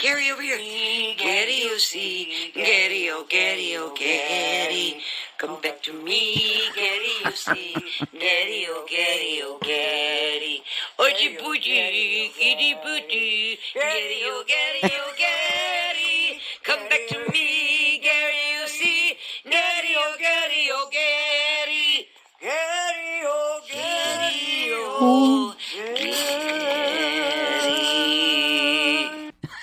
Gary 0.00 0.30
over 0.30 0.42
here. 0.42 1.14
Gary, 1.16 1.58
you 1.58 1.78
see, 1.78 2.50
Gary, 2.54 3.08
oh, 3.10 3.24
Gary, 3.28 3.74
oh, 3.76 3.94
Gary. 3.96 5.00
Come 5.38 5.60
back 5.60 5.82
to 5.84 5.92
me, 5.92 6.60
Gary, 6.74 7.12
you 7.24 7.30
see, 7.32 7.74
Gary, 8.18 8.66
oh, 8.68 8.84
Gary, 8.88 9.40
oh, 9.42 9.58
Gary. 9.62 10.62
Oji 10.98 11.38
booty, 11.38 12.30
giddy 12.38 12.74
booty, 12.82 13.58
Gary, 13.74 14.20
oh, 14.24 14.44
Gary, 14.46 14.92
oh, 14.92 15.12
Gary. 15.16 16.40
Come 16.64 16.88
back 16.88 17.06
to 17.08 17.18
me, 17.32 18.00
Gary, 18.02 18.34
you 18.60 18.68
see, 18.68 19.16
Gary, 19.44 19.94
oh, 19.96 20.16
Gary, 20.18 20.68
oh, 20.72 20.88
Gary. 20.90 21.15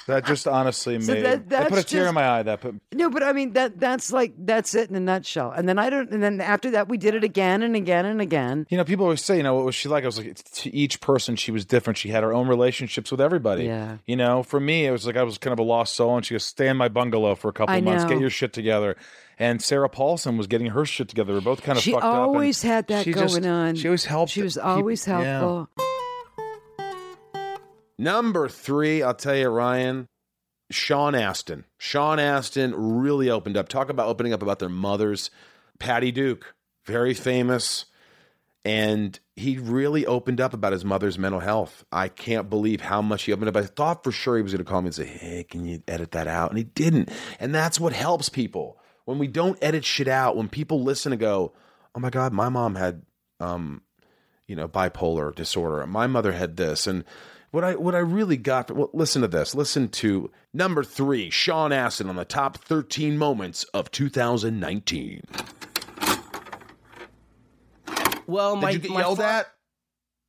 That 0.05 0.25
just 0.25 0.49
honestly 0.49 0.97
made. 0.97 1.05
So 1.05 1.13
that- 1.21 1.65
I 1.65 1.69
put 1.69 1.79
a 1.79 1.83
tear 1.83 2.07
in 2.07 2.13
my 2.13 2.27
eye. 2.27 2.43
That 2.43 2.59
put. 2.59 2.75
No, 2.91 3.09
but 3.09 3.23
I 3.23 3.31
mean 3.31 3.53
that 3.53 3.79
that's 3.79 4.11
like 4.11 4.33
that's 4.37 4.75
it 4.75 4.89
in 4.89 4.97
a 4.97 4.99
nutshell. 4.99 5.51
And 5.51 5.67
then 5.67 5.79
I 5.79 5.89
don't. 5.89 6.09
And 6.11 6.21
then 6.21 6.41
after 6.41 6.71
that, 6.71 6.89
we 6.89 6.97
did 6.97 7.15
it 7.15 7.23
again 7.23 7.63
and 7.63 7.73
again 7.73 8.05
and 8.05 8.19
again. 8.19 8.67
You 8.69 8.75
know, 8.77 8.83
people 8.83 9.05
always 9.05 9.21
say, 9.21 9.37
you 9.37 9.43
know, 9.43 9.55
what 9.55 9.63
was 9.63 9.75
she 9.75 9.87
like? 9.87 10.03
I 10.03 10.07
was 10.07 10.17
like, 10.17 10.35
to 10.43 10.75
each 10.75 10.99
person, 10.99 11.37
she 11.37 11.51
was 11.51 11.63
different. 11.63 11.97
She 11.97 12.09
had 12.09 12.21
her 12.21 12.33
own 12.33 12.49
relationships 12.49 13.11
with 13.11 13.21
everybody. 13.21 13.63
Yeah. 13.63 13.99
You 14.05 14.17
know, 14.17 14.43
for 14.43 14.59
me, 14.59 14.85
it 14.85 14.91
was 14.91 15.05
like 15.07 15.15
I 15.15 15.23
was 15.23 15.37
kind 15.37 15.53
of 15.53 15.59
a 15.59 15.63
lost 15.63 15.93
soul, 15.95 16.17
and 16.17 16.25
she 16.25 16.33
goes, 16.33 16.43
stay 16.43 16.67
in 16.67 16.75
my 16.75 16.89
bungalow 16.89 17.35
for 17.35 17.47
a 17.47 17.53
couple 17.53 17.79
months, 17.81 18.03
get 18.03 18.19
your 18.19 18.29
shit 18.29 18.51
together. 18.51 18.97
And 19.39 19.61
Sarah 19.61 19.89
Paulson 19.89 20.37
was 20.37 20.47
getting 20.47 20.67
her 20.67 20.85
shit 20.85 21.09
together. 21.09 21.33
We're 21.33 21.41
both 21.41 21.63
kind 21.63 21.77
of 21.77 21.83
she 21.83 21.91
fucked 21.91 22.03
up. 22.03 22.13
and 22.13 22.21
always 22.21 22.61
had 22.61 22.87
that 22.87 23.03
she 23.05 23.11
going 23.11 23.27
just- 23.27 23.45
on. 23.45 23.75
She 23.75 23.87
always 23.87 24.05
helped. 24.05 24.31
She 24.31 24.43
was 24.43 24.57
always 24.57 25.07
yeah. 25.07 25.21
helpful. 25.21 25.69
Number 27.97 28.49
three, 28.49 29.03
I'll 29.03 29.13
tell 29.13 29.35
you, 29.35 29.49
Ryan, 29.49 30.07
Sean 30.71 31.15
Astin. 31.15 31.65
Sean 31.77 32.19
Astin 32.19 32.73
really 32.75 33.29
opened 33.29 33.55
up. 33.55 33.69
Talk 33.69 33.89
about 33.89 34.07
opening 34.07 34.33
up 34.33 34.41
about 34.41 34.59
their 34.59 34.69
mothers. 34.69 35.29
Patty 35.79 36.11
Duke, 36.11 36.55
very 36.85 37.13
famous. 37.13 37.85
And 38.65 39.19
he 39.35 39.57
really 39.57 40.05
opened 40.05 40.39
up 40.39 40.53
about 40.53 40.71
his 40.71 40.85
mother's 40.85 41.19
mental 41.19 41.41
health. 41.41 41.83
I 41.91 42.07
can't 42.07 42.49
believe 42.49 42.81
how 42.81 43.01
much 43.01 43.23
he 43.23 43.33
opened 43.33 43.49
up. 43.49 43.57
I 43.57 43.63
thought 43.63 44.03
for 44.03 44.11
sure 44.11 44.37
he 44.37 44.43
was 44.43 44.53
going 44.53 44.63
to 44.63 44.69
call 44.69 44.81
me 44.81 44.87
and 44.87 44.95
say, 44.95 45.05
Hey, 45.05 45.43
can 45.43 45.65
you 45.65 45.83
edit 45.87 46.11
that 46.11 46.27
out? 46.27 46.49
And 46.49 46.57
he 46.57 46.63
didn't. 46.63 47.09
And 47.39 47.53
that's 47.53 47.79
what 47.79 47.91
helps 47.93 48.29
people. 48.29 48.77
When 49.05 49.19
we 49.19 49.27
don't 49.27 49.57
edit 49.61 49.83
shit 49.85 50.07
out, 50.07 50.37
when 50.37 50.49
people 50.49 50.81
listen 50.81 51.11
and 51.11 51.19
go, 51.19 51.53
Oh 51.95 51.99
my 51.99 52.09
God, 52.09 52.33
my 52.33 52.49
mom 52.49 52.75
had 52.75 53.03
um, 53.39 53.81
you 54.47 54.55
know, 54.55 54.67
bipolar 54.67 55.33
disorder. 55.33 55.85
My 55.87 56.07
mother 56.07 56.31
had 56.31 56.57
this. 56.57 56.87
And 56.87 57.03
what 57.51 57.63
I 57.63 57.75
what 57.75 57.95
I 57.95 57.99
really 57.99 58.37
got 58.37 58.71
well, 58.71 58.89
listen 58.93 59.21
to 59.21 59.27
this. 59.27 59.53
Listen 59.53 59.87
to 59.89 60.31
number 60.53 60.83
three, 60.83 61.29
Sean 61.29 61.71
Astin 61.71 62.09
on 62.09 62.15
the 62.15 62.25
top 62.25 62.57
13 62.57 63.17
moments 63.17 63.63
of 63.65 63.91
2019. 63.91 65.23
Well, 68.25 68.55
Did 68.55 68.61
my 68.61 68.69
you 68.71 68.79
get 68.79 68.91
my 68.91 68.99
yelled 69.01 69.19
at? 69.19 69.47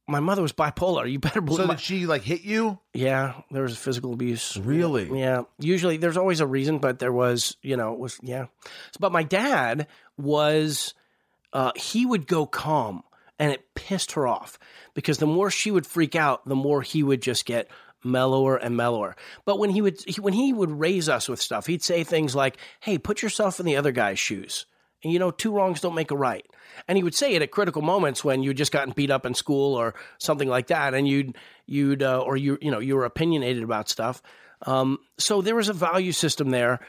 My 0.07 0.21
mother 0.21 0.43
was 0.43 0.53
bipolar. 0.53 1.11
You 1.11 1.19
better 1.19 1.41
believe. 1.41 1.61
So 1.63 1.67
my- 1.67 1.75
did 1.75 1.83
she 1.83 2.07
like 2.07 2.23
hit 2.23 2.43
you? 2.43 2.79
Yeah, 2.93 3.41
there 3.51 3.63
was 3.63 3.77
physical 3.77 4.13
abuse. 4.13 4.57
Really? 4.57 5.19
Yeah. 5.19 5.43
Usually, 5.59 5.97
there's 5.97 6.17
always 6.19 6.41
a 6.41 6.47
reason, 6.47 6.79
but 6.79 6.99
there 6.99 7.13
was, 7.13 7.57
you 7.63 7.77
know, 7.77 7.95
it 7.95 7.99
was 7.99 8.19
yeah. 8.23 8.47
But 9.01 9.13
my 9.13 9.23
dad 9.23 9.87
was, 10.19 10.95
uh, 11.53 11.73
he 11.75 12.05
would 12.05 12.27
go 12.27 12.45
calm, 12.47 13.03
and 13.39 13.51
it 13.53 13.75
pissed 13.75 14.13
her 14.13 14.27
off 14.27 14.59
because 14.95 15.19
the 15.19 15.27
more 15.27 15.51
she 15.51 15.71
would 15.71 15.87
freak 15.87 16.15
out, 16.15 16.45
the 16.47 16.55
more 16.55 16.83
he 16.83 17.03
would 17.03 17.23
just 17.23 17.47
get 17.47 17.69
mellower 18.05 18.57
and 18.57 18.77
mellower. 18.77 19.17
But 19.47 19.59
when 19.59 19.71
he 19.71 19.81
would 19.81 19.99
he, 20.07 20.21
when 20.21 20.35
he 20.35 20.53
would 20.53 20.71
raise 20.71 21.09
us 21.09 21.29
with 21.29 21.41
stuff, 21.41 21.67
he'd 21.67 21.83
say 21.83 22.05
things 22.05 22.35
like, 22.35 22.59
"Hey, 22.81 22.99
put 22.99 23.23
yourself 23.23 23.59
in 23.59 23.65
the 23.67 23.77
other 23.77 23.93
guy's 23.93 24.19
shoes." 24.19 24.67
And 25.05 25.13
you 25.13 25.19
know, 25.19 25.31
two 25.31 25.53
wrongs 25.53 25.81
don't 25.81 25.95
make 25.95 26.11
a 26.11 26.17
right. 26.17 26.45
And 26.89 26.97
he 26.97 27.05
would 27.05 27.15
say 27.15 27.35
it 27.35 27.43
at 27.43 27.51
critical 27.53 27.83
moments 27.83 28.25
when 28.25 28.43
you'd 28.43 28.57
just 28.57 28.73
gotten 28.73 28.93
beat 28.95 29.11
up 29.11 29.25
in 29.27 29.35
school 29.35 29.75
or 29.75 29.95
something 30.19 30.49
like 30.49 30.67
that, 30.69 30.95
and 30.95 31.07
you'd 31.07 31.37
you'd 31.67 32.03
uh, 32.03 32.19
or 32.21 32.37
you 32.37 32.59
you 32.61 32.71
know 32.71 32.81
you 32.81 32.97
were 32.97 33.05
opinionated 33.05 33.63
about 33.63 33.89
stuff. 33.89 34.23
Um, 34.67 34.99
so 35.19 35.43
there 35.43 35.55
was 35.55 35.69
a 35.69 35.75
value 35.75 36.13
system 36.13 36.51
there. 36.51 36.81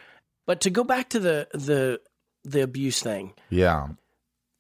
But 0.48 0.62
to 0.62 0.70
go 0.70 0.84
back 0.84 1.10
to 1.10 1.20
the 1.20 1.48
the 1.54 2.00
the 2.44 2.62
abuse 2.62 3.02
thing, 3.02 3.34
Yeah. 3.50 3.90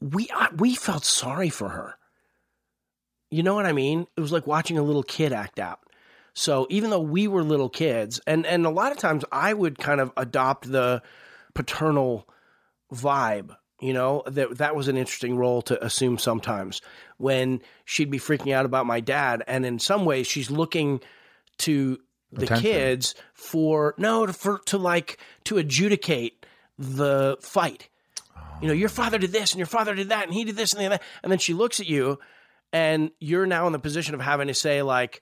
we 0.01 0.27
I, 0.33 0.49
we 0.57 0.75
felt 0.75 1.05
sorry 1.05 1.49
for 1.49 1.69
her. 1.69 1.95
You 3.31 3.41
know 3.43 3.55
what 3.55 3.65
I 3.65 3.71
mean? 3.73 4.05
It 4.17 4.21
was 4.21 4.31
like 4.31 4.45
watching 4.47 4.77
a 4.77 4.83
little 4.83 5.03
kid 5.03 5.33
act 5.33 5.59
out. 5.59 5.79
So 6.33 6.67
even 6.69 6.89
though 6.89 6.99
we 6.99 7.27
were 7.27 7.43
little 7.43 7.69
kids, 7.69 8.19
and 8.27 8.45
and 8.45 8.65
a 8.65 8.69
lot 8.69 8.91
of 8.91 8.97
times 8.97 9.23
I 9.31 9.53
would 9.53 9.77
kind 9.77 10.01
of 10.01 10.11
adopt 10.17 10.69
the 10.71 11.01
paternal 11.53 12.27
vibe. 12.93 13.55
You 13.81 13.93
know 13.93 14.23
that 14.25 14.57
that 14.59 14.75
was 14.75 14.87
an 14.87 14.97
interesting 14.97 15.35
role 15.37 15.61
to 15.63 15.83
assume 15.83 16.17
sometimes 16.17 16.81
when 17.17 17.61
she'd 17.83 18.09
be 18.09 18.19
freaking 18.19 18.53
out 18.53 18.65
about 18.65 18.85
my 18.85 19.01
dad, 19.01 19.43
and 19.47 19.65
in 19.65 19.79
some 19.79 20.05
ways 20.05 20.27
she's 20.27 20.49
looking 20.49 21.01
to 21.59 21.99
the 22.31 22.45
Attention. 22.45 22.71
kids 22.71 23.15
for 23.33 23.93
no 23.97 24.27
for 24.27 24.59
to 24.65 24.77
like 24.77 25.17
to 25.45 25.57
adjudicate 25.57 26.45
the 26.77 27.37
fight. 27.41 27.89
You 28.61 28.67
know, 28.69 28.73
your 28.73 28.89
father 28.89 29.17
did 29.17 29.31
this 29.31 29.51
and 29.51 29.59
your 29.59 29.67
father 29.67 29.95
did 29.95 30.09
that 30.09 30.25
and 30.25 30.33
he 30.33 30.45
did 30.45 30.55
this 30.55 30.73
and 30.73 30.91
that. 30.91 31.01
And 31.23 31.31
then 31.31 31.39
she 31.39 31.53
looks 31.53 31.79
at 31.79 31.87
you 31.87 32.19
and 32.71 33.11
you're 33.19 33.45
now 33.45 33.67
in 33.67 33.73
the 33.73 33.79
position 33.79 34.15
of 34.15 34.21
having 34.21 34.47
to 34.47 34.53
say, 34.53 34.81
like, 34.81 35.21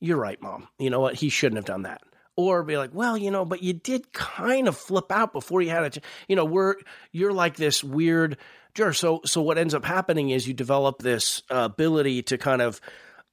you're 0.00 0.18
right, 0.18 0.40
mom. 0.40 0.68
You 0.78 0.90
know 0.90 1.00
what? 1.00 1.14
He 1.14 1.28
shouldn't 1.28 1.56
have 1.56 1.66
done 1.66 1.82
that. 1.82 2.02
Or 2.48 2.62
be 2.62 2.76
like, 2.76 2.90
well, 2.92 3.16
you 3.16 3.30
know, 3.30 3.44
but 3.44 3.62
you 3.62 3.72
did 3.72 4.12
kind 4.12 4.68
of 4.68 4.76
flip 4.76 5.10
out 5.10 5.32
before 5.32 5.62
you 5.62 5.70
had 5.70 5.84
a, 5.84 5.90
ch-. 5.90 6.04
you 6.28 6.36
know, 6.36 6.44
we're, 6.44 6.74
you're 7.12 7.32
like 7.32 7.56
this 7.56 7.82
weird 7.84 8.36
juror. 8.74 8.92
So, 8.92 9.20
so 9.24 9.42
what 9.42 9.58
ends 9.58 9.74
up 9.74 9.84
happening 9.84 10.30
is 10.30 10.46
you 10.46 10.54
develop 10.54 10.98
this 10.98 11.42
uh, 11.50 11.68
ability 11.70 12.22
to 12.24 12.38
kind 12.38 12.62
of, 12.62 12.80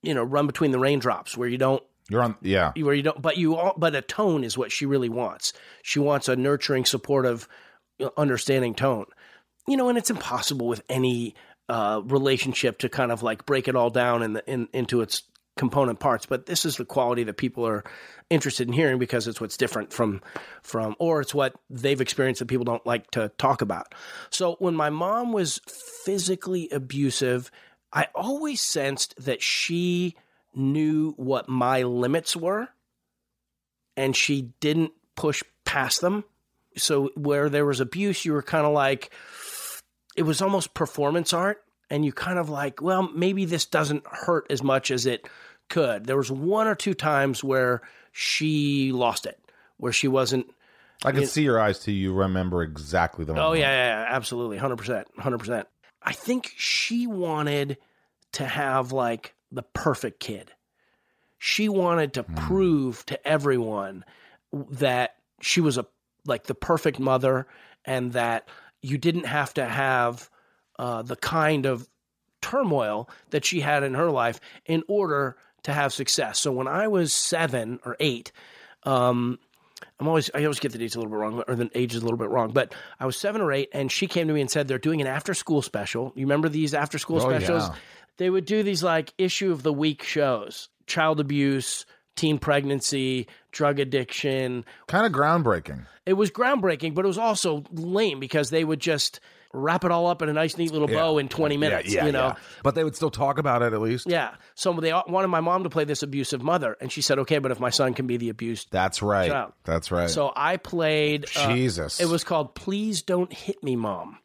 you 0.02 0.14
know, 0.14 0.24
run 0.24 0.48
between 0.48 0.72
the 0.72 0.80
raindrops 0.80 1.38
where 1.38 1.48
you 1.48 1.58
don't 1.58 1.84
You're 2.10 2.22
on. 2.24 2.36
Yeah. 2.42 2.72
where 2.76 2.94
you 2.94 3.04
don't 3.04 3.22
but 3.22 3.38
you 3.38 3.56
all 3.56 3.74
but 3.78 3.96
a 3.96 4.02
tone 4.02 4.44
is 4.44 4.58
what 4.58 4.72
she 4.72 4.86
really 4.86 5.10
wants 5.10 5.54
she 5.82 6.00
wants 6.00 6.30
a 6.30 6.36
nurturing 6.36 6.86
supportive 6.86 7.48
understanding 8.16 8.76
tone 8.76 9.06
you 9.68 9.76
know 9.76 9.90
and 9.90 9.98
it's 9.98 10.10
impossible 10.12 10.68
with 10.68 10.84
any 10.88 11.36
uh, 11.70 12.02
relationship 12.06 12.80
to 12.80 12.90
kind 12.90 13.12
of 13.12 13.24
like 13.24 13.46
break 13.46 13.68
it 13.68 13.76
all 13.76 13.90
down 13.90 14.24
in 14.24 14.34
the, 14.34 14.50
in, 14.50 14.70
into 14.72 15.02
its 15.02 15.24
component 15.58 16.00
parts 16.00 16.26
but 16.26 16.46
this 16.46 16.66
is 16.66 16.78
the 16.78 16.86
quality 16.86 17.24
that 17.24 17.36
people 17.36 17.68
are 17.68 17.84
interested 18.30 18.68
in 18.68 18.74
hearing 18.74 19.00
because 19.00 19.28
it's 19.28 19.42
what's 19.42 19.58
different 19.58 19.92
from 19.92 20.22
from 20.62 20.96
or 21.00 21.22
it's 21.22 21.34
what 21.34 21.56
they've 21.70 22.02
experienced 22.02 22.40
that 22.40 22.48
people 22.48 22.66
don't 22.66 22.86
like 22.86 23.10
to 23.12 23.30
talk 23.38 23.62
about 23.62 23.94
so 24.30 24.56
when 24.60 24.76
my 24.76 24.90
mom 24.90 25.32
was 25.32 25.60
physically 26.04 26.70
abusive 26.72 27.52
I 27.92 28.08
always 28.14 28.62
sensed 28.62 29.16
that 29.24 29.42
she 29.42 30.16
knew 30.54 31.14
what 31.18 31.48
my 31.48 31.84
limits 31.84 32.36
were 32.36 32.70
and 33.96 34.16
she 34.16 34.54
didn't 34.60 34.92
push 35.16 35.44
past 35.66 36.02
them. 36.02 36.24
So 36.76 37.10
where 37.16 37.50
there 37.50 37.66
was 37.66 37.80
abuse, 37.80 38.26
you 38.26 38.34
were 38.34 38.44
kind 38.44 38.66
of 38.66 38.74
like, 38.74 39.12
it 40.16 40.24
was 40.24 40.42
almost 40.42 40.74
performance 40.74 41.34
art. 41.34 41.64
And 41.90 42.04
you 42.04 42.12
kind 42.12 42.38
of 42.38 42.50
like, 42.50 42.82
well, 42.82 43.10
maybe 43.14 43.46
this 43.46 43.66
doesn't 43.66 44.06
hurt 44.06 44.48
as 44.50 44.62
much 44.62 44.92
as 44.92 45.06
it 45.06 45.28
could. 45.70 46.06
There 46.06 46.18
was 46.18 46.32
one 46.32 46.68
or 46.68 46.76
two 46.76 46.94
times 46.94 47.44
where 47.44 47.82
she 48.12 48.92
lost 48.92 49.26
it, 49.26 49.40
where 49.78 49.92
she 49.92 50.08
wasn't. 50.08 50.48
I 51.06 51.12
can 51.12 51.28
see 51.28 51.44
your 51.44 51.60
eyes 51.60 51.80
too. 51.80 51.92
You 51.92 52.14
remember 52.14 52.64
exactly 52.64 53.24
the 53.26 53.34
Oh 53.34 53.36
moment. 53.36 53.60
yeah, 53.60 53.70
yeah, 53.70 54.02
yeah, 54.02 54.16
absolutely, 54.16 54.58
hundred 54.58 54.78
percent, 54.78 55.08
hundred 55.18 55.38
percent. 55.40 55.68
I 56.02 56.14
think 56.14 56.52
she 56.56 57.06
wanted 57.08 57.78
to 58.34 58.46
have 58.46 58.92
like 58.92 59.34
the 59.52 59.64
perfect 59.64 60.20
kid. 60.20 60.52
She 61.38 61.70
wanted 61.70 62.14
to 62.14 62.24
prove 62.24 63.06
to 63.08 63.28
everyone 63.28 64.04
that 64.52 65.16
she 65.42 65.62
was 65.62 65.78
a 65.78 65.86
like 66.26 66.44
the 66.46 66.56
perfect 66.56 67.00
mother, 67.00 67.48
and 67.86 68.14
that 68.14 68.50
you 68.82 68.98
didn't 68.98 69.26
have 69.26 69.54
to 69.56 69.66
have 69.66 70.30
uh, 70.80 71.04
the 71.04 71.16
kind 71.16 71.66
of 71.66 71.88
turmoil 72.42 73.10
that 73.30 73.46
she 73.46 73.60
had 73.60 73.84
in 73.84 73.94
her 73.94 74.10
life 74.10 74.40
in 74.66 74.84
order 74.88 75.38
to 75.68 75.74
have 75.74 75.94
success. 75.94 76.40
So 76.40 76.52
when 76.52 76.68
I 76.68 76.88
was 76.88 77.14
seven 77.14 77.80
or 77.86 77.96
eight, 78.00 78.32
um, 78.84 79.38
I'm 80.00 80.08
always 80.08 80.32
I 80.34 80.44
always 80.44 80.60
get 80.60 80.72
the 80.72 80.78
dates 80.78 80.96
a 80.96 81.00
little 81.00 81.12
bit 81.12 81.18
wrong 81.20 81.44
or 81.48 81.56
the 81.56 81.70
ages 81.76 82.02
a 82.02 82.06
little 82.06 82.18
bit 82.18 82.30
wrong, 82.30 82.52
but 82.52 82.74
I 83.00 83.06
was 83.06 83.16
seven 83.18 83.42
or 83.42 83.52
eight, 83.52 83.70
and 83.74 83.92
she 83.92 84.08
came 84.08 84.28
to 84.28 84.34
me 84.34 84.42
and 84.42 84.50
said 84.50 84.68
they're 84.68 84.80
doing 84.80 85.02
an 85.02 85.08
after 85.08 85.34
school 85.34 85.62
special. 85.62 86.12
You 86.16 86.26
remember 86.26 86.50
these 86.50 86.74
after 86.74 86.98
school 86.98 87.18
Oh, 87.18 87.30
specials? 87.30 87.68
yeah. 87.70 87.76
They 88.18 88.30
would 88.30 88.46
do 88.46 88.64
these 88.64 88.82
like 88.84 89.14
issue 89.18 89.52
of 89.52 89.62
the 89.64 89.74
week 89.74 90.02
shows, 90.04 90.70
child 90.88 91.20
abuse, 91.20 91.86
teen 92.16 92.40
pregnancy, 92.40 93.28
drug 93.52 93.80
addiction. 93.80 94.66
Kind 94.88 95.06
of 95.06 95.12
groundbreaking. 95.12 95.86
It 96.06 96.14
was 96.14 96.32
groundbreaking, 96.32 96.96
but 96.96 97.06
it 97.06 97.08
was 97.10 97.18
also 97.20 97.64
lame 97.72 98.20
because 98.20 98.50
they 98.50 98.64
would 98.64 98.80
just 98.80 99.20
wrap 99.54 99.84
it 99.86 99.92
all 99.92 100.08
up 100.08 100.22
in 100.22 100.30
a 100.30 100.34
nice, 100.34 100.58
neat 100.58 100.72
little 100.72 100.88
bow 100.88 101.18
in 101.18 101.28
20 101.30 101.58
minutes. 101.58 101.94
Yeah, 101.94 102.02
yeah, 102.02 102.06
you 102.06 102.12
know. 102.12 102.36
But 102.64 102.76
they 102.76 102.84
would 102.84 102.96
still 102.96 103.10
talk 103.10 103.38
about 103.38 103.62
it 103.62 103.74
at 103.74 103.82
least. 103.82 104.08
yeah. 104.10 104.36
So 104.56 104.74
they 104.74 104.92
wanted 104.94 105.28
my 105.28 105.40
mom 105.42 105.64
to 105.64 105.70
play 105.70 105.84
this 105.86 106.04
abusive 106.04 106.42
mother, 106.42 106.76
and 106.82 106.92
she 106.92 107.02
said, 107.02 107.20
"Okay, 107.20 107.40
but 107.40 107.52
if 107.52 107.60
my 107.60 107.70
son 107.70 107.94
can 107.94 108.08
be 108.08 108.18
the 108.18 108.30
abused 108.30 108.68
That's 108.72 109.02
right. 109.02 109.30
child." 109.32 109.54
That's 109.64 109.92
right. 109.92 110.10
So 110.10 110.32
I 110.36 110.58
played. 110.58 111.26
uh, 111.36 111.54
Jesus. 111.54 112.00
It 112.00 112.08
was 112.08 112.24
called 112.24 112.56
"Please 112.56 113.02
Don't 113.02 113.32
Hit 113.32 113.64
Me, 113.64 113.76
Mom," 113.76 114.18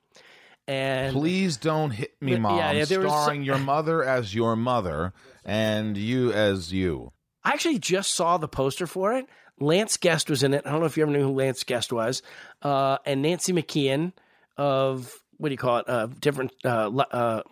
and 0.66 1.12
Please 1.14 1.56
don't 1.56 1.90
hit 1.90 2.14
me, 2.20 2.36
mom. 2.38 2.56
yeah, 2.58 2.84
there 2.84 3.00
was 3.00 3.10
starring 3.10 3.42
your 3.42 3.58
mother 3.58 4.02
as 4.04 4.34
your 4.34 4.56
mother 4.56 5.12
and 5.44 5.96
you 5.96 6.32
as 6.32 6.72
you. 6.72 7.12
I 7.44 7.50
actually 7.50 7.78
just 7.78 8.12
saw 8.14 8.38
the 8.38 8.48
poster 8.48 8.86
for 8.86 9.14
it. 9.14 9.26
Lance 9.58 9.96
Guest 9.96 10.30
was 10.30 10.42
in 10.42 10.54
it. 10.54 10.62
I 10.66 10.70
don't 10.70 10.80
know 10.80 10.86
if 10.86 10.96
you 10.96 11.02
ever 11.02 11.12
knew 11.12 11.22
who 11.24 11.32
Lance 11.32 11.62
Guest 11.64 11.92
was, 11.92 12.22
uh, 12.62 12.98
and 13.04 13.22
Nancy 13.22 13.52
McKeon 13.52 14.12
of 14.56 15.12
what 15.38 15.48
do 15.48 15.52
you 15.52 15.58
call 15.58 15.78
it? 15.78 15.88
Uh, 15.88 16.06
different 16.20 16.52
uh, 16.64 16.88
uh, 17.10 17.42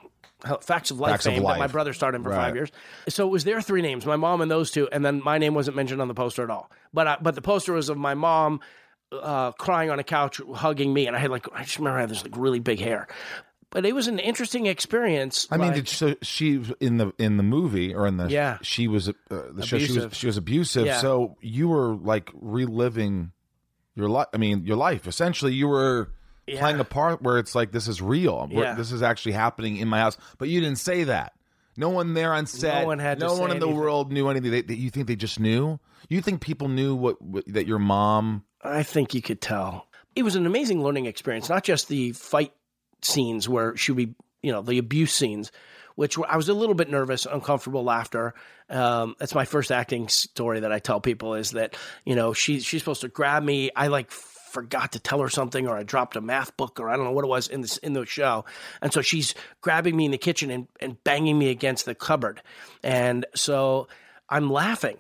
Facts 0.63 0.91
of 0.91 0.99
Life 1.01 1.11
Facts 1.13 1.27
of 1.27 1.35
fame 1.35 1.43
that 1.43 1.59
my 1.59 1.67
brother 1.67 1.93
starred 1.93 2.15
in 2.15 2.23
for 2.23 2.31
Right. 2.31 2.37
five 2.37 2.55
years. 2.55 2.71
So 3.09 3.27
it 3.27 3.31
was 3.31 3.45
their 3.45 3.61
three 3.61 3.83
names, 3.83 4.07
my 4.07 4.17
mom 4.17 4.41
and 4.41 4.51
those 4.51 4.71
two, 4.71 4.89
and 4.91 5.05
then 5.05 5.21
my 5.23 5.39
name 5.39 5.55
wasn't 5.55 5.77
mentioned 5.77 6.01
on 6.01 6.09
the 6.09 6.15
poster 6.15 6.43
at 6.43 6.51
all. 6.51 6.71
But 6.95 7.07
I, 7.07 7.17
but 7.21 7.35
the 7.35 7.43
poster 7.43 7.73
was 7.75 7.89
of 7.89 7.99
my 7.99 8.15
mom 8.15 8.61
uh, 9.13 9.53
crying 9.53 9.91
on 9.91 9.99
a 9.99 10.05
couch, 10.05 10.41
hugging 10.55 10.93
me, 10.95 11.07
and 11.09 11.17
I 11.17 11.19
had 11.19 11.31
like 11.31 11.47
I 11.53 11.65
just 11.65 11.79
remember 11.79 11.99
I 11.99 12.03
had 12.03 12.11
this 12.11 12.23
like 12.25 12.37
really 12.37 12.61
big 12.61 12.79
hair. 12.81 13.09
But 13.71 13.87
it 13.87 13.95
was 13.95 14.09
an 14.09 14.19
interesting 14.19 14.67
experience. 14.67 15.47
I 15.51 15.57
mean, 15.57 15.69
like- 15.69 15.77
did 15.77 15.89
so 15.89 16.15
she 16.23 16.63
in 16.81 16.97
the 16.97 17.13
in 17.19 17.37
the 17.37 17.43
movie 17.43 17.95
or 17.95 18.07
in 18.07 18.17
the 18.17 18.29
Yeah. 18.29 18.59
she 18.63 18.89
was 18.89 19.09
uh, 19.09 19.13
the 19.31 19.65
show 19.67 19.79
she 19.79 19.99
was 19.99 20.17
she 20.17 20.27
was 20.27 20.37
abusive. 20.37 20.87
Yeah. 20.87 20.99
So 21.01 21.37
you 21.41 21.69
were 21.69 21.95
like 21.97 22.31
reliving 22.35 23.33
your 23.95 24.09
life. 24.09 24.29
I 24.33 24.39
mean, 24.39 24.65
your 24.65 24.77
life 24.77 25.07
essentially. 25.07 25.53
You 25.55 25.69
were 25.69 26.11
playing 26.47 26.81
a 26.81 26.85
part 26.85 27.23
where 27.23 27.39
it's 27.39 27.55
like 27.55 27.73
this 27.73 27.89
is 27.89 28.01
real. 28.03 28.49
Yeah. 28.51 28.75
This 28.75 28.93
is 28.93 29.03
actually 29.03 29.33
happening 29.33 29.77
in 29.77 29.89
my 29.89 29.99
house. 29.99 30.17
But 30.39 30.49
you 30.49 30.61
didn't 30.61 30.79
say 30.79 31.05
that. 31.05 31.33
No 31.77 31.89
one 31.91 32.15
there 32.15 32.33
on 32.35 32.47
set. 32.47 32.87
one 32.87 32.99
had 32.99 33.21
no 33.21 33.37
one 33.37 33.51
in 33.53 33.59
the 33.61 33.69
world 33.69 34.13
knew 34.13 34.29
anything. 34.29 34.51
They, 34.51 34.63
they- 34.63 34.75
you 34.75 34.91
think 34.91 35.07
they 35.07 35.17
just 35.17 35.39
knew? 35.41 35.79
You 36.09 36.21
think 36.21 36.41
people 36.41 36.69
knew 36.69 36.95
what, 36.95 37.21
what 37.23 37.45
that 37.47 37.67
your 37.67 37.79
mom? 37.79 38.45
I 38.63 38.83
think 38.83 39.15
you 39.15 39.23
could 39.23 39.41
tell. 39.41 39.87
It 40.17 40.23
was 40.25 40.35
an 40.35 40.45
amazing 40.47 40.83
learning 40.83 41.07
experience, 41.07 41.49
not 41.49 41.63
just 41.65 41.89
the 41.89 42.13
fight 42.13 42.53
scenes 43.01 43.49
where 43.49 43.77
she 43.77 43.93
would 43.93 43.97
be, 44.09 44.15
you 44.43 44.53
know, 44.53 44.61
the 44.61 44.79
abuse 44.79 45.13
scenes, 45.15 45.53
which 45.95 46.19
were, 46.19 46.27
I 46.29 46.37
was 46.37 46.49
a 46.49 46.55
little 46.55 46.75
bit 46.75 46.91
nervous, 46.91 47.27
uncomfortable 47.27 47.85
laughter. 47.85 48.35
Um, 48.69 49.15
that's 49.19 49.35
my 49.35 49.45
first 49.45 49.71
acting 49.71 50.09
story 50.09 50.61
that 50.61 50.73
I 50.73 50.79
tell 50.81 51.01
people 51.01 51.35
is 51.35 51.53
that, 51.53 51.77
you 52.05 52.15
know, 52.17 52.33
she, 52.33 52.61
she's 52.61 52.83
supposed 52.83 53.03
to 53.03 53.09
grab 53.09 53.43
me. 53.43 53.71
I 53.75 53.87
like 53.87 54.11
forgot 54.51 54.93
to 54.93 54.99
tell 54.99 55.21
her 55.21 55.29
something 55.29 55.67
or 55.67 55.77
I 55.77 55.83
dropped 55.83 56.17
a 56.17 56.21
math 56.21 56.57
book 56.57 56.79
or 56.81 56.89
I 56.91 56.97
don't 56.97 57.05
know 57.05 57.13
what 57.13 57.25
it 57.25 57.29
was 57.29 57.49
in 57.49 57.61
this 57.63 57.77
in 57.79 57.93
the 57.95 58.05
show. 58.07 58.45
And 58.83 58.93
so 58.93 59.01
she's 59.03 59.35
grabbing 59.61 59.97
me 59.97 60.05
in 60.05 60.11
the 60.11 60.19
kitchen 60.19 60.51
and, 60.51 60.69
and 60.81 61.03
banging 61.05 61.39
me 61.39 61.51
against 61.51 61.85
the 61.87 61.95
cupboard. 61.95 62.43
And 62.83 63.27
so 63.35 63.89
I'm 64.29 64.51
laughing 64.51 64.99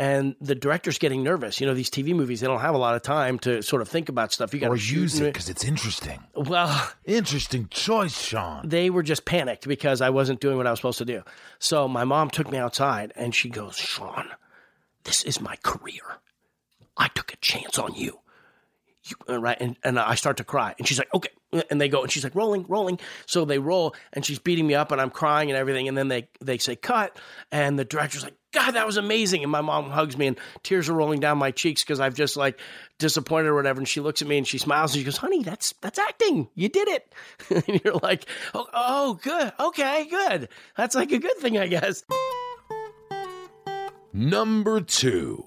and 0.00 0.36
the 0.40 0.54
director's 0.54 0.98
getting 0.98 1.24
nervous. 1.24 1.60
You 1.60 1.66
know, 1.66 1.74
these 1.74 1.90
TV 1.90 2.14
movies, 2.14 2.40
they 2.40 2.46
don't 2.46 2.60
have 2.60 2.74
a 2.74 2.78
lot 2.78 2.94
of 2.94 3.02
time 3.02 3.38
to 3.40 3.62
sort 3.62 3.82
of 3.82 3.88
think 3.88 4.08
about 4.08 4.32
stuff. 4.32 4.54
You 4.54 4.60
got 4.60 4.70
Or 4.70 4.76
to 4.76 4.82
use 4.94 5.18
it 5.18 5.24
because 5.32 5.48
it's 5.48 5.64
interesting. 5.64 6.22
Well, 6.36 6.92
Interesting 7.04 7.66
choice, 7.68 8.16
Sean. 8.16 8.68
they 8.68 8.90
were 8.90 9.02
just 9.02 9.24
panicked 9.24 9.66
because 9.66 10.00
I 10.00 10.10
wasn't 10.10 10.40
doing 10.40 10.56
what 10.56 10.66
I 10.66 10.70
was 10.70 10.78
supposed 10.78 10.98
to 10.98 11.04
do. 11.04 11.22
So 11.58 11.88
my 11.88 12.04
mom 12.04 12.30
took 12.30 12.48
me 12.50 12.58
outside 12.58 13.12
and 13.16 13.34
she 13.34 13.48
goes, 13.48 13.76
Sean, 13.76 14.28
this 15.02 15.24
is 15.24 15.40
my 15.40 15.56
career. 15.64 16.02
I 16.96 17.08
took 17.08 17.32
a 17.32 17.36
chance 17.36 17.78
on 17.78 17.94
you. 17.94 18.20
Uh, 19.28 19.38
right. 19.40 19.56
And, 19.60 19.76
and 19.84 19.98
I 19.98 20.14
start 20.14 20.38
to 20.38 20.44
cry. 20.44 20.74
And 20.78 20.86
she's 20.86 20.98
like, 20.98 21.12
okay. 21.14 21.30
And 21.70 21.80
they 21.80 21.88
go, 21.88 22.02
and 22.02 22.12
she's 22.12 22.24
like, 22.24 22.34
rolling, 22.34 22.66
rolling. 22.68 22.98
So 23.26 23.44
they 23.44 23.58
roll 23.58 23.94
and 24.12 24.24
she's 24.24 24.38
beating 24.38 24.66
me 24.66 24.74
up 24.74 24.92
and 24.92 25.00
I'm 25.00 25.10
crying 25.10 25.50
and 25.50 25.56
everything. 25.56 25.88
And 25.88 25.96
then 25.96 26.08
they, 26.08 26.28
they 26.40 26.58
say, 26.58 26.76
cut. 26.76 27.18
And 27.50 27.78
the 27.78 27.84
director's 27.84 28.22
like, 28.22 28.34
God, 28.52 28.72
that 28.72 28.86
was 28.86 28.96
amazing. 28.96 29.42
And 29.42 29.52
my 29.52 29.60
mom 29.60 29.90
hugs 29.90 30.16
me 30.16 30.26
and 30.26 30.38
tears 30.62 30.88
are 30.88 30.94
rolling 30.94 31.20
down 31.20 31.38
my 31.38 31.50
cheeks 31.50 31.82
because 31.82 32.00
I've 32.00 32.14
just 32.14 32.36
like 32.36 32.60
disappointed 32.98 33.48
or 33.48 33.54
whatever. 33.54 33.78
And 33.78 33.88
she 33.88 34.00
looks 34.00 34.22
at 34.22 34.28
me 34.28 34.38
and 34.38 34.46
she 34.46 34.58
smiles 34.58 34.92
and 34.92 35.00
she 35.00 35.04
goes, 35.04 35.16
honey, 35.16 35.42
that's, 35.42 35.74
that's 35.80 35.98
acting. 35.98 36.48
You 36.54 36.68
did 36.68 36.88
it. 36.88 37.12
and 37.50 37.80
you're 37.84 37.94
like, 38.02 38.26
oh, 38.54 38.66
oh, 38.72 39.14
good. 39.14 39.52
Okay, 39.58 40.06
good. 40.06 40.48
That's 40.76 40.94
like 40.94 41.12
a 41.12 41.18
good 41.18 41.36
thing, 41.38 41.58
I 41.58 41.66
guess. 41.66 42.04
Number 44.12 44.80
two. 44.80 45.44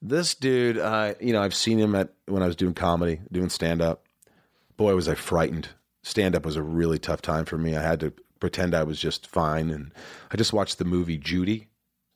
This 0.00 0.34
dude, 0.34 0.78
uh, 0.78 1.14
you 1.20 1.32
know, 1.32 1.42
I've 1.42 1.54
seen 1.54 1.78
him 1.78 1.94
at 1.94 2.10
when 2.26 2.42
I 2.42 2.46
was 2.46 2.56
doing 2.56 2.74
comedy, 2.74 3.20
doing 3.32 3.48
stand 3.48 3.82
up. 3.82 4.04
Boy, 4.76 4.94
was 4.94 5.08
I 5.08 5.14
frightened. 5.14 5.68
Stand 6.02 6.36
up 6.36 6.44
was 6.44 6.56
a 6.56 6.62
really 6.62 6.98
tough 6.98 7.20
time 7.20 7.44
for 7.44 7.58
me. 7.58 7.76
I 7.76 7.82
had 7.82 8.00
to 8.00 8.12
pretend 8.38 8.74
I 8.74 8.84
was 8.84 9.00
just 9.00 9.26
fine. 9.26 9.70
And 9.70 9.92
I 10.30 10.36
just 10.36 10.52
watched 10.52 10.78
the 10.78 10.84
movie 10.84 11.18
Judy. 11.18 11.68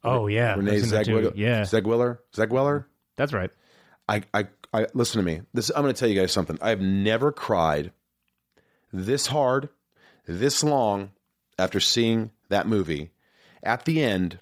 Oh, 0.04 0.28
yeah. 0.28 0.54
Renee 0.54 0.78
that 0.80 1.06
Yeah. 1.36 1.62
Zellweger. 1.62 2.18
Zellweger. 2.34 2.84
That's 3.16 3.32
right. 3.32 3.50
I, 4.08 4.22
I, 4.32 4.46
I 4.72 4.86
listen 4.94 5.20
to 5.20 5.24
me. 5.24 5.42
This 5.52 5.70
I'm 5.74 5.82
going 5.82 5.94
to 5.94 5.98
tell 5.98 6.08
you 6.08 6.20
guys 6.20 6.32
something. 6.32 6.58
I've 6.62 6.80
never 6.80 7.32
cried 7.32 7.92
this 8.92 9.26
hard, 9.26 9.68
this 10.26 10.62
long 10.62 11.10
after 11.58 11.80
seeing 11.80 12.30
that 12.48 12.66
movie. 12.66 13.10
At 13.62 13.84
the 13.84 14.02
end, 14.02 14.38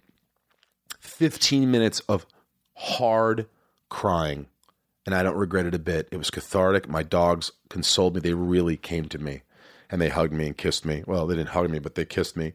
15 1.01 1.71
minutes 1.71 2.01
of 2.01 2.27
hard 2.81 3.47
crying, 3.91 4.47
and 5.05 5.15
I 5.15 5.23
don't 5.23 5.37
regret 5.37 5.67
it 5.67 5.75
a 5.75 5.79
bit. 5.79 6.09
It 6.11 6.17
was 6.17 6.31
cathartic. 6.31 6.89
My 6.89 7.03
dogs 7.03 7.53
consoled 7.69 8.15
me. 8.15 8.21
They 8.21 8.35
really 8.35 8.77
came 8.77 9.07
to 9.11 9.19
me, 9.19 9.43
and 9.91 10.01
they 10.01 10.09
hugged 10.09 10.33
me 10.33 10.47
and 10.47 10.57
kissed 10.57 10.85
me. 10.85 11.05
Well, 11.07 11.27
they 11.27 11.37
didn't 11.37 11.51
hug 11.51 11.71
me, 11.71 11.79
but 11.79 11.95
they 11.95 12.05
kissed 12.05 12.37
me. 12.37 12.55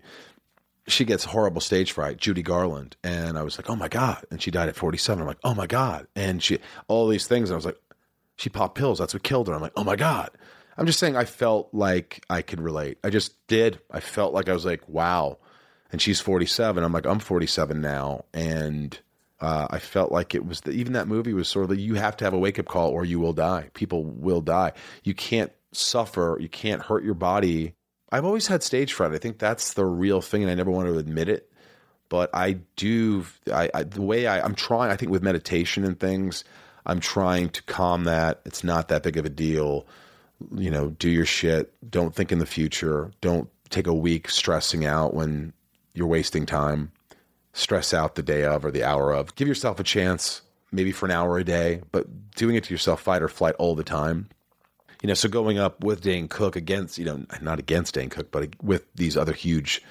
She 0.88 1.06
gets 1.06 1.26
horrible 1.26 1.62
stage 1.62 1.92
fright, 1.92 2.18
Judy 2.18 2.44
Garland, 2.44 2.96
and 3.04 3.38
I 3.38 3.44
was 3.44 3.58
like, 3.58 3.70
"Oh 3.70 3.76
my 3.76 3.88
god!" 3.88 4.26
And 4.32 4.42
she 4.42 4.52
died 4.52 4.70
at 4.70 4.76
47. 4.76 5.22
I'm 5.22 5.28
like, 5.28 5.40
"Oh 5.44 5.54
my 5.54 5.68
god!" 5.68 6.08
And 6.16 6.42
she 6.42 6.60
all 6.88 7.08
these 7.08 7.28
things. 7.28 7.50
And 7.50 7.56
I 7.56 7.58
was 7.58 7.66
like, 7.66 7.80
"She 8.36 8.50
popped 8.50 8.78
pills. 8.78 9.00
That's 9.00 9.14
what 9.14 9.24
killed 9.24 9.48
her." 9.48 9.54
I'm 9.54 9.62
like, 9.62 9.74
"Oh 9.76 9.84
my 9.84 9.96
god!" 9.96 10.32
I'm 10.78 10.86
just 10.86 11.00
saying, 11.00 11.16
I 11.16 11.24
felt 11.24 11.70
like 11.72 12.26
I 12.30 12.42
could 12.42 12.60
relate. 12.60 12.98
I 13.04 13.10
just 13.10 13.48
did. 13.48 13.80
I 13.90 14.00
felt 14.02 14.34
like 14.34 14.50
I 14.50 14.54
was 14.54 14.66
like, 14.66 14.88
"Wow." 14.90 15.38
And 15.92 16.02
she's 16.02 16.20
47. 16.20 16.84
I'm 16.84 16.92
like, 16.92 17.06
I'm 17.06 17.20
47 17.20 17.80
now, 17.80 18.26
and 18.34 19.00
uh, 19.42 19.68
I 19.70 19.80
felt 19.80 20.12
like 20.12 20.34
it 20.34 20.46
was 20.46 20.62
the, 20.62 20.72
even 20.72 20.94
that 20.94 21.08
movie 21.08 21.34
was 21.34 21.48
sort 21.48 21.64
of 21.64 21.70
the, 21.70 21.78
you 21.78 21.96
have 21.96 22.16
to 22.18 22.26
have 22.26 22.34
a 22.34 22.40
wake 22.40 22.60
up 22.60 22.68
call 22.68 22.90
or 22.92 23.04
you 23.04 23.20
will 23.20 23.34
die. 23.34 23.70
People 23.74 24.06
will 24.06 24.42
die. 24.42 24.74
You 25.04 25.14
can't 25.14 25.52
suffer. 25.74 26.38
You 26.40 26.50
can't 26.50 26.82
hurt 26.82 27.04
your 27.04 27.14
body. 27.14 27.76
I've 28.12 28.26
always 28.26 28.48
had 28.48 28.64
stage 28.64 28.94
fright. 28.94 29.12
I 29.12 29.18
think 29.18 29.40
that's 29.40 29.74
the 29.74 29.86
real 29.86 30.22
thing, 30.22 30.42
and 30.42 30.52
I 30.52 30.56
never 30.56 30.72
want 30.72 30.88
to 30.88 30.98
admit 30.98 31.28
it. 31.28 31.52
But 32.08 32.30
I 32.34 32.60
do. 32.76 33.26
I, 33.52 33.70
I 33.74 33.84
the 33.84 34.02
way 34.02 34.28
I, 34.28 34.42
I'm 34.42 34.56
trying. 34.56 34.92
I 34.92 34.96
think 34.96 35.12
with 35.12 35.24
meditation 35.24 35.84
and 35.84 36.00
things, 36.00 36.44
I'm 36.86 37.00
trying 37.00 37.50
to 37.50 37.64
calm 37.64 38.04
that. 38.06 38.42
It's 38.46 38.64
not 38.64 38.88
that 38.90 39.04
big 39.04 39.18
of 39.18 39.26
a 39.26 39.30
deal. 39.30 39.86
You 40.56 40.70
know, 40.70 40.90
do 40.92 41.10
your 41.10 41.26
shit. 41.26 41.74
Don't 41.90 42.14
think 42.14 42.32
in 42.32 42.40
the 42.40 42.46
future. 42.46 43.12
Don't 43.22 43.50
take 43.70 43.88
a 43.88 43.94
week 43.94 44.30
stressing 44.30 44.86
out 44.86 45.14
when 45.14 45.52
you're 45.94 46.08
wasting 46.08 46.46
time. 46.46 46.92
Stress 47.58 47.94
out 47.94 48.16
the 48.16 48.22
day 48.22 48.44
of 48.44 48.66
or 48.66 48.70
the 48.70 48.84
hour 48.84 49.14
of. 49.14 49.34
Give 49.36 49.48
yourself 49.48 49.80
a 49.80 49.84
chance, 49.84 50.42
maybe 50.74 50.92
for 50.92 51.06
an 51.06 51.14
hour 51.14 51.38
a 51.38 51.44
day, 51.46 51.82
but 51.94 52.06
doing 52.36 52.56
it 52.56 52.66
to 52.66 52.74
yourself, 52.74 53.02
fight 53.02 53.22
or 53.24 53.30
flight 53.30 53.56
all 53.58 53.76
the 53.76 53.84
time. 53.84 54.28
You 55.02 55.08
know, 55.08 55.14
so 55.14 55.30
going 55.30 55.58
up 55.58 55.82
with 55.82 56.02
Dane 56.02 56.28
Cook 56.28 56.58
against, 56.58 56.98
you 56.98 57.06
know, 57.06 57.26
not 57.42 57.60
against 57.60 57.94
Dane 57.94 58.10
Cook, 58.10 58.30
but 58.30 58.62
with 58.62 58.86
these 58.94 59.16
other 59.16 59.32
huge 59.32 59.82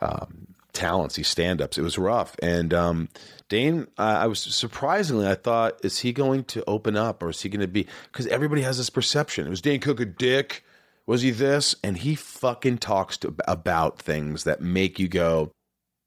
um, 0.00 0.46
talents, 0.72 1.16
these 1.16 1.26
stand 1.26 1.60
ups, 1.60 1.78
it 1.78 1.82
was 1.82 1.98
rough. 1.98 2.36
And 2.40 2.72
um, 2.72 3.08
Dane, 3.48 3.88
I 3.98 4.28
was 4.28 4.38
surprisingly, 4.38 5.26
I 5.26 5.34
thought, 5.34 5.84
is 5.84 5.98
he 5.98 6.12
going 6.12 6.44
to 6.44 6.62
open 6.68 6.96
up 6.96 7.24
or 7.24 7.30
is 7.30 7.40
he 7.42 7.48
going 7.48 7.60
to 7.60 7.66
be, 7.66 7.88
because 8.12 8.28
everybody 8.28 8.62
has 8.62 8.78
this 8.78 8.90
perception. 8.90 9.48
It 9.48 9.50
was 9.50 9.62
Dane 9.62 9.80
Cook 9.80 9.98
a 9.98 10.04
dick? 10.04 10.64
Was 11.06 11.22
he 11.22 11.32
this? 11.32 11.74
And 11.82 11.98
he 11.98 12.14
fucking 12.14 12.78
talks 12.78 13.16
to, 13.18 13.34
about 13.48 13.98
things 13.98 14.44
that 14.44 14.60
make 14.60 14.98
you 14.98 15.08
go, 15.08 15.50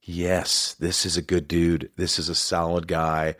yes, 0.07 0.73
this 0.75 1.05
is 1.05 1.17
a 1.17 1.21
good 1.21 1.47
dude. 1.47 1.91
This 1.97 2.17
is 2.17 2.29
a 2.29 2.35
solid 2.35 2.87
guy. 2.87 3.35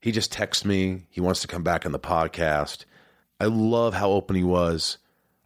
He 0.00 0.12
just 0.12 0.32
texts 0.32 0.64
me. 0.64 1.06
He 1.10 1.20
wants 1.20 1.40
to 1.40 1.48
come 1.48 1.62
back 1.62 1.86
on 1.86 1.92
the 1.92 1.98
podcast. 1.98 2.84
I 3.40 3.46
love 3.46 3.94
how 3.94 4.10
open 4.10 4.36
he 4.36 4.44
was 4.44 4.98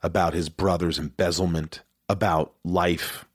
about 0.03 0.35
his 0.35 0.49
brother's 0.49 0.99
embezzlement, 0.99 1.83
about 2.09 2.55
life. 2.65 3.27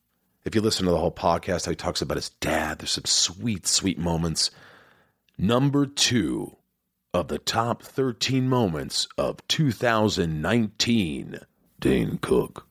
If 0.44 0.56
you 0.56 0.61
listen 0.61 0.86
to 0.86 0.91
the 0.91 0.98
whole 0.98 1.11
podcast, 1.11 1.65
how 1.65 1.72
he 1.72 1.76
talks 1.76 2.02
about 2.02 2.18
his 2.18 2.30
dad, 2.30 2.80
there's 2.80 2.91
some 2.91 3.06
sweet, 3.06 3.68
sweet 3.68 3.98
moments. 3.98 4.52
Number 5.38 5.86
two 5.86 6.57
of 7.14 7.27
the 7.27 7.40
top 7.40 7.84
13 7.84 8.48
moments 8.49 9.07
of 9.18 9.45
2019, 9.48 11.40
Dane 11.80 12.18
Cook. 12.18 12.68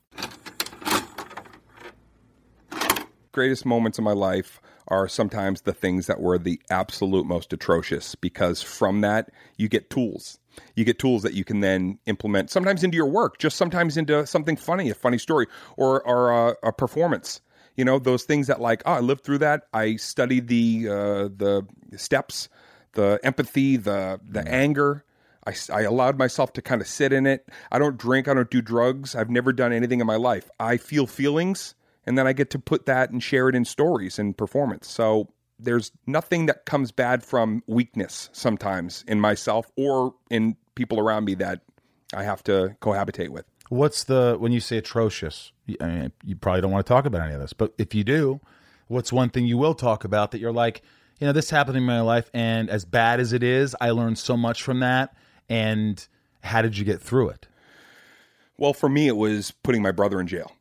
Greatest 3.35 3.65
moments 3.65 3.97
of 3.97 4.03
my 4.05 4.13
life 4.13 4.61
are 4.87 5.09
sometimes 5.09 5.61
the 5.61 5.73
things 5.73 6.07
that 6.07 6.21
were 6.21 6.37
the 6.37 6.57
absolute 6.69 7.25
most 7.25 7.51
atrocious 7.51 8.15
because 8.15 8.61
from 8.61 9.01
that 9.01 9.29
you 9.57 9.67
get 9.67 9.89
tools. 9.89 10.39
You 10.73 10.85
get 10.85 10.99
tools 10.99 11.21
that 11.23 11.33
you 11.33 11.43
can 11.43 11.59
then 11.59 11.99
implement 12.05 12.49
sometimes 12.49 12.81
into 12.81 12.95
your 12.95 13.07
work 13.07 13.37
just 13.37 13.57
sometimes 13.57 13.97
into 13.97 14.25
something 14.25 14.55
funny 14.55 14.89
a 14.89 14.95
funny 14.95 15.17
story 15.17 15.47
or 15.75 16.01
or 16.07 16.31
a, 16.31 16.55
a 16.63 16.71
performance. 16.71 17.41
You 17.75 17.83
know 17.83 17.99
those 17.99 18.23
things 18.23 18.47
that 18.47 18.61
like 18.61 18.81
oh 18.85 18.93
i 18.93 18.99
lived 19.01 19.25
through 19.25 19.39
that. 19.39 19.67
I 19.73 19.97
studied 19.97 20.47
the 20.47 20.87
uh, 20.89 21.23
the 21.35 21.67
steps 21.97 22.47
the 22.93 23.19
empathy 23.21 23.75
the 23.75 24.21
the 24.25 24.47
anger. 24.47 25.03
I, 25.45 25.53
I 25.73 25.81
allowed 25.81 26.17
myself 26.17 26.53
to 26.53 26.61
kind 26.61 26.81
of 26.81 26.87
sit 26.87 27.11
in 27.11 27.27
it. 27.27 27.49
I 27.69 27.79
don't 27.79 27.97
drink. 27.97 28.29
I 28.29 28.33
don't 28.33 28.49
do 28.49 28.61
drugs. 28.61 29.13
I've 29.13 29.29
never 29.29 29.51
done 29.51 29.73
anything 29.73 29.99
in 29.99 30.07
my 30.07 30.15
life. 30.15 30.49
I 30.57 30.77
feel 30.77 31.05
feelings 31.05 31.75
and 32.05 32.17
then 32.17 32.27
I 32.27 32.33
get 32.33 32.49
to 32.51 32.59
put 32.59 32.85
that 32.85 33.09
and 33.09 33.21
share 33.21 33.49
it 33.49 33.55
in 33.55 33.65
stories 33.65 34.19
and 34.19 34.37
performance. 34.37 34.87
So 34.87 35.29
there's 35.59 35.91
nothing 36.05 36.47
that 36.47 36.65
comes 36.65 36.91
bad 36.91 37.23
from 37.23 37.63
weakness 37.67 38.29
sometimes 38.33 39.03
in 39.07 39.19
myself 39.19 39.71
or 39.77 40.13
in 40.29 40.57
people 40.75 40.99
around 40.99 41.25
me 41.25 41.35
that 41.35 41.61
I 42.13 42.23
have 42.23 42.43
to 42.43 42.75
cohabitate 42.81 43.29
with. 43.29 43.45
What's 43.69 44.03
the 44.03 44.35
when 44.37 44.51
you 44.51 44.59
say 44.59 44.77
atrocious? 44.77 45.51
I 45.81 45.87
mean, 45.87 46.11
you 46.23 46.35
probably 46.35 46.61
don't 46.61 46.71
want 46.71 46.85
to 46.85 46.89
talk 46.89 47.05
about 47.05 47.21
any 47.21 47.33
of 47.33 47.41
this, 47.41 47.53
but 47.53 47.73
if 47.77 47.95
you 47.95 48.03
do, 48.03 48.39
what's 48.87 49.11
one 49.11 49.29
thing 49.29 49.45
you 49.45 49.57
will 49.57 49.73
talk 49.73 50.03
about 50.03 50.31
that 50.31 50.39
you're 50.39 50.51
like, 50.51 50.83
you 51.19 51.25
know, 51.25 51.33
this 51.33 51.49
happened 51.49 51.77
in 51.77 51.83
my 51.83 52.01
life, 52.01 52.29
and 52.33 52.69
as 52.69 52.83
bad 52.85 53.19
as 53.19 53.31
it 53.33 53.41
is, 53.41 53.75
I 53.79 53.91
learned 53.91 54.19
so 54.19 54.35
much 54.35 54.61
from 54.61 54.81
that. 54.81 55.15
And 55.47 56.05
how 56.43 56.61
did 56.61 56.77
you 56.77 56.83
get 56.83 57.01
through 57.01 57.29
it? 57.29 57.47
Well, 58.57 58.73
for 58.73 58.89
me, 58.89 59.07
it 59.07 59.15
was 59.15 59.51
putting 59.51 59.81
my 59.81 59.91
brother 59.91 60.19
in 60.19 60.27
jail. 60.27 60.51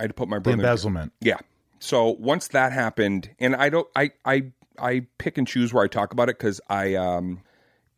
I 0.00 0.04
had 0.04 0.10
to 0.10 0.14
put 0.14 0.28
my 0.28 0.38
The 0.38 0.40
brother 0.40 0.54
in 0.54 0.60
embezzlement. 0.60 1.12
Yeah. 1.20 1.36
So 1.78 2.08
once 2.18 2.48
that 2.48 2.72
happened, 2.72 3.30
and 3.38 3.54
I 3.54 3.68
don't, 3.68 3.86
I, 3.94 4.10
I, 4.24 4.50
I 4.78 5.06
pick 5.18 5.38
and 5.38 5.46
choose 5.46 5.72
where 5.72 5.84
I 5.84 5.88
talk 5.88 6.12
about 6.12 6.28
it 6.30 6.38
because 6.38 6.60
I, 6.68 6.94
um, 6.94 7.42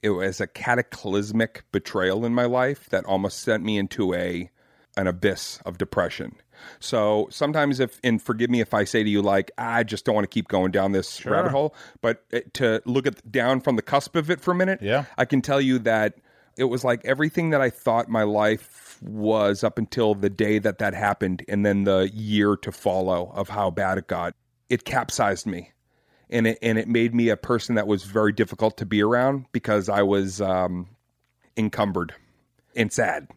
it 0.02 0.10
was 0.10 0.40
a 0.40 0.46
cataclysmic 0.48 1.64
betrayal 1.72 2.24
in 2.26 2.34
my 2.34 2.44
life 2.44 2.88
that 2.90 3.04
almost 3.06 3.40
sent 3.40 3.64
me 3.64 3.78
into 3.78 4.14
a, 4.14 4.50
an 4.96 5.06
abyss 5.06 5.58
of 5.64 5.78
depression. 5.78 6.34
So 6.80 7.26
sometimes, 7.30 7.80
if 7.80 7.98
and 8.04 8.22
forgive 8.22 8.48
me 8.50 8.60
if 8.60 8.72
I 8.74 8.84
say 8.84 9.02
to 9.02 9.10
you 9.10 9.20
like 9.22 9.50
I 9.58 9.82
just 9.82 10.04
don't 10.04 10.14
want 10.14 10.24
to 10.24 10.28
keep 10.32 10.46
going 10.46 10.70
down 10.70 10.92
this 10.92 11.16
Sure. 11.16 11.32
rabbit 11.32 11.50
hole, 11.50 11.74
but 12.00 12.24
to 12.54 12.80
look 12.84 13.06
at 13.06 13.30
down 13.32 13.60
from 13.60 13.74
the 13.74 13.82
cusp 13.82 14.14
of 14.14 14.30
it 14.30 14.40
for 14.40 14.52
a 14.52 14.54
minute, 14.54 14.80
Yeah. 14.80 15.04
I 15.18 15.24
can 15.24 15.40
tell 15.42 15.60
you 15.60 15.80
that 15.80 16.14
it 16.56 16.64
was 16.64 16.84
like 16.84 17.04
everything 17.04 17.50
that 17.50 17.60
I 17.60 17.70
thought 17.70 18.08
my 18.08 18.22
life 18.24 18.98
was 19.02 19.64
up 19.64 19.78
until 19.78 20.14
the 20.14 20.30
day 20.30 20.58
that 20.58 20.78
that 20.78 20.94
happened, 20.94 21.44
and 21.48 21.64
then 21.64 21.84
the 21.84 22.10
year 22.12 22.56
to 22.56 22.72
follow 22.72 23.32
of 23.34 23.48
how 23.48 23.70
bad 23.70 23.98
it 23.98 24.06
got. 24.06 24.34
It 24.68 24.84
capsized 24.84 25.46
me, 25.46 25.72
and 26.30 26.46
it 26.46 26.58
and 26.62 26.78
it 26.78 26.88
made 26.88 27.14
me 27.14 27.28
a 27.28 27.36
person 27.36 27.74
that 27.76 27.86
was 27.86 28.04
very 28.04 28.32
difficult 28.32 28.76
to 28.78 28.86
be 28.86 29.02
around 29.02 29.46
because 29.52 29.88
I 29.88 30.02
was 30.02 30.40
um, 30.40 30.88
encumbered 31.56 32.14
and 32.76 32.92
sad. 32.92 33.28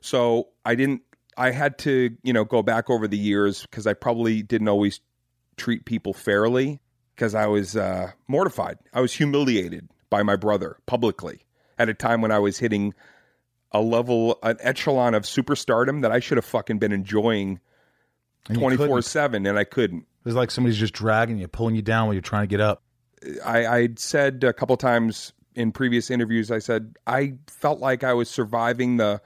So 0.00 0.48
I 0.64 0.74
didn't. 0.74 1.02
I 1.36 1.52
had 1.52 1.78
to, 1.78 2.16
you 2.24 2.32
know, 2.32 2.44
go 2.44 2.62
back 2.62 2.90
over 2.90 3.06
the 3.06 3.18
years 3.18 3.62
because 3.62 3.86
I 3.86 3.94
probably 3.94 4.42
didn't 4.42 4.68
always 4.68 5.00
treat 5.56 5.84
people 5.84 6.12
fairly 6.12 6.80
because 7.14 7.34
I 7.34 7.46
was 7.46 7.76
uh, 7.76 8.10
mortified. 8.26 8.78
I 8.92 9.00
was 9.00 9.12
humiliated 9.12 9.88
by 10.10 10.24
my 10.24 10.34
brother 10.34 10.78
publicly 10.86 11.44
at 11.78 11.88
a 11.88 11.94
time 11.94 12.20
when 12.20 12.30
I 12.30 12.38
was 12.38 12.58
hitting 12.58 12.94
a 13.72 13.80
level, 13.80 14.38
an 14.42 14.56
echelon 14.60 15.14
of 15.14 15.24
superstardom 15.24 16.02
that 16.02 16.12
I 16.12 16.20
should 16.20 16.38
have 16.38 16.44
fucking 16.44 16.78
been 16.78 16.92
enjoying 16.92 17.60
twenty 18.52 18.76
four 18.76 19.02
seven, 19.02 19.46
and 19.46 19.58
I 19.58 19.64
couldn't. 19.64 20.00
It 20.00 20.24
was 20.24 20.34
like 20.34 20.50
somebody's 20.50 20.78
just 20.78 20.94
dragging 20.94 21.38
you, 21.38 21.48
pulling 21.48 21.74
you 21.74 21.82
down 21.82 22.06
while 22.06 22.14
you're 22.14 22.22
trying 22.22 22.44
to 22.44 22.48
get 22.48 22.60
up. 22.60 22.82
I, 23.44 23.66
I'd 23.66 23.98
said 23.98 24.44
a 24.44 24.52
couple 24.52 24.76
times 24.76 25.32
in 25.54 25.72
previous 25.72 26.10
interviews, 26.10 26.50
I 26.50 26.60
said 26.60 26.94
I 27.06 27.34
felt 27.46 27.80
like 27.80 28.04
I 28.04 28.14
was 28.14 28.30
surviving 28.30 28.96
the 28.96 29.20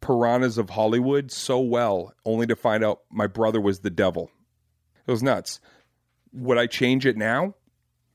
piranhas 0.00 0.58
of 0.58 0.70
Hollywood 0.70 1.30
so 1.30 1.60
well, 1.60 2.12
only 2.24 2.46
to 2.46 2.56
find 2.56 2.84
out 2.84 3.00
my 3.10 3.26
brother 3.26 3.60
was 3.60 3.80
the 3.80 3.90
devil. 3.90 4.30
It 5.06 5.10
was 5.10 5.22
nuts. 5.22 5.60
Would 6.32 6.58
I 6.58 6.66
change 6.66 7.06
it 7.06 7.16
now? 7.16 7.54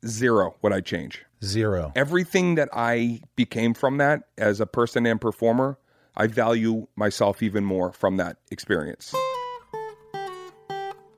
Zero. 0.05 0.55
Would 0.61 0.73
I 0.73 0.81
change? 0.81 1.25
Zero. 1.43 1.91
Everything 1.95 2.55
that 2.55 2.69
I 2.73 3.21
became 3.35 3.73
from 3.73 3.97
that 3.97 4.23
as 4.37 4.59
a 4.59 4.65
person 4.65 5.05
and 5.05 5.19
performer, 5.19 5.77
I 6.15 6.27
value 6.27 6.87
myself 6.95 7.41
even 7.43 7.65
more 7.65 7.91
from 7.91 8.17
that 8.17 8.37
experience. 8.51 9.13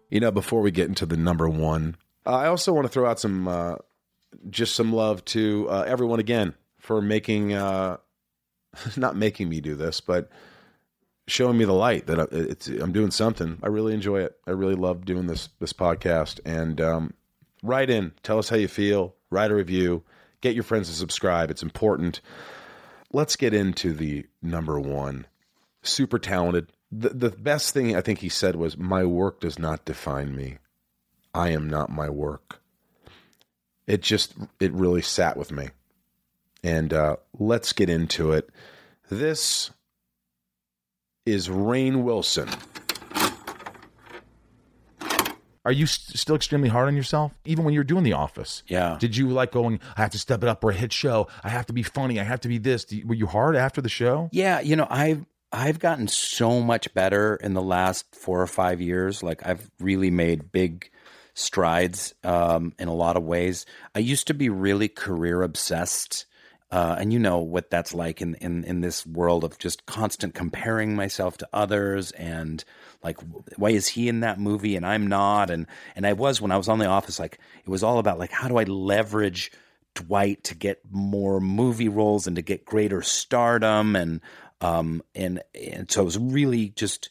You 0.09 0.19
know, 0.19 0.31
before 0.31 0.61
we 0.61 0.71
get 0.71 0.89
into 0.89 1.05
the 1.05 1.17
number 1.17 1.47
one, 1.47 1.95
uh, 2.25 2.35
I 2.35 2.47
also 2.47 2.73
want 2.73 2.85
to 2.85 2.91
throw 2.91 3.09
out 3.09 3.19
some, 3.19 3.47
uh, 3.47 3.75
just 4.49 4.75
some 4.75 4.93
love 4.93 5.23
to 5.25 5.67
uh, 5.69 5.83
everyone 5.87 6.19
again 6.19 6.53
for 6.79 7.01
making, 7.01 7.53
uh, 7.53 7.97
not 8.97 9.15
making 9.15 9.49
me 9.49 9.61
do 9.61 9.75
this, 9.75 10.01
but 10.01 10.29
showing 11.27 11.57
me 11.57 11.65
the 11.65 11.73
light 11.73 12.07
that 12.07 12.19
I, 12.19 12.25
it's, 12.31 12.67
I'm 12.67 12.91
doing 12.91 13.11
something. 13.11 13.57
I 13.63 13.67
really 13.67 13.93
enjoy 13.93 14.21
it. 14.21 14.37
I 14.45 14.51
really 14.51 14.75
love 14.75 15.05
doing 15.05 15.27
this 15.27 15.49
this 15.59 15.73
podcast. 15.73 16.39
And 16.45 16.81
um, 16.81 17.13
write 17.61 17.89
in, 17.89 18.13
tell 18.23 18.39
us 18.39 18.49
how 18.49 18.55
you 18.55 18.67
feel, 18.67 19.15
write 19.29 19.51
a 19.51 19.55
review, 19.55 20.03
get 20.41 20.55
your 20.55 20.63
friends 20.63 20.89
to 20.89 20.95
subscribe. 20.95 21.49
It's 21.51 21.63
important. 21.63 22.21
Let's 23.11 23.35
get 23.35 23.53
into 23.53 23.93
the 23.93 24.25
number 24.41 24.79
one. 24.79 25.27
Super 25.83 26.19
talented. 26.19 26.71
The, 26.91 27.09
the 27.09 27.29
best 27.29 27.73
thing 27.73 27.95
I 27.95 28.01
think 28.01 28.19
he 28.19 28.29
said 28.29 28.55
was, 28.55 28.77
My 28.77 29.03
work 29.05 29.39
does 29.39 29.57
not 29.57 29.85
define 29.85 30.35
me. 30.35 30.57
I 31.33 31.49
am 31.49 31.69
not 31.69 31.89
my 31.89 32.09
work. 32.09 32.61
It 33.87 34.01
just, 34.01 34.33
it 34.59 34.71
really 34.73 35.01
sat 35.01 35.37
with 35.37 35.51
me. 35.51 35.69
And 36.63 36.93
uh, 36.93 37.17
let's 37.39 37.73
get 37.73 37.89
into 37.89 38.31
it. 38.31 38.49
This 39.09 39.71
is 41.25 41.49
Rainn 41.49 42.03
Wilson. 42.03 42.49
Are 45.63 45.71
you 45.71 45.85
st- 45.85 46.17
still 46.17 46.35
extremely 46.35 46.69
hard 46.69 46.87
on 46.87 46.95
yourself, 46.95 47.33
even 47.45 47.63
when 47.65 47.73
you're 47.73 47.83
doing 47.83 48.03
The 48.03 48.13
Office? 48.13 48.63
Yeah. 48.67 48.97
Did 48.99 49.15
you 49.15 49.29
like 49.29 49.51
going? 49.51 49.79
I 49.95 50.01
have 50.01 50.11
to 50.11 50.19
step 50.19 50.41
it 50.43 50.49
up 50.49 50.63
or 50.63 50.71
a 50.71 50.73
hit 50.73 50.91
show. 50.91 51.27
I 51.43 51.49
have 51.49 51.67
to 51.67 51.73
be 51.73 51.83
funny. 51.83 52.19
I 52.19 52.23
have 52.23 52.41
to 52.41 52.47
be 52.47 52.57
this. 52.57 52.85
You- 52.91 53.05
were 53.07 53.13
you 53.15 53.27
hard 53.27 53.55
after 53.55 53.79
the 53.81 53.89
show? 53.89 54.29
Yeah, 54.31 54.59
you 54.61 54.75
know, 54.75 54.87
I've 54.89 55.25
I've 55.51 55.79
gotten 55.79 56.07
so 56.07 56.61
much 56.61 56.93
better 56.93 57.35
in 57.35 57.53
the 57.53 57.61
last 57.61 58.15
four 58.15 58.41
or 58.41 58.47
five 58.47 58.79
years. 58.81 59.21
Like 59.21 59.45
I've 59.45 59.69
really 59.79 60.09
made 60.09 60.51
big 60.51 60.89
strides 61.33 62.13
um, 62.23 62.73
in 62.79 62.87
a 62.87 62.93
lot 62.93 63.17
of 63.17 63.23
ways. 63.23 63.65
I 63.95 63.99
used 63.99 64.27
to 64.27 64.33
be 64.33 64.49
really 64.49 64.87
career 64.87 65.41
obsessed. 65.41 66.25
Uh, 66.71 66.95
and 66.99 67.11
you 67.11 67.19
know 67.19 67.39
what 67.39 67.69
that's 67.69 67.93
like 67.93 68.21
in, 68.21 68.35
in, 68.35 68.63
in 68.63 68.79
this 68.79 69.05
world 69.05 69.43
of 69.43 69.57
just 69.57 69.85
constant 69.85 70.33
comparing 70.33 70.95
myself 70.95 71.35
to 71.37 71.47
others 71.51 72.11
and 72.11 72.63
like 73.03 73.17
why 73.57 73.69
is 73.69 73.87
he 73.87 74.07
in 74.07 74.19
that 74.21 74.39
movie 74.39 74.75
and 74.75 74.85
I'm 74.85 75.07
not 75.07 75.49
and 75.49 75.67
and 75.95 76.05
I 76.05 76.13
was 76.13 76.41
when 76.41 76.51
I 76.51 76.57
was 76.57 76.69
on 76.69 76.79
the 76.79 76.85
office 76.85 77.19
like 77.19 77.39
it 77.63 77.69
was 77.69 77.83
all 77.83 77.99
about 77.99 78.19
like 78.19 78.31
how 78.31 78.47
do 78.47 78.57
I 78.57 78.63
leverage 78.63 79.51
Dwight 79.95 80.43
to 80.45 80.55
get 80.55 80.81
more 80.89 81.39
movie 81.39 81.89
roles 81.89 82.27
and 82.27 82.35
to 82.35 82.41
get 82.41 82.65
greater 82.65 83.01
stardom 83.01 83.95
and 83.95 84.21
um 84.61 85.01
and 85.15 85.41
and 85.53 85.89
so 85.89 86.01
it 86.01 86.05
was 86.05 86.17
really 86.19 86.69
just 86.69 87.09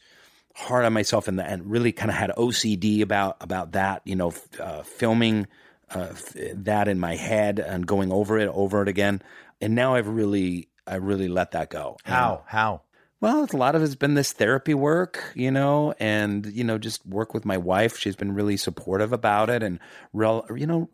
hard 0.55 0.85
on 0.85 0.93
myself 0.93 1.27
and, 1.27 1.39
and 1.39 1.69
really 1.69 1.91
kind 1.91 2.11
of 2.11 2.17
had 2.17 2.31
OCD 2.31 3.01
about 3.01 3.37
about 3.41 3.73
that. 3.73 4.01
You 4.05 4.15
know, 4.15 4.29
f- 4.29 4.59
uh, 4.59 4.83
filming 4.83 5.47
uh, 5.93 6.09
f- 6.11 6.33
that 6.55 6.87
in 6.87 6.99
my 6.99 7.15
head 7.15 7.59
and 7.59 7.85
going 7.85 8.11
over 8.11 8.37
it 8.37 8.47
over 8.47 8.81
it 8.81 8.87
again. 8.87 9.21
And 9.59 9.75
now 9.75 9.95
I've 9.95 10.07
really 10.07 10.69
I 10.87 10.95
really 10.95 11.27
let 11.27 11.51
that 11.51 11.69
go. 11.69 11.97
How? 12.03 12.43
How? 12.47 12.81
Well, 13.21 13.47
a 13.53 13.55
lot 13.55 13.75
of 13.75 13.83
it's 13.83 13.93
been 13.93 14.15
this 14.15 14.33
therapy 14.33 14.73
work, 14.73 15.23
you 15.35 15.51
know, 15.51 15.93
and 15.99 16.43
you 16.47 16.63
know, 16.63 16.79
just 16.79 17.05
work 17.05 17.35
with 17.35 17.45
my 17.45 17.57
wife. 17.57 17.97
She's 17.97 18.15
been 18.15 18.33
really 18.33 18.57
supportive 18.57 19.13
about 19.13 19.49
it, 19.51 19.61
and 19.61 19.79
real, 20.11 20.43
you 20.55 20.65
know, 20.65 20.89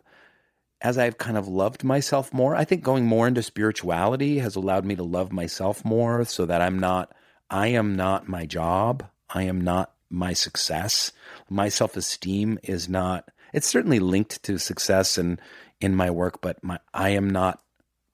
as 0.81 0.97
I've 0.97 1.17
kind 1.17 1.37
of 1.37 1.47
loved 1.47 1.85
myself 1.85 2.33
more, 2.33 2.53
I 2.53 2.65
think 2.65 2.83
going 2.83 3.05
more 3.05 3.27
into 3.27 3.41
spirituality 3.41 4.39
has 4.39 4.57
allowed 4.57 4.83
me 4.83 4.95
to 4.97 5.03
love 5.03 5.31
myself 5.31 5.85
more, 5.85 6.25
so 6.25 6.45
that 6.45 6.61
I'm 6.61 6.79
not, 6.79 7.13
I 7.49 7.67
am 7.67 7.95
not 7.95 8.27
my 8.27 8.45
job, 8.45 9.05
I 9.29 9.43
am 9.43 9.61
not 9.61 9.93
my 10.09 10.33
success. 10.33 11.13
My 11.49 11.69
self 11.69 11.95
esteem 11.95 12.59
is 12.61 12.89
not. 12.89 13.29
It's 13.53 13.67
certainly 13.67 13.99
linked 13.99 14.43
to 14.43 14.59
success 14.59 15.17
and 15.17 15.39
in 15.79 15.95
my 15.95 16.09
work, 16.11 16.41
but 16.41 16.61
my 16.61 16.79
I 16.93 17.09
am 17.11 17.29
not 17.29 17.61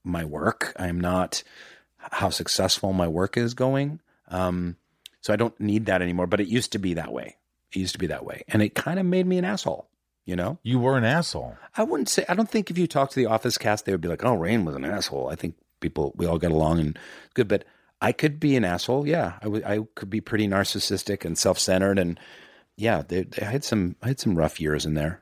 my 0.03 0.23
work. 0.23 0.73
I 0.77 0.87
am 0.87 0.99
not 0.99 1.43
how 1.97 2.29
successful 2.29 2.93
my 2.93 3.07
work 3.07 3.37
is 3.37 3.53
going. 3.53 3.99
Um, 4.33 4.77
so 5.21 5.31
I 5.31 5.37
don't 5.37 5.57
need 5.59 5.85
that 5.85 6.01
anymore. 6.01 6.27
But 6.27 6.41
it 6.41 6.47
used 6.47 6.71
to 6.73 6.79
be 6.79 6.95
that 6.95 7.13
way. 7.13 7.37
It 7.71 7.79
used 7.79 7.93
to 7.93 7.99
be 7.99 8.07
that 8.07 8.25
way, 8.25 8.43
and 8.47 8.61
it 8.61 8.75
kind 8.75 8.99
of 8.99 9.05
made 9.05 9.25
me 9.25 9.37
an 9.37 9.45
asshole. 9.45 9.87
You 10.25 10.35
know, 10.37 10.57
you 10.63 10.79
were 10.79 10.97
an 10.97 11.03
asshole. 11.03 11.57
I 11.75 11.83
wouldn't 11.83 12.09
say. 12.09 12.25
I 12.29 12.33
don't 12.33 12.49
think 12.49 12.69
if 12.69 12.77
you 12.77 12.87
talk 12.87 13.09
to 13.09 13.15
the 13.15 13.25
office 13.25 13.57
cast, 13.57 13.85
they 13.85 13.91
would 13.91 14.01
be 14.01 14.07
like, 14.07 14.23
"Oh, 14.23 14.37
Rainn 14.37 14.63
was 14.63 14.75
an 14.75 14.85
asshole." 14.85 15.29
I 15.29 15.35
think 15.35 15.55
people 15.79 16.13
we 16.15 16.25
all 16.25 16.39
get 16.39 16.51
along 16.51 16.79
and 16.79 16.99
good, 17.33 17.47
but 17.47 17.65
I 18.01 18.11
could 18.11 18.39
be 18.39 18.55
an 18.55 18.63
asshole. 18.65 19.07
Yeah, 19.07 19.33
I 19.41 19.73
I 19.75 19.79
could 19.95 20.09
be 20.09 20.21
pretty 20.21 20.47
narcissistic 20.47 21.25
and 21.25 21.37
self 21.37 21.59
centered, 21.59 21.99
and 21.99 22.19
yeah, 22.77 23.01
they, 23.07 23.23
they, 23.23 23.45
I 23.45 23.49
had 23.49 23.63
some 23.63 23.95
I 24.01 24.09
had 24.09 24.19
some 24.19 24.37
rough 24.37 24.59
years 24.59 24.85
in 24.85 24.93
there. 24.93 25.21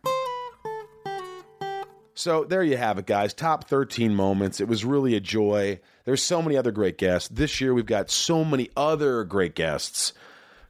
So 2.22 2.44
there 2.44 2.62
you 2.62 2.78
have 2.78 3.00
it, 3.00 3.08
guys. 3.08 3.34
Top 3.34 3.68
13 3.68 4.14
moments. 4.14 4.62
It 4.62 4.68
was 4.68 4.86
really 4.86 5.16
a 5.16 5.20
joy. 5.20 5.80
There's 6.06 6.22
so 6.22 6.40
many 6.40 6.56
other 6.56 6.70
great 6.70 7.00
guests. 7.00 7.28
This 7.30 7.60
year 7.60 7.74
we've 7.74 7.88
got 7.88 8.12
so 8.12 8.46
many 8.46 8.70
other 8.78 9.24
great 9.24 9.56
guests 9.56 10.14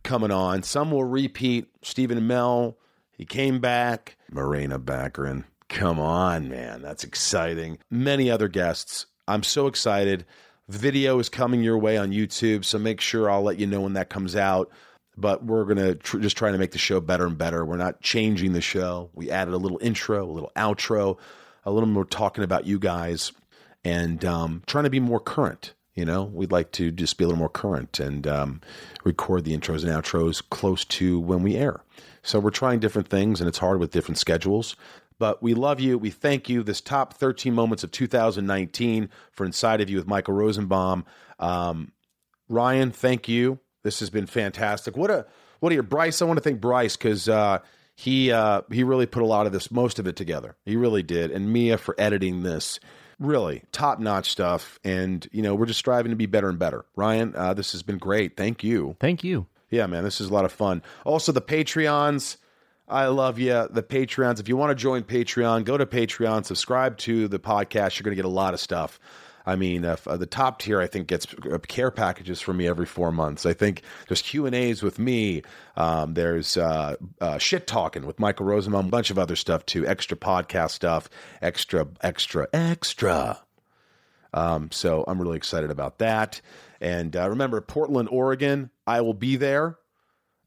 coming 0.01 0.31
on. 0.31 0.63
Some 0.63 0.91
will 0.91 1.03
repeat. 1.03 1.67
Stephen 1.81 2.17
Amell, 2.17 2.75
he 3.17 3.25
came 3.25 3.59
back. 3.59 4.15
Morena 4.31 4.79
Baccarin. 4.79 5.43
Come 5.67 5.99
on, 5.99 6.47
man. 6.47 6.81
That's 6.81 7.03
exciting. 7.03 7.79
Many 7.89 8.31
other 8.31 8.47
guests. 8.47 9.07
I'm 9.27 9.43
so 9.43 9.67
excited. 9.67 10.25
Video 10.69 11.19
is 11.19 11.27
coming 11.27 11.63
your 11.63 11.77
way 11.77 11.97
on 11.97 12.13
YouTube, 12.13 12.63
so 12.63 12.79
make 12.79 13.01
sure 13.01 13.29
I'll 13.29 13.43
let 13.43 13.59
you 13.59 13.67
know 13.67 13.81
when 13.81 13.93
that 13.93 14.09
comes 14.09 14.37
out. 14.37 14.71
But 15.17 15.43
we're 15.43 15.65
going 15.65 15.79
to 15.79 15.95
tr- 15.95 16.19
just 16.19 16.37
try 16.37 16.49
to 16.49 16.57
make 16.57 16.71
the 16.71 16.77
show 16.77 17.01
better 17.01 17.25
and 17.25 17.37
better. 17.37 17.65
We're 17.65 17.75
not 17.75 17.99
changing 17.99 18.53
the 18.53 18.61
show. 18.61 19.09
We 19.13 19.29
added 19.29 19.53
a 19.53 19.57
little 19.57 19.79
intro, 19.81 20.23
a 20.23 20.31
little 20.31 20.53
outro, 20.55 21.17
a 21.63 21.71
little 21.71 21.89
more 21.89 22.05
talking 22.05 22.43
about 22.43 22.65
you 22.65 22.79
guys 22.79 23.31
and 23.83 24.23
um, 24.25 24.63
trying 24.67 24.83
to 24.83 24.89
be 24.89 24.99
more 24.99 25.19
current. 25.19 25.73
You 25.95 26.05
know, 26.05 26.23
we'd 26.23 26.53
like 26.53 26.71
to 26.73 26.89
just 26.89 27.17
be 27.17 27.25
a 27.25 27.27
little 27.27 27.39
more 27.39 27.49
current 27.49 27.99
and 27.99 28.25
um, 28.25 28.61
record 29.03 29.43
the 29.43 29.55
intros 29.55 29.83
and 29.83 29.91
outros 29.91 30.41
close 30.49 30.85
to 30.85 31.19
when 31.19 31.43
we 31.43 31.57
air. 31.57 31.81
So 32.23 32.39
we're 32.39 32.49
trying 32.51 32.79
different 32.79 33.09
things, 33.09 33.41
and 33.41 33.47
it's 33.47 33.57
hard 33.57 33.79
with 33.79 33.91
different 33.91 34.17
schedules. 34.17 34.75
But 35.19 35.43
we 35.43 35.53
love 35.53 35.79
you. 35.79 35.97
We 35.97 36.09
thank 36.09 36.49
you. 36.49 36.63
This 36.63 36.81
top 36.81 37.13
13 37.15 37.53
moments 37.53 37.83
of 37.83 37.91
2019 37.91 39.09
for 39.31 39.45
Inside 39.45 39.81
of 39.81 39.89
You 39.89 39.97
with 39.97 40.07
Michael 40.07 40.33
Rosenbaum. 40.33 41.05
Um, 41.39 41.91
Ryan, 42.47 42.91
thank 42.91 43.27
you. 43.27 43.59
This 43.83 43.99
has 43.99 44.09
been 44.09 44.27
fantastic. 44.27 44.95
What 44.95 45.11
a 45.11 45.25
what 45.59 45.71
are 45.71 45.75
your 45.75 45.83
Bryce? 45.83 46.21
I 46.21 46.25
want 46.25 46.37
to 46.37 46.43
thank 46.43 46.59
Bryce 46.59 46.97
because 46.97 47.29
uh, 47.29 47.59
he 47.95 48.31
uh, 48.31 48.61
he 48.71 48.83
really 48.83 49.05
put 49.05 49.23
a 49.23 49.25
lot 49.25 49.45
of 49.45 49.51
this, 49.51 49.71
most 49.71 49.99
of 49.99 50.07
it 50.07 50.15
together. 50.15 50.55
He 50.65 50.75
really 50.75 51.03
did, 51.03 51.31
and 51.31 51.51
Mia 51.51 51.77
for 51.77 51.95
editing 51.97 52.43
this. 52.43 52.79
Really 53.19 53.61
top 53.71 53.99
notch 53.99 54.31
stuff, 54.31 54.79
and 54.83 55.27
you 55.31 55.43
know 55.43 55.53
we're 55.53 55.67
just 55.67 55.77
striving 55.77 56.09
to 56.09 56.15
be 56.15 56.25
better 56.25 56.49
and 56.49 56.57
better. 56.57 56.85
Ryan, 56.95 57.35
uh, 57.35 57.53
this 57.53 57.73
has 57.73 57.83
been 57.83 57.99
great. 57.99 58.35
Thank 58.35 58.63
you. 58.63 58.95
Thank 58.99 59.23
you. 59.23 59.45
Yeah, 59.69 59.85
man, 59.85 60.03
this 60.03 60.19
is 60.19 60.29
a 60.29 60.33
lot 60.33 60.43
of 60.45 60.51
fun. 60.51 60.81
Also, 61.05 61.31
the 61.31 61.41
Patreons. 61.41 62.37
I 62.87 63.05
love 63.05 63.39
you. 63.39 63.67
The 63.69 63.83
Patreons. 63.83 64.39
If 64.39 64.49
you 64.49 64.57
want 64.57 64.71
to 64.71 64.75
join 64.75 65.03
Patreon, 65.03 65.63
go 65.63 65.77
to 65.77 65.85
Patreon, 65.85 66.45
subscribe 66.45 66.97
to 66.99 67.27
the 67.27 67.39
podcast. 67.39 67.97
You're 67.97 68.03
going 68.03 68.15
to 68.17 68.21
get 68.21 68.25
a 68.25 68.27
lot 68.27 68.53
of 68.53 68.59
stuff. 68.59 68.99
I 69.45 69.55
mean, 69.55 69.85
uh, 69.85 69.95
the 70.05 70.25
top 70.25 70.59
tier, 70.59 70.79
I 70.79 70.87
think, 70.87 71.07
gets 71.07 71.27
uh, 71.51 71.57
care 71.59 71.91
packages 71.91 72.41
from 72.41 72.57
me 72.57 72.67
every 72.67 72.85
four 72.85 73.11
months. 73.11 73.45
I 73.45 73.53
think 73.53 73.81
there's 74.07 74.21
Q 74.21 74.45
and 74.45 74.55
A's 74.55 74.83
with 74.83 74.99
me. 74.99 75.43
Um, 75.75 76.13
there's 76.13 76.57
uh, 76.57 76.95
uh, 77.19 77.37
shit 77.37 77.67
talking 77.67 78.05
with 78.05 78.19
Michael 78.19 78.45
Rosenbaum, 78.45 78.87
a 78.87 78.89
bunch 78.89 79.09
of 79.09 79.19
other 79.19 79.35
stuff 79.35 79.65
too. 79.65 79.85
Extra 79.87 80.17
podcast 80.17 80.71
stuff, 80.71 81.09
extra, 81.41 81.87
extra, 82.01 82.47
extra. 82.53 83.41
Um, 84.33 84.71
so 84.71 85.03
I'm 85.07 85.21
really 85.21 85.37
excited 85.37 85.71
about 85.71 85.99
that. 85.99 86.41
And 86.79 87.15
uh, 87.15 87.29
remember, 87.29 87.61
Portland, 87.61 88.09
Oregon, 88.11 88.69
I 88.87 89.01
will 89.01 89.13
be 89.13 89.35
there 89.35 89.77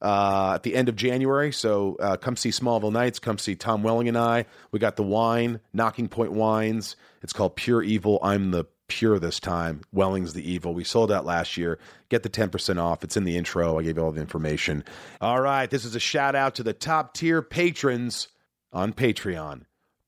uh, 0.01 0.53
at 0.55 0.63
the 0.63 0.75
end 0.75 0.89
of 0.89 0.97
January. 0.97 1.53
So 1.53 1.97
uh, 2.01 2.17
come 2.17 2.37
see 2.37 2.51
Smallville 2.51 2.93
Nights. 2.93 3.19
Come 3.19 3.39
see 3.39 3.55
Tom 3.55 3.83
Welling 3.83 4.09
and 4.09 4.19
I. 4.19 4.47
We 4.71 4.79
got 4.79 4.97
the 4.97 5.03
wine, 5.03 5.61
Nocking 5.75 6.11
Point 6.11 6.33
Wines. 6.33 6.97
It's 7.23 7.33
called 7.33 7.57
Pure 7.57 7.85
Evil. 7.85 8.19
I'm 8.23 8.51
the 8.51 8.67
pure 8.89 9.19
this 9.19 9.41
time. 9.41 9.83
Welling's 9.93 10.35
the 10.35 10.49
evil. 10.51 10.75
We 10.75 10.85
sold 10.85 11.11
out 11.11 11.25
last 11.25 11.57
year. 11.57 11.79
Get 12.09 12.23
the 12.23 12.29
10% 12.29 12.79
off. 12.79 13.05
It's 13.05 13.17
in 13.17 13.25
the 13.25 13.37
intro. 13.37 13.79
I 13.79 13.83
gave 13.83 13.97
you 13.97 14.03
all 14.03 14.13
the 14.13 14.21
information. 14.21 14.85
All 15.21 15.41
right. 15.41 15.71
This 15.71 15.85
is 15.85 15.95
a 15.95 16.01
shout 16.01 16.35
out 16.35 16.55
to 16.57 16.63
the 16.63 16.73
top 16.73 17.15
tier 17.15 17.43
patrons 17.43 18.29
on 18.73 18.93
Patreon 18.93 19.63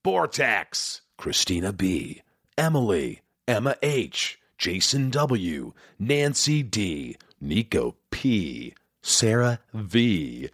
Bortax, 0.04 1.00
Christina 1.16 1.72
B., 1.72 2.22
Emily, 2.56 3.22
Emma 3.48 3.76
H., 3.82 4.38
Jason 4.58 5.10
W., 5.10 5.72
Nancy 5.98 6.62
D., 6.62 7.16
Nico 7.40 7.96
P., 8.10 8.74
Sarah 9.02 9.60
V., 9.74 10.50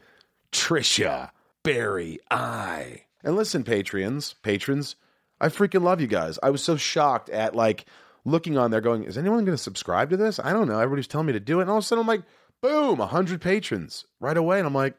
Trisha, 0.50 1.30
Barry 1.62 2.18
I. 2.30 3.04
And 3.22 3.36
listen, 3.36 3.62
Patreons, 3.62 4.34
patrons, 4.42 4.96
I 5.40 5.48
freaking 5.48 5.82
love 5.82 6.00
you 6.00 6.06
guys. 6.06 6.38
I 6.42 6.50
was 6.50 6.62
so 6.62 6.76
shocked 6.76 7.28
at 7.30 7.54
like 7.56 7.84
looking 8.24 8.56
on 8.58 8.70
there 8.70 8.80
going, 8.80 9.04
is 9.04 9.18
anyone 9.18 9.44
going 9.44 9.56
to 9.56 9.62
subscribe 9.62 10.10
to 10.10 10.16
this? 10.16 10.38
I 10.38 10.52
don't 10.52 10.68
know. 10.68 10.78
Everybody's 10.78 11.08
telling 11.08 11.26
me 11.26 11.32
to 11.32 11.40
do 11.40 11.58
it. 11.58 11.62
And 11.62 11.70
all 11.70 11.78
of 11.78 11.84
a 11.84 11.86
sudden 11.86 12.02
I'm 12.02 12.08
like, 12.08 12.22
boom, 12.60 12.98
100 12.98 13.40
patrons 13.40 14.04
right 14.20 14.36
away. 14.36 14.58
And 14.58 14.66
I'm 14.66 14.74
like, 14.74 14.94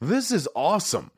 this 0.00 0.30
is 0.30 0.48
awesome. 0.54 1.10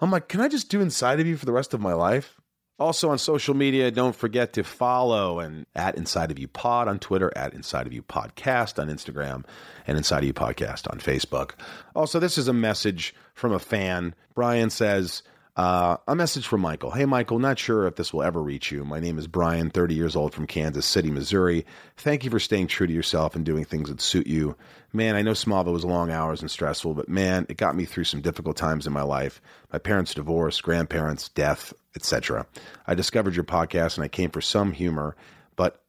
I'm 0.00 0.10
like, 0.10 0.28
can 0.28 0.40
I 0.40 0.48
just 0.48 0.70
do 0.70 0.80
Inside 0.80 1.20
of 1.20 1.26
You 1.26 1.36
for 1.36 1.46
the 1.46 1.52
rest 1.52 1.74
of 1.74 1.80
my 1.80 1.92
life? 1.92 2.40
Also 2.78 3.10
on 3.10 3.18
social 3.18 3.54
media, 3.54 3.90
don't 3.90 4.14
forget 4.14 4.52
to 4.52 4.62
follow 4.62 5.40
and 5.40 5.66
at 5.74 5.96
Inside 5.96 6.30
of 6.30 6.38
You 6.38 6.46
Pod 6.46 6.86
on 6.86 7.00
Twitter, 7.00 7.32
at 7.34 7.52
Inside 7.52 7.88
of 7.88 7.92
You 7.92 8.02
Podcast 8.02 8.80
on 8.80 8.88
Instagram, 8.88 9.44
and 9.88 9.96
Inside 9.98 10.18
of 10.18 10.24
You 10.24 10.32
Podcast 10.32 10.88
on 10.88 11.00
Facebook. 11.00 11.52
Also, 11.96 12.20
this 12.20 12.38
is 12.38 12.46
a 12.46 12.52
message 12.52 13.16
from 13.34 13.52
a 13.52 13.58
fan. 13.58 14.14
Brian 14.34 14.70
says, 14.70 15.24
uh, 15.58 15.96
a 16.06 16.14
message 16.14 16.46
from 16.46 16.60
Michael. 16.60 16.92
Hey, 16.92 17.04
Michael, 17.04 17.40
not 17.40 17.58
sure 17.58 17.88
if 17.88 17.96
this 17.96 18.12
will 18.12 18.22
ever 18.22 18.40
reach 18.40 18.70
you. 18.70 18.84
My 18.84 19.00
name 19.00 19.18
is 19.18 19.26
Brian, 19.26 19.70
30 19.70 19.92
years 19.92 20.14
old 20.14 20.32
from 20.32 20.46
Kansas 20.46 20.86
City, 20.86 21.10
Missouri. 21.10 21.66
Thank 21.96 22.22
you 22.22 22.30
for 22.30 22.38
staying 22.38 22.68
true 22.68 22.86
to 22.86 22.92
yourself 22.92 23.34
and 23.34 23.44
doing 23.44 23.64
things 23.64 23.88
that 23.88 24.00
suit 24.00 24.28
you. 24.28 24.56
Man, 24.92 25.16
I 25.16 25.22
know 25.22 25.32
Smallville 25.32 25.72
was 25.72 25.84
long 25.84 26.12
hours 26.12 26.42
and 26.42 26.50
stressful, 26.50 26.94
but 26.94 27.08
man, 27.08 27.44
it 27.48 27.56
got 27.56 27.74
me 27.74 27.86
through 27.86 28.04
some 28.04 28.20
difficult 28.20 28.56
times 28.56 28.86
in 28.86 28.92
my 28.92 29.02
life. 29.02 29.42
My 29.72 29.80
parents' 29.80 30.14
divorce, 30.14 30.60
grandparents, 30.60 31.28
death, 31.28 31.74
etc. 31.96 32.46
I 32.86 32.94
discovered 32.94 33.34
your 33.34 33.42
podcast 33.42 33.96
and 33.96 34.04
I 34.04 34.08
came 34.08 34.30
for 34.30 34.40
some 34.40 34.70
humor, 34.70 35.16
but 35.56 35.82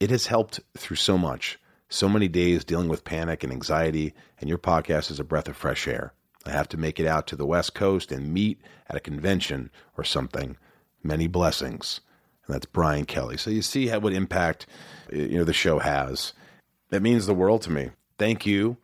it 0.00 0.08
has 0.08 0.26
helped 0.26 0.60
through 0.78 0.96
so 0.96 1.18
much. 1.18 1.58
So 1.90 2.08
many 2.08 2.28
days 2.28 2.64
dealing 2.64 2.88
with 2.88 3.04
panic 3.04 3.44
and 3.44 3.52
anxiety, 3.52 4.14
and 4.40 4.48
your 4.48 4.56
podcast 4.56 5.10
is 5.10 5.20
a 5.20 5.24
breath 5.24 5.48
of 5.48 5.56
fresh 5.58 5.86
air. 5.86 6.14
I 6.46 6.50
have 6.50 6.68
to 6.70 6.76
make 6.76 6.98
it 6.98 7.06
out 7.06 7.26
to 7.28 7.36
the 7.36 7.46
West 7.46 7.74
Coast 7.74 8.10
and 8.10 8.32
meet 8.32 8.60
at 8.88 8.96
a 8.96 9.00
convention 9.00 9.70
or 9.96 10.04
something. 10.04 10.56
Many 11.02 11.26
blessings. 11.26 12.00
And 12.46 12.54
that's 12.54 12.66
Brian 12.66 13.04
Kelly. 13.04 13.36
So 13.36 13.50
you 13.50 13.62
see 13.62 13.88
how 13.88 14.00
what 14.00 14.12
impact 14.12 14.66
you 15.12 15.38
know 15.38 15.44
the 15.44 15.52
show 15.52 15.78
has. 15.78 16.32
It 16.90 17.02
means 17.02 17.26
the 17.26 17.34
world 17.34 17.62
to 17.62 17.70
me. 17.70 17.90
Thank 18.18 18.46
you 18.46 18.76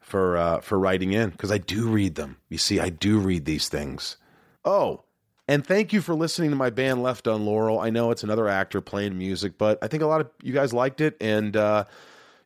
for 0.00 0.36
uh, 0.36 0.60
for 0.60 0.78
writing 0.78 1.12
in 1.12 1.30
because 1.30 1.50
I 1.50 1.58
do 1.58 1.88
read 1.88 2.16
them. 2.16 2.36
You 2.48 2.58
see, 2.58 2.80
I 2.80 2.90
do 2.90 3.18
read 3.18 3.44
these 3.44 3.68
things. 3.68 4.16
Oh, 4.64 5.04
and 5.46 5.66
thank 5.66 5.92
you 5.92 6.00
for 6.00 6.14
listening 6.14 6.50
to 6.50 6.56
my 6.56 6.70
band 6.70 7.02
Left 7.02 7.28
on 7.28 7.44
Laurel. 7.44 7.78
I 7.78 7.90
know 7.90 8.10
it's 8.10 8.22
another 8.22 8.48
actor 8.48 8.80
playing 8.80 9.18
music, 9.18 9.58
but 9.58 9.78
I 9.82 9.88
think 9.88 10.02
a 10.02 10.06
lot 10.06 10.20
of 10.20 10.30
you 10.42 10.52
guys 10.52 10.72
liked 10.72 11.00
it, 11.00 11.16
and 11.20 11.56
uh, 11.56 11.84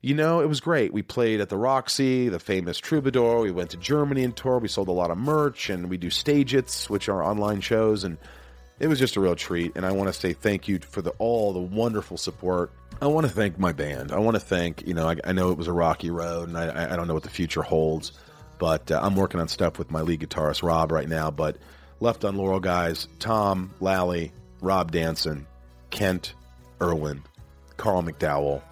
you 0.08 0.14
know, 0.14 0.40
it 0.40 0.48
was 0.48 0.60
great. 0.60 0.90
We 0.90 1.02
played 1.02 1.42
at 1.42 1.50
the 1.50 1.58
Roxy, 1.58 2.30
the 2.30 2.38
famous 2.38 2.78
Troubadour. 2.78 3.40
We 3.40 3.50
went 3.50 3.68
to 3.72 3.76
Germany 3.76 4.24
and 4.24 4.34
toured. 4.34 4.62
We 4.62 4.68
sold 4.68 4.88
a 4.88 4.92
lot 4.92 5.10
of 5.10 5.18
merch, 5.18 5.68
and 5.68 5.90
we 5.90 5.98
do 5.98 6.08
StageIts, 6.08 6.88
which 6.88 7.10
are 7.10 7.22
online 7.22 7.60
shows, 7.60 8.04
and 8.04 8.16
it 8.80 8.86
was 8.86 8.98
just 8.98 9.16
a 9.16 9.20
real 9.20 9.36
treat. 9.36 9.72
And 9.76 9.84
I 9.84 9.92
want 9.92 10.08
to 10.08 10.18
say 10.18 10.32
thank 10.32 10.66
you 10.66 10.78
for 10.78 11.02
the 11.02 11.10
all 11.18 11.52
the 11.52 11.60
wonderful 11.60 12.16
support. 12.16 12.72
I 13.02 13.06
want 13.06 13.26
to 13.26 13.32
thank 13.32 13.58
my 13.58 13.72
band. 13.72 14.10
I 14.10 14.18
want 14.18 14.36
to 14.36 14.40
thank 14.40 14.86
you 14.86 14.94
know 14.94 15.10
I, 15.10 15.16
I 15.24 15.32
know 15.32 15.50
it 15.50 15.58
was 15.58 15.66
a 15.68 15.74
rocky 15.74 16.08
road, 16.08 16.48
and 16.48 16.56
I, 16.56 16.94
I 16.94 16.96
don't 16.96 17.06
know 17.06 17.12
what 17.12 17.22
the 17.22 17.28
future 17.28 17.60
holds, 17.60 18.12
But 18.58 18.90
uh, 18.90 19.00
I'm 19.02 19.14
working 19.14 19.40
on 19.40 19.48
stuff 19.48 19.78
with 19.78 19.90
my 19.90 20.00
lead 20.00 20.20
guitarist 20.20 20.62
Rob 20.62 20.90
right 20.90 21.06
now. 21.08 21.30
But 21.30 21.58
left 22.00 22.24
on 22.24 22.38
Laurel 22.38 22.60
guys, 22.60 23.08
Tom, 23.18 23.74
Lally, 23.78 24.32
Rob 24.62 24.90
Danson, 24.90 25.46
Kent, 25.90 26.32
Irwin, 26.80 27.24
Carl 27.76 28.02
McDowell. 28.02 28.62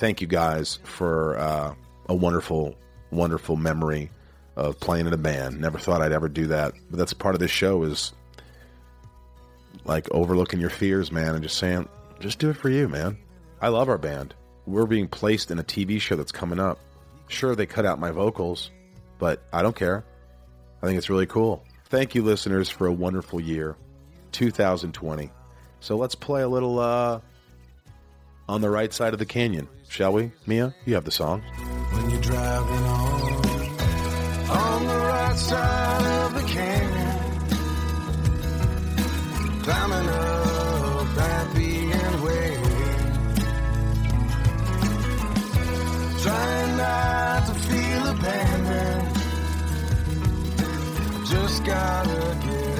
Thank 0.00 0.22
you 0.22 0.26
guys 0.26 0.78
for 0.82 1.36
uh, 1.36 1.74
a 2.08 2.14
wonderful, 2.14 2.74
wonderful 3.10 3.56
memory 3.56 4.10
of 4.56 4.80
playing 4.80 5.06
in 5.06 5.12
a 5.12 5.18
band. 5.18 5.60
Never 5.60 5.78
thought 5.78 6.00
I'd 6.00 6.12
ever 6.12 6.26
do 6.26 6.46
that, 6.46 6.72
but 6.88 6.98
that's 6.98 7.12
part 7.12 7.34
of 7.34 7.38
this 7.38 7.50
show 7.50 7.82
is 7.82 8.14
like 9.84 10.10
overlooking 10.10 10.58
your 10.58 10.70
fears, 10.70 11.12
man, 11.12 11.34
and 11.34 11.42
just 11.42 11.58
saying, 11.58 11.86
just 12.18 12.38
do 12.38 12.48
it 12.48 12.56
for 12.56 12.70
you, 12.70 12.88
man. 12.88 13.18
I 13.60 13.68
love 13.68 13.90
our 13.90 13.98
band. 13.98 14.32
We're 14.64 14.86
being 14.86 15.06
placed 15.06 15.50
in 15.50 15.58
a 15.58 15.62
TV 15.62 16.00
show 16.00 16.16
that's 16.16 16.32
coming 16.32 16.58
up. 16.58 16.78
Sure, 17.28 17.54
they 17.54 17.66
cut 17.66 17.84
out 17.84 17.98
my 17.98 18.10
vocals, 18.10 18.70
but 19.18 19.42
I 19.52 19.60
don't 19.60 19.76
care. 19.76 20.02
I 20.82 20.86
think 20.86 20.96
it's 20.96 21.10
really 21.10 21.26
cool. 21.26 21.62
Thank 21.90 22.14
you, 22.14 22.22
listeners, 22.22 22.70
for 22.70 22.86
a 22.86 22.92
wonderful 22.92 23.38
year, 23.38 23.76
2020. 24.32 25.30
So 25.80 25.96
let's 25.98 26.14
play 26.14 26.40
a 26.40 26.48
little 26.48 26.78
uh, 26.78 27.20
on 28.50 28.60
the 28.60 28.68
right 28.68 28.92
side 28.92 29.12
of 29.12 29.20
the 29.20 29.26
canyon, 29.26 29.68
shall 29.88 30.12
we? 30.12 30.32
Mia, 30.44 30.74
you 30.84 30.94
have 30.94 31.04
the 31.04 31.12
song. 31.12 31.40
when 31.92 32.10
you're 32.10 32.20
driving 32.20 32.84
on 32.84 33.20
on 34.50 34.86
the 34.88 34.98
right 34.98 35.38
side 35.38 36.06
of 36.24 36.34
the 36.34 36.42
canyon, 36.42 37.18
climbing 39.62 40.08
up 40.08 40.40
way, 42.24 42.56
trying 46.22 46.76
not 46.76 47.46
to 47.46 47.54
feel 47.54 48.08
abandoned. 48.08 49.16
Just 51.28 51.64
gotta 51.64 52.36
get 52.44 52.79